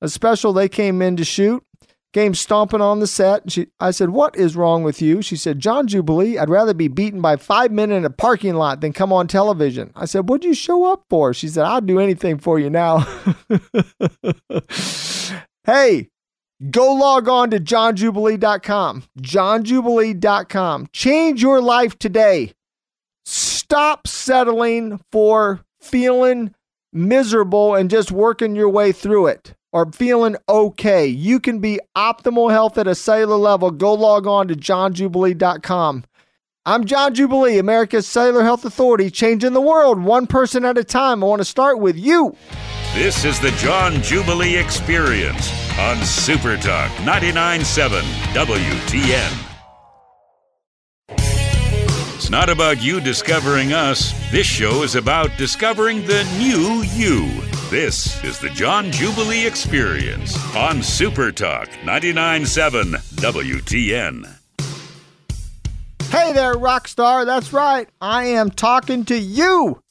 a 0.01 0.09
special 0.09 0.53
they 0.53 0.69
came 0.69 1.01
in 1.01 1.17
to 1.17 1.25
shoot. 1.25 1.63
Came 2.13 2.33
stomping 2.33 2.81
on 2.81 2.99
the 2.99 3.07
set. 3.07 3.49
She, 3.49 3.67
I 3.79 3.91
said, 3.91 4.09
What 4.09 4.35
is 4.35 4.57
wrong 4.57 4.83
with 4.83 5.01
you? 5.01 5.21
She 5.21 5.37
said, 5.37 5.59
John 5.59 5.87
Jubilee, 5.87 6.37
I'd 6.37 6.49
rather 6.49 6.73
be 6.73 6.89
beaten 6.89 7.21
by 7.21 7.37
five 7.37 7.71
men 7.71 7.89
in 7.89 8.03
a 8.03 8.09
parking 8.09 8.55
lot 8.55 8.81
than 8.81 8.91
come 8.91 9.13
on 9.13 9.27
television. 9.27 9.93
I 9.95 10.03
said, 10.03 10.27
What'd 10.27 10.43
you 10.43 10.53
show 10.53 10.91
up 10.91 11.05
for? 11.09 11.33
She 11.33 11.47
said, 11.47 11.63
I'll 11.63 11.79
do 11.79 12.01
anything 12.01 12.37
for 12.37 12.59
you 12.59 12.69
now. 12.69 12.97
hey, 15.63 16.09
go 16.69 16.93
log 16.93 17.29
on 17.29 17.49
to 17.51 17.59
johnjubilee.com. 17.61 19.03
Johnjubilee.com. 19.21 20.87
Change 20.91 21.41
your 21.41 21.61
life 21.61 21.97
today. 21.97 22.51
Stop 23.71 24.05
settling 24.05 24.99
for 25.13 25.61
feeling 25.79 26.53
miserable 26.91 27.73
and 27.73 27.89
just 27.89 28.11
working 28.11 28.53
your 28.53 28.67
way 28.67 28.91
through 28.91 29.27
it 29.27 29.53
or 29.71 29.89
feeling 29.93 30.35
okay. 30.49 31.07
You 31.07 31.39
can 31.39 31.59
be 31.59 31.79
optimal 31.95 32.51
health 32.51 32.77
at 32.77 32.85
a 32.85 32.95
cellular 32.95 33.37
level. 33.37 33.71
Go 33.71 33.93
log 33.93 34.27
on 34.27 34.49
to 34.49 34.55
johnjubilee.com. 34.55 36.03
I'm 36.65 36.83
John 36.83 37.13
Jubilee, 37.13 37.59
America's 37.59 38.05
Cellular 38.05 38.43
Health 38.43 38.65
Authority, 38.65 39.09
changing 39.09 39.53
the 39.53 39.61
world 39.61 40.03
one 40.03 40.27
person 40.27 40.65
at 40.65 40.77
a 40.77 40.83
time. 40.83 41.23
I 41.23 41.27
want 41.27 41.39
to 41.39 41.45
start 41.45 41.79
with 41.79 41.97
you. 41.97 42.35
This 42.93 43.23
is 43.23 43.39
the 43.39 43.51
John 43.51 44.01
Jubilee 44.01 44.57
Experience 44.57 45.49
on 45.79 45.95
Super 46.03 46.57
Talk 46.57 46.91
99.7 47.05 48.01
WTN. 48.33 49.50
Not 52.31 52.47
about 52.47 52.81
you 52.81 53.01
discovering 53.01 53.73
us. 53.73 54.13
This 54.31 54.47
show 54.47 54.83
is 54.83 54.95
about 54.95 55.37
discovering 55.37 56.05
the 56.05 56.23
new 56.39 56.81
you. 56.93 57.27
This 57.69 58.23
is 58.23 58.39
the 58.39 58.49
John 58.51 58.89
Jubilee 58.89 59.45
Experience 59.45 60.37
on 60.55 60.81
Super 60.81 61.33
Talk 61.33 61.67
99.7 61.83 62.95
WTN. 63.17 64.33
Hey 66.09 66.31
there, 66.31 66.53
rock 66.53 66.87
star. 66.87 67.25
That's 67.25 67.51
right. 67.51 67.89
I 67.99 68.27
am 68.27 68.49
talking 68.49 69.03
to 69.05 69.19
you. 69.19 69.81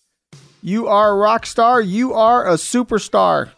You 0.62 0.86
are 0.86 1.10
a 1.10 1.16
rock 1.16 1.44
star. 1.44 1.82
You 1.82 2.14
are 2.14 2.48
a 2.48 2.54
superstar. 2.54 3.50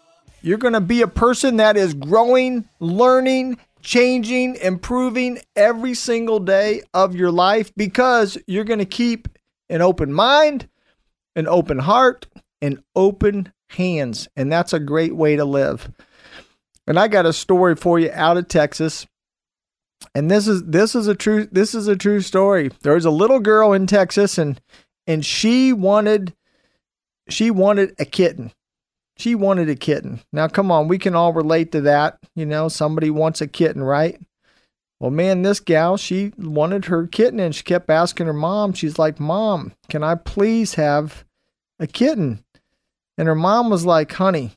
You're 0.42 0.58
going 0.58 0.74
to 0.74 0.80
be 0.80 1.02
a 1.02 1.06
person 1.06 1.58
that 1.58 1.76
is 1.76 1.94
growing, 1.94 2.68
learning, 2.80 3.58
changing, 3.82 4.56
improving 4.56 5.40
every 5.56 5.94
single 5.94 6.38
day 6.38 6.82
of 6.94 7.14
your 7.14 7.30
life 7.30 7.72
because 7.76 8.38
you're 8.46 8.64
going 8.64 8.78
to 8.78 8.84
keep 8.84 9.28
an 9.68 9.82
open 9.82 10.12
mind, 10.12 10.68
an 11.36 11.48
open 11.48 11.80
heart, 11.80 12.26
and 12.60 12.82
open 12.94 13.52
hands. 13.70 14.28
And 14.36 14.52
that's 14.52 14.72
a 14.72 14.80
great 14.80 15.16
way 15.16 15.36
to 15.36 15.44
live. 15.44 15.90
And 16.86 16.98
I 16.98 17.08
got 17.08 17.26
a 17.26 17.32
story 17.32 17.76
for 17.76 17.98
you 17.98 18.10
out 18.12 18.36
of 18.36 18.48
Texas 18.48 19.06
and 20.14 20.30
this 20.30 20.48
is 20.48 20.62
this 20.64 20.94
is 20.94 21.06
a 21.06 21.14
true 21.14 21.46
this 21.50 21.74
is 21.74 21.88
a 21.88 21.96
true 21.96 22.20
story. 22.20 22.70
There 22.82 22.94
was 22.94 23.04
a 23.04 23.10
little 23.10 23.40
girl 23.40 23.72
in 23.72 23.86
Texas 23.86 24.38
and 24.38 24.60
and 25.06 25.24
she 25.24 25.72
wanted 25.72 26.34
she 27.28 27.50
wanted 27.50 27.94
a 27.98 28.04
kitten. 28.04 28.52
She 29.22 29.36
wanted 29.36 29.68
a 29.68 29.76
kitten. 29.76 30.20
Now 30.32 30.48
come 30.48 30.72
on, 30.72 30.88
we 30.88 30.98
can 30.98 31.14
all 31.14 31.32
relate 31.32 31.70
to 31.72 31.80
that. 31.82 32.18
You 32.34 32.44
know, 32.44 32.68
somebody 32.68 33.08
wants 33.08 33.40
a 33.40 33.46
kitten, 33.46 33.84
right? 33.84 34.20
Well, 34.98 35.12
man, 35.12 35.42
this 35.42 35.60
gal, 35.60 35.96
she 35.96 36.32
wanted 36.36 36.86
her 36.86 37.06
kitten 37.06 37.38
and 37.38 37.54
she 37.54 37.62
kept 37.62 37.88
asking 37.88 38.26
her 38.26 38.32
mom. 38.32 38.72
She's 38.72 38.98
like, 38.98 39.20
"Mom, 39.20 39.74
can 39.88 40.02
I 40.02 40.16
please 40.16 40.74
have 40.74 41.24
a 41.78 41.86
kitten?" 41.86 42.44
And 43.16 43.28
her 43.28 43.36
mom 43.36 43.70
was 43.70 43.86
like, 43.86 44.12
"Honey, 44.12 44.56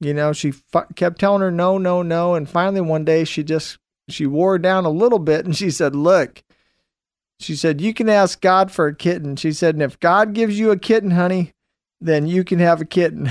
you 0.00 0.12
know, 0.12 0.32
she 0.32 0.52
f- 0.74 0.94
kept 0.96 1.20
telling 1.20 1.42
her 1.42 1.52
no, 1.52 1.78
no, 1.78 2.02
no, 2.02 2.34
and 2.34 2.50
finally 2.50 2.80
one 2.80 3.04
day 3.04 3.22
she 3.22 3.44
just 3.44 3.78
she 4.08 4.26
wore 4.26 4.58
down 4.58 4.84
a 4.84 4.90
little 4.90 5.20
bit 5.20 5.44
and 5.44 5.56
she 5.56 5.70
said, 5.70 5.94
Look, 5.94 6.42
she 7.38 7.54
said, 7.54 7.80
You 7.80 7.94
can 7.94 8.08
ask 8.08 8.40
God 8.40 8.72
for 8.72 8.88
a 8.88 8.94
kitten. 8.94 9.36
She 9.36 9.52
said, 9.52 9.76
And 9.76 9.82
if 9.82 10.00
God 10.00 10.32
gives 10.32 10.58
you 10.58 10.72
a 10.72 10.76
kitten, 10.76 11.12
honey, 11.12 11.52
then 12.04 12.26
you 12.26 12.44
can 12.44 12.58
have 12.58 12.80
a 12.80 12.84
kitten. 12.84 13.30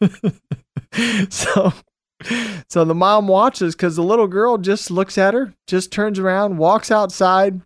so 1.30 1.72
so 2.68 2.84
the 2.84 2.94
mom 2.94 3.28
watches 3.28 3.74
because 3.74 3.96
the 3.96 4.02
little 4.02 4.26
girl 4.26 4.58
just 4.58 4.90
looks 4.90 5.16
at 5.16 5.34
her, 5.34 5.54
just 5.66 5.92
turns 5.92 6.18
around, 6.18 6.58
walks 6.58 6.90
outside. 6.90 7.60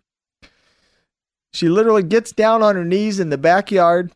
She 1.53 1.69
literally 1.69 2.03
gets 2.03 2.31
down 2.31 2.61
on 2.61 2.75
her 2.75 2.85
knees 2.85 3.19
in 3.19 3.29
the 3.29 3.37
backyard. 3.37 4.11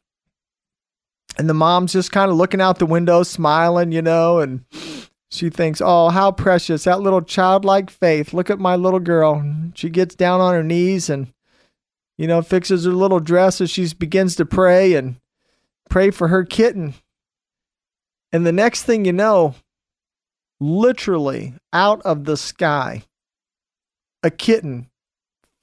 And 1.38 1.48
the 1.48 1.54
mom's 1.54 1.94
just 1.94 2.12
kind 2.12 2.32
of 2.32 2.38
looking 2.38 2.62
out 2.62 2.80
the 2.80 2.86
window, 2.86 3.22
smiling, 3.22 3.92
you 3.92 4.02
know, 4.02 4.40
and 4.40 4.66
she 5.30 5.50
thinks, 5.50 5.82
oh, 5.84 6.10
how 6.10 6.32
precious, 6.32 6.86
that 6.86 7.02
little 7.02 7.22
childlike 7.22 7.92
faith. 7.92 8.34
Look 8.34 8.50
at 8.50 8.60
my 8.60 8.76
little 8.76 9.00
girl. 9.00 9.44
She 9.76 9.90
gets 9.90 10.16
down 10.16 10.40
on 10.42 10.54
her 10.54 10.64
knees 10.64 11.10
and, 11.10 11.32
you 12.18 12.26
know, 12.26 12.42
fixes 12.42 12.86
her 12.86 12.92
little 12.92 13.20
dress 13.20 13.62
as 13.62 13.70
she 13.70 13.88
begins 13.94 14.36
to 14.38 14.46
pray 14.46 14.96
and 14.96 15.18
pray 15.90 16.12
for 16.12 16.28
her 16.28 16.44
kitten. 16.44 16.94
And 18.32 18.46
the 18.46 18.52
next 18.52 18.84
thing 18.84 19.06
you 19.06 19.14
know, 19.14 19.56
literally 20.60 21.54
out 21.72 22.02
of 22.02 22.26
the 22.26 22.38
sky, 22.38 23.04
a 24.24 24.30
kitten 24.30 24.90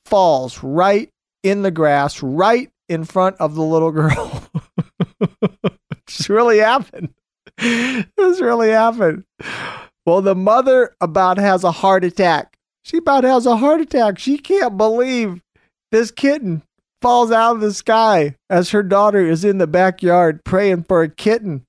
falls 0.07 0.63
right 0.63 1.11
in 1.43 1.63
the 1.63 1.71
grass, 1.71 2.23
right 2.23 2.71
in 2.89 3.05
front 3.05 3.37
of 3.39 3.55
the 3.55 3.63
little 3.63 3.93
girl. 3.93 4.49
it's 6.09 6.29
really 6.29 6.59
happened. 6.59 7.11
this 7.59 8.41
really 8.41 8.71
happened. 8.71 9.25
Well, 10.07 10.23
the 10.23 10.35
mother 10.35 10.95
about 11.01 11.39
has 11.39 11.65
a 11.65 11.73
heart 11.73 12.05
attack. 12.05 12.57
She 12.83 12.99
about 12.99 13.25
has 13.25 13.47
a 13.47 13.57
heart 13.57 13.81
attack. 13.81 14.19
She 14.19 14.37
can't 14.37 14.77
believe 14.77 15.43
this 15.91 16.11
kitten 16.11 16.63
falls 17.05 17.31
out 17.31 17.57
of 17.57 17.61
the 17.61 17.75
sky 17.75 18.35
as 18.49 18.71
her 18.71 18.83
daughter 18.83 19.21
is 19.21 19.45
in 19.45 19.59
the 19.59 19.67
backyard 19.67 20.43
praying 20.43 20.83
for 20.85 21.03
a 21.03 21.09
kitten. 21.11 21.67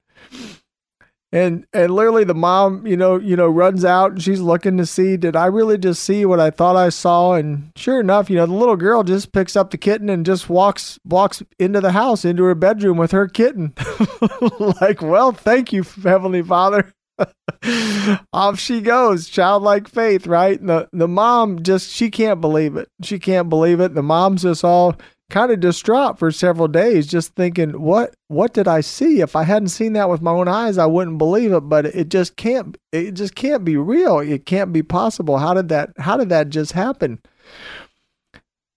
And 1.34 1.68
and 1.74 1.94
literally 1.94 2.24
the 2.24 2.34
mom, 2.34 2.88
you 2.88 2.96
know, 2.96 3.20
you 3.20 3.36
know, 3.36 3.50
runs 3.50 3.84
out 3.84 4.12
and 4.12 4.24
she's 4.24 4.40
looking 4.40 4.78
to 4.78 4.86
see, 4.86 5.18
did 5.18 5.36
I 5.36 5.48
really 5.48 5.78
just 5.78 6.02
see 6.02 6.26
what 6.26 6.40
I 6.40 6.52
thought 6.52 6.78
I 6.78 6.88
saw? 6.88 7.34
And 7.34 7.74
sure 7.76 8.00
enough, 8.00 8.30
you 8.30 8.38
know, 8.38 8.46
the 8.46 8.54
little 8.54 8.78
girl 8.78 9.04
just 9.04 9.34
picks 9.34 9.58
up 9.58 9.72
the 9.72 9.78
kitten 9.78 10.08
and 10.08 10.26
just 10.26 10.50
walks 10.50 10.98
walks 11.04 11.44
into 11.60 11.82
the 11.82 11.92
house, 11.92 12.24
into 12.24 12.44
her 12.44 12.56
bedroom 12.56 12.96
with 12.96 13.12
her 13.12 13.28
kitten. 13.28 13.74
like, 14.80 15.02
well, 15.02 15.34
thank 15.34 15.74
you, 15.74 15.84
Heavenly 15.84 16.44
Father. 16.44 16.94
Off 18.34 18.58
she 18.58 18.80
goes, 18.80 19.28
childlike 19.28 19.90
faith, 19.90 20.28
right? 20.28 20.58
And 20.58 20.70
the 20.70 20.88
the 20.94 21.10
mom 21.10 21.62
just 21.64 21.90
she 21.90 22.10
can't 22.10 22.40
believe 22.40 22.78
it. 22.78 22.88
She 23.02 23.20
can't 23.20 23.50
believe 23.50 23.82
it. 23.82 23.94
The 23.96 24.04
mom's 24.04 24.44
just 24.44 24.64
all 24.64 24.96
kind 25.30 25.52
of 25.52 25.60
distraught 25.60 26.20
for 26.20 26.32
several 26.32 26.68
days, 26.68 27.08
just 27.08 27.36
thinking, 27.36 27.82
what 27.82 28.16
what 28.28 28.54
did 28.54 28.68
I 28.68 28.82
see? 28.82 29.22
If 29.22 29.36
I 29.36 29.44
hadn't 29.44 29.70
seen 29.70 29.94
that 29.94 30.10
with 30.10 30.22
my 30.22 30.32
own 30.32 30.48
eyes, 30.48 30.78
I 30.78 30.86
wouldn't 30.86 31.18
believe 31.18 31.52
it. 31.52 31.62
But 31.62 31.88
it 31.88 32.10
just 32.10 32.36
can't 32.36 32.78
it 32.92 33.12
just 33.14 33.36
can't 33.36 33.66
be 33.66 33.78
real. 33.78 34.20
It 34.20 34.46
can't 34.46 34.72
be 34.72 34.84
possible. 34.84 35.38
How 35.38 35.54
did 35.54 35.70
that 35.70 35.92
how 35.98 36.18
did 36.18 36.30
that 36.30 36.50
just 36.50 36.74
happen? 36.74 37.20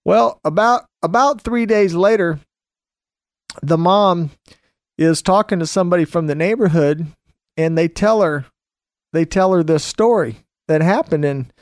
Well, 0.05 0.39
about 0.43 0.85
about 1.03 1.41
three 1.41 1.65
days 1.65 1.93
later, 1.93 2.39
the 3.61 3.77
mom 3.77 4.31
is 4.97 5.21
talking 5.21 5.59
to 5.59 5.67
somebody 5.67 6.05
from 6.05 6.27
the 6.27 6.35
neighborhood 6.35 7.07
and 7.55 7.77
they 7.77 7.87
tell 7.87 8.21
her 8.21 8.45
they 9.13 9.25
tell 9.25 9.53
her 9.53 9.63
this 9.63 9.83
story 9.83 10.37
that 10.67 10.81
happened 10.81 11.25
and 11.25 11.53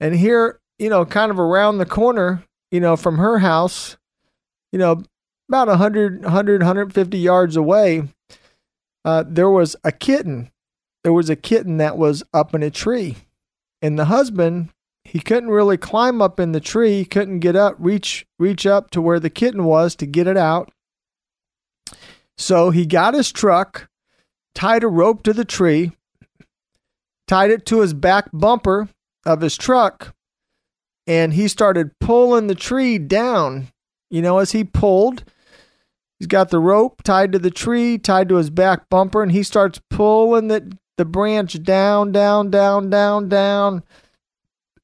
and 0.00 0.14
here 0.14 0.60
you 0.78 0.88
know 0.88 1.04
kind 1.04 1.30
of 1.30 1.38
around 1.38 1.78
the 1.78 1.86
corner 1.86 2.42
you 2.74 2.80
know, 2.80 2.96
from 2.96 3.18
her 3.18 3.38
house, 3.38 3.96
you 4.72 4.80
know, 4.80 5.00
about 5.48 5.68
100, 5.68 6.24
100, 6.24 6.60
150 6.60 7.18
yards 7.18 7.54
away, 7.54 8.08
uh, 9.04 9.22
there 9.28 9.48
was 9.48 9.76
a 9.84 9.92
kitten. 9.92 10.50
There 11.04 11.12
was 11.12 11.30
a 11.30 11.36
kitten 11.36 11.76
that 11.76 11.96
was 11.96 12.24
up 12.34 12.52
in 12.52 12.64
a 12.64 12.72
tree, 12.72 13.14
and 13.80 13.96
the 13.96 14.06
husband 14.06 14.70
he 15.04 15.20
couldn't 15.20 15.50
really 15.50 15.76
climb 15.76 16.20
up 16.20 16.40
in 16.40 16.50
the 16.50 16.58
tree. 16.58 16.94
He 16.94 17.04
couldn't 17.04 17.38
get 17.38 17.54
up, 17.54 17.76
reach 17.78 18.26
reach 18.40 18.66
up 18.66 18.90
to 18.90 19.00
where 19.00 19.20
the 19.20 19.30
kitten 19.30 19.62
was 19.62 19.94
to 19.94 20.06
get 20.06 20.26
it 20.26 20.36
out. 20.36 20.72
So 22.36 22.70
he 22.70 22.86
got 22.86 23.14
his 23.14 23.30
truck, 23.30 23.88
tied 24.52 24.82
a 24.82 24.88
rope 24.88 25.22
to 25.22 25.32
the 25.32 25.44
tree, 25.44 25.92
tied 27.28 27.52
it 27.52 27.66
to 27.66 27.82
his 27.82 27.94
back 27.94 28.30
bumper 28.32 28.88
of 29.24 29.42
his 29.42 29.56
truck, 29.56 30.12
and 31.06 31.34
he 31.34 31.48
started 31.48 31.98
pulling 32.00 32.46
the 32.46 32.54
tree 32.54 32.98
down. 32.98 33.68
You 34.10 34.22
know, 34.22 34.38
as 34.38 34.52
he 34.52 34.64
pulled, 34.64 35.24
he's 36.18 36.26
got 36.26 36.50
the 36.50 36.60
rope 36.60 37.02
tied 37.02 37.32
to 37.32 37.38
the 37.38 37.50
tree, 37.50 37.98
tied 37.98 38.28
to 38.28 38.36
his 38.36 38.50
back 38.50 38.88
bumper, 38.88 39.22
and 39.22 39.32
he 39.32 39.42
starts 39.42 39.80
pulling 39.90 40.48
the, 40.48 40.76
the 40.96 41.04
branch 41.04 41.62
down, 41.62 42.12
down, 42.12 42.50
down, 42.50 42.90
down, 42.90 43.28
down. 43.28 43.82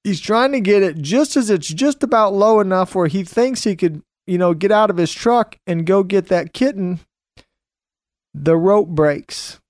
He's 0.02 0.20
trying 0.20 0.52
to 0.52 0.60
get 0.60 0.82
it 0.82 0.98
just 0.98 1.36
as 1.36 1.50
it's 1.50 1.68
just 1.68 2.02
about 2.02 2.32
low 2.32 2.60
enough 2.60 2.94
where 2.94 3.06
he 3.06 3.22
thinks 3.22 3.64
he 3.64 3.76
could, 3.76 4.02
you 4.26 4.38
know, 4.38 4.54
get 4.54 4.72
out 4.72 4.90
of 4.90 4.96
his 4.96 5.12
truck 5.12 5.56
and 5.66 5.86
go 5.86 6.02
get 6.02 6.28
that 6.28 6.52
kitten. 6.52 7.00
The 8.32 8.56
rope 8.56 8.88
breaks 8.88 9.60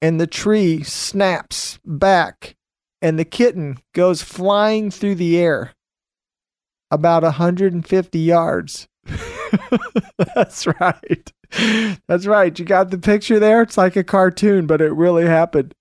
and 0.00 0.20
the 0.20 0.26
tree 0.26 0.82
snaps 0.82 1.78
back 1.84 2.56
and 3.02 3.18
the 3.18 3.24
kitten 3.24 3.78
goes 3.94 4.22
flying 4.22 4.90
through 4.90 5.16
the 5.16 5.38
air 5.38 5.72
about 6.90 7.22
150 7.22 8.18
yards. 8.18 8.88
That's 10.34 10.66
right. 10.66 11.32
That's 12.06 12.26
right. 12.26 12.58
You 12.58 12.64
got 12.64 12.90
the 12.90 12.98
picture 12.98 13.38
there? 13.38 13.62
It's 13.62 13.76
like 13.76 13.96
a 13.96 14.04
cartoon, 14.04 14.66
but 14.66 14.80
it 14.80 14.92
really 14.92 15.26
happened. 15.26 15.74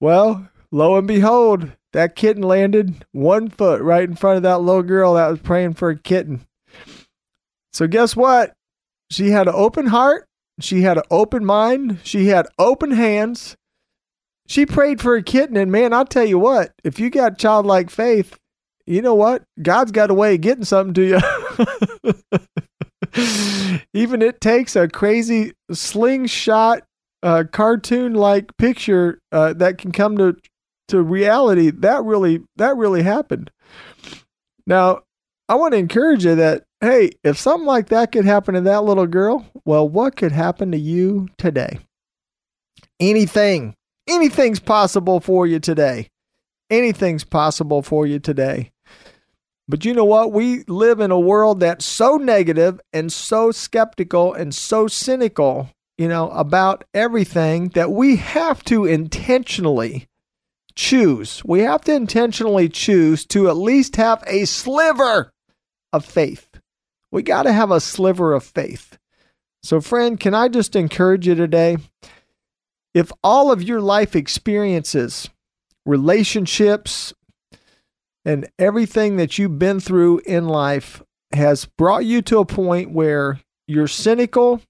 Well, 0.00 0.48
lo 0.70 0.96
and 0.96 1.06
behold, 1.06 1.72
that 1.92 2.16
kitten 2.16 2.42
landed 2.42 3.04
one 3.12 3.48
foot 3.48 3.82
right 3.82 4.08
in 4.08 4.16
front 4.16 4.38
of 4.38 4.42
that 4.44 4.60
little 4.60 4.82
girl 4.82 5.14
that 5.14 5.30
was 5.30 5.40
praying 5.40 5.74
for 5.74 5.90
a 5.90 5.98
kitten. 5.98 6.46
So, 7.72 7.86
guess 7.86 8.16
what? 8.16 8.54
She 9.10 9.30
had 9.30 9.48
an 9.48 9.54
open 9.56 9.86
heart, 9.86 10.26
she 10.60 10.82
had 10.82 10.98
an 10.98 11.04
open 11.10 11.44
mind, 11.44 11.98
she 12.02 12.26
had 12.26 12.46
open 12.58 12.90
hands, 12.90 13.56
she 14.48 14.64
prayed 14.64 15.00
for 15.00 15.14
a 15.14 15.22
kitten, 15.22 15.56
and 15.58 15.70
man, 15.70 15.92
I'll 15.92 16.06
tell 16.06 16.24
you 16.24 16.38
what, 16.38 16.72
if 16.82 16.98
you 16.98 17.10
got 17.10 17.38
childlike 17.38 17.90
faith, 17.90 18.38
you 18.86 19.02
know 19.02 19.14
what? 19.14 19.42
God's 19.60 19.92
got 19.92 20.10
a 20.10 20.14
way 20.14 20.34
of 20.34 20.40
getting 20.40 20.64
something 20.64 20.94
to 20.94 21.20
you. 23.14 23.84
Even 23.92 24.22
it 24.22 24.40
takes 24.40 24.74
a 24.74 24.88
crazy 24.88 25.52
slingshot, 25.70 26.82
uh, 27.22 27.44
cartoon 27.52 28.14
like 28.14 28.56
picture 28.56 29.20
uh, 29.32 29.52
that 29.52 29.76
can 29.76 29.92
come 29.92 30.16
to 30.16 30.36
to 30.88 31.02
reality. 31.02 31.70
That 31.70 32.04
really 32.04 32.42
that 32.56 32.76
really 32.76 33.02
happened. 33.02 33.50
Now, 34.66 35.02
I 35.50 35.56
want 35.56 35.72
to 35.72 35.78
encourage 35.78 36.24
you 36.24 36.34
that 36.36 36.64
hey, 36.80 37.10
if 37.22 37.36
something 37.36 37.66
like 37.66 37.88
that 37.88 38.12
could 38.12 38.24
happen 38.24 38.54
to 38.54 38.62
that 38.62 38.84
little 38.84 39.06
girl, 39.06 39.44
well, 39.66 39.86
what 39.86 40.16
could 40.16 40.32
happen 40.32 40.72
to 40.72 40.78
you 40.78 41.28
today? 41.36 41.80
Anything 43.00 43.74
anything's 44.08 44.60
possible 44.60 45.20
for 45.20 45.46
you 45.46 45.60
today. 45.60 46.08
Anything's 46.70 47.24
possible 47.24 47.82
for 47.82 48.06
you 48.06 48.18
today. 48.18 48.72
But 49.68 49.84
you 49.84 49.92
know 49.92 50.04
what? 50.04 50.32
We 50.32 50.64
live 50.64 51.00
in 51.00 51.10
a 51.10 51.20
world 51.20 51.60
that's 51.60 51.84
so 51.84 52.16
negative 52.16 52.80
and 52.92 53.12
so 53.12 53.50
skeptical 53.50 54.32
and 54.32 54.54
so 54.54 54.86
cynical, 54.86 55.70
you 55.98 56.08
know, 56.08 56.30
about 56.30 56.84
everything 56.94 57.68
that 57.70 57.92
we 57.92 58.16
have 58.16 58.64
to 58.64 58.86
intentionally 58.86 60.08
choose. 60.74 61.44
We 61.44 61.60
have 61.60 61.82
to 61.82 61.94
intentionally 61.94 62.70
choose 62.70 63.26
to 63.26 63.48
at 63.48 63.56
least 63.56 63.96
have 63.96 64.24
a 64.26 64.46
sliver 64.46 65.32
of 65.92 66.04
faith. 66.04 66.48
We 67.10 67.22
got 67.22 67.42
to 67.42 67.52
have 67.52 67.70
a 67.70 67.80
sliver 67.80 68.32
of 68.32 68.44
faith. 68.44 68.96
So, 69.62 69.80
friend, 69.80 70.18
can 70.18 70.34
I 70.34 70.48
just 70.48 70.76
encourage 70.76 71.26
you 71.26 71.34
today? 71.34 71.78
If 72.98 73.12
all 73.22 73.52
of 73.52 73.62
your 73.62 73.80
life 73.80 74.16
experiences, 74.16 75.30
relationships, 75.86 77.14
and 78.24 78.48
everything 78.58 79.18
that 79.18 79.38
you've 79.38 79.56
been 79.56 79.78
through 79.78 80.20
in 80.26 80.48
life 80.48 81.00
has 81.32 81.64
brought 81.64 82.04
you 82.04 82.20
to 82.22 82.40
a 82.40 82.44
point 82.44 82.90
where 82.90 83.38
you're 83.68 83.86
cynical, 83.86 84.60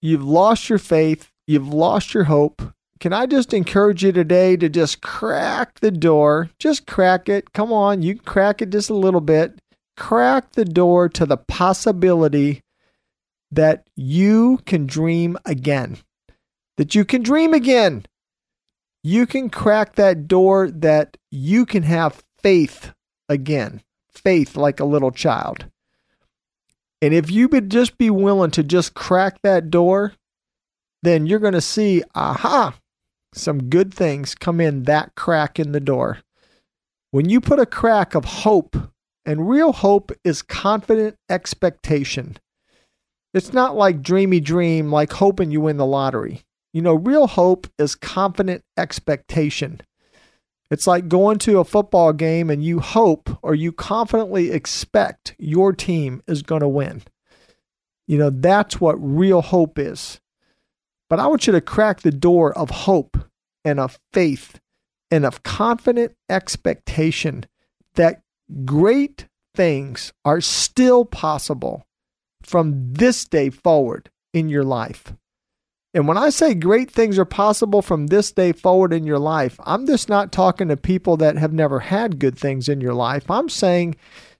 you've 0.00 0.22
lost 0.22 0.68
your 0.68 0.78
faith, 0.78 1.32
you've 1.48 1.66
lost 1.66 2.14
your 2.14 2.24
hope, 2.24 2.62
can 3.00 3.12
I 3.12 3.26
just 3.26 3.52
encourage 3.52 4.04
you 4.04 4.12
today 4.12 4.56
to 4.58 4.68
just 4.68 5.00
crack 5.00 5.80
the 5.80 5.90
door? 5.90 6.50
Just 6.60 6.86
crack 6.86 7.28
it. 7.28 7.52
Come 7.52 7.72
on, 7.72 8.02
you 8.02 8.14
can 8.14 8.24
crack 8.24 8.62
it 8.62 8.70
just 8.70 8.88
a 8.88 8.94
little 8.94 9.20
bit. 9.20 9.58
Crack 9.96 10.52
the 10.52 10.64
door 10.64 11.08
to 11.08 11.26
the 11.26 11.38
possibility 11.38 12.62
that 13.50 13.88
you 13.96 14.60
can 14.64 14.86
dream 14.86 15.36
again 15.44 15.98
that 16.76 16.94
you 16.94 17.04
can 17.04 17.22
dream 17.22 17.54
again. 17.54 18.06
You 19.02 19.26
can 19.26 19.50
crack 19.50 19.94
that 19.94 20.26
door 20.28 20.70
that 20.70 21.16
you 21.30 21.64
can 21.64 21.84
have 21.84 22.24
faith 22.42 22.92
again, 23.28 23.82
faith 24.10 24.56
like 24.56 24.80
a 24.80 24.84
little 24.84 25.10
child. 25.10 25.66
And 27.00 27.14
if 27.14 27.30
you 27.30 27.48
would 27.48 27.70
just 27.70 27.98
be 27.98 28.10
willing 28.10 28.50
to 28.52 28.62
just 28.62 28.94
crack 28.94 29.40
that 29.42 29.70
door, 29.70 30.14
then 31.02 31.26
you're 31.26 31.38
going 31.38 31.52
to 31.52 31.60
see, 31.60 32.02
aha, 32.14 32.74
some 33.32 33.68
good 33.68 33.92
things 33.92 34.34
come 34.34 34.60
in 34.60 34.84
that 34.84 35.14
crack 35.14 35.60
in 35.60 35.72
the 35.72 35.80
door. 35.80 36.18
When 37.10 37.28
you 37.28 37.40
put 37.40 37.60
a 37.60 37.66
crack 37.66 38.14
of 38.14 38.24
hope, 38.24 38.76
and 39.26 39.50
real 39.50 39.72
hope 39.72 40.12
is 40.24 40.40
confident 40.40 41.16
expectation. 41.28 42.38
It's 43.34 43.52
not 43.52 43.76
like 43.76 44.00
dreamy 44.00 44.40
dream, 44.40 44.90
like 44.90 45.12
hoping 45.12 45.50
you 45.50 45.60
win 45.60 45.76
the 45.76 45.84
lottery. 45.84 46.45
You 46.76 46.82
know, 46.82 46.92
real 46.92 47.26
hope 47.26 47.68
is 47.78 47.94
confident 47.94 48.62
expectation. 48.76 49.80
It's 50.70 50.86
like 50.86 51.08
going 51.08 51.38
to 51.38 51.58
a 51.58 51.64
football 51.64 52.12
game 52.12 52.50
and 52.50 52.62
you 52.62 52.80
hope 52.80 53.30
or 53.40 53.54
you 53.54 53.72
confidently 53.72 54.50
expect 54.50 55.34
your 55.38 55.72
team 55.72 56.22
is 56.26 56.42
going 56.42 56.60
to 56.60 56.68
win. 56.68 57.02
You 58.06 58.18
know, 58.18 58.28
that's 58.28 58.78
what 58.78 58.96
real 59.00 59.40
hope 59.40 59.78
is. 59.78 60.20
But 61.08 61.18
I 61.18 61.28
want 61.28 61.46
you 61.46 61.54
to 61.54 61.62
crack 61.62 62.02
the 62.02 62.10
door 62.10 62.52
of 62.52 62.68
hope 62.68 63.16
and 63.64 63.80
of 63.80 63.98
faith 64.12 64.60
and 65.10 65.24
of 65.24 65.42
confident 65.42 66.14
expectation 66.28 67.46
that 67.94 68.20
great 68.66 69.28
things 69.54 70.12
are 70.26 70.42
still 70.42 71.06
possible 71.06 71.86
from 72.42 72.92
this 72.92 73.24
day 73.24 73.48
forward 73.48 74.10
in 74.34 74.50
your 74.50 74.64
life. 74.64 75.14
And 75.96 76.06
when 76.06 76.18
I 76.18 76.28
say 76.28 76.52
great 76.52 76.90
things 76.90 77.18
are 77.18 77.24
possible 77.24 77.80
from 77.80 78.08
this 78.08 78.30
day 78.30 78.52
forward 78.52 78.92
in 78.92 79.06
your 79.06 79.18
life, 79.18 79.58
I'm 79.64 79.86
just 79.86 80.10
not 80.10 80.30
talking 80.30 80.68
to 80.68 80.76
people 80.76 81.16
that 81.16 81.38
have 81.38 81.54
never 81.54 81.80
had 81.80 82.18
good 82.18 82.38
things 82.38 82.68
in 82.68 82.82
your 82.82 82.92
life. 82.92 83.30
I'm 83.30 83.48
saying 83.48 83.96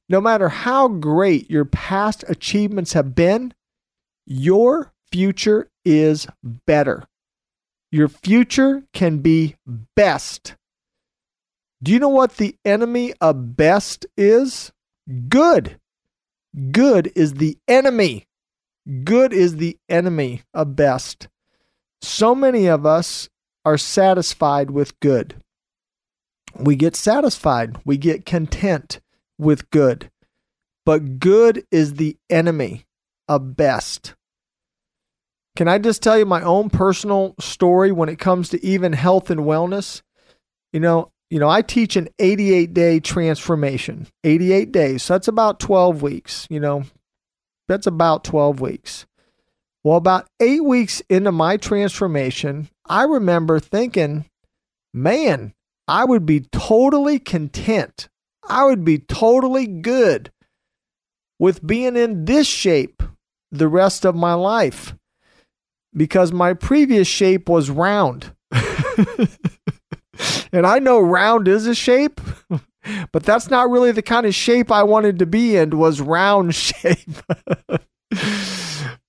no 0.07 0.21
matter 0.21 0.51
how 0.51 0.89
great 0.89 1.51
your 1.51 1.65
past 1.65 2.27
achievements 2.29 2.93
have 2.93 3.15
been, 3.15 3.55
your 4.27 4.93
future 5.11 5.71
is 5.83 6.27
better. 6.45 7.07
Your 7.91 8.09
future 8.09 8.85
can 8.93 9.21
be 9.21 9.57
best. 9.95 10.57
Do 11.83 11.91
you 11.91 11.99
know 11.99 12.11
what 12.11 12.37
the 12.37 12.59
enemy 12.67 13.15
of 13.19 13.57
best 13.57 14.05
is? 14.15 14.73
Good. 15.31 15.81
Good 16.71 17.13
is 17.17 17.33
the 17.33 17.57
enemy. 17.67 18.27
Good 19.05 19.33
is 19.33 19.57
the 19.57 19.79
enemy 19.89 20.43
of 20.53 20.77
best. 20.77 21.29
So 22.07 22.37
many 22.37 22.69
of 22.69 22.87
us 22.87 23.29
are 23.65 23.77
satisfied 23.77 24.71
with 24.71 24.99
good. 25.01 25.43
We 26.57 26.77
get 26.77 26.95
satisfied, 26.95 27.79
we 27.85 27.97
get 27.97 28.25
content 28.25 29.01
with 29.39 29.69
good. 29.71 30.09
But 30.87 31.19
good 31.19 31.67
is 31.73 31.95
the 31.95 32.17
enemy 32.31 32.85
of 33.29 33.57
best. 33.57 34.15
Can 35.57 35.67
I 35.67 35.79
just 35.79 36.01
tell 36.01 36.17
you 36.17 36.25
my 36.25 36.43
own 36.43 36.71
personal 36.71 37.35
story 37.41 37.91
when 37.91 38.09
it 38.09 38.21
comes 38.21 38.51
to 38.51 38.65
even 38.65 38.93
health 38.93 39.29
and 39.29 39.41
wellness? 39.41 40.01
You 40.73 40.79
know, 40.79 41.11
you 41.29 41.41
know, 41.41 41.49
I 41.49 41.61
teach 41.61 41.97
an 41.97 42.09
88 42.21 42.73
day 42.73 43.01
transformation. 43.01 44.07
88 44.23 44.71
days. 44.71 45.03
So 45.03 45.15
that's 45.15 45.29
about 45.29 45.59
12 45.59 46.03
weeks, 46.03 46.47
you 46.49 46.61
know. 46.61 46.85
That's 47.67 47.89
about 47.89 48.23
12 48.23 48.61
weeks. 48.61 49.07
Well, 49.87 49.99
about 49.99 50.27
eight 50.41 50.65
weeks 50.65 51.01
into 51.09 51.31
my 51.31 51.59
transformation, 51.59 52.69
I 52.87 53.05
remember 53.05 53.61
thinking, 53.61 54.25
man, 54.93 55.55
I 55.87 56.05
would 56.05 56.27
be 56.27 56.41
totally 56.41 57.21
content. 57.21 58.09
I 58.49 58.65
would 58.65 58.85
be 58.85 58.99
totally 58.99 59.69
good 59.69 60.33
with 61.39 61.65
being 61.65 61.95
in 61.95 62.25
this 62.25 62.49
shape 62.49 63.01
the 63.53 63.69
rest 63.69 64.05
of 64.05 64.17
my 64.17 64.35
life. 64.35 64.97
because 65.95 66.33
my 66.33 66.53
previous 66.53 67.07
shape 67.07 67.49
was 67.49 67.71
round. 67.71 68.35
and 70.53 70.67
I 70.67 70.81
know 70.81 70.99
round 70.99 71.47
is 71.47 71.69
a 71.69 71.77
shape, 71.77 72.21
but 73.13 73.23
that's 73.23 73.51
not 73.51 73.71
really 73.71 73.93
the 73.93 74.03
kind 74.03 74.27
of 74.27 74.35
shape 74.35 74.73
I 74.73 74.83
wanted 74.83 75.21
to 75.21 75.27
be 75.27 75.55
in 75.55 75.79
was 75.79 76.01
round 76.01 76.55
shape. 76.57 77.23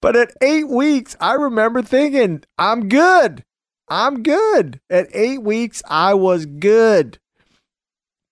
But 0.01 0.15
at 0.15 0.33
8 0.41 0.67
weeks, 0.67 1.15
I 1.19 1.33
remember 1.33 1.81
thinking, 1.81 2.43
I'm 2.57 2.89
good. 2.89 3.43
I'm 3.89 4.23
good. 4.23 4.79
At 4.89 5.07
8 5.13 5.43
weeks, 5.43 5.81
I 5.87 6.13
was 6.13 6.45
good. 6.45 7.19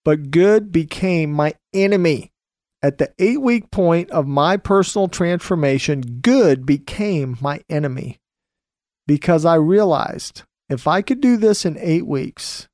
But 0.03 0.31
good 0.31 0.71
became 0.71 1.31
my 1.31 1.55
enemy. 1.73 2.31
At 2.83 2.99
the 2.99 3.11
8 3.17 3.41
week 3.41 3.71
point 3.71 4.11
of 4.11 4.27
my 4.27 4.57
personal 4.57 5.07
transformation, 5.07 6.19
good 6.21 6.65
became 6.65 7.37
my 7.41 7.61
enemy 7.69 8.19
because 9.07 9.45
I 9.45 9.55
realized 9.55 10.43
if 10.69 10.87
I 10.87 11.01
could 11.01 11.21
do 11.21 11.37
this 11.37 11.65
in 11.65 11.77
eight 11.79 12.07
weeks, 12.07 12.67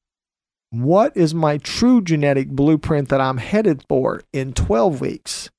what 0.70 1.16
is 1.16 1.34
my 1.34 1.58
true 1.58 2.02
genetic 2.02 2.50
blueprint 2.50 3.10
that 3.10 3.20
I'm 3.20 3.38
headed 3.38 3.84
for 3.90 4.22
in 4.32 4.54
12 4.54 5.02
weeks? 5.02 5.50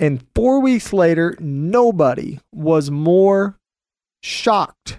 And 0.00 0.26
four 0.34 0.60
weeks 0.60 0.92
later, 0.92 1.36
nobody 1.38 2.40
was 2.52 2.90
more 2.90 3.58
shocked 4.22 4.98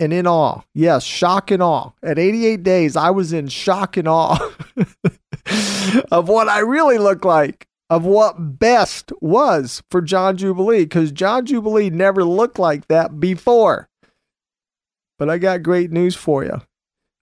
and 0.00 0.12
in 0.12 0.26
awe. 0.26 0.62
Yes, 0.74 1.04
shock 1.04 1.50
and 1.50 1.62
awe. 1.62 1.90
At 2.02 2.18
88 2.18 2.62
days, 2.62 2.96
I 2.96 3.10
was 3.10 3.32
in 3.32 3.48
shock 3.48 3.96
and 3.96 4.08
awe 4.08 4.38
of 6.10 6.28
what 6.28 6.48
I 6.48 6.60
really 6.60 6.98
look 6.98 7.24
like 7.24 7.68
of 7.88 8.04
what 8.04 8.58
best 8.58 9.12
was 9.20 9.82
for 9.90 10.02
John 10.02 10.36
Jubilee 10.36 10.84
because 10.84 11.12
John 11.12 11.46
Jubilee 11.46 11.90
never 11.90 12.24
looked 12.24 12.58
like 12.58 12.88
that 12.88 13.20
before. 13.20 13.88
But 15.18 15.30
I 15.30 15.38
got 15.38 15.62
great 15.62 15.92
news 15.92 16.16
for 16.16 16.44
you. 16.44 16.62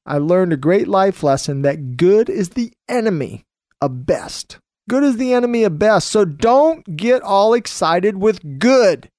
I 0.06 0.18
learned 0.18 0.52
a 0.52 0.58
great 0.58 0.88
life 0.88 1.22
lesson 1.22 1.62
that 1.62 1.96
good 1.96 2.28
is 2.28 2.50
the 2.50 2.72
enemy 2.88 3.44
of 3.80 4.06
best. 4.06 4.58
Good 4.88 5.02
is 5.02 5.16
the 5.16 5.32
enemy 5.32 5.64
of 5.64 5.78
best. 5.78 6.08
So 6.08 6.24
don't 6.24 6.96
get 6.96 7.22
all 7.22 7.54
excited 7.54 8.18
with 8.18 8.58
good. 8.58 9.10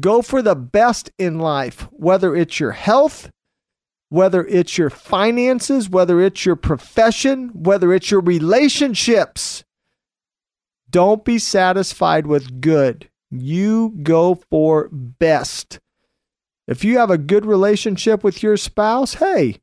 Go 0.00 0.20
for 0.20 0.42
the 0.42 0.56
best 0.56 1.10
in 1.18 1.38
life, 1.38 1.88
whether 1.92 2.34
it's 2.34 2.60
your 2.60 2.72
health, 2.72 3.30
whether 4.08 4.44
it's 4.46 4.76
your 4.76 4.90
finances, 4.90 5.88
whether 5.88 6.20
it's 6.20 6.44
your 6.44 6.56
profession, 6.56 7.50
whether 7.54 7.92
it's 7.92 8.10
your 8.10 8.20
relationships. 8.20 9.64
Don't 10.90 11.24
be 11.24 11.38
satisfied 11.38 12.26
with 12.26 12.60
good. 12.60 13.08
You 13.30 13.94
go 14.02 14.34
for 14.50 14.88
best. 14.92 15.80
If 16.66 16.84
you 16.84 16.98
have 16.98 17.10
a 17.10 17.18
good 17.18 17.46
relationship 17.46 18.24
with 18.24 18.42
your 18.42 18.56
spouse, 18.56 19.14
hey, 19.14 19.60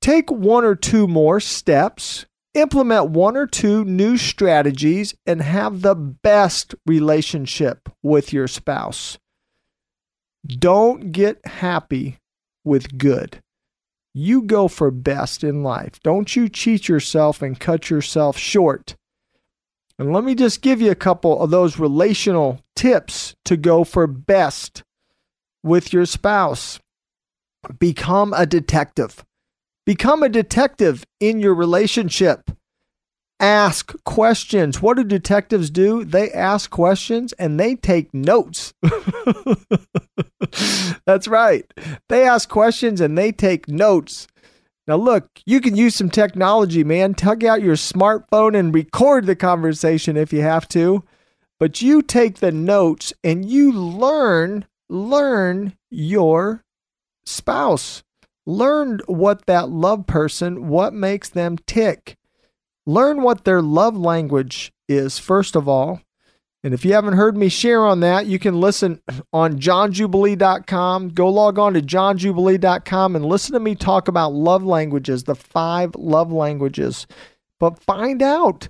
take 0.00 0.30
one 0.30 0.64
or 0.64 0.74
two 0.74 1.06
more 1.06 1.40
steps, 1.40 2.26
implement 2.54 3.10
one 3.10 3.36
or 3.36 3.46
two 3.46 3.84
new 3.84 4.16
strategies, 4.16 5.14
and 5.26 5.42
have 5.42 5.82
the 5.82 5.94
best 5.94 6.74
relationship 6.86 7.88
with 8.02 8.32
your 8.32 8.48
spouse. 8.48 9.18
Don't 10.46 11.12
get 11.12 11.46
happy 11.46 12.18
with 12.64 12.98
good. 12.98 13.40
You 14.14 14.42
go 14.42 14.68
for 14.68 14.90
best 14.90 15.42
in 15.42 15.62
life. 15.62 16.00
Don't 16.02 16.36
you 16.36 16.48
cheat 16.48 16.88
yourself 16.88 17.40
and 17.40 17.58
cut 17.58 17.88
yourself 17.88 18.36
short. 18.36 18.96
And 19.98 20.12
let 20.12 20.24
me 20.24 20.34
just 20.34 20.62
give 20.62 20.80
you 20.80 20.90
a 20.90 20.96
couple 20.96 21.40
of 21.40 21.50
those 21.50 21.78
relational 21.78 22.60
tips 22.74 23.34
to 23.44 23.56
go 23.56 23.84
for 23.84 24.06
best 24.06 24.82
with 25.62 25.92
your 25.92 26.06
spouse. 26.06 26.80
Become 27.78 28.34
a 28.36 28.44
detective. 28.44 29.24
Become 29.84 30.22
a 30.22 30.28
detective 30.28 31.04
in 31.20 31.40
your 31.40 31.54
relationship. 31.54 32.50
Ask 33.40 33.92
questions. 34.04 34.80
What 34.80 34.96
do 34.96 35.04
detectives 35.04 35.70
do? 35.70 36.04
They 36.04 36.30
ask 36.30 36.70
questions 36.70 37.32
and 37.34 37.58
they 37.58 37.74
take 37.74 38.14
notes. 38.14 38.72
That's 41.04 41.26
right. 41.26 41.64
They 42.08 42.24
ask 42.24 42.48
questions 42.48 43.00
and 43.00 43.18
they 43.18 43.32
take 43.32 43.66
notes. 43.66 44.28
Now, 44.86 44.96
look, 44.96 45.28
you 45.44 45.60
can 45.60 45.76
use 45.76 45.96
some 45.96 46.10
technology, 46.10 46.84
man. 46.84 47.14
Tug 47.14 47.44
out 47.44 47.62
your 47.62 47.74
smartphone 47.74 48.56
and 48.56 48.74
record 48.74 49.26
the 49.26 49.36
conversation 49.36 50.16
if 50.16 50.32
you 50.32 50.42
have 50.42 50.68
to. 50.68 51.02
But 51.58 51.82
you 51.82 52.02
take 52.02 52.38
the 52.38 52.52
notes 52.52 53.12
and 53.24 53.44
you 53.44 53.72
learn 53.72 54.66
learn 54.88 55.72
your 55.90 56.62
spouse. 57.24 58.02
Learn 58.46 59.00
what 59.06 59.46
that 59.46 59.68
love 59.68 60.06
person, 60.06 60.68
what 60.68 60.92
makes 60.92 61.28
them 61.28 61.58
tick. 61.66 62.16
Learn 62.86 63.22
what 63.22 63.44
their 63.44 63.62
love 63.62 63.96
language 63.96 64.72
is, 64.88 65.18
first 65.18 65.54
of 65.54 65.68
all. 65.68 66.00
And 66.64 66.74
if 66.74 66.84
you 66.84 66.92
haven't 66.92 67.14
heard 67.14 67.36
me 67.36 67.48
share 67.48 67.84
on 67.84 68.00
that, 68.00 68.26
you 68.26 68.38
can 68.38 68.60
listen 68.60 69.00
on 69.32 69.58
johnjubilee.com. 69.58 71.08
Go 71.10 71.28
log 71.28 71.58
on 71.58 71.74
to 71.74 71.82
johnjubilee.com 71.82 73.16
and 73.16 73.24
listen 73.24 73.54
to 73.54 73.60
me 73.60 73.74
talk 73.74 74.06
about 74.06 74.32
love 74.32 74.62
languages, 74.64 75.24
the 75.24 75.34
five 75.34 75.94
love 75.96 76.32
languages. 76.32 77.06
But 77.58 77.82
find 77.82 78.22
out 78.22 78.68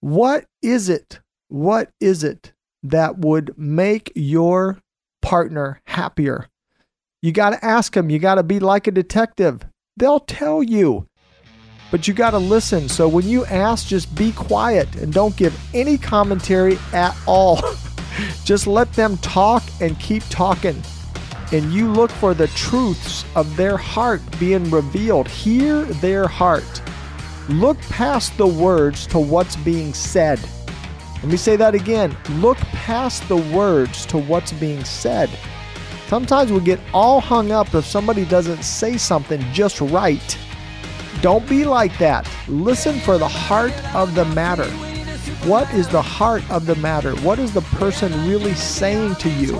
what 0.00 0.46
is 0.60 0.88
it? 0.88 1.20
What 1.48 1.90
is 2.00 2.22
it 2.22 2.52
that 2.82 3.18
would 3.18 3.56
make 3.56 4.12
your 4.14 4.82
partner 5.22 5.80
happier. 5.86 6.48
You 7.22 7.30
got 7.30 7.50
to 7.50 7.64
ask 7.64 7.94
them. 7.94 8.10
You 8.10 8.18
got 8.18 8.34
to 8.34 8.42
be 8.42 8.58
like 8.58 8.88
a 8.88 8.90
detective. 8.90 9.64
They'll 9.96 10.18
tell 10.18 10.60
you, 10.60 11.06
but 11.92 12.08
you 12.08 12.14
got 12.14 12.32
to 12.32 12.38
listen. 12.38 12.88
So 12.88 13.06
when 13.06 13.28
you 13.28 13.44
ask, 13.46 13.86
just 13.86 14.12
be 14.16 14.32
quiet 14.32 14.92
and 14.96 15.12
don't 15.12 15.36
give 15.36 15.56
any 15.72 15.96
commentary 15.96 16.78
at 16.92 17.16
all. 17.24 17.62
just 18.44 18.66
let 18.66 18.92
them 18.94 19.18
talk 19.18 19.62
and 19.80 19.98
keep 20.00 20.24
talking. 20.30 20.82
And 21.52 21.72
you 21.72 21.92
look 21.92 22.10
for 22.10 22.34
the 22.34 22.48
truths 22.48 23.24
of 23.36 23.56
their 23.56 23.76
heart 23.76 24.20
being 24.40 24.68
revealed. 24.70 25.28
Hear 25.28 25.84
their 25.84 26.26
heart. 26.26 26.82
Look 27.48 27.78
past 27.82 28.36
the 28.36 28.48
words 28.48 29.06
to 29.08 29.20
what's 29.20 29.54
being 29.54 29.94
said. 29.94 30.40
Let 31.16 31.30
me 31.30 31.36
say 31.36 31.54
that 31.54 31.76
again. 31.76 32.16
Look 32.40 32.58
past 32.58 33.28
the 33.28 33.36
words 33.36 34.06
to 34.06 34.18
what's 34.18 34.52
being 34.52 34.82
said. 34.82 35.30
Sometimes 36.12 36.52
we 36.52 36.60
get 36.60 36.78
all 36.92 37.22
hung 37.22 37.52
up 37.52 37.74
if 37.74 37.86
somebody 37.86 38.26
doesn't 38.26 38.64
say 38.64 38.98
something 38.98 39.40
just 39.54 39.80
right. 39.80 40.38
Don't 41.22 41.48
be 41.48 41.64
like 41.64 41.96
that. 41.96 42.28
Listen 42.48 43.00
for 43.00 43.16
the 43.16 43.26
heart 43.26 43.72
of 43.94 44.14
the 44.14 44.26
matter. 44.26 44.70
What 45.48 45.72
is 45.72 45.88
the 45.88 46.02
heart 46.02 46.42
of 46.50 46.66
the 46.66 46.76
matter? 46.76 47.16
What 47.22 47.38
is 47.38 47.54
the 47.54 47.62
person 47.62 48.28
really 48.28 48.52
saying 48.52 49.14
to 49.20 49.30
you? 49.30 49.52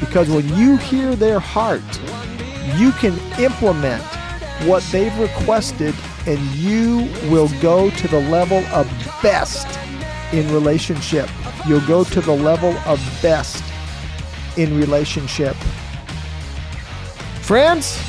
Because 0.00 0.28
when 0.28 0.48
you 0.56 0.78
hear 0.78 1.14
their 1.14 1.38
heart, 1.38 1.84
you 2.76 2.90
can 2.90 3.16
implement 3.38 4.02
what 4.66 4.82
they've 4.90 5.16
requested 5.16 5.94
and 6.26 6.40
you 6.56 7.08
will 7.30 7.50
go 7.62 7.88
to 7.90 8.08
the 8.08 8.20
level 8.30 8.64
of 8.72 8.90
best 9.22 9.68
in 10.32 10.52
relationship. 10.52 11.30
You'll 11.68 11.86
go 11.86 12.02
to 12.02 12.20
the 12.20 12.34
level 12.34 12.72
of 12.84 12.98
best 13.22 13.62
in 14.56 14.76
relationship. 14.76 15.54
Friends, 17.44 18.00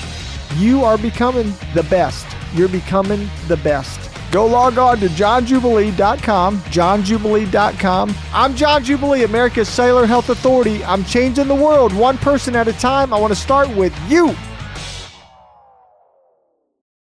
you 0.56 0.86
are 0.86 0.98
becoming 0.98 1.54
the 1.74 1.84
best. 1.90 2.26
You're 2.54 2.70
becoming 2.70 3.30
the 3.50 3.58
best. 3.58 4.00
Go 4.32 4.46
log 4.46 4.78
on 4.78 5.00
to 5.00 5.08
johnjubilee.com, 5.08 6.60
johnjubilee.com. 6.62 8.16
I'm 8.32 8.56
John 8.56 8.82
Jubilee, 8.82 9.24
America's 9.24 9.68
Cellular 9.68 10.06
Health 10.06 10.30
Authority. 10.30 10.86
I'm 10.86 11.04
changing 11.04 11.50
the 11.50 11.56
world 11.56 11.92
one 11.92 12.18
person 12.18 12.56
at 12.56 12.70
a 12.70 12.74
time. 12.80 13.14
I 13.14 13.20
want 13.20 13.34
to 13.34 13.40
start 13.40 13.68
with 13.76 13.94
you. 14.10 14.34